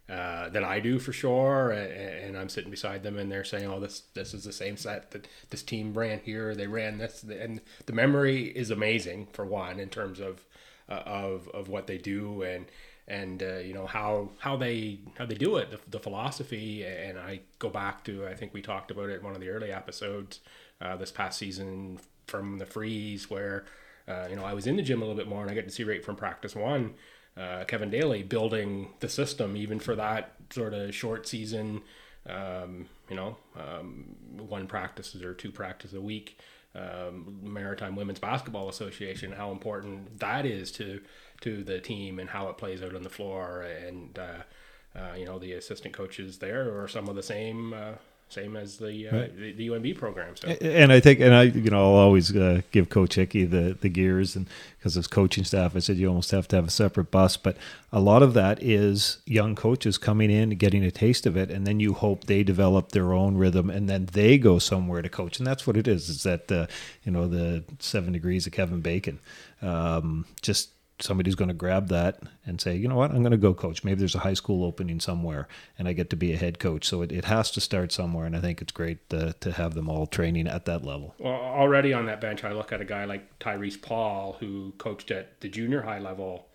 uh, 0.09 0.47
than 0.49 0.63
I 0.63 0.79
do 0.79 0.99
for 0.99 1.11
sure, 1.11 1.71
and, 1.71 1.91
and 1.91 2.37
I'm 2.37 2.47
sitting 2.49 2.71
beside 2.71 3.03
them 3.03 3.17
and 3.17 3.29
they're 3.29 3.43
saying, 3.43 3.67
"Oh, 3.67 3.79
this 3.79 4.03
this 4.13 4.33
is 4.33 4.45
the 4.45 4.53
same 4.53 4.77
set 4.77 5.11
that 5.11 5.27
this 5.49 5.63
team 5.63 5.93
ran 5.93 6.19
here. 6.19 6.55
They 6.55 6.67
ran 6.67 6.97
this," 6.97 7.23
and 7.23 7.59
the 7.85 7.93
memory 7.93 8.45
is 8.45 8.71
amazing 8.71 9.27
for 9.33 9.45
one 9.45 9.79
in 9.81 9.89
terms 9.89 10.21
of 10.21 10.45
uh, 10.87 11.03
of 11.05 11.49
of 11.49 11.67
what 11.67 11.87
they 11.87 11.97
do. 11.97 12.41
And 12.41 12.67
and 13.07 13.41
uh, 13.41 13.57
you 13.57 13.73
know 13.73 13.85
how 13.85 14.29
how 14.39 14.57
they 14.57 14.99
how 15.17 15.25
they 15.25 15.35
do 15.35 15.57
it 15.57 15.71
the, 15.71 15.79
the 15.89 15.99
philosophy. 15.99 16.85
And 16.85 17.17
i 17.17 17.39
go 17.59 17.69
back 17.69 18.03
to 18.05 18.27
i 18.27 18.33
think 18.33 18.53
we 18.53 18.61
talked 18.61 18.91
about 18.91 19.09
it 19.09 19.19
in 19.19 19.23
one 19.23 19.35
of 19.35 19.41
the 19.41 19.49
early 19.49 19.71
episodes 19.71 20.39
uh, 20.81 20.95
this 20.95 21.11
past 21.11 21.39
season 21.39 21.99
from 22.27 22.57
the 22.57 22.65
freeze 22.65 23.29
where 23.29 23.65
uh, 24.07 24.27
you 24.29 24.35
know 24.35 24.43
i 24.43 24.53
was 24.53 24.67
in 24.67 24.75
the 24.75 24.83
gym 24.83 25.01
a 25.01 25.05
little 25.05 25.17
bit 25.17 25.27
more 25.27 25.41
and 25.41 25.49
i 25.49 25.53
get 25.53 25.65
to 25.65 25.73
see 25.73 25.83
right 25.83 26.03
from 26.03 26.15
practice 26.15 26.55
one 26.55 26.93
uh, 27.37 27.63
kevin 27.65 27.89
daly 27.89 28.23
building 28.23 28.89
the 28.99 29.09
system 29.09 29.55
even 29.55 29.79
for 29.79 29.95
that 29.95 30.33
sort 30.49 30.73
of 30.73 30.93
short 30.93 31.27
season 31.27 31.81
um, 32.27 32.87
you 33.09 33.15
know 33.15 33.37
um, 33.55 34.05
one 34.37 34.67
practices 34.67 35.23
or 35.23 35.33
two 35.33 35.51
practices 35.51 35.95
a 35.95 36.01
week 36.01 36.37
um, 36.75 37.39
Maritime 37.41 37.95
Women's 37.95 38.19
Basketball 38.19 38.69
Association, 38.69 39.31
how 39.31 39.51
important 39.51 40.19
that 40.19 40.45
is 40.45 40.71
to 40.73 41.01
to 41.41 41.63
the 41.63 41.79
team 41.79 42.19
and 42.19 42.29
how 42.29 42.49
it 42.49 42.57
plays 42.57 42.81
out 42.81 42.95
on 42.95 43.03
the 43.03 43.09
floor, 43.09 43.61
and 43.61 44.17
uh, 44.17 44.99
uh, 44.99 45.13
you 45.15 45.25
know 45.25 45.39
the 45.39 45.53
assistant 45.53 45.93
coaches 45.93 46.37
there 46.39 46.81
are 46.81 46.87
some 46.87 47.07
of 47.07 47.15
the 47.15 47.23
same 47.23 47.73
uh, 47.73 47.93
same 48.29 48.57
as 48.57 48.77
the, 48.77 49.07
uh, 49.07 49.15
Right. 49.15 49.37
the 49.37 49.53
the 49.53 49.67
UNB 49.69 49.97
program. 49.97 50.35
So 50.35 50.49
And 50.49 50.91
I 50.91 50.99
think, 50.99 51.21
and 51.21 51.33
I, 51.33 51.43
you 51.43 51.69
know, 51.69 51.77
I'll 51.79 52.01
always 52.01 52.35
uh, 52.35 52.61
give 52.71 52.89
Coach 52.89 53.15
Hickey 53.15 53.45
the 53.45 53.77
the 53.79 53.87
gears, 53.87 54.35
and 54.35 54.47
because 54.77 54.95
his 54.95 55.07
coaching 55.07 55.45
staff, 55.45 55.75
I 55.77 55.79
said 55.79 55.95
you 55.95 56.09
almost 56.09 56.31
have 56.31 56.47
to 56.49 56.57
have 56.57 56.67
a 56.67 56.71
separate 56.71 57.09
bus. 57.09 57.37
But 57.37 57.55
a 57.91 58.01
lot 58.01 58.21
of 58.21 58.33
that 58.33 58.61
is 58.61 59.19
young 59.25 59.55
coaches 59.55 59.97
coming 59.97 60.29
in, 60.29 60.49
getting 60.51 60.83
a 60.83 60.91
taste 60.91 61.25
of 61.25 61.37
it, 61.37 61.49
and 61.49 61.65
then 61.65 61.79
you 61.79 61.93
hope 61.93 62.25
they 62.25 62.43
develop 62.43 62.91
their 62.91 63.13
own 63.13 63.37
rhythm, 63.37 63.69
and 63.69 63.87
then 63.87 64.07
they 64.11 64.37
go 64.37 64.59
somewhere 64.59 65.01
to 65.01 65.09
coach, 65.09 65.37
and 65.37 65.47
that's 65.47 65.65
what 65.65 65.77
it 65.77 65.87
is. 65.87 66.09
Is 66.09 66.23
that 66.23 66.51
uh, 66.51 66.67
you 67.05 67.13
know 67.13 67.27
the 67.29 67.63
seven 67.79 68.11
degrees 68.11 68.45
of 68.45 68.51
Kevin 68.51 68.81
Bacon, 68.81 69.19
um, 69.61 70.25
just 70.41 70.71
somebody's 70.99 71.35
going 71.35 71.47
to 71.47 71.53
grab 71.53 71.89
that 71.89 72.19
and 72.45 72.59
say, 72.59 72.75
you 72.75 72.87
know 72.87 72.95
what, 72.95 73.11
I'm 73.11 73.21
going 73.21 73.31
to 73.31 73.37
go 73.37 73.53
coach. 73.53 73.83
Maybe 73.83 73.99
there's 73.99 74.15
a 74.15 74.19
high 74.19 74.33
school 74.33 74.65
opening 74.65 74.99
somewhere 74.99 75.47
and 75.77 75.87
I 75.87 75.93
get 75.93 76.09
to 76.09 76.15
be 76.15 76.33
a 76.33 76.37
head 76.37 76.59
coach. 76.59 76.85
So 76.85 77.01
it, 77.01 77.11
it 77.11 77.25
has 77.25 77.51
to 77.51 77.61
start 77.61 77.91
somewhere. 77.91 78.25
And 78.25 78.35
I 78.35 78.41
think 78.41 78.61
it's 78.61 78.71
great 78.71 79.09
to, 79.09 79.33
to 79.39 79.51
have 79.51 79.75
them 79.75 79.89
all 79.89 80.07
training 80.07 80.47
at 80.47 80.65
that 80.65 80.83
level. 80.83 81.13
Well, 81.19 81.33
already 81.33 81.93
on 81.93 82.07
that 82.07 82.19
bench, 82.19 82.43
I 82.43 82.51
look 82.51 82.71
at 82.71 82.81
a 82.81 82.85
guy 82.85 83.05
like 83.05 83.39
Tyrese 83.39 83.81
Paul, 83.81 84.37
who 84.39 84.73
coached 84.77 85.11
at 85.11 85.39
the 85.41 85.49
junior 85.49 85.81
high 85.81 85.99
level 85.99 86.47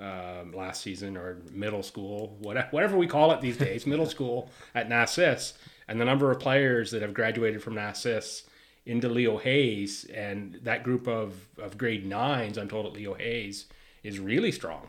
um, 0.00 0.52
last 0.52 0.80
season 0.80 1.16
or 1.16 1.36
middle 1.52 1.82
school, 1.82 2.38
whatever, 2.40 2.68
whatever 2.70 2.96
we 2.96 3.06
call 3.06 3.32
it 3.32 3.42
these 3.42 3.56
days, 3.58 3.86
middle 3.86 4.06
school 4.06 4.50
at 4.74 4.88
Nassis, 4.88 5.54
and 5.88 6.00
the 6.00 6.06
number 6.06 6.30
of 6.30 6.40
players 6.40 6.90
that 6.92 7.02
have 7.02 7.12
graduated 7.12 7.62
from 7.62 7.74
Nassis 7.74 8.44
into 8.86 9.10
Leo 9.10 9.36
Hayes, 9.36 10.06
and 10.06 10.58
that 10.62 10.84
group 10.84 11.06
of, 11.06 11.46
of 11.58 11.76
grade 11.76 12.06
nines, 12.06 12.56
I'm 12.56 12.68
told 12.68 12.86
at 12.86 12.92
Leo 12.92 13.12
Hayes, 13.12 13.66
is 14.02 14.18
really 14.18 14.52
strong. 14.52 14.88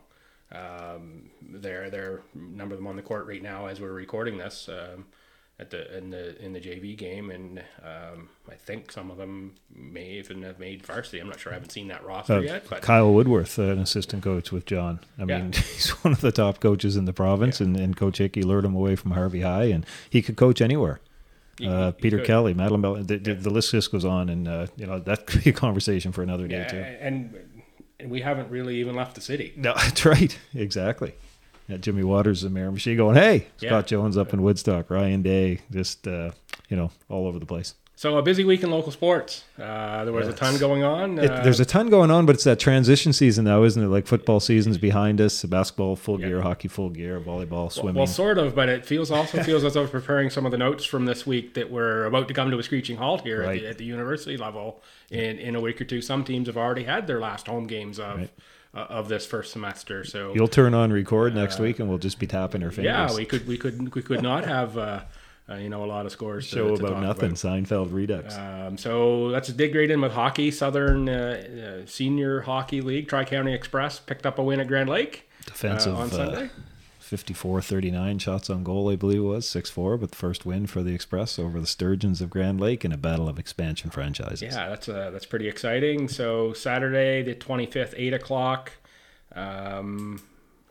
Um, 0.51 1.29
there, 1.41 1.89
there, 1.89 2.21
a 2.35 2.37
number 2.37 2.73
of 2.75 2.79
them 2.79 2.87
on 2.87 2.95
the 2.97 3.01
court 3.01 3.25
right 3.27 3.41
now 3.41 3.67
as 3.67 3.79
we're 3.79 3.91
recording 3.93 4.37
this. 4.37 4.69
Um, 4.69 5.05
at 5.59 5.69
the 5.69 5.95
in 5.95 6.09
the 6.09 6.43
in 6.43 6.53
the 6.53 6.59
JV 6.59 6.97
game, 6.97 7.29
and 7.29 7.59
um, 7.83 8.29
I 8.49 8.55
think 8.55 8.91
some 8.91 9.11
of 9.11 9.17
them 9.17 9.53
may 9.71 10.13
even 10.13 10.41
have 10.41 10.57
made 10.57 10.83
varsity. 10.83 11.19
I'm 11.19 11.27
not 11.27 11.39
sure. 11.39 11.51
I 11.51 11.55
haven't 11.55 11.69
seen 11.71 11.87
that 11.89 12.03
roster 12.03 12.37
Uh, 12.37 12.39
yet, 12.39 12.65
but 12.67 12.81
Kyle 12.81 13.13
Woodworth, 13.13 13.59
uh, 13.59 13.63
an 13.63 13.77
assistant 13.77 14.23
coach 14.23 14.51
with 14.51 14.65
John. 14.65 15.01
I 15.19 15.25
Yeah. 15.25 15.37
mean, 15.37 15.51
he's 15.51 15.89
one 16.03 16.13
of 16.13 16.21
the 16.21 16.31
top 16.31 16.59
coaches 16.61 16.97
in 16.97 17.05
the 17.05 17.13
province, 17.13 17.61
and, 17.61 17.77
and 17.77 17.95
Coach 17.95 18.17
Hickey 18.17 18.41
lured 18.41 18.65
him 18.65 18.73
away 18.73 18.95
from 18.95 19.11
Harvey 19.11 19.41
High, 19.41 19.65
and 19.65 19.85
he 20.09 20.23
could 20.23 20.35
coach 20.35 20.61
anywhere. 20.61 20.99
He- 21.59 21.67
Uh, 21.67 21.91
he 21.91 22.01
Peter 22.01 22.17
could. 22.17 22.25
Kelly, 22.25 22.53
Madeline 22.55 22.81
Bell, 22.81 22.95
the, 22.95 23.17
the, 23.17 23.35
the 23.35 23.49
list 23.51 23.69
just 23.69 23.91
goes 23.91 24.03
on, 24.05 24.29
and 24.29 24.47
uh, 24.47 24.65
you 24.77 24.87
know 24.87 24.97
that 24.97 25.27
could 25.27 25.43
be 25.43 25.51
a 25.51 25.53
conversation 25.53 26.11
for 26.11 26.23
another 26.23 26.47
day 26.47 26.55
yeah, 26.61 26.67
too. 26.67 26.77
and 26.77 27.35
and 28.01 28.11
we 28.11 28.21
haven't 28.21 28.49
really 28.49 28.77
even 28.77 28.95
left 28.95 29.15
the 29.15 29.21
city. 29.21 29.53
No, 29.55 29.73
that's 29.77 30.05
right. 30.05 30.37
Exactly. 30.53 31.13
Yeah, 31.67 31.77
Jimmy 31.77 32.03
Waters, 32.03 32.41
the 32.41 32.49
mayor 32.49 32.71
machine, 32.71 32.97
going, 32.97 33.15
"Hey, 33.15 33.47
Yeah. 33.59 33.69
Scott 33.69 33.87
Jones 33.87 34.17
up 34.17 34.33
in 34.33 34.41
Woodstock, 34.41 34.89
Ryan 34.89 35.21
Day, 35.21 35.59
just 35.71 36.07
uh, 36.07 36.31
you 36.69 36.75
know, 36.77 36.91
all 37.09 37.27
over 37.27 37.39
the 37.39 37.45
place." 37.45 37.75
So 38.01 38.17
a 38.17 38.23
busy 38.23 38.43
week 38.43 38.63
in 38.63 38.71
local 38.71 38.91
sports. 38.91 39.43
Uh, 39.59 40.03
there 40.05 40.11
was 40.11 40.27
a 40.27 40.33
ton 40.33 40.57
going 40.57 40.81
on. 40.83 41.19
It, 41.19 41.29
Uh, 41.29 41.43
there's 41.43 41.59
a 41.59 41.65
ton 41.65 41.87
going 41.91 42.09
on, 42.09 42.25
but 42.25 42.33
it's 42.33 42.45
that 42.45 42.59
transition 42.59 43.13
season 43.13 43.45
now, 43.45 43.61
isn't 43.61 43.83
it? 43.83 43.89
Like 43.89 44.07
football 44.07 44.39
season's 44.39 44.79
behind 44.79 45.21
us, 45.21 45.43
basketball 45.45 45.95
full 45.95 46.19
Yeah. 46.19 46.29
gear, 46.29 46.41
hockey 46.41 46.67
full 46.67 46.89
gear, 46.89 47.19
volleyball, 47.19 47.71
swimming. 47.71 47.93
Well, 47.97 48.07
sort 48.07 48.39
of, 48.39 48.55
but 48.55 48.69
it 48.69 48.87
feels 48.87 49.11
also 49.11 49.43
feels 49.43 49.63
as 49.63 49.75
though 49.75 49.81
I 49.81 49.83
was 49.83 49.91
preparing 49.91 50.31
some 50.31 50.47
of 50.47 50.51
the 50.51 50.57
notes 50.57 50.83
from 50.83 51.05
this 51.05 51.27
week 51.27 51.53
that 51.53 51.69
we're 51.69 52.05
about 52.05 52.27
to 52.29 52.33
come 52.33 52.49
to 52.49 52.57
a 52.57 52.63
screeching 52.63 52.97
halt 52.97 53.21
here 53.21 53.43
at, 53.43 53.59
the, 53.59 53.67
at 53.67 53.77
the 53.77 53.85
university 53.85 54.35
level 54.35 54.81
in, 55.11 55.37
in 55.37 55.55
a 55.55 55.61
week 55.61 55.79
or 55.79 55.85
two. 55.85 56.01
Some 56.01 56.23
teams 56.23 56.47
have 56.47 56.57
already 56.57 56.85
had 56.85 57.05
their 57.05 57.19
last 57.19 57.45
home 57.45 57.67
games 57.67 57.99
of 57.99 58.17
Right. 58.17 58.29
uh, 58.73 58.79
of 58.89 59.09
this 59.09 59.27
first 59.27 59.51
semester. 59.51 60.03
So 60.05 60.33
You'll 60.33 60.47
turn 60.47 60.73
on 60.73 60.91
record 60.91 61.35
next 61.35 61.59
week, 61.59 61.77
and 61.77 61.87
we'll 61.87 61.99
just 61.99 62.17
be 62.17 62.25
tapping 62.25 62.63
our 62.63 62.71
fingers. 62.71 62.89
Uh, 62.95 63.09
yeah, 63.11 63.15
we 63.15 63.25
could 63.25 63.45
we 63.45 63.59
could 63.59 63.93
we 63.93 64.01
could 64.01 64.23
not 64.23 64.43
have 64.57 64.75
uh, 64.75 65.01
Uh, 65.51 65.55
you 65.57 65.69
know, 65.69 65.83
a 65.83 65.85
lot 65.85 66.05
of 66.05 66.11
scores. 66.11 66.49
to- 66.49 66.55
Show 66.55 66.75
to 66.75 66.85
about 66.85 67.01
nothing. 67.01 67.31
Seinfeld 67.31 67.91
Redux. 67.91 68.35
Um, 68.37 68.77
so 68.77 69.23
let's 69.23 69.49
dig 69.49 69.75
right 69.75 69.89
in 69.89 70.01
with 70.01 70.13
hockey. 70.13 70.51
Southern 70.51 71.09
uh, 71.09 71.81
uh, 71.83 71.85
Senior 71.87 72.41
Hockey 72.41 72.81
League, 72.81 73.07
Tri 73.07 73.25
County 73.25 73.53
Express 73.53 73.99
picked 73.99 74.25
up 74.25 74.39
a 74.39 74.43
win 74.43 74.59
at 74.59 74.67
Grand 74.67 74.89
Lake 74.89 75.29
Defensive 75.45 75.95
uh, 75.95 75.97
on 75.97 76.07
uh, 76.07 76.11
Sunday. 76.11 76.49
54-39 77.01 78.21
shots 78.21 78.49
on 78.49 78.63
goal, 78.63 78.89
I 78.89 78.95
believe 78.95 79.19
it 79.19 79.23
was 79.23 79.45
6-4, 79.45 79.99
but 79.99 80.11
the 80.11 80.17
first 80.17 80.45
win 80.45 80.65
for 80.65 80.81
the 80.81 80.93
Express 80.95 81.37
over 81.37 81.59
the 81.59 81.67
Sturgeons 81.67 82.21
of 82.21 82.29
Grand 82.29 82.61
Lake 82.61 82.85
in 82.85 82.93
a 82.93 82.97
battle 82.97 83.27
of 83.27 83.37
expansion 83.37 83.89
franchises. 83.89 84.41
Yeah, 84.55 84.69
that's 84.69 84.87
uh, 84.87 85.09
that's 85.11 85.25
pretty 85.25 85.49
exciting. 85.49 86.07
So 86.07 86.53
Saturday, 86.53 87.21
the 87.21 87.35
twenty 87.35 87.65
fifth, 87.65 87.93
eight 87.97 88.13
o'clock, 88.13 88.71
um, 89.35 90.21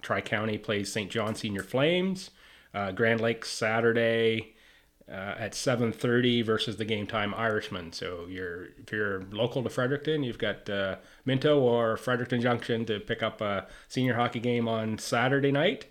Tri 0.01 0.23
County 0.23 0.57
plays 0.57 0.91
Saint 0.91 1.11
John 1.11 1.35
Senior 1.35 1.63
Flames. 1.63 2.31
Uh, 2.73 2.93
Grand 2.93 3.21
Lake 3.21 3.45
Saturday 3.45 4.55
uh, 5.11 5.35
at 5.39 5.55
seven 5.55 5.93
thirty 5.93 6.43
versus 6.43 6.77
the 6.77 6.85
Game 6.85 7.07
Time 7.07 7.35
Irishman. 7.35 7.93
So 7.93 8.27
you're 8.29 8.67
if 8.79 8.93
you're 8.93 9.25
local 9.31 9.63
to 9.63 9.69
Fredericton, 9.69 10.23
you've 10.23 10.39
got 10.39 10.71
uh, 10.71 10.97
Minto 11.25 11.59
or 11.59 11.97
Fredericton 11.97 12.41
Junction 12.41 12.85
to 12.87 13.01
pick 13.01 13.23
up 13.23 13.41
a 13.41 13.67
senior 13.89 14.15
hockey 14.15 14.41
game 14.41 14.69
on 14.69 14.99
Saturday 14.99 15.53
night. 15.53 15.87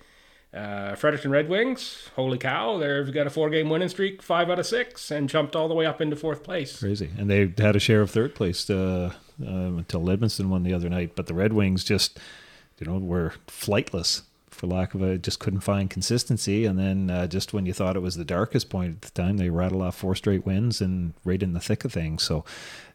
Uh, 0.51 0.95
Fredericton 0.95 1.29
Red 1.29 1.47
Wings, 1.47 2.09
holy 2.15 2.39
cow, 2.39 2.79
they've 2.79 3.13
got 3.13 3.27
a 3.27 3.29
four 3.29 3.51
game 3.51 3.69
winning 3.69 3.89
streak, 3.89 4.23
five 4.23 4.49
out 4.49 4.57
of 4.57 4.65
six, 4.65 5.11
and 5.11 5.29
jumped 5.29 5.55
all 5.55 5.67
the 5.67 5.75
way 5.75 5.85
up 5.85 6.01
into 6.01 6.15
fourth 6.15 6.41
place. 6.41 6.79
Crazy. 6.79 7.11
And 7.19 7.29
they 7.29 7.53
had 7.57 7.75
a 7.75 7.79
share 7.79 8.01
of 8.01 8.09
third 8.09 8.33
place 8.33 8.67
uh, 8.67 9.13
um, 9.45 9.77
until 9.77 10.01
Edmundston 10.01 10.47
won 10.47 10.63
the 10.63 10.73
other 10.73 10.89
night. 10.89 11.15
But 11.15 11.27
the 11.27 11.35
Red 11.35 11.53
Wings 11.53 11.83
just, 11.83 12.17
you 12.79 12.87
know, 12.87 12.97
were 12.97 13.33
flightless 13.47 14.23
for 14.59 14.67
lack 14.67 14.93
of 14.93 15.01
a, 15.01 15.17
just 15.17 15.39
couldn't 15.39 15.61
find 15.61 15.89
consistency. 15.89 16.65
And 16.65 16.77
then 16.77 17.09
uh, 17.09 17.27
just 17.27 17.53
when 17.53 17.65
you 17.65 17.71
thought 17.71 17.95
it 17.95 18.01
was 18.01 18.17
the 18.17 18.25
darkest 18.25 18.69
point 18.69 18.95
at 18.95 19.01
the 19.03 19.11
time, 19.11 19.37
they 19.37 19.49
rattle 19.49 19.81
off 19.81 19.95
four 19.95 20.15
straight 20.15 20.45
wins 20.45 20.81
and 20.81 21.13
right 21.23 21.41
in 21.41 21.53
the 21.53 21.61
thick 21.61 21.85
of 21.85 21.93
things. 21.93 22.23
So 22.23 22.39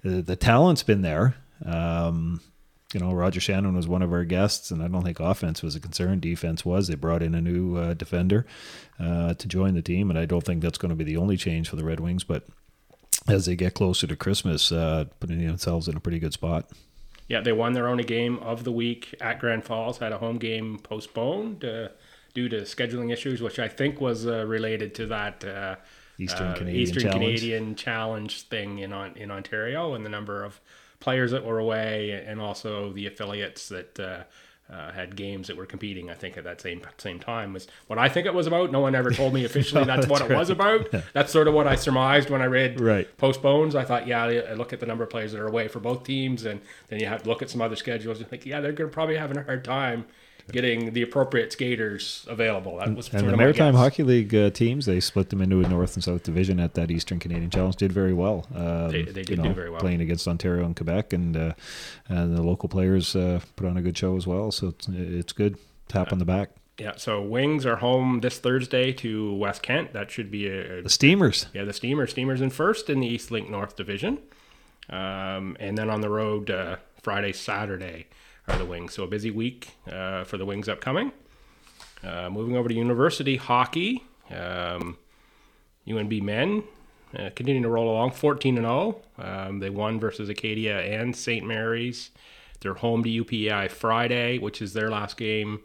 uh, 0.04 0.20
the 0.20 0.36
talent's 0.36 0.82
been 0.82 1.00
there. 1.00 1.36
Um, 1.64 2.42
you 2.92 3.00
know, 3.00 3.14
Roger 3.14 3.40
Shannon 3.40 3.74
was 3.74 3.88
one 3.88 4.02
of 4.02 4.12
our 4.12 4.24
guests, 4.24 4.70
and 4.70 4.82
I 4.82 4.88
don't 4.88 5.02
think 5.02 5.20
offense 5.20 5.62
was 5.62 5.74
a 5.74 5.80
concern. 5.80 6.20
Defense 6.20 6.66
was. 6.66 6.86
They 6.86 6.96
brought 6.96 7.22
in 7.22 7.34
a 7.34 7.40
new 7.40 7.76
uh, 7.76 7.94
defender 7.94 8.44
uh, 9.00 9.32
to 9.32 9.48
join 9.48 9.72
the 9.72 9.80
team, 9.80 10.10
and 10.10 10.18
I 10.18 10.26
don't 10.26 10.44
think 10.44 10.60
that's 10.62 10.76
going 10.76 10.90
to 10.90 10.96
be 10.96 11.04
the 11.04 11.16
only 11.16 11.38
change 11.38 11.70
for 11.70 11.76
the 11.76 11.84
Red 11.84 11.98
Wings. 11.98 12.24
But 12.24 12.44
as 13.26 13.46
they 13.46 13.56
get 13.56 13.72
closer 13.72 14.06
to 14.06 14.16
Christmas, 14.16 14.70
uh, 14.70 15.06
putting 15.18 15.44
themselves 15.46 15.88
in 15.88 15.96
a 15.96 16.00
pretty 16.00 16.18
good 16.18 16.34
spot. 16.34 16.70
Yeah, 17.28 17.40
they 17.40 17.52
won 17.52 17.72
their 17.72 17.88
only 17.88 18.04
game 18.04 18.38
of 18.38 18.64
the 18.64 18.72
week 18.72 19.14
at 19.20 19.38
Grand 19.38 19.64
Falls. 19.64 19.98
Had 19.98 20.12
a 20.12 20.18
home 20.18 20.38
game 20.38 20.78
postponed 20.78 21.64
uh, 21.64 21.88
due 22.34 22.48
to 22.50 22.62
scheduling 22.62 23.12
issues, 23.12 23.40
which 23.40 23.58
I 23.58 23.68
think 23.68 24.00
was 24.00 24.26
uh, 24.26 24.44
related 24.46 24.94
to 24.96 25.06
that 25.06 25.44
uh, 25.44 25.76
Eastern 26.18 26.48
uh, 26.48 26.54
Canadian 26.54 26.82
Eastern 26.82 27.02
Challenge. 27.02 27.22
Canadian 27.22 27.74
Challenge 27.74 28.42
thing 28.42 28.78
in 28.78 28.92
on 28.92 29.16
in 29.16 29.30
Ontario, 29.30 29.94
and 29.94 30.04
the 30.04 30.10
number 30.10 30.44
of 30.44 30.60
players 31.00 31.30
that 31.30 31.44
were 31.44 31.58
away, 31.58 32.10
and 32.26 32.40
also 32.40 32.92
the 32.92 33.06
affiliates 33.06 33.68
that. 33.68 34.26
Uh, 34.72 34.90
had 34.92 35.14
games 35.14 35.48
that 35.48 35.58
were 35.58 35.66
competing, 35.66 36.08
I 36.08 36.14
think, 36.14 36.38
at 36.38 36.44
that 36.44 36.58
same 36.58 36.80
same 36.96 37.20
time 37.20 37.52
was 37.52 37.68
what 37.86 37.98
I 37.98 38.08
think 38.08 38.26
it 38.26 38.32
was 38.32 38.46
about. 38.46 38.72
No 38.72 38.80
one 38.80 38.94
ever 38.94 39.10
told 39.10 39.34
me 39.34 39.44
officially 39.50 39.84
that's, 39.84 40.06
what 40.06 40.20
that's 40.20 40.30
it 40.30 40.34
was 40.34 40.48
about. 40.48 40.88
That's 41.12 41.30
sort 41.30 41.48
of 41.48 41.52
what 41.54 41.66
I 41.66 41.74
surmised 41.74 42.30
when 42.30 42.40
I 42.40 42.46
read 42.46 42.80
Right. 42.80 43.06
postpones. 43.18 43.74
I 43.74 43.84
thought, 43.84 44.06
yeah, 44.06 44.24
I 44.24 44.54
look 44.54 44.72
at 44.72 44.80
the 44.80 44.86
number 44.86 45.04
of 45.04 45.10
players 45.10 45.32
that 45.32 45.40
are 45.42 45.46
away 45.46 45.68
for 45.68 45.80
both 45.80 46.04
teams, 46.04 46.46
and 46.46 46.62
then 46.88 46.98
you 46.98 47.04
have 47.06 47.24
to 47.24 47.28
look 47.28 47.42
at 47.42 47.50
some 47.50 47.60
other 47.60 47.76
schedules 47.76 48.20
and 48.20 48.26
think, 48.28 48.46
yeah, 48.46 48.62
they're 48.62 48.72
going 48.72 48.88
to 48.88 48.94
probably 48.94 49.16
having 49.18 49.36
a 49.36 49.42
hard 49.42 49.64
time 49.66 50.06
getting 50.52 50.92
the 50.92 51.02
appropriate 51.02 51.52
skaters 51.52 52.26
available. 52.28 52.76
That 52.78 52.94
was 52.94 53.08
And 53.12 53.28
the 53.28 53.36
Maritime. 53.36 53.74
Hockey 53.74 54.02
League 54.02 54.34
uh, 54.34 54.50
teams, 54.50 54.86
they 54.86 55.00
split 55.00 55.30
them 55.30 55.40
into 55.40 55.60
a 55.64 55.68
North 55.68 55.94
and 55.94 56.04
South 56.04 56.22
division 56.22 56.60
at 56.60 56.74
that 56.74 56.90
Eastern 56.90 57.18
Canadian 57.18 57.50
Challenge. 57.50 57.76
Did 57.76 57.92
very 57.92 58.12
well. 58.12 58.46
Um, 58.54 58.88
They- 58.90 59.02
they 59.02 59.20
you 59.20 59.24
did 59.24 59.42
do 59.42 59.52
very 59.52 59.70
well. 59.70 59.80
Playing 59.80 60.00
against 60.00 60.26
Ontario 60.28 60.64
and 60.64 60.76
Quebec, 60.76 61.12
and 61.12 61.36
uh, 61.36 61.52
and 62.08 62.36
the 62.36 62.42
local 62.42 62.68
players 62.68 63.14
uh, 63.16 63.40
put 63.56 63.66
on 63.66 63.76
a 63.76 63.82
good 63.82 63.96
show 63.96 64.16
as 64.16 64.26
well. 64.26 64.50
So 64.52 64.68
it's, 64.68 64.88
it's 64.88 65.32
good. 65.32 65.56
Tap 65.88 66.12
on 66.12 66.18
the 66.18 66.24
back. 66.24 66.50
Yeah, 66.78 66.94
so 66.96 67.22
Wings 67.22 67.64
are 67.66 67.76
home 67.76 68.20
this 68.20 68.38
Thursday 68.38 68.92
to 68.94 69.34
West 69.36 69.62
Kent. 69.62 69.92
That 69.92 70.10
should 70.10 70.28
be 70.30 70.48
a, 70.48 70.82
The 70.82 70.88
Steamers. 70.88 71.46
yeah 71.54 71.62
the 71.64 71.72
Steamers. 71.72 72.10
Steamers 72.10 72.40
in 72.40 72.50
first 72.50 72.90
in 72.90 72.98
the 73.00 73.14
Eastlink 73.16 73.48
North 73.48 73.76
Division, 73.76 74.18
um, 74.90 75.56
and 75.60 75.78
then 75.78 75.88
on 75.90 76.00
the 76.00 76.08
road 76.10 76.50
uh, 76.50 76.76
Friday, 77.02 77.32
Saturday 77.32 78.06
are 78.48 78.58
the 78.58 78.64
Wings. 78.64 78.94
So 78.94 79.04
a 79.04 79.06
busy 79.06 79.30
week 79.30 79.76
uh, 79.90 80.24
for 80.24 80.36
the 80.36 80.44
Wings 80.44 80.68
upcoming. 80.68 81.12
Uh, 82.02 82.28
moving 82.28 82.56
over 82.56 82.68
to 82.68 82.74
University 82.74 83.36
hockey, 83.36 84.04
um, 84.30 84.98
UNB 85.86 86.22
men 86.22 86.64
uh, 87.16 87.30
continuing 87.34 87.62
to 87.62 87.68
roll 87.68 87.90
along, 87.90 88.10
14 88.10 88.56
and 88.56 88.66
0. 88.66 89.00
Um, 89.18 89.60
they 89.60 89.70
won 89.70 90.00
versus 90.00 90.28
Acadia 90.28 90.80
and 90.80 91.14
St. 91.14 91.46
Mary's. 91.46 92.10
They're 92.60 92.74
home 92.74 93.02
to 93.04 93.24
UPEI 93.24 93.70
Friday, 93.70 94.38
which 94.38 94.60
is 94.60 94.72
their 94.72 94.90
last 94.90 95.16
game, 95.16 95.60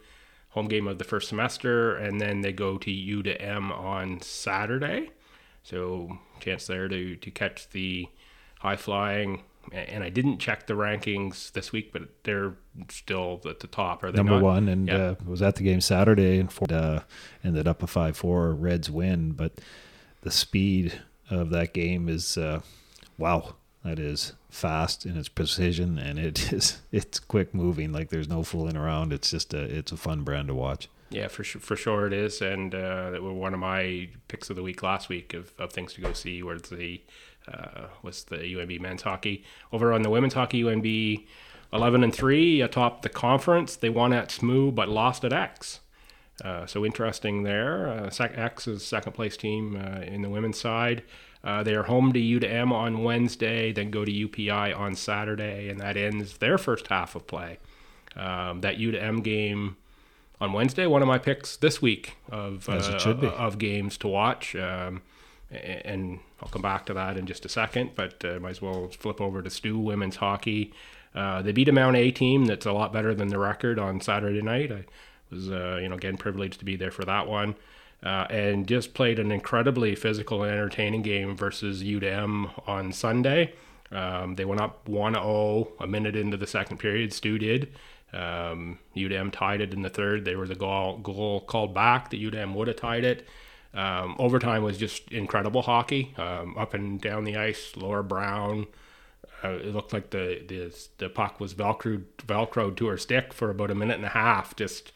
home 0.49 0.67
game 0.67 0.87
of 0.87 0.97
the 0.97 1.03
first 1.03 1.29
semester, 1.29 1.95
and 1.95 2.19
then 2.19 2.41
they 2.41 2.51
go 2.51 2.77
to 2.77 2.91
U 2.91 3.23
to 3.23 3.41
M 3.41 3.71
on 3.71 4.21
Saturday. 4.21 5.11
So 5.63 6.19
chance 6.39 6.67
there 6.67 6.87
to 6.87 7.15
to 7.15 7.31
catch 7.31 7.69
the 7.69 8.07
high 8.59 8.75
flying. 8.75 9.43
And 9.71 10.03
I 10.03 10.09
didn't 10.09 10.39
check 10.39 10.67
the 10.67 10.73
rankings 10.73 11.51
this 11.51 11.71
week, 11.71 11.91
but 11.93 12.03
they're 12.23 12.53
still 12.89 13.41
at 13.47 13.59
the 13.59 13.67
top. 13.67 14.03
Are 14.03 14.11
they 14.11 14.17
number 14.17 14.33
not? 14.33 14.41
one, 14.43 14.67
and 14.67 14.87
Yeah. 14.87 14.95
uh, 14.95 15.15
was 15.25 15.41
at 15.41 15.55
the 15.57 15.63
game 15.63 15.81
Saturday 15.81 16.39
and 16.39 16.51
for, 16.51 16.65
uh, 16.73 17.01
ended 17.43 17.67
up 17.67 17.83
a 17.83 17.87
five 17.87 18.17
four 18.17 18.53
Reds 18.53 18.89
win. 18.89 19.31
But 19.33 19.53
the 20.21 20.31
speed 20.31 21.01
of 21.29 21.49
that 21.51 21.73
game 21.73 22.09
is 22.09 22.37
uh, 22.37 22.61
wow. 23.17 23.55
That 23.85 23.97
is 23.97 24.33
fast 24.49 25.05
in 25.05 25.15
its 25.15 25.29
precision, 25.29 25.97
and 25.97 26.19
it 26.19 26.51
is 26.53 26.81
it's 26.91 27.17
quick 27.19 27.53
moving. 27.53 27.91
Like 27.93 28.09
there's 28.09 28.27
no 28.27 28.43
fooling 28.43 28.75
around. 28.75 29.13
It's 29.13 29.31
just 29.31 29.53
a 29.53 29.61
it's 29.61 29.91
a 29.93 29.97
fun 29.97 30.23
brand 30.23 30.49
to 30.49 30.53
watch. 30.55 30.89
Yeah, 31.11 31.27
for 31.27 31.43
sure, 31.43 31.59
for 31.61 31.75
sure 31.75 32.05
it 32.05 32.13
is, 32.13 32.41
and 32.41 32.73
uh, 32.73 33.11
that 33.11 33.23
were 33.23 33.33
one 33.33 33.53
of 33.53 33.59
my 33.59 34.09
picks 34.27 34.49
of 34.49 34.55
the 34.55 34.63
week 34.63 34.83
last 34.83 35.09
week 35.09 35.33
of, 35.33 35.53
of 35.57 35.71
things 35.71 35.93
to 35.93 36.01
go 36.01 36.13
see. 36.13 36.43
Where 36.43 36.59
the 36.59 37.01
uh, 37.51 37.87
was 38.03 38.25
the 38.25 38.37
UNB 38.37 38.79
men's 38.79 39.01
hockey 39.01 39.43
over 39.71 39.91
on 39.91 40.03
the 40.03 40.09
women's 40.09 40.35
hockey 40.35 40.61
UNB 40.61 41.25
eleven 41.73 42.03
and 42.03 42.13
three 42.13 42.61
atop 42.61 43.01
the 43.01 43.09
conference. 43.09 43.75
They 43.75 43.89
won 43.89 44.13
at 44.13 44.31
SMU 44.31 44.71
but 44.71 44.87
lost 44.87 45.23
at 45.25 45.33
X. 45.33 45.79
Uh, 46.43 46.65
so 46.65 46.85
interesting 46.85 47.43
there. 47.43 47.87
Uh, 47.87 48.09
X 48.19 48.67
is 48.67 48.85
second 48.85 49.13
place 49.13 49.35
team 49.35 49.75
uh, 49.75 50.01
in 50.01 50.21
the 50.21 50.29
women's 50.29 50.59
side. 50.59 51.03
Uh, 51.43 51.63
they 51.63 51.73
are 51.73 51.83
home 51.83 52.11
to 52.13 52.19
U 52.19 52.39
to 52.39 52.47
M 52.49 52.71
on 52.73 53.03
Wednesday, 53.03 53.71
then 53.71 53.91
go 53.91 54.03
to 54.03 54.11
UPEI 54.11 54.77
on 54.77 54.95
Saturday, 54.95 55.69
and 55.69 55.79
that 55.79 55.95
ends 55.95 56.37
their 56.37 56.57
first 56.57 56.87
half 56.87 57.15
of 57.15 57.27
play. 57.27 57.59
Um, 58.15 58.61
that 58.61 58.77
U 58.77 58.91
to 58.91 59.01
M 59.01 59.21
game 59.21 59.77
on 60.41 60.53
Wednesday, 60.53 60.87
one 60.87 61.01
of 61.01 61.07
my 61.07 61.17
picks 61.17 61.57
this 61.57 61.81
week 61.81 62.17
of 62.31 62.67
uh, 62.69 62.73
of 63.37 63.57
games 63.57 63.97
to 63.97 64.07
watch. 64.07 64.55
Um, 64.55 65.01
and 65.51 66.19
I'll 66.41 66.49
come 66.49 66.61
back 66.61 66.85
to 66.87 66.93
that 66.93 67.17
in 67.17 67.25
just 67.25 67.45
a 67.45 67.49
second, 67.49 67.91
but 67.95 68.23
uh, 68.23 68.39
might 68.39 68.51
as 68.51 68.61
well 68.61 68.87
flip 68.89 69.19
over 69.19 69.41
to 69.41 69.49
Stu 69.49 69.79
women's 69.79 70.17
hockey. 70.17 70.73
Uh, 71.15 71.41
they 71.41 71.51
beat 71.51 71.67
a 71.67 71.71
Mount 71.71 71.95
A 71.95 72.11
team 72.11 72.45
that's 72.45 72.65
a 72.65 72.71
lot 72.71 72.93
better 72.93 73.15
than 73.15 73.29
the 73.29 73.39
record 73.39 73.79
on 73.79 73.99
Saturday 73.99 74.41
night. 74.41 74.71
I 74.71 74.85
was, 75.31 75.49
uh, 75.49 75.79
you 75.81 75.89
know, 75.89 75.95
again 75.95 76.17
privileged 76.17 76.59
to 76.59 76.65
be 76.65 76.75
there 76.75 76.91
for 76.91 77.03
that 77.05 77.27
one, 77.27 77.55
uh, 78.03 78.27
and 78.29 78.67
just 78.67 78.93
played 78.93 79.17
an 79.17 79.31
incredibly 79.31 79.95
physical 79.95 80.43
and 80.43 80.51
entertaining 80.51 81.01
game 81.01 81.35
versus 81.35 81.83
UDM 81.83 82.51
on 82.67 82.91
Sunday. 82.91 83.53
Um, 83.91 84.35
they 84.35 84.45
went 84.45 84.61
up 84.61 84.87
1-0 84.87 85.71
a 85.79 85.87
minute 85.87 86.15
into 86.15 86.37
the 86.37 86.45
second 86.45 86.77
period. 86.77 87.11
Stu 87.11 87.39
did. 87.39 87.73
Um, 88.11 88.79
UDM 88.95 89.31
tied 89.31 89.61
it 89.61 89.73
in 89.73 89.81
the 89.81 89.89
third. 89.89 90.25
There 90.25 90.39
was 90.39 90.49
a 90.49 90.55
goal, 90.55 90.97
goal 90.97 91.41
called 91.41 91.73
back. 91.73 92.09
The 92.09 92.29
UDM 92.29 92.53
would 92.55 92.67
have 92.67 92.77
tied 92.77 93.03
it. 93.03 93.27
Um, 93.73 94.15
overtime 94.17 94.63
was 94.63 94.77
just 94.77 95.11
incredible 95.11 95.61
hockey. 95.61 96.13
Um, 96.17 96.57
up 96.57 96.73
and 96.73 96.99
down 96.99 97.23
the 97.23 97.37
ice, 97.37 97.73
Laura 97.75 98.03
Brown. 98.03 98.67
Uh, 99.43 99.51
it 99.51 99.73
looked 99.73 99.93
like 99.93 100.09
the, 100.09 100.43
the 100.47 100.75
the 100.97 101.09
puck 101.09 101.39
was 101.39 101.53
velcroed 101.53 102.03
velcroed 102.17 102.75
to 102.77 102.87
her 102.87 102.97
stick 102.97 103.31
for 103.31 103.49
about 103.49 103.71
a 103.71 103.75
minute 103.75 103.95
and 103.95 104.05
a 104.05 104.09
half. 104.09 104.55
Just 104.55 104.91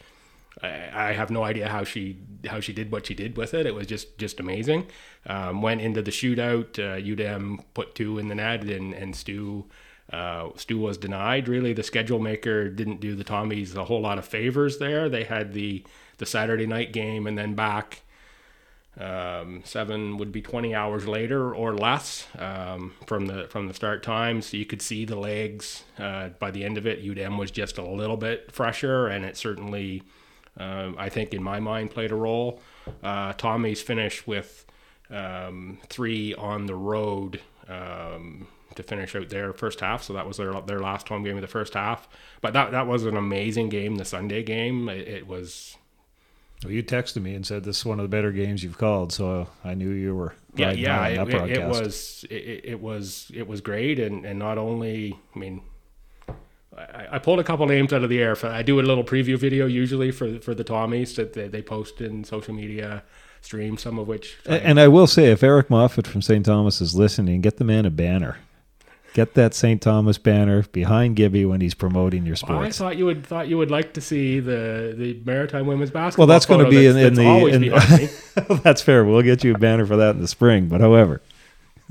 I, 0.62 0.90
I 0.94 1.14
have 1.14 1.30
no 1.30 1.44
idea 1.44 1.70
how 1.70 1.84
she 1.84 2.18
how 2.48 2.60
she 2.60 2.74
did 2.74 2.92
what 2.92 3.06
she 3.06 3.14
did 3.14 3.38
with 3.38 3.54
it. 3.54 3.66
It 3.66 3.76
was 3.76 3.88
just 3.88 4.18
just 4.18 4.40
amazing. 4.40 4.88
Um, 5.26 5.62
went 5.62 5.82
into 5.82 6.02
the 6.02 6.12
shootout. 6.12 6.78
Uh, 6.78 7.00
UDM 7.00 7.64
put 7.74 7.96
two 7.96 8.18
in 8.18 8.28
the 8.28 8.36
net, 8.36 8.64
and 8.64 8.94
and 8.94 9.16
Stu 9.16 9.66
uh, 10.12 10.50
Stu 10.56 10.78
was 10.78 10.98
denied. 10.98 11.48
Really, 11.48 11.74
the 11.74 11.84
schedule 11.84 12.20
maker 12.20 12.70
didn't 12.70 13.00
do 13.00 13.16
the 13.16 13.24
Tommies 13.24 13.76
a 13.76 13.86
whole 13.86 14.02
lot 14.02 14.18
of 14.18 14.26
favors 14.26 14.78
there. 14.78 15.10
They 15.10 15.24
had 15.24 15.54
the 15.54 15.84
the 16.18 16.26
Saturday 16.26 16.68
night 16.68 16.94
game, 16.94 17.26
and 17.26 17.38
then 17.38 17.56
back 17.56 18.04
um, 19.00 19.62
seven 19.66 20.18
would 20.18 20.32
be 20.32 20.42
20 20.42 20.76
hours 20.76 21.08
later 21.08 21.54
or 21.54 21.74
less 21.74 22.28
um, 22.38 22.94
from 23.08 23.26
the 23.26 23.48
from 23.50 23.68
the 23.68 23.74
start 23.74 24.04
time. 24.04 24.42
So 24.42 24.58
you 24.58 24.66
could 24.66 24.82
see 24.82 25.06
the 25.06 25.16
legs 25.16 25.84
uh, 25.98 26.30
by 26.40 26.52
the 26.52 26.64
end 26.64 26.78
of 26.78 26.86
it. 26.86 27.04
UDM 27.04 27.38
was 27.38 27.50
just 27.50 27.78
a 27.78 27.86
little 27.86 28.18
bit 28.18 28.52
fresher, 28.52 29.08
and 29.08 29.26
it 29.26 29.36
certainly, 29.36 30.04
um, 30.58 30.96
I 30.98 31.10
think, 31.10 31.34
in 31.34 31.42
my 31.42 31.60
mind, 31.60 31.92
played 31.92 32.12
a 32.12 32.16
role. 32.16 32.62
Uh, 33.02 33.34
Tommy's 33.34 33.82
finished 33.82 34.28
with 34.28 34.66
um, 35.10 35.80
three 35.88 36.36
on 36.36 36.68
the 36.68 36.76
road 36.76 37.42
um, 37.68 38.48
to 38.76 38.84
finish 38.84 39.16
out 39.16 39.30
their 39.30 39.54
first 39.54 39.80
half. 39.80 40.04
So 40.04 40.14
that 40.14 40.28
was 40.28 40.38
their 40.38 40.54
their 40.62 40.80
last 40.80 41.08
home 41.10 41.24
game 41.24 41.36
of 41.36 41.42
the 41.42 41.48
first 41.48 41.74
half. 41.74 42.08
But 42.42 42.54
that 42.54 42.72
that 42.72 42.88
was 42.88 43.06
an 43.06 43.18
amazing 43.18 43.70
game. 43.70 43.96
The 43.96 44.06
Sunday 44.06 44.44
game, 44.44 44.90
it, 44.90 45.08
it 45.08 45.28
was. 45.28 45.78
Well, 46.64 46.72
you 46.72 46.82
texted 46.82 47.22
me 47.22 47.36
and 47.36 47.46
said 47.46 47.66
this 47.66 47.80
is 47.80 47.86
one 47.86 48.00
of 48.00 48.04
the 48.04 48.16
better 48.16 48.32
games 48.32 48.64
you've 48.64 48.78
called, 48.78 49.12
so 49.12 49.50
I 49.66 49.74
knew 49.74 49.90
you 49.90 50.16
were. 50.16 50.34
Yeah, 50.56 50.72
yeah, 50.72 51.08
it, 51.08 51.28
it, 51.28 51.50
it, 51.58 51.68
was 51.68 52.26
it, 52.30 52.80
was 52.80 53.32
it 53.34 53.48
was 53.48 53.60
great, 53.60 54.00
and 54.00 54.26
and 54.26 54.40
not 54.40 54.58
only 54.58 55.20
I 55.36 55.40
mean 55.40 55.62
I, 56.78 57.08
I, 57.14 57.20
pulled 57.20 57.40
a 57.40 57.44
couple 57.44 57.66
names 57.66 57.94
out 57.94 58.04
of 58.04 58.10
the 58.10 58.22
air. 58.22 58.36
I 58.46 58.64
do 58.64 58.80
a 58.80 58.82
little 58.82 59.04
preview 59.04 59.38
video 59.38 59.66
usually 59.66 60.12
for 60.12 60.40
for 60.40 60.56
the 60.56 60.64
Tommies 60.64 61.16
that 61.16 61.34
they, 61.34 61.48
they 61.48 61.62
post 61.62 62.02
in 62.02 62.24
social 62.24 62.54
media 62.54 63.04
stream, 63.42 63.78
some 63.78 64.00
of 64.00 64.08
which. 64.08 64.38
I, 64.48 64.58
and 64.58 64.80
I 64.80 64.88
will 64.88 65.08
say, 65.08 65.32
if 65.32 65.44
Eric 65.44 65.70
Moffat 65.70 66.08
from 66.08 66.22
St. 66.22 66.46
Thomas 66.46 66.82
is 66.82 66.96
listening, 66.96 67.42
get 67.42 67.58
the 67.58 67.64
man 67.64 67.86
a 67.86 67.92
banner. 67.92 68.38
Get 69.14 69.36
that 69.36 69.54
St. 69.54 69.82
Thomas 69.82 70.18
banner 70.18 70.64
behind 70.72 71.16
Gibby 71.16 71.46
when 71.46 71.62
he's 71.62 71.76
promoting 71.76 72.26
your 72.26 72.36
sports. 72.36 72.82
I 72.82 72.84
thought 72.84 72.98
you 72.98 73.06
would 73.06 73.26
thought 73.26 73.48
you 73.48 73.58
would 73.58 73.70
like 73.70 73.94
to 73.94 74.02
see 74.02 74.40
the 74.40 74.96
the 74.98 75.22
Maritime 75.24 75.68
women's 75.68 75.92
basketball. 75.92 76.28
Well, 76.28 76.34
that's 76.34 76.48
going 76.48 76.66
to 76.66 76.70
be 76.70 76.88
in, 76.88 76.98
in 76.98 77.14
the. 77.14 78.48
In, 78.50 78.58
that's 78.64 78.82
fair. 78.82 79.06
We'll 79.06 79.22
get 79.22 79.44
you 79.44 79.54
a 79.54 79.58
banner 79.58 79.86
for 79.86 79.96
that 79.98 80.16
in 80.16 80.22
the 80.22 80.28
spring. 80.28 80.68
But 80.68 80.82
however, 80.82 81.22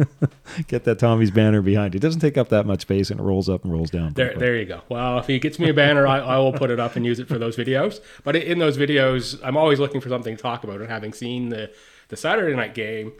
Get 0.68 0.84
that 0.84 0.98
Tommy's 0.98 1.30
banner 1.30 1.62
behind. 1.62 1.94
It 1.94 2.00
doesn't 2.00 2.20
take 2.20 2.36
up 2.36 2.48
that 2.48 2.66
much 2.66 2.82
space 2.82 3.10
and 3.10 3.20
it 3.20 3.22
rolls 3.22 3.48
up 3.48 3.64
and 3.64 3.72
rolls 3.72 3.90
down. 3.90 4.14
There, 4.14 4.34
there 4.36 4.56
you 4.56 4.64
go. 4.64 4.82
Well, 4.88 5.18
if 5.18 5.26
he 5.26 5.38
gets 5.38 5.58
me 5.58 5.68
a 5.68 5.74
banner, 5.74 6.06
I, 6.06 6.18
I 6.18 6.38
will 6.38 6.52
put 6.52 6.70
it 6.70 6.80
up 6.80 6.96
and 6.96 7.04
use 7.04 7.18
it 7.18 7.28
for 7.28 7.38
those 7.38 7.56
videos. 7.56 8.00
But 8.24 8.36
in 8.36 8.58
those 8.58 8.76
videos, 8.78 9.38
I'm 9.42 9.56
always 9.56 9.78
looking 9.78 10.00
for 10.00 10.08
something 10.08 10.36
to 10.36 10.42
talk 10.42 10.64
about. 10.64 10.80
And 10.80 10.88
having 10.90 11.12
seen 11.12 11.50
the, 11.50 11.70
the 12.08 12.16
Saturday 12.16 12.54
night 12.56 12.74
game, 12.74 13.12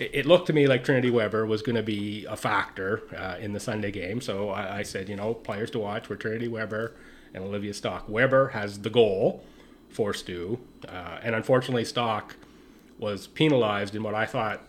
it, 0.00 0.10
it 0.14 0.26
looked 0.26 0.46
to 0.46 0.52
me 0.52 0.66
like 0.66 0.82
Trinity 0.82 1.10
Weber 1.10 1.46
was 1.46 1.62
going 1.62 1.76
to 1.76 1.82
be 1.82 2.24
a 2.24 2.36
factor 2.36 3.02
uh, 3.16 3.36
in 3.38 3.52
the 3.52 3.60
Sunday 3.60 3.90
game. 3.90 4.20
So 4.20 4.50
I, 4.50 4.78
I, 4.78 4.82
said, 4.82 5.08
you 5.08 5.16
know, 5.16 5.34
players 5.34 5.70
to 5.72 5.78
watch 5.78 6.08
were 6.08 6.16
Trinity 6.16 6.48
Weber 6.48 6.94
and 7.34 7.44
Olivia 7.44 7.74
Stock. 7.74 8.08
Weber 8.08 8.48
has 8.48 8.80
the 8.80 8.90
goal 8.90 9.44
for 9.88 10.14
Stu. 10.14 10.58
Uh, 10.88 11.18
and 11.22 11.34
unfortunately, 11.34 11.84
Stock 11.84 12.36
was 12.98 13.26
penalized 13.26 13.94
in 13.94 14.02
what 14.02 14.14
I 14.14 14.26
thought 14.26 14.62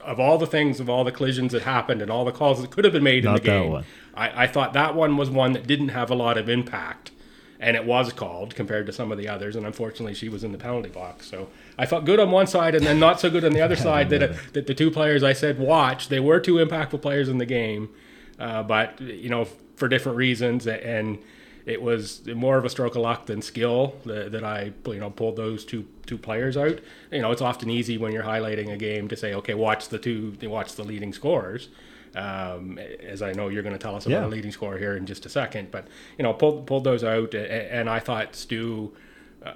of 0.00 0.20
all 0.20 0.36
the 0.36 0.46
things, 0.46 0.80
of 0.80 0.90
all 0.90 1.02
the 1.02 1.12
collisions 1.12 1.52
that 1.52 1.62
happened 1.62 2.02
and 2.02 2.10
all 2.10 2.26
the 2.26 2.32
calls 2.32 2.60
that 2.60 2.70
could 2.70 2.84
have 2.84 2.92
been 2.92 3.02
made 3.02 3.24
Not 3.24 3.38
in 3.38 3.42
the 3.42 3.48
game, 3.48 3.70
one. 3.70 3.84
I, 4.14 4.44
I 4.44 4.46
thought 4.46 4.74
that 4.74 4.94
one 4.94 5.16
was 5.16 5.30
one 5.30 5.52
that 5.52 5.66
didn't 5.66 5.88
have 5.88 6.10
a 6.10 6.14
lot 6.14 6.36
of 6.36 6.48
impact. 6.48 7.10
And 7.58 7.76
it 7.76 7.86
was 7.86 8.12
called 8.12 8.54
compared 8.54 8.84
to 8.86 8.92
some 8.92 9.10
of 9.10 9.16
the 9.16 9.28
others, 9.28 9.56
and 9.56 9.64
unfortunately, 9.64 10.12
she 10.12 10.28
was 10.28 10.44
in 10.44 10.52
the 10.52 10.58
penalty 10.58 10.90
box. 10.90 11.30
So 11.30 11.48
I 11.76 11.86
felt 11.86 12.04
good 12.04 12.20
on 12.20 12.30
one 12.30 12.46
side, 12.46 12.74
and 12.74 12.86
then 12.86 12.98
not 12.98 13.20
so 13.20 13.30
good 13.30 13.44
on 13.44 13.52
the 13.52 13.60
other 13.60 13.76
side. 13.88 14.10
That 14.10 14.22
uh, 14.22 14.34
that 14.52 14.66
the 14.66 14.74
two 14.74 14.90
players 14.90 15.22
I 15.22 15.32
said 15.32 15.58
watch, 15.58 16.08
they 16.08 16.20
were 16.20 16.40
two 16.40 16.54
impactful 16.54 17.02
players 17.02 17.28
in 17.28 17.38
the 17.38 17.46
game, 17.46 17.90
uh, 18.38 18.62
but 18.62 19.00
you 19.00 19.28
know 19.28 19.46
for 19.76 19.88
different 19.88 20.16
reasons. 20.16 20.66
And 20.66 21.18
it 21.66 21.80
was 21.80 22.26
more 22.26 22.58
of 22.58 22.64
a 22.64 22.70
stroke 22.70 22.94
of 22.94 23.02
luck 23.02 23.26
than 23.26 23.40
skill 23.40 23.94
that, 24.04 24.32
that 24.32 24.44
I 24.44 24.72
you 24.86 25.00
know 25.00 25.10
pulled 25.10 25.36
those 25.36 25.64
two 25.64 25.86
two 26.06 26.18
players 26.18 26.56
out. 26.56 26.80
You 27.10 27.22
know, 27.22 27.32
it's 27.32 27.42
often 27.42 27.70
easy 27.70 27.96
when 27.98 28.12
you're 28.12 28.24
highlighting 28.24 28.72
a 28.72 28.76
game 28.76 29.08
to 29.08 29.16
say, 29.16 29.34
okay, 29.34 29.54
watch 29.54 29.88
the 29.88 29.98
two, 29.98 30.36
watch 30.42 30.74
the 30.74 30.84
leading 30.84 31.12
scorers. 31.12 31.68
Um, 32.14 32.78
as 32.78 33.22
I 33.22 33.32
know 33.32 33.48
you're 33.48 33.64
going 33.64 33.74
to 33.74 33.78
tell 33.78 33.96
us 33.96 34.06
about 34.06 34.20
yeah. 34.20 34.26
a 34.26 34.28
leading 34.28 34.52
score 34.52 34.78
here 34.78 34.96
in 34.96 35.04
just 35.04 35.26
a 35.26 35.28
second, 35.28 35.72
but 35.72 35.88
you 36.16 36.22
know, 36.22 36.32
pulled 36.32 36.66
pulled 36.66 36.84
those 36.84 37.02
out, 37.02 37.34
and 37.34 37.88
I 37.90 37.98
thought 37.98 38.36
Stu. 38.36 38.94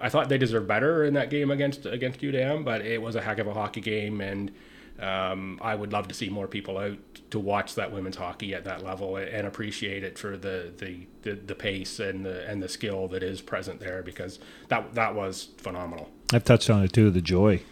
I 0.00 0.08
thought 0.08 0.28
they 0.28 0.38
deserved 0.38 0.68
better 0.68 1.04
in 1.04 1.14
that 1.14 1.30
game 1.30 1.50
against 1.50 1.86
against 1.86 2.20
UDM, 2.20 2.64
but 2.64 2.82
it 2.82 3.00
was 3.00 3.14
a 3.14 3.20
heck 3.20 3.38
of 3.38 3.46
a 3.46 3.54
hockey 3.54 3.80
game, 3.80 4.20
and 4.20 4.50
um, 4.98 5.58
I 5.62 5.74
would 5.74 5.92
love 5.92 6.08
to 6.08 6.14
see 6.14 6.28
more 6.28 6.48
people 6.48 6.76
out 6.76 6.98
to 7.30 7.38
watch 7.38 7.74
that 7.76 7.92
women's 7.92 8.16
hockey 8.16 8.54
at 8.54 8.64
that 8.64 8.82
level 8.82 9.16
and 9.16 9.46
appreciate 9.46 10.02
it 10.02 10.18
for 10.18 10.36
the, 10.36 10.72
the, 10.78 11.06
the, 11.22 11.34
the, 11.34 11.54
pace 11.54 12.00
and 12.00 12.24
the 12.24 12.48
and 12.48 12.62
the 12.62 12.68
skill 12.68 13.06
that 13.08 13.22
is 13.22 13.40
present 13.40 13.80
there 13.80 14.02
because 14.02 14.38
that 14.68 14.94
that 14.94 15.14
was 15.14 15.48
phenomenal. 15.58 16.08
I've 16.32 16.44
touched 16.44 16.68
on 16.68 16.82
it 16.82 16.92
too, 16.92 17.10
the 17.10 17.20
joy. 17.20 17.62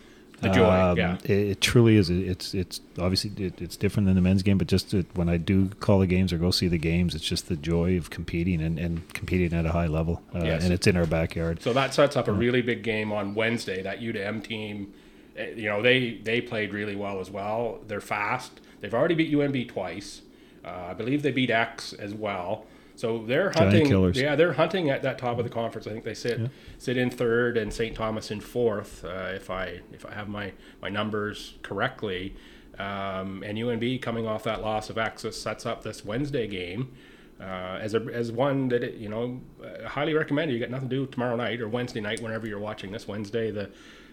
The 0.40 0.50
joy, 0.50 0.68
um, 0.68 0.98
yeah. 0.98 1.16
It, 1.24 1.30
it, 1.30 1.60
truly 1.62 1.96
is. 1.96 2.10
It's 2.10 2.52
it's 2.52 2.80
obviously 2.98 3.32
it, 3.42 3.60
it's 3.60 3.76
different 3.76 4.06
than 4.06 4.16
the 4.16 4.20
men's 4.20 4.42
game, 4.42 4.58
but 4.58 4.66
just 4.66 4.90
to, 4.90 5.06
when 5.14 5.30
I 5.30 5.38
do 5.38 5.68
call 5.80 6.00
the 6.00 6.06
games 6.06 6.30
or 6.30 6.36
go 6.36 6.50
see 6.50 6.68
the 6.68 6.76
games, 6.78 7.14
it's 7.14 7.24
just 7.24 7.48
the 7.48 7.56
joy 7.56 7.96
of 7.96 8.10
competing 8.10 8.60
and, 8.60 8.78
and 8.78 9.08
competing 9.14 9.58
at 9.58 9.64
a 9.64 9.72
high 9.72 9.86
level, 9.86 10.22
uh, 10.34 10.40
yes. 10.44 10.62
and 10.62 10.74
it's 10.74 10.86
in 10.86 10.94
our 10.94 11.06
backyard. 11.06 11.62
So 11.62 11.72
that 11.72 11.94
sets 11.94 12.16
up 12.16 12.28
a 12.28 12.32
really 12.32 12.60
big 12.60 12.82
game 12.82 13.12
on 13.12 13.34
Wednesday. 13.34 13.82
That 13.82 14.00
UDM 14.00 14.44
team 14.44 14.92
Eh, 15.36 15.50
you 15.56 15.68
know 15.68 15.82
they 15.82 16.14
they 16.22 16.40
played 16.40 16.72
really 16.72 16.96
well 16.96 17.20
as 17.20 17.30
well. 17.30 17.80
They're 17.86 18.00
fast. 18.00 18.60
They've 18.80 18.94
already 18.94 19.14
beat 19.14 19.32
UNB 19.32 19.68
twice. 19.68 20.22
Uh, 20.64 20.88
I 20.90 20.94
believe 20.94 21.22
they 21.22 21.30
beat 21.30 21.50
X 21.50 21.92
as 21.92 22.12
well. 22.14 22.66
So 22.96 23.24
they're 23.26 23.50
hunting. 23.50 24.12
Yeah, 24.14 24.36
they're 24.36 24.54
hunting 24.54 24.88
at 24.88 25.02
that 25.02 25.18
top 25.18 25.38
of 25.38 25.44
the 25.44 25.50
conference. 25.50 25.86
I 25.86 25.90
think 25.90 26.04
they 26.04 26.14
sit 26.14 26.40
yeah. 26.40 26.48
sit 26.78 26.96
in 26.96 27.10
third 27.10 27.56
and 27.58 27.72
St. 27.72 27.94
Thomas 27.94 28.30
in 28.30 28.40
fourth. 28.40 29.04
Uh, 29.04 29.32
if 29.34 29.50
I 29.50 29.80
if 29.92 30.06
I 30.06 30.14
have 30.14 30.28
my 30.28 30.52
my 30.80 30.88
numbers 30.88 31.54
correctly, 31.62 32.34
um, 32.78 33.42
and 33.44 33.58
UNB 33.58 34.00
coming 34.00 34.26
off 34.26 34.44
that 34.44 34.62
loss 34.62 34.88
of 34.88 34.96
access 34.96 35.36
sets 35.36 35.66
up 35.66 35.82
this 35.82 36.04
Wednesday 36.04 36.48
game. 36.48 36.92
Uh, 37.38 37.78
as 37.82 37.92
a 37.92 38.00
as 38.14 38.32
one 38.32 38.68
that 38.68 38.82
it, 38.82 38.94
you 38.94 39.10
know, 39.10 39.42
uh, 39.62 39.86
highly 39.86 40.14
recommend. 40.14 40.50
You 40.50 40.58
got 40.58 40.70
nothing 40.70 40.88
to 40.88 40.96
do 40.96 41.06
tomorrow 41.06 41.36
night 41.36 41.60
or 41.60 41.68
Wednesday 41.68 42.00
night, 42.00 42.22
whenever 42.22 42.46
you're 42.46 42.58
watching 42.58 42.92
this 42.92 43.06
Wednesday. 43.06 43.50
The 43.50 43.68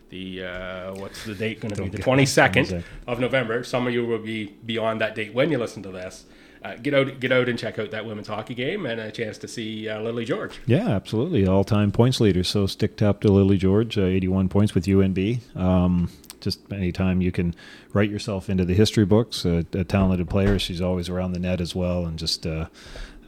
the 0.09 0.43
uh, 0.43 0.95
what's 0.95 1.23
the 1.23 1.33
date 1.33 1.61
going 1.61 1.73
to 1.73 1.83
be? 1.83 1.87
The 1.87 1.99
22nd 1.99 2.83
of 3.07 3.21
November. 3.21 3.63
Some 3.63 3.87
of 3.87 3.93
you 3.93 4.05
will 4.05 4.19
be 4.19 4.47
beyond 4.65 4.99
that 4.99 5.15
date 5.15 5.33
when 5.33 5.51
you 5.51 5.57
listen 5.57 5.81
to 5.83 5.89
this. 5.89 6.25
Uh, 6.63 6.75
get 6.75 6.93
out, 6.93 7.19
get 7.19 7.31
out 7.31 7.49
and 7.49 7.59
check 7.59 7.77
out 7.77 7.91
that 7.91 8.05
women's 8.05 8.27
hockey 8.27 8.53
game 8.53 8.85
and 8.85 8.99
a 8.99 9.11
chance 9.11 9.37
to 9.37 9.47
see 9.47 9.89
uh, 9.89 9.99
Lily 9.99 10.23
George. 10.23 10.59
Yeah, 10.65 10.89
absolutely, 10.89 11.45
all-time 11.45 11.91
points 11.91 12.21
leader. 12.21 12.43
So 12.43 12.67
stick 12.67 12.95
tap 12.95 13.19
to 13.21 13.31
Lily 13.31 13.57
George, 13.57 13.97
uh, 13.97 14.03
81 14.05 14.47
points 14.47 14.73
with 14.73 14.85
UNB. 14.85 15.55
Um, 15.57 16.09
just 16.39 16.59
anytime 16.71 17.21
you 17.21 17.31
can 17.31 17.55
write 17.93 18.09
yourself 18.09 18.49
into 18.49 18.65
the 18.65 18.73
history 18.73 19.05
books, 19.05 19.45
a 19.45 19.63
talented 19.63 20.29
player. 20.29 20.59
She's 20.59 20.81
always 20.81 21.09
around 21.09 21.33
the 21.33 21.39
net 21.39 21.59
as 21.61 21.73
well, 21.73 22.05
and 22.05 22.19
just 22.19 22.45
uh, 22.45 22.67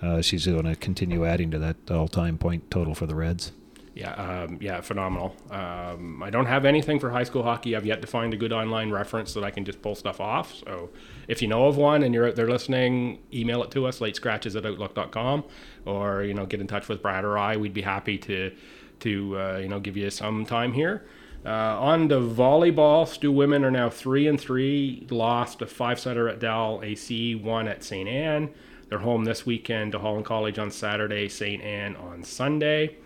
uh, 0.02 0.22
she's 0.22 0.46
going 0.46 0.66
to 0.66 0.76
continue 0.76 1.26
adding 1.26 1.52
to 1.52 1.60
that 1.60 1.78
all-time 1.90 2.38
point 2.38 2.70
total 2.70 2.94
for 2.94 3.06
the 3.06 3.16
Reds. 3.16 3.52
Yeah, 3.96 4.12
um, 4.12 4.58
yeah, 4.60 4.82
phenomenal. 4.82 5.34
Um, 5.50 6.22
I 6.22 6.30
don't 6.30 6.48
have 6.48 6.66
anything 6.66 7.00
for 7.00 7.10
high 7.10 7.24
school 7.24 7.44
hockey. 7.44 7.78
I've 7.78 7.86
yet 7.86 8.02
to 8.02 8.08
find 8.08 8.34
a 8.34 8.38
good 8.38 8.52
online 8.52 8.92
reference 8.92 9.34
that 9.36 9.44
I 9.46 9.52
can 9.52 9.64
just 9.64 9.82
pull 9.82 9.96
stuff 9.96 10.20
off. 10.20 10.54
So 10.54 10.90
if 11.30 11.42
you 11.42 11.48
know 11.48 11.68
of 11.68 11.78
one 11.78 12.04
and 12.04 12.14
you're 12.14 12.28
out 12.28 12.36
there 12.36 12.50
listening, 12.50 13.20
email 13.34 13.64
it 13.64 13.72
to 13.72 13.86
us, 13.86 14.02
late 14.02 14.18
scratches 14.18 14.58
at 14.58 14.66
outlook.com, 14.66 15.46
or, 15.86 16.24
you 16.24 16.34
know, 16.34 16.46
get 16.46 16.60
in 16.60 16.68
touch 16.68 16.90
with 16.90 17.02
Brad 17.02 17.24
or 17.24 17.38
I. 17.38 17.56
We'd 17.56 17.74
be 17.74 17.84
happy 17.84 18.18
to, 18.18 18.54
to 19.00 19.40
uh, 19.40 19.58
you 19.60 19.70
know, 19.70 19.80
give 19.80 19.96
you 19.96 20.10
some 20.10 20.46
time 20.46 20.74
here. 20.74 21.06
Uh, 21.46 21.80
on 21.80 22.10
to 22.10 22.16
volleyball, 22.16 23.08
Stu 23.08 23.32
women 23.32 23.64
are 23.64 23.72
now 23.72 23.90
three 23.90 24.28
and 24.28 24.42
three. 24.42 25.08
Lost 25.10 25.62
a 25.62 25.68
five 25.68 26.02
setter 26.02 26.28
at 26.28 26.40
Dal 26.40 26.82
AC, 26.84 27.36
one 27.36 27.70
at 27.70 27.82
St. 27.82 28.10
Anne. 28.10 28.50
They're 28.90 29.00
home 29.00 29.24
this 29.24 29.46
weekend 29.46 29.94
to 29.94 30.00
Holland 30.00 30.26
College 30.26 30.60
on 30.60 30.70
Saturday, 30.70 31.30
St. 31.30 31.64
Anne 31.64 31.96
on 31.96 32.24
Sunday. 32.24 32.98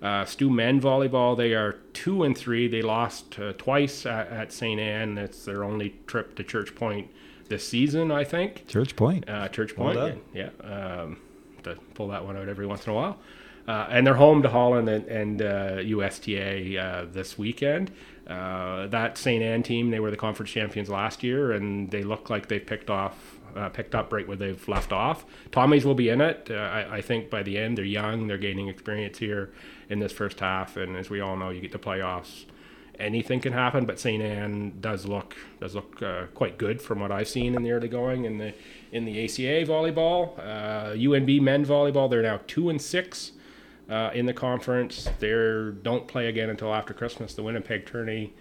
Uh, 0.00 0.24
Stu 0.24 0.48
men 0.48 0.80
volleyball, 0.80 1.36
they 1.36 1.54
are 1.54 1.72
two 1.92 2.22
and 2.22 2.36
three. 2.36 2.68
They 2.68 2.82
lost 2.82 3.38
uh, 3.38 3.52
twice 3.54 4.06
at, 4.06 4.28
at 4.28 4.52
St. 4.52 4.80
Anne. 4.80 5.14
That's 5.14 5.44
their 5.44 5.64
only 5.64 5.94
trip 6.06 6.36
to 6.36 6.44
Church 6.44 6.74
Point 6.74 7.10
this 7.48 7.66
season, 7.66 8.12
I 8.12 8.24
think. 8.24 8.66
Church 8.68 8.94
Point. 8.94 9.28
Uh, 9.28 9.48
Church 9.48 9.74
Point, 9.74 9.96
well 9.96 10.16
yeah. 10.32 10.50
yeah. 10.62 11.00
Um, 11.00 11.20
to 11.64 11.76
pull 11.94 12.08
that 12.08 12.24
one 12.24 12.36
out 12.36 12.48
every 12.48 12.66
once 12.66 12.86
in 12.86 12.92
a 12.92 12.94
while. 12.94 13.18
Uh, 13.66 13.86
and 13.90 14.06
they're 14.06 14.14
home 14.14 14.42
to 14.42 14.48
Holland 14.48 14.88
and, 14.88 15.04
and 15.06 15.86
USTA 15.86 16.78
uh, 16.78 17.06
this 17.10 17.36
weekend. 17.36 17.90
Uh, 18.28 18.86
that 18.88 19.16
St. 19.16 19.42
Anne 19.42 19.62
team, 19.62 19.90
they 19.90 20.00
were 20.00 20.10
the 20.10 20.16
conference 20.16 20.50
champions 20.50 20.90
last 20.90 21.22
year, 21.22 21.52
and 21.52 21.90
they 21.90 22.02
look 22.02 22.28
like 22.28 22.48
they've 22.48 22.64
picked 22.64 22.90
off 22.90 23.37
uh, 23.56 23.68
picked 23.68 23.94
up 23.94 24.12
right 24.12 24.26
where 24.26 24.36
they've 24.36 24.68
left 24.68 24.92
off. 24.92 25.24
Tommy's 25.52 25.84
will 25.84 25.94
be 25.94 26.08
in 26.08 26.20
it. 26.20 26.48
Uh, 26.50 26.54
I, 26.54 26.96
I, 26.96 27.00
think 27.00 27.30
by 27.30 27.42
the 27.42 27.58
end, 27.58 27.78
they're 27.78 27.84
young, 27.84 28.26
they're 28.26 28.38
gaining 28.38 28.68
experience 28.68 29.18
here 29.18 29.50
in 29.88 29.98
this 29.98 30.12
first 30.12 30.40
half, 30.40 30.76
and 30.76 30.96
as 30.96 31.10
we 31.10 31.20
all 31.20 31.36
know, 31.36 31.50
you 31.50 31.60
get 31.60 31.72
the 31.72 31.78
playoffs. 31.78 32.44
Anything 32.98 33.40
can 33.40 33.52
happen, 33.52 33.86
but 33.86 34.00
St. 34.00 34.20
Anne 34.20 34.78
does 34.80 35.06
look 35.06 35.36
does 35.60 35.76
look 35.76 36.02
uh, 36.02 36.26
quite 36.34 36.58
good 36.58 36.82
from 36.82 36.98
what 36.98 37.12
I've 37.12 37.28
seen 37.28 37.54
in 37.54 37.62
the 37.62 37.70
early 37.70 37.86
going 37.86 38.24
in 38.24 38.38
the 38.38 38.52
in 38.90 39.04
the 39.04 39.24
ACAA 39.24 39.66
volleyball. 39.68 40.36
UNB 40.96 41.38
uh, 41.38 41.42
men 41.42 41.64
volleyball, 41.64 42.10
they're 42.10 42.22
now 42.22 42.40
two 42.48 42.68
and 42.68 42.82
six. 42.82 43.32
Uh, 43.88 44.10
in 44.12 44.26
the 44.26 44.34
conference. 44.34 45.08
They 45.18 45.30
don't 45.80 46.06
play 46.06 46.26
again 46.26 46.50
until 46.50 46.74
after 46.74 46.92
Christmas. 46.92 47.32
The 47.32 47.42
Winnipeg 47.42 47.86
tourney 47.86 48.34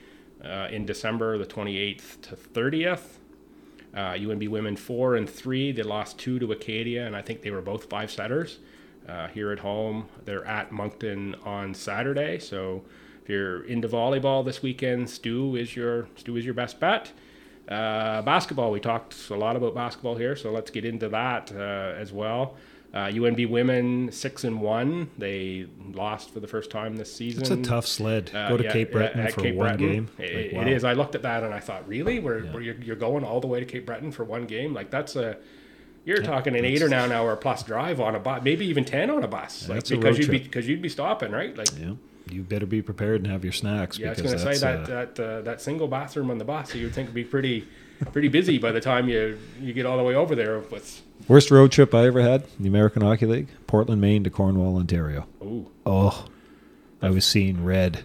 uh, 0.43 0.67
in 0.69 0.85
December, 0.85 1.37
the 1.37 1.45
28th 1.45 2.19
to 2.23 2.35
30th. 2.35 3.17
Uh, 3.93 4.13
UNB 4.13 4.49
women 4.49 4.75
four 4.75 5.15
and 5.15 5.29
three. 5.29 5.71
They 5.71 5.83
lost 5.83 6.19
two 6.19 6.39
to 6.39 6.51
Acadia, 6.51 7.05
and 7.05 7.15
I 7.15 7.21
think 7.21 7.41
they 7.41 7.51
were 7.51 7.61
both 7.61 7.85
five 7.85 8.11
setters. 8.11 8.59
Uh, 9.07 9.27
here 9.29 9.51
at 9.51 9.59
home, 9.59 10.05
they're 10.25 10.45
at 10.45 10.71
Moncton 10.71 11.33
on 11.45 11.73
Saturday. 11.73 12.39
So 12.39 12.83
if 13.23 13.29
you're 13.29 13.63
into 13.63 13.87
volleyball 13.87 14.43
this 14.43 14.61
weekend, 14.61 15.09
Stu 15.09 15.55
is 15.55 15.75
your 15.75 16.09
Stu 16.17 16.35
is 16.35 16.45
your 16.45 16.53
best 16.53 16.79
bet. 16.79 17.11
Uh, 17.67 18.21
basketball, 18.21 18.71
we 18.71 18.79
talked 18.79 19.29
a 19.29 19.35
lot 19.35 19.55
about 19.55 19.75
basketball 19.75 20.15
here, 20.15 20.35
so 20.35 20.51
let's 20.51 20.71
get 20.71 20.85
into 20.85 21.09
that 21.09 21.51
uh, 21.53 21.93
as 21.97 22.13
well. 22.13 22.55
Uh, 22.97 23.11
UNB 23.11 23.47
women 23.47 24.11
six 24.11 24.43
and 24.43 24.59
one. 24.59 25.11
They 25.19 25.67
lost 25.93 26.31
for 26.31 26.39
the 26.39 26.47
first 26.47 26.71
time 26.71 26.95
this 26.95 27.13
season. 27.13 27.41
It's 27.41 27.51
a 27.51 27.61
tough 27.61 27.85
sled. 27.85 28.31
Uh, 28.33 28.49
Go 28.49 28.57
to 28.57 28.63
yeah, 28.63 28.71
Cape 28.71 28.91
Breton 28.91 29.19
at 29.19 29.33
for 29.33 29.41
Cape 29.41 29.53
one 29.53 29.77
Breton. 29.77 29.87
game. 29.87 30.09
It, 30.17 30.53
Like, 30.55 30.65
wow. 30.65 30.71
is. 30.71 30.83
I 30.83 30.93
looked 30.93 31.13
at 31.13 31.21
that 31.21 31.43
and 31.43 31.53
I 31.53 31.59
thought, 31.59 31.87
really, 31.87 32.17
we're, 32.17 32.51
we're 32.51 32.61
you're, 32.61 32.75
you're 32.81 32.95
going 32.95 33.23
all 33.23 33.39
the 33.39 33.45
way 33.45 33.59
to 33.59 33.67
Cape 33.67 33.85
Breton 33.85 34.11
for 34.11 34.23
one 34.23 34.47
game? 34.47 34.73
Like 34.73 34.89
that's 34.89 35.15
a 35.15 35.37
you're 36.05 36.23
talking 36.23 36.55
an 36.55 36.65
eight 36.65 36.81
or 36.81 36.89
nine 36.89 37.11
hour 37.11 37.35
plus 37.35 37.61
drive 37.61 38.01
on 38.01 38.15
a 38.15 38.19
bus, 38.19 38.41
maybe 38.43 38.65
even 38.65 38.83
ten 38.83 39.11
on 39.11 39.23
a 39.23 39.27
bus, 39.27 39.69
like 39.69 39.75
that's 39.75 39.91
a 39.91 39.97
because 39.97 40.17
road 40.17 40.25
you'd 40.25 40.31
be 40.31 40.39
because 40.39 40.67
you'd 40.67 40.81
be 40.81 40.89
stopping, 40.89 41.31
right? 41.31 41.55
Like 41.55 41.69
Yeah, 41.79 41.93
you 42.31 42.41
better 42.41 42.65
be 42.65 42.81
prepared 42.81 43.21
and 43.21 43.31
have 43.31 43.43
your 43.43 43.53
snacks. 43.53 43.99
yeah, 43.99 44.07
I 44.07 44.09
was 44.09 44.21
going 44.21 44.37
to 44.39 44.55
say 44.55 44.57
that 44.57 44.79
uh, 44.79 44.85
that 44.87 45.19
uh, 45.19 45.41
that 45.41 45.61
single 45.61 45.87
bathroom 45.87 46.31
on 46.31 46.39
the 46.39 46.45
bus, 46.45 46.73
you 46.73 46.85
would 46.85 46.95
think 46.95 47.09
would 47.09 47.13
be 47.13 47.25
pretty 47.25 47.67
pretty 48.11 48.29
busy 48.29 48.57
by 48.57 48.71
the 48.71 48.81
time 48.81 49.07
you 49.07 49.37
you 49.61 49.71
get 49.71 49.85
all 49.85 49.97
the 49.97 50.03
way 50.03 50.15
over 50.15 50.33
there 50.33 50.57
with. 50.59 51.03
Worst 51.27 51.51
road 51.51 51.71
trip 51.71 51.93
I 51.93 52.05
ever 52.07 52.21
had. 52.21 52.45
The 52.59 52.67
American 52.67 53.01
Hockey 53.01 53.25
League, 53.25 53.47
Portland, 53.67 53.99
Maine 54.01 54.23
to 54.23 54.29
Cornwall, 54.29 54.77
Ontario. 54.77 55.27
Ooh. 55.41 55.69
Oh, 55.85 56.25
I 57.01 57.09
was 57.09 57.25
seeing 57.25 57.63
red. 57.63 58.03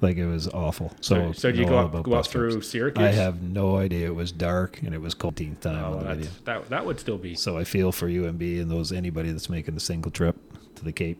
Like 0.00 0.16
it 0.18 0.26
was 0.26 0.46
awful. 0.48 0.90
So, 1.00 1.32
So, 1.32 1.32
so 1.32 1.52
do 1.52 1.58
you 1.60 1.66
go 1.66 1.78
up, 1.78 2.02
go 2.02 2.14
up 2.14 2.26
through. 2.26 2.60
Syracuse? 2.62 3.02
I 3.04 3.12
have 3.12 3.40
no 3.42 3.76
idea. 3.76 4.06
It 4.08 4.14
was 4.14 4.30
dark 4.30 4.82
and 4.82 4.94
it 4.94 5.00
was 5.00 5.14
cold. 5.14 5.36
time 5.36 5.56
Oh, 5.64 5.68
on 5.68 5.90
well, 5.90 5.98
the 6.00 6.04
video. 6.04 6.24
that's, 6.24 6.38
that 6.44 6.68
that 6.68 6.86
would 6.86 7.00
still 7.00 7.16
be. 7.16 7.34
So 7.34 7.56
I 7.56 7.64
feel 7.64 7.92
for 7.92 8.06
UNB 8.06 8.28
and 8.28 8.38
B 8.38 8.58
and 8.60 8.70
those 8.70 8.92
anybody 8.92 9.30
that's 9.32 9.48
making 9.48 9.74
the 9.74 9.80
single 9.80 10.10
trip 10.10 10.36
to 10.74 10.84
the 10.84 10.92
Cape. 10.92 11.18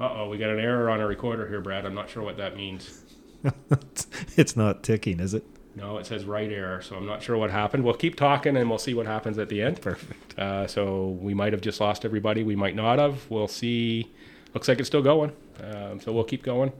Uh 0.00 0.10
oh, 0.16 0.28
we 0.28 0.36
got 0.38 0.50
an 0.50 0.58
error 0.58 0.90
on 0.90 1.00
our 1.00 1.06
recorder 1.06 1.46
here, 1.46 1.60
Brad. 1.60 1.86
I'm 1.86 1.94
not 1.94 2.10
sure 2.10 2.22
what 2.24 2.38
that 2.38 2.56
means. 2.56 3.04
it's 4.36 4.56
not 4.56 4.82
ticking, 4.82 5.20
is 5.20 5.34
it? 5.34 5.44
No, 5.74 5.96
it 5.96 6.06
says 6.06 6.24
right 6.24 6.50
error, 6.52 6.82
so 6.82 6.96
I'm 6.96 7.06
not 7.06 7.22
sure 7.22 7.36
what 7.36 7.50
happened. 7.50 7.84
We'll 7.84 7.94
keep 7.94 8.16
talking 8.16 8.56
and 8.56 8.68
we'll 8.68 8.78
see 8.78 8.92
what 8.92 9.06
happens 9.06 9.38
at 9.38 9.48
the 9.48 9.62
end. 9.62 9.80
Perfect. 9.80 10.38
Uh, 10.38 10.66
so 10.66 11.08
we 11.20 11.32
might 11.32 11.52
have 11.52 11.62
just 11.62 11.80
lost 11.80 12.04
everybody. 12.04 12.42
We 12.42 12.56
might 12.56 12.76
not 12.76 12.98
have. 12.98 13.30
We'll 13.30 13.48
see. 13.48 14.12
Looks 14.54 14.68
like 14.68 14.78
it's 14.80 14.88
still 14.88 15.02
going. 15.02 15.32
Um, 15.62 15.98
so 16.00 16.12
we'll 16.12 16.24
keep 16.24 16.42
going. 16.42 16.72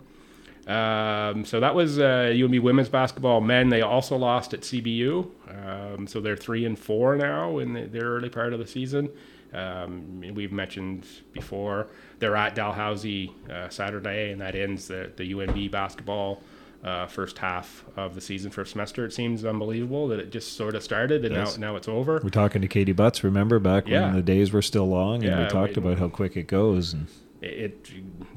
Um, 0.66 1.44
so 1.44 1.59
that 1.59 1.74
was 1.74 1.98
uh, 1.98 2.31
UNB 2.32 2.60
women's 2.60 2.89
basketball. 2.90 3.40
Men, 3.40 3.70
they 3.70 3.81
also 3.81 4.16
lost 4.16 4.52
at 4.52 4.60
CBU. 4.60 5.28
Um, 5.48 6.06
so 6.06 6.20
they're 6.20 6.36
three 6.36 6.64
and 6.66 6.78
four 6.78 7.16
now 7.16 7.59
in 7.59 7.73
the, 7.73 7.86
their 7.86 8.05
early 8.05 8.28
part 8.28 8.52
of 8.52 8.59
the 8.59 8.66
season. 8.66 9.10
Um, 9.55 10.20
we've 10.35 10.52
mentioned 10.52 11.06
before 11.32 11.89
they're 12.19 12.36
at 12.36 12.55
Dalhousie 12.55 13.32
uh, 13.51 13.69
Saturday, 13.69 14.32
and 14.32 14.40
that 14.40 14.55
ends 14.55 14.89
the, 14.89 15.10
the 15.16 15.32
UNB 15.32 15.70
basketball 15.70 16.43
uh, 16.83 17.07
first 17.07 17.39
half 17.39 17.85
of 17.97 18.15
the 18.15 18.21
season, 18.21 18.51
first 18.51 18.73
semester. 18.73 19.05
It 19.05 19.13
seems 19.13 19.45
unbelievable 19.45 20.09
that 20.09 20.19
it 20.19 20.31
just 20.31 20.57
sort 20.57 20.75
of 20.75 20.83
started, 20.83 21.25
and 21.25 21.35
now, 21.35 21.51
now 21.59 21.77
it's 21.77 21.89
over. 21.89 22.21
We're 22.23 22.31
talking 22.31 22.61
to 22.63 22.69
Katie 22.69 22.93
Butts. 22.93 23.23
Remember 23.23 23.59
back 23.59 23.87
Yeah. 23.89 24.07
when 24.07 24.17
the 24.17 24.23
days 24.23 24.53
were 24.53 24.63
still 24.63 24.89
long, 24.89 25.17
and 25.17 25.25
Yeah, 25.25 25.43
we 25.45 25.49
talked 25.49 25.77
we- 25.77 25.83
about 25.83 25.99
how 25.99 26.09
quick 26.09 26.37
it 26.37 26.49
goes. 26.49 26.93
And 26.93 27.07
it, 27.41 27.49
it 27.49 27.89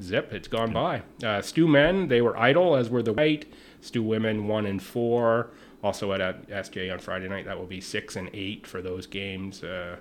zip 0.02 0.32
it's 0.32 0.48
gone 0.48 0.72
by 0.72 1.02
uh, 1.24 1.40
stew 1.40 1.68
men 1.68 2.08
they 2.08 2.20
were 2.20 2.36
idle 2.36 2.74
as 2.74 2.90
were 2.90 3.02
the 3.04 3.12
white 3.12 3.46
Stu 3.80 4.02
women 4.02 4.48
one 4.48 4.66
and 4.66 4.82
four 4.82 5.50
also 5.80 6.12
at, 6.12 6.20
at 6.20 6.48
sj 6.48 6.92
on 6.92 6.98
friday 6.98 7.28
night 7.28 7.44
that 7.44 7.56
will 7.56 7.66
be 7.66 7.80
six 7.80 8.16
and 8.16 8.28
eight 8.34 8.66
for 8.66 8.82
those 8.82 9.06
games 9.06 9.62
uh, 9.62 9.94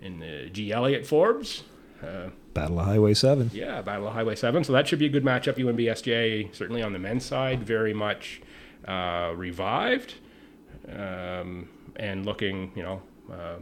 in 0.00 0.20
the 0.20 0.48
g 0.50 0.72
elliott 0.72 1.06
forbes 1.06 1.64
uh, 2.02 2.28
Battle 2.54 2.78
of 2.80 2.86
Highway 2.86 3.14
Seven. 3.14 3.50
yeah 3.52 3.82
battle 3.82 4.06
of 4.08 4.14
highway 4.14 4.34
7 4.34 4.64
so 4.64 4.72
that 4.72 4.86
should 4.88 4.98
be 4.98 5.06
a 5.06 5.10
good 5.10 5.24
matchup 5.24 5.56
unb 5.56 5.78
sj 5.78 6.54
certainly 6.54 6.82
on 6.82 6.92
the 6.92 6.98
men's 6.98 7.24
side 7.24 7.62
very 7.62 7.92
much 7.94 8.40
uh, 8.88 9.32
revived 9.36 10.14
um, 10.92 11.68
and 11.96 12.26
looking 12.26 12.72
you 12.74 12.82
know 12.82 13.02
uh, 13.32 13.56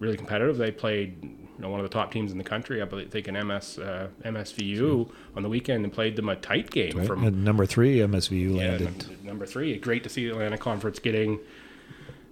really 0.00 0.16
competitive 0.16 0.56
they 0.56 0.70
played 0.70 1.22
you 1.22 1.30
know 1.58 1.68
one 1.70 1.78
of 1.80 1.84
the 1.84 1.92
top 1.92 2.10
teams 2.12 2.32
in 2.32 2.38
the 2.38 2.44
country 2.44 2.82
i 2.82 2.84
believe 2.84 3.10
think 3.10 3.28
in 3.28 3.34
ms 3.46 3.78
uh, 3.78 4.08
msvu 4.24 5.08
on 5.36 5.42
the 5.42 5.48
weekend 5.48 5.84
and 5.84 5.92
played 5.92 6.16
them 6.16 6.28
a 6.28 6.36
tight 6.36 6.70
game 6.70 6.96
Right? 6.98 7.06
from 7.06 7.24
And 7.24 7.44
number 7.44 7.64
three, 7.66 7.98
MSVU 7.98 8.56
landed. 8.56 9.06
num- 9.08 9.18
number 9.24 9.46
three. 9.46 9.78
Great 9.78 10.02
to 10.02 10.08
see 10.08 10.24
the 10.26 10.32
Atlantic 10.32 10.60
Conference 10.60 10.98
getting, 10.98 11.38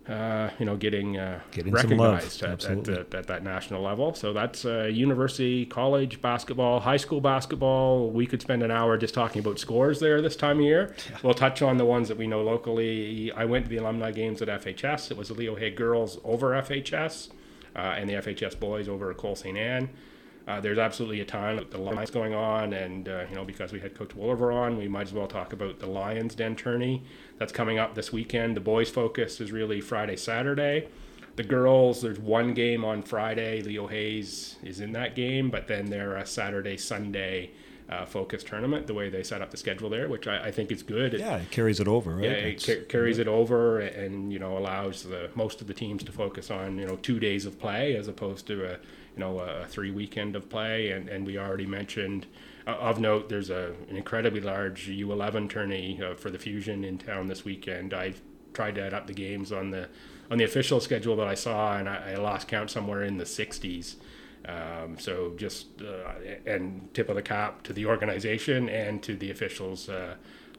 uh, 0.08 0.50
you 0.58 0.66
know, 0.66 0.76
getting, 0.76 1.16
uh, 1.16 1.40
Getting 1.52 1.72
recognized 1.72 2.42
at, 2.42 2.64
at, 2.64 2.88
at, 2.88 3.14
at 3.14 3.26
that 3.28 3.44
national 3.44 3.82
level. 3.82 4.14
So 4.14 4.32
that's 4.32 4.64
uh, 4.64 4.84
university, 4.84 5.64
college 5.64 6.20
basketball, 6.20 6.80
high 6.80 6.96
school 6.96 7.20
basketball. 7.20 8.10
We 8.10 8.26
could 8.26 8.42
spend 8.42 8.64
an 8.64 8.72
hour 8.72 8.98
just 8.98 9.14
talking 9.14 9.40
about 9.40 9.60
scores 9.60 10.00
there 10.00 10.20
this 10.20 10.34
time 10.34 10.58
of 10.58 10.64
year. 10.64 10.94
We'll 11.22 11.34
touch 11.34 11.62
on 11.62 11.76
the 11.76 11.84
ones 11.84 12.08
that 12.08 12.18
we 12.18 12.26
know 12.26 12.42
locally. 12.42 13.30
I 13.32 13.44
went 13.44 13.66
to 13.66 13.68
the 13.68 13.76
alumni 13.76 14.10
games 14.10 14.42
at 14.42 14.48
FHS. 14.48 15.12
It 15.12 15.16
was 15.16 15.28
the 15.28 15.34
Leo 15.34 15.54
Hayes 15.54 15.76
girls 15.76 16.18
over 16.24 16.50
FHS 16.50 17.30
uh, 17.76 17.78
and 17.78 18.10
the 18.10 18.14
FHS 18.14 18.58
boys 18.58 18.88
over 18.88 19.10
at 19.10 19.18
Cole 19.18 19.36
St. 19.36 19.56
Anne. 19.56 19.88
Uh, 20.46 20.60
there's 20.60 20.78
absolutely 20.78 21.20
a 21.20 21.24
ton 21.24 21.58
of 21.58 21.70
the 21.70 21.78
lines 21.78 22.10
going 22.10 22.34
on, 22.34 22.72
and 22.72 23.08
uh, 23.08 23.24
you 23.28 23.36
know 23.36 23.44
because 23.44 23.72
we 23.72 23.78
had 23.78 23.94
Coach 23.94 24.10
Woolaver 24.10 24.52
on, 24.52 24.76
we 24.76 24.88
might 24.88 25.06
as 25.06 25.12
well 25.12 25.28
talk 25.28 25.52
about 25.52 25.78
the 25.78 25.86
Lions 25.86 26.34
Den 26.34 26.56
tourney 26.56 27.04
that's 27.42 27.52
coming 27.52 27.76
up 27.76 27.96
this 27.96 28.12
weekend. 28.12 28.56
The 28.56 28.60
boys' 28.60 28.88
focus 28.88 29.40
is 29.40 29.50
really 29.50 29.80
Friday, 29.80 30.14
Saturday. 30.14 30.86
The 31.34 31.42
girls, 31.42 32.00
there's 32.00 32.20
one 32.20 32.54
game 32.54 32.84
on 32.84 33.02
Friday. 33.02 33.62
Leo 33.62 33.88
Hayes 33.88 34.54
is 34.62 34.78
in 34.78 34.92
that 34.92 35.16
game, 35.16 35.50
but 35.50 35.66
then 35.66 35.86
they're 35.86 36.14
a 36.16 36.24
Saturday, 36.24 36.76
Sunday 36.76 37.50
uh, 37.88 38.04
focus 38.06 38.44
tournament. 38.44 38.86
The 38.86 38.94
way 38.94 39.08
they 39.10 39.24
set 39.24 39.42
up 39.42 39.50
the 39.50 39.56
schedule 39.56 39.90
there, 39.90 40.08
which 40.08 40.28
I, 40.28 40.44
I 40.44 40.50
think 40.52 40.70
is 40.70 40.84
good. 40.84 41.14
It- 41.14 41.20
Yeah, 41.20 41.38
it 41.38 41.50
carries 41.50 41.80
it 41.80 41.88
over, 41.88 42.14
right? 42.14 42.24
yeah, 42.26 42.30
it 42.30 42.62
ca- 42.64 42.84
carries 42.88 43.18
it 43.18 43.26
over 43.26 43.80
and 43.80 44.32
you 44.32 44.38
know 44.38 44.56
allows 44.56 45.02
the 45.02 45.28
most 45.34 45.60
of 45.60 45.66
the 45.66 45.74
teams 45.74 46.04
to 46.04 46.12
focus 46.12 46.48
on 46.48 46.78
you 46.78 46.86
know 46.86 46.94
two 46.96 47.18
days 47.18 47.44
of 47.44 47.58
play 47.58 47.96
as 47.96 48.06
opposed 48.06 48.46
to 48.46 48.64
a 48.64 48.72
you 48.74 49.18
know 49.18 49.40
a 49.40 49.66
three 49.66 49.90
weekend 49.90 50.36
of 50.36 50.48
play 50.48 50.92
and 50.92 51.08
and 51.08 51.26
we 51.26 51.36
already 51.38 51.66
mentioned 51.66 52.24
uh, 52.66 52.70
of 52.70 53.00
note 53.00 53.28
there's 53.28 53.50
a 53.50 53.74
an 53.88 53.96
incredibly 53.96 54.40
large 54.40 54.88
U11 54.88 55.50
tourney 55.50 56.00
uh, 56.02 56.14
for 56.14 56.30
the 56.30 56.38
Fusion 56.38 56.84
in 56.84 56.98
town 56.98 57.28
this 57.28 57.44
weekend. 57.44 57.94
I 57.94 58.14
tried 58.52 58.74
to 58.76 58.82
add 58.82 58.94
up 58.94 59.06
the 59.06 59.14
games 59.14 59.52
on 59.52 59.70
the 59.70 59.88
on 60.30 60.38
the 60.38 60.44
official 60.44 60.80
schedule 60.80 61.16
that 61.16 61.26
I 61.26 61.34
saw 61.34 61.76
and 61.76 61.88
I, 61.88 62.12
I 62.12 62.14
lost 62.16 62.48
count 62.48 62.70
somewhere 62.70 63.02
in 63.02 63.18
the 63.18 63.24
60s. 63.24 63.96
Um, 64.46 64.98
so 64.98 65.34
just 65.36 65.66
uh, 65.82 66.12
and 66.46 66.88
tip 66.94 67.08
of 67.08 67.16
the 67.16 67.22
cap 67.22 67.62
to 67.64 67.72
the 67.72 67.86
organization 67.86 68.68
and 68.68 69.02
to 69.02 69.16
the 69.16 69.30
officials. 69.30 69.88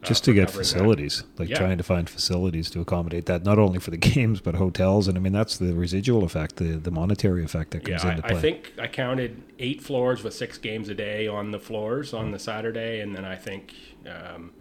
Uh, 0.03 0.07
just 0.07 0.23
to 0.25 0.34
get 0.34 0.47
covering 0.47 0.63
that. 0.63 0.67
facilities, 0.67 1.23
like 1.38 1.49
Yeah. 1.49 1.57
trying 1.57 1.77
to 1.77 1.84
find 1.84 2.09
facilities 2.09 2.69
to 2.71 2.81
accommodate 2.81 3.25
that, 3.27 3.43
not 3.43 3.57
only 3.59 3.80
for 3.80 3.91
the 3.91 3.97
games 4.13 4.41
but 4.41 4.55
hotels, 4.55 5.07
and 5.07 5.17
I 5.17 5.21
mean 5.21 5.34
that's 5.34 5.57
the 5.57 5.73
residual 5.73 6.23
effect, 6.23 6.57
the 6.57 6.77
the 6.77 6.91
monetary 6.91 7.43
effect 7.43 7.71
that 7.71 7.84
comes 7.85 8.03
Yeah, 8.03 8.11
into 8.15 8.25
I, 8.25 8.30
play. 8.30 8.38
I 8.38 8.41
think 8.41 8.73
I 8.80 8.88
counted 8.88 9.41
eight 9.59 9.81
floors 9.81 10.23
with 10.23 10.34
six 10.34 10.57
games 10.57 10.89
a 10.89 10.93
day 10.95 11.27
on 11.27 11.51
the 11.51 11.59
floors 11.59 12.13
on 12.13 12.31
the 12.31 12.39
Saturday, 12.39 12.99
and 13.01 13.15
then 13.15 13.25
I 13.25 13.35
think 13.35 13.73
um, 14.05 14.51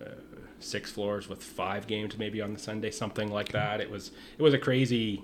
uh, 0.00 0.06
six 0.60 0.90
floors 0.90 1.28
with 1.28 1.42
five 1.42 1.86
games 1.86 2.18
maybe 2.18 2.40
on 2.40 2.52
the 2.52 2.58
Sunday, 2.58 2.90
something 2.90 3.30
like 3.30 3.52
that. 3.52 3.80
It 3.80 3.90
was 3.90 4.10
it 4.38 4.42
was 4.42 4.54
a 4.54 4.58
crazy 4.58 5.22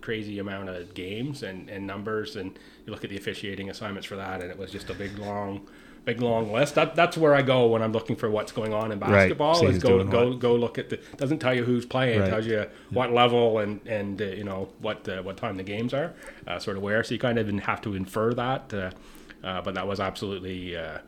crazy 0.00 0.38
amount 0.38 0.68
of 0.68 0.94
games 0.94 1.42
and, 1.42 1.68
and 1.68 1.84
numbers, 1.84 2.36
and 2.36 2.56
you 2.86 2.92
look 2.92 3.02
at 3.02 3.10
the 3.10 3.16
officiating 3.16 3.70
assignments 3.70 4.06
for 4.06 4.14
that, 4.14 4.40
and 4.40 4.48
it 4.50 4.56
was 4.58 4.70
just 4.70 4.88
a 4.88 4.94
big 4.94 5.18
long. 5.18 5.66
Big 6.04 6.20
long 6.20 6.52
list. 6.52 6.74
That, 6.74 6.94
that's 6.94 7.16
where 7.16 7.34
I 7.34 7.40
go 7.40 7.66
when 7.66 7.80
I'm 7.82 7.92
looking 7.92 8.14
for 8.14 8.28
what's 8.28 8.52
going 8.52 8.74
on 8.74 8.92
in 8.92 8.98
basketball. 8.98 9.54
See 9.54 9.66
Is 9.66 9.82
go 9.82 10.04
go 10.04 10.30
what. 10.30 10.38
go 10.38 10.54
look 10.54 10.78
at 10.78 10.90
the. 10.90 10.98
Doesn't 11.16 11.38
tell 11.38 11.54
you 11.54 11.64
who's 11.64 11.86
playing. 11.86 12.20
Right. 12.20 12.28
Tells 12.28 12.46
you 12.46 12.66
what 12.90 13.12
level 13.12 13.58
and 13.58 13.80
and 13.86 14.20
uh, 14.20 14.26
you 14.26 14.44
know 14.44 14.68
what 14.80 15.08
uh, 15.08 15.22
what 15.22 15.38
time 15.38 15.56
the 15.56 15.62
games 15.62 15.94
are, 15.94 16.12
uh, 16.46 16.58
sort 16.58 16.76
of 16.76 16.82
where. 16.82 17.02
So 17.02 17.14
you 17.14 17.18
kind 17.18 17.38
of 17.38 17.48
have 17.60 17.80
to 17.82 17.94
infer 17.94 18.34
that. 18.34 18.72
Uh, 18.74 18.90
uh, 19.42 19.60
but 19.62 19.74
that 19.74 19.86
was 19.86 20.00
absolutely 20.00 20.76
uh, 20.76 20.98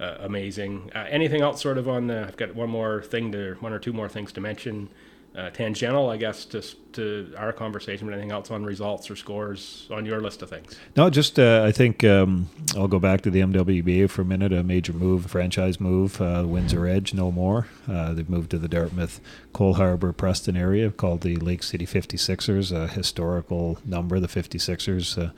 uh, 0.00 0.16
amazing. 0.20 0.90
Uh, 0.94 1.06
anything 1.08 1.40
else, 1.42 1.62
sort 1.62 1.78
of 1.78 1.88
on 1.88 2.08
the? 2.08 2.26
I've 2.26 2.36
got 2.36 2.54
one 2.54 2.70
more 2.70 3.02
thing 3.02 3.32
to 3.32 3.54
one 3.60 3.72
or 3.72 3.78
two 3.78 3.92
more 3.92 4.08
things 4.08 4.32
to 4.32 4.40
mention. 4.40 4.88
Uh, 5.36 5.50
tangential, 5.50 6.10
I 6.10 6.16
guess, 6.16 6.44
just 6.44 6.76
to 6.92 7.34
our 7.36 7.52
conversation. 7.52 8.06
But 8.06 8.12
anything 8.12 8.30
else 8.30 8.52
on 8.52 8.64
results 8.64 9.10
or 9.10 9.16
scores 9.16 9.88
on 9.90 10.06
your 10.06 10.20
list 10.20 10.42
of 10.42 10.50
things? 10.50 10.76
No, 10.96 11.10
just 11.10 11.40
uh, 11.40 11.64
I 11.66 11.72
think 11.72 12.04
um, 12.04 12.48
I'll 12.76 12.86
go 12.86 13.00
back 13.00 13.22
to 13.22 13.30
the 13.30 13.40
MWBA 13.40 14.08
for 14.10 14.22
a 14.22 14.24
minute. 14.24 14.52
A 14.52 14.62
major 14.62 14.92
move, 14.92 15.26
franchise 15.26 15.80
move. 15.80 16.20
Uh, 16.20 16.44
Windsor 16.46 16.86
Edge, 16.86 17.14
no 17.14 17.32
more. 17.32 17.66
Uh, 17.88 18.12
they've 18.12 18.30
moved 18.30 18.52
to 18.52 18.58
the 18.58 18.68
Dartmouth, 18.68 19.20
Cole 19.52 19.74
Harbour, 19.74 20.12
Preston 20.12 20.56
area, 20.56 20.92
called 20.92 21.22
the 21.22 21.34
Lake 21.34 21.64
City 21.64 21.84
56ers. 21.84 22.70
A 22.70 22.86
historical 22.86 23.78
number, 23.84 24.20
the 24.20 24.28
56ers. 24.28 25.20
Uh, 25.20 25.32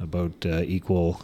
about 0.00 0.44
uh, 0.44 0.62
equal 0.62 1.22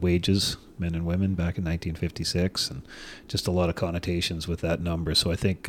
wages, 0.00 0.56
men 0.78 0.94
and 0.94 1.04
women, 1.04 1.34
back 1.34 1.58
in 1.58 1.64
1956, 1.64 2.70
and 2.70 2.82
just 3.26 3.48
a 3.48 3.50
lot 3.50 3.68
of 3.68 3.74
connotations 3.74 4.46
with 4.46 4.60
that 4.60 4.80
number. 4.80 5.12
So 5.14 5.32
I 5.32 5.36
think 5.36 5.68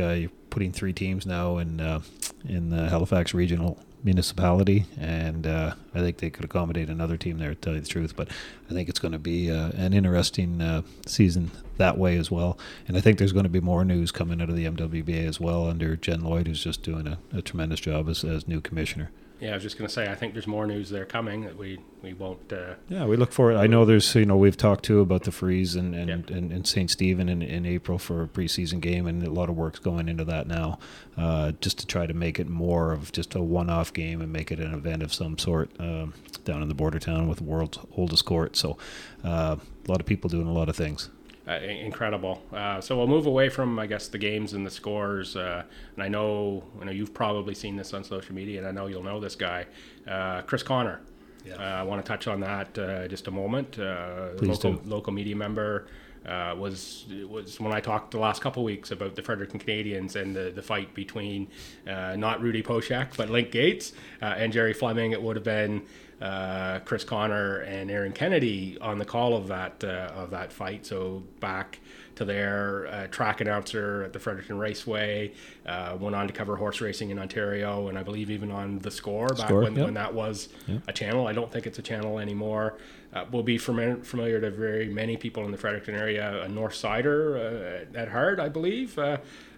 putting 0.54 0.72
three 0.72 0.94
teams 0.94 1.26
now 1.26 1.58
in 1.58 1.82
uh, 1.82 2.00
in 2.48 2.70
the 2.70 2.88
Halifax 2.88 3.34
Regional 3.34 3.80
municipality, 4.04 4.86
and 5.00 5.48
uh, 5.48 5.74
I 5.96 6.00
think 6.00 6.18
they 6.18 6.30
could 6.30 6.46
accommodate 6.46 6.90
another 6.90 7.18
team 7.18 7.40
there. 7.40 7.50
To 7.50 7.56
tell 7.56 7.74
you 7.74 7.80
the 7.80 7.88
truth, 7.88 8.16
but 8.16 8.30
I 8.70 8.74
think 8.74 8.88
it's 8.88 9.00
going 9.00 9.14
to 9.14 9.20
be 9.20 9.50
uh, 9.50 9.70
an 9.70 9.94
interesting 9.94 10.62
uh, 10.62 10.84
season 11.08 11.50
that 11.78 11.98
way 11.98 12.18
as 12.18 12.30
well. 12.30 12.60
And 12.88 12.96
I 12.96 13.02
think 13.02 13.18
there's 13.18 13.34
going 13.34 13.46
to 13.46 13.50
be 13.50 13.62
more 13.62 13.84
news 13.84 14.12
coming 14.12 14.44
out 14.44 14.50
of 14.50 14.56
the 14.56 14.66
MWBA 14.66 15.28
as 15.28 15.40
well 15.40 15.68
under 15.68 15.96
Jen 15.96 16.22
Lloyd, 16.22 16.48
who's 16.48 16.64
just 16.64 16.84
doing 16.84 17.08
a, 17.08 17.18
a 17.36 17.42
tremendous 17.42 17.80
job 17.80 18.08
as, 18.08 18.24
as 18.24 18.48
new 18.48 18.62
commissioner. 18.62 19.10
Yeah, 19.40 19.52
I 19.52 19.54
was 19.56 19.64
just 19.64 19.78
going 19.78 19.88
to 19.88 19.94
say, 19.94 20.10
I 20.10 20.16
think 20.16 20.34
there's 20.34 20.48
more 20.48 20.66
news 20.66 20.90
there 20.90 21.06
coming 21.06 21.42
that 21.42 21.58
we 21.58 21.80
we 22.02 22.14
won't. 22.14 22.52
Uh, 22.52 22.76
yeah, 22.88 23.06
we 23.06 23.18
look 23.18 23.32
forward. 23.32 23.58
I 23.58 23.68
know 23.68 23.84
there's 23.84 24.16
you 24.16 24.26
know 24.26 24.38
we've 24.38 24.56
talked 24.56 24.86
too 24.86 25.00
about 25.02 25.24
the 25.24 25.32
freeze 25.32 25.76
and 25.76 25.94
and, 25.96 26.30
and, 26.30 26.52
and 26.52 26.68
St. 26.68 26.90
Stephen 26.90 27.28
in, 27.28 27.42
in 27.42 27.66
April 27.66 27.98
for 27.98 28.24
a 28.24 28.28
preseason 28.28 28.80
game, 28.80 29.08
and 29.08 29.22
a 29.24 29.30
lot 29.30 29.50
of 29.50 29.56
work's 29.56 29.80
going 29.80 30.08
into 30.08 30.24
that 30.26 30.48
now, 30.48 30.80
uh, 31.18 31.52
just 31.62 31.80
to 31.80 31.88
try 31.88 32.06
to 32.06 32.14
make 32.14 32.40
it 32.40 32.48
more 32.48 32.94
of 32.94 33.12
just 33.12 33.36
a 33.36 33.42
one-off 33.42 33.92
game 33.92 34.22
and 34.22 34.32
make 34.32 34.52
it 34.52 34.60
an 34.60 34.74
event 34.74 35.04
of 35.04 35.14
some 35.14 35.38
sort 35.38 35.70
uh, 35.80 36.08
down 36.46 36.62
in 36.62 36.70
the 36.70 36.76
border 36.76 37.00
town 37.00 37.28
with 37.28 37.40
the 37.40 37.44
world's 37.44 37.80
oldest 37.98 38.26
court. 38.26 38.56
So 38.56 38.78
uh, 39.24 39.58
a 39.58 39.92
lot 39.92 40.00
of 40.00 40.06
people 40.06 40.30
doing 40.30 40.48
a 40.48 40.54
lot 40.54 40.70
of 40.70 40.76
things 40.76 41.10
uh, 41.48 41.54
incredible. 41.54 42.42
Uh, 42.54 42.80
so 42.80 42.98
we'll 42.98 43.08
move 43.08 43.26
away 43.26 43.50
from, 43.50 43.78
I 43.78 43.86
guess, 43.86 44.08
the 44.08 44.18
games 44.18 44.54
and 44.54 44.66
the 44.66 44.72
scores. 44.72 45.36
Uh, 45.36 45.64
and 45.96 46.04
I 46.04 46.08
know, 46.08 46.64
you 46.80 46.86
know, 46.86 46.92
you've 46.92 47.14
probably 47.14 47.54
seen 47.54 47.76
this 47.76 47.94
on 47.94 48.04
social 48.04 48.34
media, 48.34 48.60
and 48.60 48.68
I 48.68 48.72
know 48.72 48.88
you'll 48.88 49.04
know 49.04 49.20
this 49.20 49.36
guy, 49.36 49.66
uh, 50.08 50.44
Chris 50.44 50.64
Connor. 50.64 51.02
Yeah. 51.46 51.56
Uh, 51.56 51.82
I 51.82 51.84
want 51.84 52.04
to 52.04 52.08
touch 52.08 52.28
on 52.28 52.40
that 52.40 52.78
uh, 52.78 53.08
just 53.10 53.28
a 53.28 53.32
moment. 53.32 53.78
local 53.78 54.74
do. 54.74 54.82
local 54.86 55.12
media 55.12 55.36
member. 55.36 55.88
was 56.26 57.06
was 57.30 57.60
when 57.60 57.74
I 57.74 57.82
talked 57.82 58.12
the 58.12 58.20
last 58.20 58.42
couple 58.42 58.64
weeks 58.64 58.92
about 58.92 59.16
the 59.16 59.22
Fredericton 59.22 59.60
Canadiens 59.60 60.16
and 60.16 60.34
the, 60.34 60.54
the 60.56 60.62
fight 60.62 60.94
between 60.94 61.50
not 61.86 62.42
Rudy 62.42 62.64
Poeschek 62.64 63.18
but 63.18 63.30
Link 63.30 63.52
Gates 63.52 63.92
and 64.22 64.54
Gerry 64.54 64.72
Fleming. 64.72 65.12
It 65.12 65.22
would 65.22 65.36
have 65.36 65.44
been 65.44 65.82
uh, 66.24 66.80
Chris 66.86 67.04
Connor 67.04 67.58
and 67.58 67.92
Aaron 67.92 68.14
Kennedy 68.14 68.78
on 68.80 68.98
the 68.98 69.04
call 69.04 69.36
of 69.36 69.50
that 69.50 69.84
uh, 69.84 70.14
of 70.16 70.30
that 70.30 70.54
fight. 70.54 70.86
So 70.86 71.22
back 71.42 71.80
to 72.16 72.24
their 72.24 72.88
uh, 72.88 73.08
track 73.08 73.42
announcer 73.42 74.04
at 74.04 74.14
the 74.14 74.20
Fredericton 74.20 74.58
Raceway, 74.58 75.34
uh, 75.66 75.98
went 76.00 76.16
on 76.16 76.28
to 76.28 76.34
cover 76.34 76.56
horse 76.56 76.80
racing 76.80 77.10
in 77.10 77.20
Ontario, 77.20 77.90
and 77.90 77.98
I 77.98 78.04
believe 78.04 78.30
even 78.30 78.52
on 78.52 78.80
the 78.80 78.92
Score 78.92 79.28
back 79.30 79.48
Score, 79.48 79.64
when, 79.64 79.76
yep. 79.76 79.86
when 79.86 79.96
that 79.96 80.14
was 80.14 80.48
yep. 80.66 80.82
a 80.88 80.94
channel. 80.94 81.28
I 81.28 81.34
don't 81.34 81.52
think 81.52 81.68
it's 81.68 81.80
a 81.80 81.82
channel 81.82 82.20
anymore. 82.20 82.78
Uh, 83.14 83.26
will 83.32 83.44
be 83.44 83.58
familiar 83.58 84.40
to 84.40 84.50
very 84.50 84.88
many 84.88 85.18
people 85.18 85.44
in 85.44 85.52
the 85.52 85.58
Fredericton 85.58 85.96
area. 85.96 86.44
A 86.44 86.48
North 86.48 86.74
Sider 86.74 87.86
uh, 87.94 87.98
at 87.98 88.08
heart, 88.08 88.40
I 88.40 88.48
believe, 88.48 88.98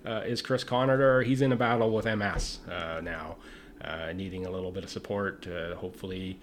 is 0.04 0.42
Chris 0.42 0.64
Connor. 0.64 1.22
He's 1.22 1.42
in 1.42 1.52
a 1.52 1.56
battle 1.56 1.92
with 1.92 2.06
MS 2.06 2.60
now 2.68 3.36
uh, 3.86 4.14
needing 4.14 4.46
a 4.46 4.50
little 4.50 4.72
bit 4.72 4.84
of 4.84 4.90
support. 4.90 5.48
Uh, 5.48 5.76
hopefully, 5.76 6.40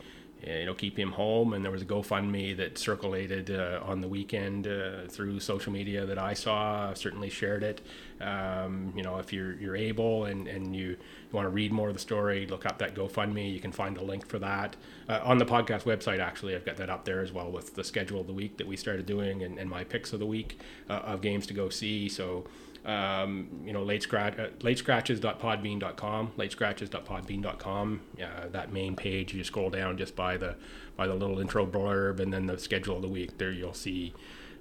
you 0.47 0.67
know, 0.67 0.75
keep 0.75 0.99
him 0.99 1.13
home. 1.13 1.53
And 1.53 1.65
there 1.65 1.71
was 1.71 1.83
a 1.83 1.87
GoFundMe 1.87 2.57
that 2.57 2.79
circulated 2.79 3.51
uh, 3.51 3.81
on 3.85 4.01
the 4.01 4.09
weekend 4.09 4.67
uh, 4.67 5.07
through 5.09 5.41
social 5.41 5.73
media 5.73 6.05
that 6.07 6.19
I 6.19 6.35
saw. 6.35 6.93
certainly 6.95 7.31
shared 7.31 7.63
it. 7.63 7.81
Um, 8.21 8.93
you 8.97 9.03
know, 9.03 9.19
if 9.19 9.33
you're 9.33 9.55
you're 9.55 9.77
able 9.77 10.25
and 10.27 10.47
and 10.49 10.75
you, 10.75 10.89
you 10.89 10.97
want 11.33 11.47
to 11.47 11.51
read 11.51 11.73
more 11.73 11.89
of 11.89 11.95
the 11.95 12.01
story, 12.01 12.47
look 12.47 12.67
up 12.67 12.79
that 12.79 12.95
GoFundMe. 12.95 13.53
You 13.53 13.61
can 13.61 13.73
find 13.73 13.97
a 13.97 14.03
link 14.03 14.27
for 14.27 14.39
that 14.39 14.77
uh, 15.09 15.21
on 15.23 15.39
the 15.39 15.47
podcast 15.47 15.83
website. 15.83 16.19
Actually, 16.21 16.55
I've 16.55 16.65
got 16.65 16.77
that 16.77 16.91
up 16.91 17.05
there 17.05 17.21
as 17.21 17.33
well 17.33 17.51
with 17.51 17.75
the 17.75 17.85
schedule 17.85 18.21
of 18.21 18.27
the 18.27 18.33
week 18.33 18.57
that 18.59 18.67
we 18.67 18.77
started 18.77 19.07
doing 19.07 19.43
and, 19.43 19.59
and 19.59 19.69
my 19.69 19.85
picks 19.85 20.13
of 20.13 20.19
the 20.19 20.27
week 20.27 20.59
of 20.89 21.21
games 21.21 21.47
to 21.47 21.55
go 21.55 21.69
see. 21.69 22.09
So 22.09 22.45
um, 22.85 23.49
you 23.65 23.73
know, 23.73 23.83
late 23.83 24.03
scratch, 24.03 24.39
uh, 24.39 24.49
latescratches.podbean.com, 24.61 26.33
latescratches.podbean.com. 26.37 28.01
Uh, 28.21 28.49
that 28.51 28.73
main 28.73 28.97
page, 28.97 29.35
you 29.35 29.45
scroll 29.45 29.71
down 29.71 29.97
just 29.97 30.17
by 30.17 30.37
the 30.37 30.57
by 30.97 31.07
the 31.07 31.15
little 31.15 31.39
intro 31.39 31.65
blurb, 31.65 32.21
and 32.21 32.33
then 32.33 32.47
the 32.47 32.59
schedule 32.59 32.97
of 32.97 33.03
the 33.03 33.09
week. 33.09 33.39
There, 33.39 33.53
you'll 33.53 33.73
see 33.73 34.13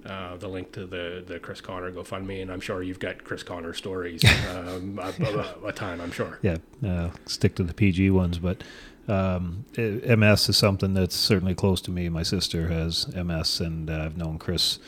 uh, 0.06 0.38
the 0.38 0.48
link 0.48 0.72
to 0.74 0.86
the 0.86 1.24
the 1.26 1.40
Chris 1.40 1.62
Connor 1.62 1.92
GoFundMe, 1.92 2.42
and 2.42 2.52
I'm 2.52 2.62
sure 2.62 2.84
you've 2.84 3.00
got 3.00 3.24
Chris 3.24 3.44
Connor 3.44 3.74
stories 3.74 4.24
um, 4.50 5.00
a, 5.00 5.14
a, 5.24 5.68
a, 5.68 5.74
ton. 5.74 6.00
I'm 6.00 6.12
sure. 6.12 6.38
Yeah, 6.42 6.58
uh, 6.86 7.10
stick 7.26 7.56
to 7.56 7.64
the 7.64 7.74
PG 7.74 8.12
ones, 8.12 8.38
but 8.38 8.64
um, 9.08 9.66
MS 9.78 10.50
is 10.50 10.58
something 10.58 10.94
that's 10.94 11.16
certainly 11.16 11.56
close 11.56 11.82
to 11.82 11.92
me. 11.92 12.08
My 12.10 12.24
sister 12.24 12.68
has 12.68 13.08
MS, 13.16 13.60
and 13.60 13.90
uh, 13.90 14.04
I've 14.06 14.18
known 14.18 14.38
Chris 14.38 14.80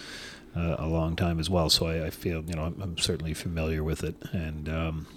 uh, 0.55 0.75
a 0.79 0.87
long 0.87 1.15
time 1.15 1.39
as 1.39 1.49
well. 1.49 1.69
So 1.69 1.87
I, 1.87 2.07
I 2.07 2.09
feel, 2.09 2.43
you 2.43 2.55
know, 2.55 2.63
I'm, 2.63 2.81
I'm, 2.81 2.97
certainly 2.97 3.33
familiar 3.33 3.83
with 3.83 4.03
it. 4.03 4.15
And 4.31 4.69
um, 4.69 5.07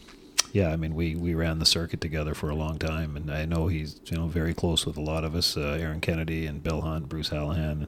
yeah, 0.53 0.71
I 0.71 0.77
mean, 0.77 0.95
we, 0.95 1.15
we 1.15 1.35
ran 1.35 1.59
the 1.59 1.67
circuit 1.67 2.01
together 2.01 2.35
for 2.35 2.49
a 2.49 2.55
long 2.55 2.79
time, 2.79 3.17
and 3.17 3.31
I 3.31 3.45
know 3.45 3.67
he's 3.67 4.01
you 4.07 4.17
know 4.17 4.27
very 4.27 4.55
close 4.55 4.87
with 4.87 4.97
a 4.97 5.03
lot 5.03 5.23
of 5.23 5.35
us, 5.35 5.57
uh, 5.57 5.79
Aaron 5.81 6.01
Kennedy 6.01 6.47
and 6.47 6.63
Bill 6.63 6.81
Hunt, 6.81 7.11
Bruce 7.11 7.29
Hallahan, 7.29 7.87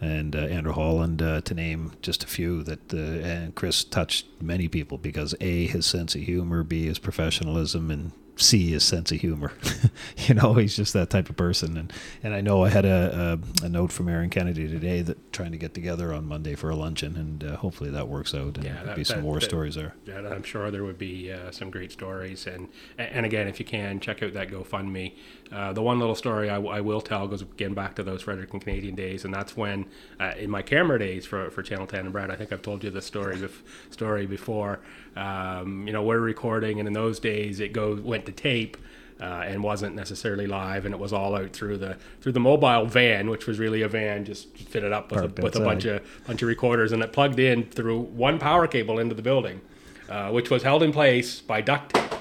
and 0.00 0.36
uh, 0.36 0.40
Andrew 0.40 0.72
Holland, 0.72 1.20
uh, 1.20 1.40
to 1.40 1.54
name 1.54 1.92
just 2.02 2.22
a 2.22 2.28
few. 2.28 2.62
That 2.62 2.94
uh, 2.94 2.96
and 2.96 3.54
Chris 3.56 3.82
touched 3.82 4.26
many 4.40 4.68
people 4.68 4.98
because 4.98 5.34
a 5.40 5.66
his 5.66 5.84
sense 5.84 6.14
of 6.14 6.20
humor, 6.20 6.62
b 6.62 6.86
his 6.86 7.00
professionalism, 7.00 7.90
and 7.90 8.12
see 8.36 8.70
his 8.70 8.84
sense 8.84 9.10
of 9.10 9.20
humor. 9.20 9.52
you 10.16 10.34
know, 10.34 10.54
he's 10.54 10.76
just 10.76 10.92
that 10.92 11.10
type 11.10 11.28
of 11.30 11.36
person. 11.36 11.76
And 11.76 11.92
and 12.22 12.34
I 12.34 12.40
know 12.40 12.64
I 12.64 12.68
had 12.68 12.84
a, 12.84 13.38
a, 13.62 13.66
a, 13.66 13.68
note 13.68 13.90
from 13.90 14.08
Aaron 14.08 14.30
Kennedy 14.30 14.68
today 14.68 15.02
that 15.02 15.32
trying 15.32 15.52
to 15.52 15.58
get 15.58 15.74
together 15.74 16.12
on 16.12 16.26
Monday 16.26 16.54
for 16.54 16.70
a 16.70 16.76
luncheon, 16.76 17.16
and 17.16 17.44
uh, 17.44 17.56
hopefully 17.56 17.90
that 17.90 18.08
works 18.08 18.34
out. 18.34 18.56
And 18.56 18.64
yeah, 18.64 18.80
there'll 18.82 18.96
be 18.96 19.04
some 19.04 19.22
more 19.22 19.40
that, 19.40 19.44
stories 19.44 19.74
there. 19.74 19.94
Yeah, 20.04 20.28
I'm 20.28 20.42
sure 20.42 20.70
there 20.70 20.84
would 20.84 20.98
be 20.98 21.32
uh, 21.32 21.50
some 21.50 21.70
great 21.70 21.90
stories. 21.90 22.46
And 22.46 22.68
and 22.98 23.24
again, 23.26 23.48
if 23.48 23.58
you 23.58 23.66
can 23.66 24.00
check 24.00 24.22
out 24.22 24.34
that 24.34 24.48
GoFundMe. 24.48 25.14
Uh, 25.52 25.72
the 25.72 25.82
one 25.82 26.00
little 26.00 26.16
story 26.16 26.50
I, 26.50 26.56
I, 26.56 26.80
will 26.80 27.00
tell 27.00 27.28
goes 27.28 27.40
again 27.40 27.72
back 27.72 27.94
to 27.96 28.02
those 28.02 28.22
Fredericton 28.22 28.58
Canadien 28.58 28.96
days, 28.96 29.24
and 29.24 29.32
that's 29.32 29.56
when 29.56 29.86
uh, 30.18 30.32
in 30.36 30.50
my 30.50 30.60
camera 30.60 30.98
days 30.98 31.24
for 31.24 31.50
for 31.50 31.62
Channel 31.62 31.86
10 31.86 32.00
and 32.00 32.12
Brad, 32.12 32.32
I 32.32 32.36
think 32.36 32.52
I've 32.52 32.62
told 32.62 32.82
you 32.82 32.90
this 32.90 33.06
story 33.06 33.36
bef- 33.36 33.62
story 33.90 34.26
before. 34.26 34.80
Um, 35.16 35.86
you 35.86 35.92
know, 35.92 36.02
we're 36.02 36.20
recording, 36.20 36.78
and 36.78 36.86
in 36.86 36.92
those 36.92 37.18
days 37.18 37.60
it 37.60 37.72
goes 37.72 38.00
went 38.00 38.26
to 38.26 38.32
tape. 38.32 38.76
Uh, 39.18 39.44
and 39.46 39.62
wasn't 39.62 39.94
necessarily 39.94 40.46
live, 40.46 40.84
and 40.84 40.94
it 40.94 41.00
was 41.00 41.10
all 41.10 41.34
out 41.34 41.50
through 41.54 41.78
the 41.78 41.96
through 42.20 42.32
the 42.32 42.38
mobile 42.38 42.84
van, 42.84 43.30
which 43.30 43.46
was 43.46 43.58
really 43.58 43.80
a 43.80 43.88
van 43.88 44.26
just 44.26 44.54
fitted 44.58 44.92
up 44.92 45.10
with, 45.10 45.38
a, 45.38 45.42
with 45.42 45.56
a, 45.56 45.60
bunch 45.60 45.86
of 45.86 46.02
bunch 46.26 46.42
of 46.42 46.48
recorders, 46.48 46.92
and 46.92 47.02
it 47.02 47.14
plugged 47.14 47.38
in 47.38 47.64
through 47.64 47.98
one 47.98 48.38
power 48.38 48.66
cable 48.66 48.98
into 48.98 49.14
the 49.14 49.22
building, 49.22 49.62
uh, 50.10 50.28
which 50.32 50.50
was 50.50 50.62
held 50.62 50.82
in 50.82 50.92
place 50.92 51.40
by 51.40 51.62
duct 51.62 51.94
tape, 51.94 52.12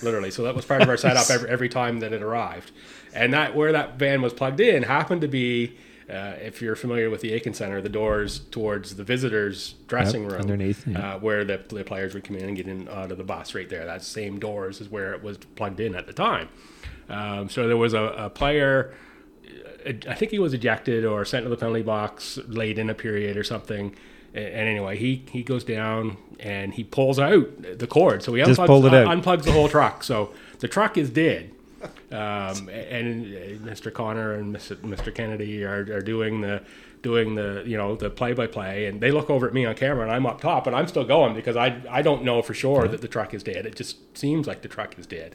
literally. 0.00 0.30
So 0.30 0.44
that 0.44 0.54
was 0.54 0.64
part 0.64 0.80
of 0.80 0.88
our 0.88 0.96
setup 0.96 1.28
every, 1.30 1.50
every 1.50 1.68
time 1.68 1.98
that 1.98 2.12
it 2.12 2.22
arrived, 2.22 2.70
and 3.12 3.34
that 3.34 3.56
where 3.56 3.72
that 3.72 3.98
van 3.98 4.22
was 4.22 4.32
plugged 4.32 4.60
in 4.60 4.84
happened 4.84 5.22
to 5.22 5.28
be 5.28 5.76
uh, 6.08 6.34
if 6.40 6.60
you're 6.60 6.76
familiar 6.76 7.08
with 7.08 7.22
the 7.22 7.32
Aitken 7.32 7.54
Center, 7.54 7.80
the 7.80 7.88
doors 7.88 8.40
towards 8.50 8.96
the 8.96 9.04
visitors' 9.04 9.74
dressing 9.88 10.24
yep, 10.24 10.32
room, 10.32 10.40
underneath, 10.42 10.86
uh, 10.94 11.18
where 11.18 11.44
the, 11.44 11.62
the, 11.68 11.82
players 11.82 12.12
would 12.12 12.24
come 12.24 12.36
in 12.36 12.44
and 12.44 12.56
get 12.56 12.68
in 12.68 12.88
out 12.88 13.10
of 13.10 13.16
the 13.16 13.24
bus, 13.24 13.54
right 13.54 13.68
there. 13.70 13.86
That 13.86 14.02
same 14.02 14.38
doors 14.38 14.82
is 14.82 14.90
where 14.90 15.14
it 15.14 15.22
was 15.22 15.38
plugged 15.38 15.80
in 15.80 15.94
at 15.94 16.06
the 16.06 16.12
time. 16.12 16.48
Um, 17.08 17.48
so 17.48 17.66
there 17.66 17.78
was 17.78 17.94
a, 17.94 18.02
a, 18.02 18.30
player, 18.30 18.94
uh, 19.86 19.92
I 20.08 20.14
think 20.14 20.30
he 20.30 20.38
was 20.38 20.52
ejected 20.52 21.06
or 21.06 21.24
sent 21.24 21.44
to 21.44 21.48
the 21.48 21.56
penalty 21.56 21.82
box 21.82 22.38
late 22.48 22.78
in 22.78 22.90
a 22.90 22.94
period 22.94 23.38
or 23.38 23.44
something. 23.44 23.96
And 24.34 24.68
anyway, 24.68 24.98
he, 24.98 25.24
he 25.30 25.42
goes 25.42 25.64
down 25.64 26.18
and 26.40 26.74
he 26.74 26.84
pulls 26.84 27.18
out 27.18 27.78
the 27.78 27.86
cord. 27.86 28.22
So 28.22 28.34
he 28.34 28.42
unplugs, 28.42 28.66
unplugs 29.06 29.44
the 29.44 29.52
whole 29.52 29.68
truck. 29.68 30.02
So 30.02 30.34
the 30.58 30.68
truck 30.68 30.98
is 30.98 31.08
dead. 31.08 31.53
Um, 32.14 32.68
and 32.68 33.26
Mr. 33.64 33.92
Connor 33.92 34.34
and 34.34 34.54
Mr. 34.54 35.12
Kennedy 35.12 35.64
are, 35.64 35.80
are 35.92 36.00
doing 36.00 36.42
the 36.42 36.62
doing 37.02 37.34
the 37.34 37.64
you 37.66 37.76
know 37.76 37.96
the 37.96 38.08
play 38.08 38.32
by 38.32 38.46
play, 38.46 38.86
and 38.86 39.00
they 39.00 39.10
look 39.10 39.30
over 39.30 39.48
at 39.48 39.52
me 39.52 39.64
on 39.64 39.74
camera, 39.74 40.04
and 40.04 40.12
I'm 40.12 40.24
up 40.24 40.40
top, 40.40 40.68
and 40.68 40.76
I'm 40.76 40.86
still 40.86 41.04
going 41.04 41.34
because 41.34 41.56
I 41.56 41.82
I 41.90 42.02
don't 42.02 42.22
know 42.22 42.40
for 42.40 42.54
sure 42.54 42.86
that 42.86 43.00
the 43.00 43.08
truck 43.08 43.34
is 43.34 43.42
dead. 43.42 43.66
It 43.66 43.74
just 43.74 44.16
seems 44.16 44.46
like 44.46 44.62
the 44.62 44.68
truck 44.68 44.96
is 44.96 45.06
dead. 45.08 45.34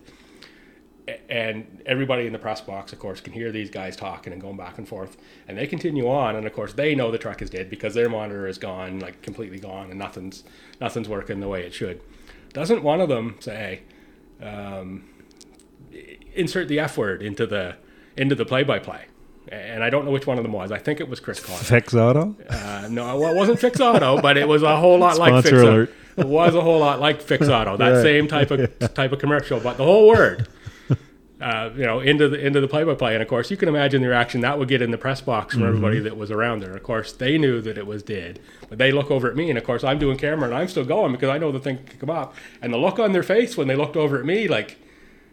And 1.28 1.82
everybody 1.86 2.28
in 2.28 2.34
the 2.34 2.40
press 2.40 2.62
box, 2.62 2.94
of 2.94 3.00
course, 3.00 3.20
can 3.20 3.34
hear 3.34 3.52
these 3.52 3.72
guys 3.72 3.96
talking 3.98 4.32
and 4.32 4.42
going 4.42 4.56
back 4.56 4.78
and 4.78 4.88
forth, 4.88 5.18
and 5.50 5.58
they 5.58 5.68
continue 5.68 6.08
on. 6.08 6.38
And 6.38 6.48
of 6.48 6.54
course, 6.54 6.72
they 6.74 6.96
know 6.96 7.12
the 7.12 7.18
truck 7.18 7.42
is 7.42 7.50
dead 7.50 7.70
because 7.70 7.94
their 7.94 8.08
monitor 8.08 8.48
is 8.48 8.58
gone, 8.58 9.00
like 9.00 9.22
completely 9.22 9.60
gone, 9.60 9.90
and 9.90 10.00
nothing's 10.00 10.46
nothing's 10.80 11.10
working 11.10 11.42
the 11.42 11.50
way 11.50 11.66
it 11.66 11.74
should. 11.74 12.00
Doesn't 12.54 12.84
one 12.84 13.02
of 13.02 13.10
them 13.10 13.36
say? 13.42 13.82
Um, 14.42 15.04
insert 16.40 16.68
the 16.68 16.80
F 16.80 16.98
word 16.98 17.22
into 17.22 17.46
the 17.46 17.76
into 18.18 18.36
the 18.36 18.46
play 18.46 18.64
by 18.64 18.80
play. 18.80 19.06
And 19.52 19.84
I 19.84 19.90
don't 19.90 20.06
know 20.06 20.12
which 20.12 20.28
one 20.28 20.38
of 20.38 20.44
them 20.44 20.54
was. 20.54 20.72
I 20.72 20.78
think 20.78 21.00
it 21.00 21.10
was 21.10 21.20
Chris 21.20 21.40
Connor. 21.40 21.58
Fix 21.58 21.96
Auto? 21.96 22.36
Uh, 22.48 22.88
no, 22.92 23.18
well, 23.18 23.34
it 23.34 23.36
wasn't 23.36 23.60
Fix 23.60 23.80
Auto, 23.80 24.22
but 24.22 24.38
it 24.38 24.48
was 24.48 24.62
a 24.62 24.78
whole 24.78 25.00
lot 25.00 25.18
like 25.18 25.44
Fix 25.44 25.58
Auto. 25.58 25.88
It 26.18 26.28
was 26.28 26.54
a 26.54 26.62
whole 26.62 26.80
lot 26.80 27.00
like 27.00 27.22
Fix 27.22 27.48
Auto. 27.48 27.78
That 27.78 27.90
right. 27.90 28.02
same 28.04 28.28
type 28.28 28.52
of 28.52 28.78
type 28.94 29.12
of 29.12 29.20
commercial, 29.20 29.60
but 29.60 29.78
the 29.78 29.86
whole 29.86 30.08
word. 30.08 30.48
Uh, 31.42 31.72
you 31.74 31.86
know, 31.86 32.02
into 32.02 32.28
the 32.28 32.38
into 32.46 32.60
the 32.60 32.68
play-by-play, 32.68 33.14
and 33.14 33.24
of 33.24 33.30
course, 33.30 33.50
you 33.50 33.56
can 33.56 33.70
imagine 33.70 34.02
the 34.02 34.10
reaction 34.10 34.42
that 34.42 34.60
would 34.60 34.68
get 34.68 34.82
in 34.82 34.92
the 34.92 34.98
press 34.98 35.22
box 35.22 35.54
from 35.54 35.62
mm-hmm. 35.62 35.70
everybody 35.70 36.00
that 36.00 36.18
was 36.18 36.32
around 36.32 36.62
there. 36.62 36.76
Of 36.76 36.84
course, 36.84 37.14
they 37.14 37.38
knew 37.38 37.62
that 37.62 37.78
it 37.78 37.88
was 37.88 38.04
dead, 38.04 38.42
but 38.68 38.78
they 38.78 38.92
look 38.92 39.10
over 39.10 39.30
at 39.30 39.38
me, 39.38 39.48
and 39.48 39.58
of 39.58 39.64
course, 39.64 39.82
I'm 39.86 39.98
doing 40.00 40.18
camera, 40.18 40.50
and 40.50 40.54
I'm 40.54 40.68
still 40.68 40.84
going 40.84 41.14
because 41.14 41.30
I 41.30 41.38
know 41.38 41.54
the 41.54 41.62
thing 41.62 41.78
could 41.86 41.98
come 41.98 42.10
up. 42.10 42.36
And 42.62 42.74
the 42.74 42.78
look 42.78 43.00
on 43.00 43.14
their 43.14 43.24
face 43.24 43.56
when 43.56 43.70
they 43.70 43.78
looked 43.78 43.96
over 43.96 44.20
at 44.20 44.26
me, 44.26 44.50
like, 44.50 44.80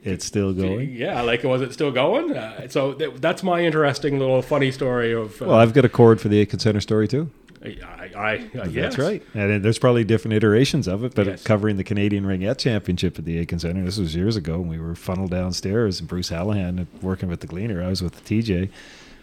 It's 0.05 0.25
still 0.25 0.53
going. 0.53 0.91
Yeah, 0.95 1.21
like 1.23 1.43
was 1.43 1.63
it 1.63 1.73
still 1.73 1.91
going? 1.91 2.37
Uh, 2.37 2.69
so 2.69 2.93
th- 2.93 3.15
that's 3.21 3.43
my 3.43 3.61
interesting 3.63 4.19
little 4.19 4.41
funny 4.43 4.71
story 4.71 5.13
of. 5.13 5.41
Uh, 5.43 5.47
Well, 5.47 5.57
I've 5.59 5.73
got 5.73 5.85
a 5.85 5.89
cord 5.89 6.21
for 6.21 6.29
the 6.29 6.39
Aitken 6.39 6.61
Center 6.61 6.81
story 6.81 7.09
too. 7.09 7.31
I, 7.65 7.79
I, 8.15 8.21
I 8.21 8.37
That's 8.55 8.71
yes. 8.73 8.99
right. 8.99 9.21
And 9.35 9.65
there's 9.65 9.79
probably 9.81 10.05
different 10.05 10.35
iterations 10.35 10.87
of 10.87 11.03
it, 11.03 11.15
but 11.17 11.27
Yes. 11.27 11.43
covering 11.43 11.77
the 11.79 11.83
Canadian 11.85 12.25
Ringette 12.25 12.59
Championship 12.59 13.19
at 13.19 13.25
the 13.25 13.39
Aitken 13.39 13.59
Center. 13.59 13.83
This 13.85 13.99
was 13.99 14.15
years 14.15 14.37
ago. 14.37 14.55
And 14.61 14.69
we 14.69 14.79
were 14.79 14.95
funneled 14.95 15.31
downstairs, 15.33 15.99
and 15.99 16.09
Bruce 16.09 16.31
Hallahan 16.31 16.87
working 17.03 17.29
with 17.29 17.41
the 17.41 17.49
Gleaner. 17.49 17.83
I 17.83 17.89
was 17.89 18.03
with 18.03 18.23
the 18.25 18.43
TJ. 18.43 18.69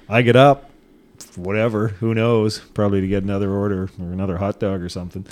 I 0.10 0.22
get 0.24 0.36
up, 0.36 0.70
whatever, 1.38 1.90
who 1.90 2.14
knows, 2.14 2.60
probably 2.74 3.00
to 3.00 3.08
get 3.08 3.24
another 3.24 3.52
order 3.52 3.84
or 3.84 4.12
another 4.12 4.38
hot 4.38 4.60
dog 4.60 4.82
or 4.82 4.90
something. 4.90 5.26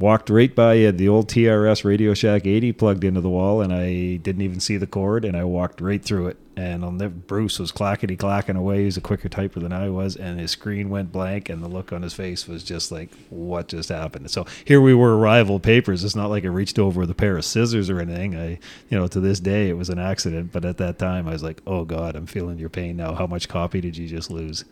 Walked 0.00 0.30
right 0.30 0.54
by 0.54 0.82
uh, 0.86 0.92
the 0.92 1.10
old 1.10 1.28
TRS 1.28 1.84
Radio 1.84 2.14
Shack 2.14 2.46
80 2.46 2.72
plugged 2.72 3.04
into 3.04 3.20
the 3.20 3.28
wall, 3.28 3.60
and 3.60 3.70
I 3.70 4.16
didn't 4.16 4.40
even 4.40 4.58
see 4.58 4.78
the 4.78 4.86
cord, 4.86 5.26
and 5.26 5.36
I 5.36 5.44
walked 5.44 5.82
right 5.82 6.02
through 6.02 6.28
it. 6.28 6.38
And 6.56 6.82
I'll 6.82 6.90
never, 6.90 7.12
Bruce 7.12 7.58
was 7.58 7.70
clackety 7.70 8.16
clacking 8.16 8.56
away. 8.56 8.84
He's 8.84 8.96
a 8.96 9.02
quicker 9.02 9.28
typer 9.28 9.60
than 9.60 9.74
I 9.74 9.90
was, 9.90 10.16
and 10.16 10.40
his 10.40 10.52
screen 10.52 10.88
went 10.88 11.12
blank, 11.12 11.50
and 11.50 11.62
the 11.62 11.68
look 11.68 11.92
on 11.92 12.00
his 12.00 12.14
face 12.14 12.48
was 12.48 12.64
just 12.64 12.90
like, 12.90 13.10
"What 13.28 13.68
just 13.68 13.90
happened?" 13.90 14.30
So 14.30 14.46
here 14.64 14.80
we 14.80 14.94
were, 14.94 15.18
rival 15.18 15.60
papers. 15.60 16.02
It's 16.02 16.16
not 16.16 16.30
like 16.30 16.44
I 16.44 16.48
reached 16.48 16.78
over 16.78 17.00
with 17.00 17.10
a 17.10 17.14
pair 17.14 17.36
of 17.36 17.44
scissors 17.44 17.90
or 17.90 18.00
anything. 18.00 18.34
I, 18.34 18.58
you 18.88 18.98
know, 18.98 19.06
to 19.06 19.20
this 19.20 19.38
day 19.38 19.68
it 19.68 19.76
was 19.76 19.90
an 19.90 19.98
accident, 19.98 20.50
but 20.50 20.64
at 20.64 20.78
that 20.78 20.98
time 20.98 21.28
I 21.28 21.32
was 21.32 21.42
like, 21.42 21.60
"Oh 21.66 21.84
God, 21.84 22.16
I'm 22.16 22.26
feeling 22.26 22.58
your 22.58 22.70
pain 22.70 22.96
now. 22.96 23.14
How 23.14 23.26
much 23.26 23.50
copy 23.50 23.82
did 23.82 23.98
you 23.98 24.08
just 24.08 24.30
lose?" 24.30 24.64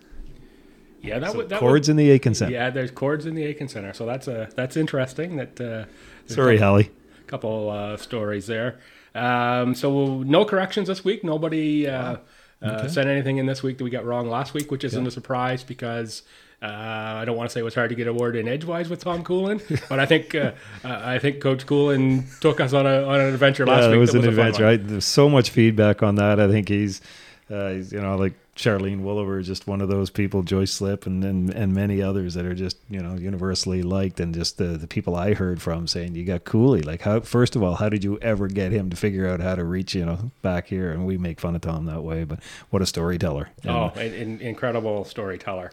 Yeah, 1.01 1.19
that 1.21 1.33
So 1.33 1.39
would 1.39 1.49
that 1.51 1.61
chords 1.61 1.89
would, 1.89 1.93
in 1.93 1.97
the 1.97 2.11
Aitken 2.11 2.35
Center. 2.35 2.53
Yeah, 2.53 2.71
there's 2.71 2.91
chords 2.91 3.27
in 3.27 3.35
the 3.35 3.45
Aitken 3.45 3.69
Center, 3.69 3.93
so 3.93 4.05
that's 4.07 4.27
a 4.29 4.49
that's 4.57 4.77
interesting. 4.77 5.37
That 5.37 5.61
uh, 5.61 5.85
Sorry, 6.27 6.57
a 6.57 6.61
Hallie. 6.61 6.91
couple 7.27 7.71
uh, 7.71 7.97
stories 7.97 8.47
there. 8.47 8.79
Um, 9.15 9.75
so 9.75 10.23
no 10.23 10.45
corrections 10.45 10.89
this 10.89 11.05
week. 11.05 11.25
Nobody 11.25 11.87
uh, 11.89 12.17
uh, 12.63 12.89
said 12.89 13.07
anything 13.07 13.39
in 13.39 13.47
this 13.47 13.63
week 13.63 13.79
that 13.79 13.85
we 13.85 13.91
got 13.91 14.05
wrong 14.05 14.29
last 14.29 14.55
week, 14.55 14.71
which 14.71 14.85
isn't 14.85 15.07
a 15.07 15.11
surprise 15.11 15.63
because. 15.65 16.23
Uh, 16.61 16.67
I 16.67 17.25
don't 17.25 17.37
want 17.37 17.49
to 17.49 17.55
say 17.55 17.61
it 17.61 17.63
was 17.63 17.77
hard 17.77 17.91
to 17.91 17.95
get 17.95 18.09
a 18.09 18.13
word 18.13 18.35
in 18.35 18.49
edgewise 18.49 18.89
with 18.89 18.99
Tom 19.05 19.23
Coolin, 19.23 19.63
but 19.89 20.01
I 20.01 20.07
think 20.07 20.35
uh, 20.35 20.51
uh, 20.85 21.01
I 21.05 21.21
think 21.21 21.41
Coach 21.41 21.65
Coolin 21.67 22.25
took 22.41 22.59
us 22.59 22.73
on 22.73 22.85
a 22.85 23.05
on 23.05 23.21
an 23.21 23.33
adventure 23.33 23.65
last 23.65 23.83
yeah, 23.83 23.91
week. 23.91 23.97
it 23.97 24.01
was 24.01 24.15
an 24.17 24.25
adventure. 24.25 24.67
I, 24.67 24.77
there's 24.77 25.05
so 25.05 25.29
much 25.29 25.51
feedback 25.51 26.03
on 26.03 26.17
that. 26.17 26.41
I 26.41 26.49
think 26.49 26.69
he's, 26.69 27.01
uh, 27.49 27.71
he's 27.71 27.93
you 27.93 28.01
know, 28.01 28.17
like 28.17 28.33
Charlene 28.59 29.03
Woolaver, 29.03 29.43
just 29.45 29.69
one 29.69 29.81
of 29.81 29.89
those 29.89 30.11
people, 30.11 30.43
Joyce 30.43 30.73
Slipp, 30.73 31.07
and, 31.07 31.23
and 31.25 31.49
and 31.55 31.73
many 31.73 32.03
others 32.03 32.35
that 32.35 32.45
are 32.45 32.55
just 32.55 32.77
you 32.91 32.99
know 33.01 33.15
universally 33.15 33.83
liked, 33.83 34.19
and 34.19 34.35
just 34.35 34.59
the 34.59 34.77
the 34.77 34.89
people 34.89 35.15
I 35.15 35.35
heard 35.35 35.63
from 35.63 35.87
saying 35.87 36.17
you 36.17 36.25
got 36.25 36.45
Cooley. 36.45 36.83
Like, 36.83 37.03
how 37.03 37.21
first 37.21 37.55
of 37.55 37.63
all, 37.63 37.77
how 37.77 37.89
did 37.89 38.03
you 38.03 38.19
ever 38.21 38.49
get 38.49 38.73
him 38.73 38.91
to 38.91 38.97
figure 38.97 39.29
out 39.29 39.39
how 39.41 39.55
to 39.55 39.63
reach 39.65 39.95
you 39.95 40.05
know 40.05 40.33
back 40.43 40.67
here? 40.67 40.91
And 40.91 41.07
we 41.07 41.17
make 41.17 41.39
fun 41.41 41.55
of 41.55 41.61
Tom 41.63 41.85
that 41.87 42.03
way, 42.03 42.25
but 42.25 42.41
what 42.71 42.83
a 42.83 42.87
storyteller! 42.87 43.49
And, 43.63 43.71
Oh, 43.71 43.93
an, 43.95 44.13
an 44.13 44.41
incredible 44.41 45.05
storyteller. 45.05 45.71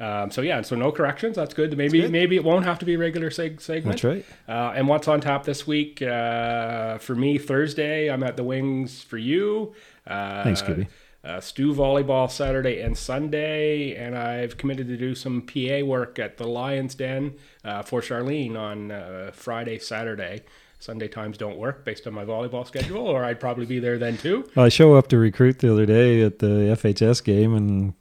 Um, 0.00 0.32
so 0.32 0.40
yeah, 0.42 0.60
so 0.62 0.74
no 0.74 0.90
corrections. 0.90 1.36
That's 1.36 1.54
good. 1.54 1.78
Maybe 1.78 2.08
maybe 2.08 2.34
it 2.34 2.42
won't 2.42 2.64
have 2.64 2.80
to 2.80 2.84
be 2.84 2.94
a 2.94 2.98
regular 2.98 3.30
seg- 3.30 3.60
segment. 3.60 4.02
That's 4.02 4.04
right. 4.04 4.26
Uh, 4.48 4.72
and 4.74 4.88
what's 4.88 5.06
on 5.06 5.20
tap 5.20 5.44
this 5.44 5.68
week? 5.68 6.02
Uh, 6.02 6.98
for 6.98 7.14
me, 7.14 7.38
Thursday, 7.38 8.08
I'm 8.10 8.24
at 8.24 8.36
the 8.36 8.42
Wings 8.42 9.02
for 9.04 9.18
you. 9.18 9.72
Uh, 10.04 10.42
Thanks, 10.42 10.62
Gibby. 10.62 10.88
Uh, 11.24 11.40
Stu 11.40 11.72
volleyball 11.74 12.30
Saturday 12.30 12.80
and 12.80 12.98
Sunday, 12.98 13.94
and 13.94 14.16
I've 14.16 14.58
committed 14.58 14.88
to 14.88 14.96
do 14.96 15.14
some 15.14 15.40
PA 15.40 15.80
work 15.82 16.18
at 16.18 16.36
the 16.36 16.46
Lions 16.46 16.94
Den 16.94 17.34
uh, 17.64 17.82
for 17.82 18.02
Charlene 18.02 18.56
on 18.56 18.90
uh, 18.90 19.30
Friday, 19.32 19.78
Saturday. 19.78 20.42
Sunday 20.78 21.08
times 21.08 21.38
don't 21.38 21.56
work 21.56 21.82
based 21.82 22.06
on 22.06 22.12
my 22.12 22.26
volleyball 22.26 22.66
schedule, 22.66 23.06
or 23.06 23.24
I'd 23.24 23.40
probably 23.40 23.64
be 23.64 23.78
there 23.78 23.96
then 23.96 24.18
too. 24.18 24.46
I 24.54 24.68
show 24.68 24.94
up 24.94 25.08
to 25.08 25.18
recruit 25.18 25.60
the 25.60 25.72
other 25.72 25.86
day 25.86 26.20
at 26.20 26.40
the 26.40 26.76
FHS 26.76 27.24
game 27.24 27.54
and 27.54 27.94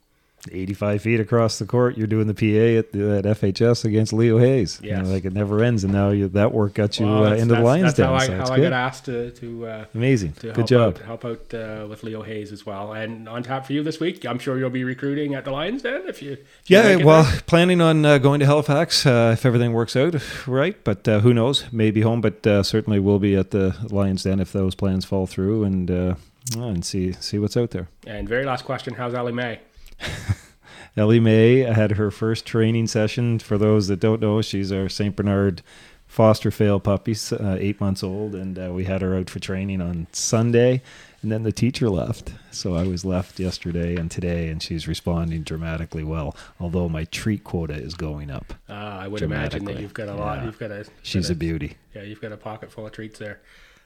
85 0.51 1.01
feet 1.01 1.19
across 1.19 1.59
the 1.59 1.65
court, 1.65 1.97
you're 1.97 2.07
doing 2.07 2.27
the 2.27 2.33
PA 2.33 2.79
at, 2.79 2.91
the, 2.91 3.17
at 3.17 3.39
FHS 3.39 3.85
against 3.85 4.11
Leo 4.13 4.37
Hayes. 4.37 4.79
You 4.83 4.95
know, 4.97 5.03
like 5.03 5.25
it 5.25 5.33
never 5.33 5.63
ends. 5.63 5.83
And 5.83 5.93
now 5.93 6.09
you, 6.09 6.27
that 6.29 6.51
work 6.51 6.73
got 6.73 6.99
you 6.99 7.05
Well, 7.05 7.25
uh, 7.25 7.35
into 7.35 7.55
the 7.55 7.61
Lions 7.61 7.95
That's 7.95 7.97
Den. 7.97 8.07
how 8.07 8.13
I, 8.15 8.25
so 8.25 8.37
how 8.37 8.51
I 8.53 8.59
got 8.59 8.73
asked 8.73 9.05
to 9.05 9.31
to, 9.31 9.67
uh, 9.67 9.85
Amazing. 9.95 10.33
to 10.33 10.51
Good 10.51 10.67
job. 10.67 10.97
out, 10.97 11.05
help 11.05 11.25
out 11.25 11.53
uh, 11.53 11.85
with 11.87 12.03
Leo 12.03 12.21
Hayes 12.23 12.51
as 12.51 12.65
well. 12.65 12.93
And 12.93 13.29
on 13.29 13.43
tap 13.43 13.65
for 13.65 13.73
you 13.73 13.83
this 13.83 13.99
week, 13.99 14.25
I'm 14.25 14.39
sure 14.39 14.57
you'll 14.57 14.69
be 14.69 14.83
recruiting 14.83 15.33
at 15.33 15.45
the 15.45 15.51
Lions 15.51 15.81
Den 15.81 16.03
if 16.07 16.21
you. 16.21 16.33
If 16.33 16.39
you 16.69 16.77
Yeah, 16.77 16.97
well, 16.97 17.23
planning 17.47 17.79
on 17.81 18.05
uh, 18.05 18.17
going 18.17 18.39
to 18.41 18.45
Halifax 18.45 19.05
uh, 19.05 19.31
if 19.33 19.45
everything 19.45 19.73
works 19.73 19.95
out, 19.95 20.15
right? 20.47 20.75
But 20.83 21.07
uh, 21.07 21.19
who 21.21 21.33
knows? 21.33 21.65
Maybe 21.71 22.01
home, 22.01 22.21
but 22.21 22.45
uh, 22.45 22.63
certainly 22.63 22.99
we'll 22.99 23.19
be 23.19 23.35
at 23.35 23.51
the 23.51 23.75
Lions 23.89 24.23
Den 24.23 24.39
if 24.39 24.51
those 24.51 24.75
plans 24.75 25.05
fall 25.05 25.25
through 25.25 25.63
and 25.63 25.89
uh, 25.89 26.15
and 26.57 26.83
see 26.83 27.13
see 27.13 27.39
what's 27.39 27.55
out 27.55 27.71
there. 27.71 27.87
And 28.05 28.27
very 28.27 28.43
last 28.45 28.65
question: 28.65 28.93
How's 28.95 29.13
Ellie 29.13 29.31
Mae? 29.31 29.59
Ellie 30.97 31.19
Mae 31.19 31.59
had 31.59 31.93
her 31.93 32.11
first 32.11 32.45
training 32.45 32.87
session. 32.87 33.39
For 33.39 33.57
those 33.57 33.87
that 33.87 33.99
don't 33.99 34.21
know, 34.21 34.41
she's 34.41 34.71
our 34.71 34.89
St. 34.89 35.15
Bernard 35.15 35.61
foster 36.13 36.51
fail 36.51 36.79
puppy, 36.79 37.15
uh, 37.31 37.57
eight 37.59 37.81
months 37.81 38.03
old, 38.03 38.35
and 38.35 38.59
uh, 38.59 38.71
we 38.71 38.83
had 38.83 39.01
her 39.01 39.15
out 39.17 39.29
for 39.29 39.39
training 39.39 39.81
on 39.81 40.05
Sunday. 40.11 40.83
And 41.23 41.31
then 41.31 41.43
the 41.43 41.51
teacher 41.51 41.89
left. 41.89 42.33
So 42.51 42.75
I 42.75 42.83
was 42.83 43.03
left 43.03 43.39
yesterday 43.39 43.95
and 43.95 44.11
today, 44.11 44.49
and 44.49 44.61
she's 44.61 44.87
responding 44.87 45.41
dramatically 45.41 46.03
well, 46.03 46.35
although 46.59 46.87
my 46.89 47.05
treat 47.05 47.43
quota 47.43 47.73
is 47.73 47.95
going 47.95 48.29
up. 48.29 48.53
Uh, 48.69 48.73
I 48.73 49.07
would 49.07 49.21
imagine 49.21 49.65
that 49.65 49.79
you've 49.79 49.93
got 49.93 50.09
a 50.09 50.15
lot. 50.15 50.39
Yeah. 50.39 50.45
You've 50.45 50.59
got 50.59 50.71
a. 50.71 50.85
She's 51.01 51.29
got 51.29 51.33
a 51.33 51.37
beauty. 51.37 51.77
Yeah, 51.95 52.03
you've 52.03 52.21
got 52.21 52.33
a 52.33 52.37
pocket 52.37 52.71
full 52.71 52.85
of 52.85 52.91
treats 52.91 53.17
there. 53.17 53.39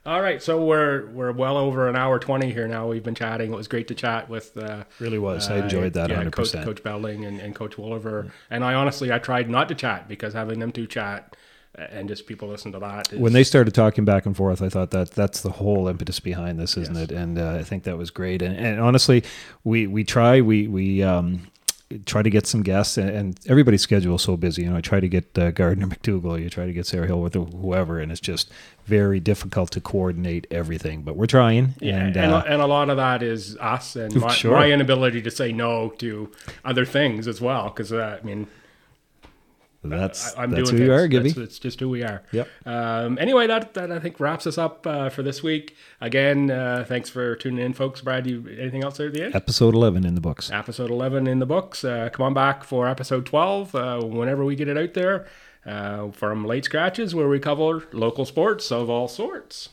All 0.08 0.22
right, 0.22 0.42
so 0.42 0.64
we're 0.64 1.08
we're 1.08 1.34
well 1.34 1.58
over 1.58 1.90
an 1.90 1.98
hour 1.98 2.18
twenty 2.18 2.54
here 2.54 2.66
now. 2.66 2.88
We've 2.88 3.04
been 3.04 3.14
chatting. 3.14 3.52
It 3.52 3.58
was 3.58 3.68
great 3.68 3.90
to 3.90 3.94
chat 3.94 4.30
with. 4.30 4.56
Uh, 4.56 4.86
Really 5.02 5.20
was. 5.20 5.50
I 5.50 5.60
uh, 5.60 5.64
enjoyed 5.64 5.92
that 5.94 6.10
yeah, 6.10 6.24
100%. 6.24 6.32
Coach, 6.32 6.54
Coach 6.54 6.82
Belding 6.82 7.26
and, 7.26 7.42
and 7.42 7.54
Coach 7.54 7.76
Woolaver. 7.76 8.32
And 8.50 8.64
I 8.64 8.74
honestly, 8.74 9.12
I 9.12 9.20
tried 9.20 9.50
not 9.50 9.68
to 9.68 9.76
chat 9.76 10.08
because 10.08 10.34
having 10.34 10.60
them 10.60 10.72
two 10.72 10.88
chat 10.88 11.36
uh, 11.78 11.82
and 11.92 12.08
just 12.08 12.26
people 12.26 12.48
listen 12.48 12.72
to 12.72 12.80
that. 12.80 13.12
Is, 13.12 13.20
when 13.20 13.34
they 13.34 13.44
started 13.44 13.74
talking 13.74 14.06
back 14.06 14.26
and 14.26 14.34
forth, 14.38 14.62
I 14.62 14.70
thought 14.70 14.92
that 14.92 15.12
that's 15.12 15.42
the 15.42 15.52
whole 15.52 15.90
impetus 15.90 16.22
behind 16.22 16.58
this, 16.58 16.78
isn't 16.78 16.96
Yes. 16.96 17.04
it? 17.04 17.12
And 17.12 17.38
uh, 17.38 17.56
I 17.60 17.64
think 17.64 17.84
that 17.84 17.98
was 17.98 18.10
great. 18.10 18.42
And, 18.42 18.56
and 18.56 18.80
honestly, 18.80 19.26
we 19.66 19.88
we 19.88 20.06
try 20.06 20.40
we 20.40 20.70
we 20.70 21.04
um, 21.04 21.48
try 22.06 22.22
to 22.22 22.30
get 22.30 22.46
some 22.46 22.64
guests, 22.64 22.98
and, 22.98 23.10
and 23.10 23.40
everybody's 23.48 23.82
schedule 23.82 24.16
is 24.16 24.22
so 24.22 24.36
busy. 24.36 24.64
You 24.64 24.72
know, 24.72 24.78
I 24.78 24.82
try 24.82 25.00
to 25.00 25.08
get 25.08 25.38
uh, 25.38 25.52
Gardner 25.52 25.88
McDougall, 25.94 26.42
you 26.42 26.50
try 26.50 26.66
to 26.66 26.74
get 26.74 26.86
Sarah 26.86 27.08
Hill 27.08 27.22
with 27.22 27.34
whoever, 27.34 28.00
and 28.00 28.12
it's 28.12 28.22
just 28.22 28.52
very 28.86 29.20
difficult 29.20 29.72
to 29.72 29.82
coordinate 29.82 30.48
everything. 30.52 31.04
But 31.04 31.16
we're 31.16 31.28
trying. 31.28 31.76
Yeah, 31.80 31.98
and, 31.98 32.18
and, 32.18 32.32
uh, 32.34 32.44
and 32.48 32.62
a 32.62 32.68
lot 32.68 32.90
of 32.90 32.98
that 32.98 33.24
is 33.24 33.56
us 33.58 33.96
and 33.96 34.14
my, 34.16 34.34
Sure. 34.34 34.52
my 34.52 34.72
inability 34.72 35.22
to 35.22 35.32
say 35.32 35.52
no 35.52 35.90
to 36.00 36.32
other 36.66 36.86
things 36.86 37.28
as 37.28 37.40
well. 37.40 37.66
Because 37.66 37.94
uh, 37.94 38.20
I 38.22 38.26
mean, 38.26 38.48
that's 39.84 40.36
I, 40.36 40.44
I'm 40.44 40.52
that's 40.52 40.70
doing 40.70 40.82
who 40.82 40.88
you 40.88 40.92
things. 40.92 41.04
are, 41.04 41.08
Gibby. 41.08 41.30
That's, 41.30 41.38
it's 41.38 41.60
just 41.60 41.80
who 41.80 41.90
we 41.90 42.04
are. 42.04 42.24
Yep. 42.32 42.48
Um, 42.66 43.18
anyway, 43.20 43.48
that, 43.48 43.74
that 43.76 43.92
I 43.92 44.00
think 44.00 44.20
wraps 44.20 44.46
us 44.48 44.58
up 44.58 44.86
uh, 44.86 45.10
for 45.10 45.24
this 45.24 45.42
week. 45.44 45.76
Again, 46.02 46.52
uh, 46.52 46.86
thanks 46.88 47.10
for 47.10 47.36
tuning 47.36 47.64
in, 47.64 47.74
folks. 47.74 48.02
Brad, 48.02 48.28
you 48.28 48.46
anything 48.60 48.84
else 48.84 48.98
there 48.98 49.08
at 49.08 49.14
the 49.14 49.24
end? 49.26 49.36
Episode 49.36 49.74
eleven 49.76 50.06
in 50.06 50.16
the 50.16 50.22
books. 50.22 50.52
Episode 50.52 50.90
11 50.90 51.28
in 51.28 51.40
the 51.40 51.46
books. 51.46 51.84
Uh, 51.84 52.10
come 52.12 52.26
on 52.26 52.34
back 52.34 52.64
for 52.64 52.88
episode 52.88 53.26
12 53.26 53.76
uh, 53.76 54.02
whenever 54.02 54.44
we 54.44 54.56
get 54.56 54.68
it 54.68 54.78
out 54.78 54.94
there 54.94 55.28
uh, 55.66 56.10
from 56.12 56.46
Late 56.46 56.66
Scratches, 56.66 57.14
where 57.16 57.28
we 57.28 57.40
cover 57.40 57.84
local 57.94 58.26
sports 58.26 58.72
of 58.72 58.90
all 58.90 59.08
sorts. 59.08 59.70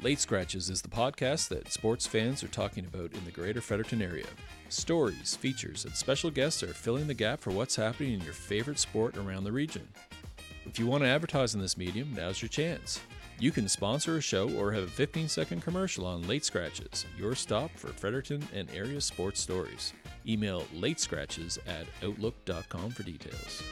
Late 0.00 0.18
Scratches 0.18 0.68
is 0.68 0.82
the 0.82 0.88
podcast 0.88 1.48
that 1.48 1.70
sports 1.70 2.06
fans 2.08 2.42
are 2.42 2.48
talking 2.48 2.84
about 2.84 3.12
in 3.12 3.24
the 3.24 3.30
greater 3.30 3.60
Fredericton 3.60 4.02
area. 4.02 4.26
Stories, 4.72 5.36
features, 5.36 5.84
and 5.84 5.94
special 5.94 6.30
guests 6.30 6.62
are 6.62 6.72
filling 6.72 7.06
the 7.06 7.12
gap 7.12 7.42
for 7.42 7.50
what's 7.50 7.76
happening 7.76 8.14
in 8.14 8.20
your 8.22 8.32
favorite 8.32 8.78
sport 8.78 9.18
around 9.18 9.44
the 9.44 9.52
region. 9.52 9.86
If 10.64 10.78
you 10.78 10.86
want 10.86 11.02
to 11.02 11.08
advertise 11.08 11.54
in 11.54 11.60
this 11.60 11.76
medium, 11.76 12.14
now's 12.14 12.40
your 12.40 12.48
chance. 12.48 12.98
You 13.38 13.50
can 13.50 13.68
sponsor 13.68 14.16
a 14.16 14.22
show 14.22 14.48
or 14.54 14.72
have 14.72 14.84
a 14.84 14.86
15 14.86 15.28
second 15.28 15.60
commercial 15.60 16.06
on 16.06 16.26
Late 16.26 16.46
Scratches, 16.46 17.04
your 17.18 17.34
stop 17.34 17.70
for 17.76 17.88
Fredericton 17.88 18.42
and 18.54 18.66
area 18.74 19.02
sports 19.02 19.40
stories. 19.40 19.92
Email 20.26 20.62
latescratches 20.74 21.58
at 21.66 21.86
outlook.com 22.02 22.92
for 22.92 23.02
details. 23.02 23.62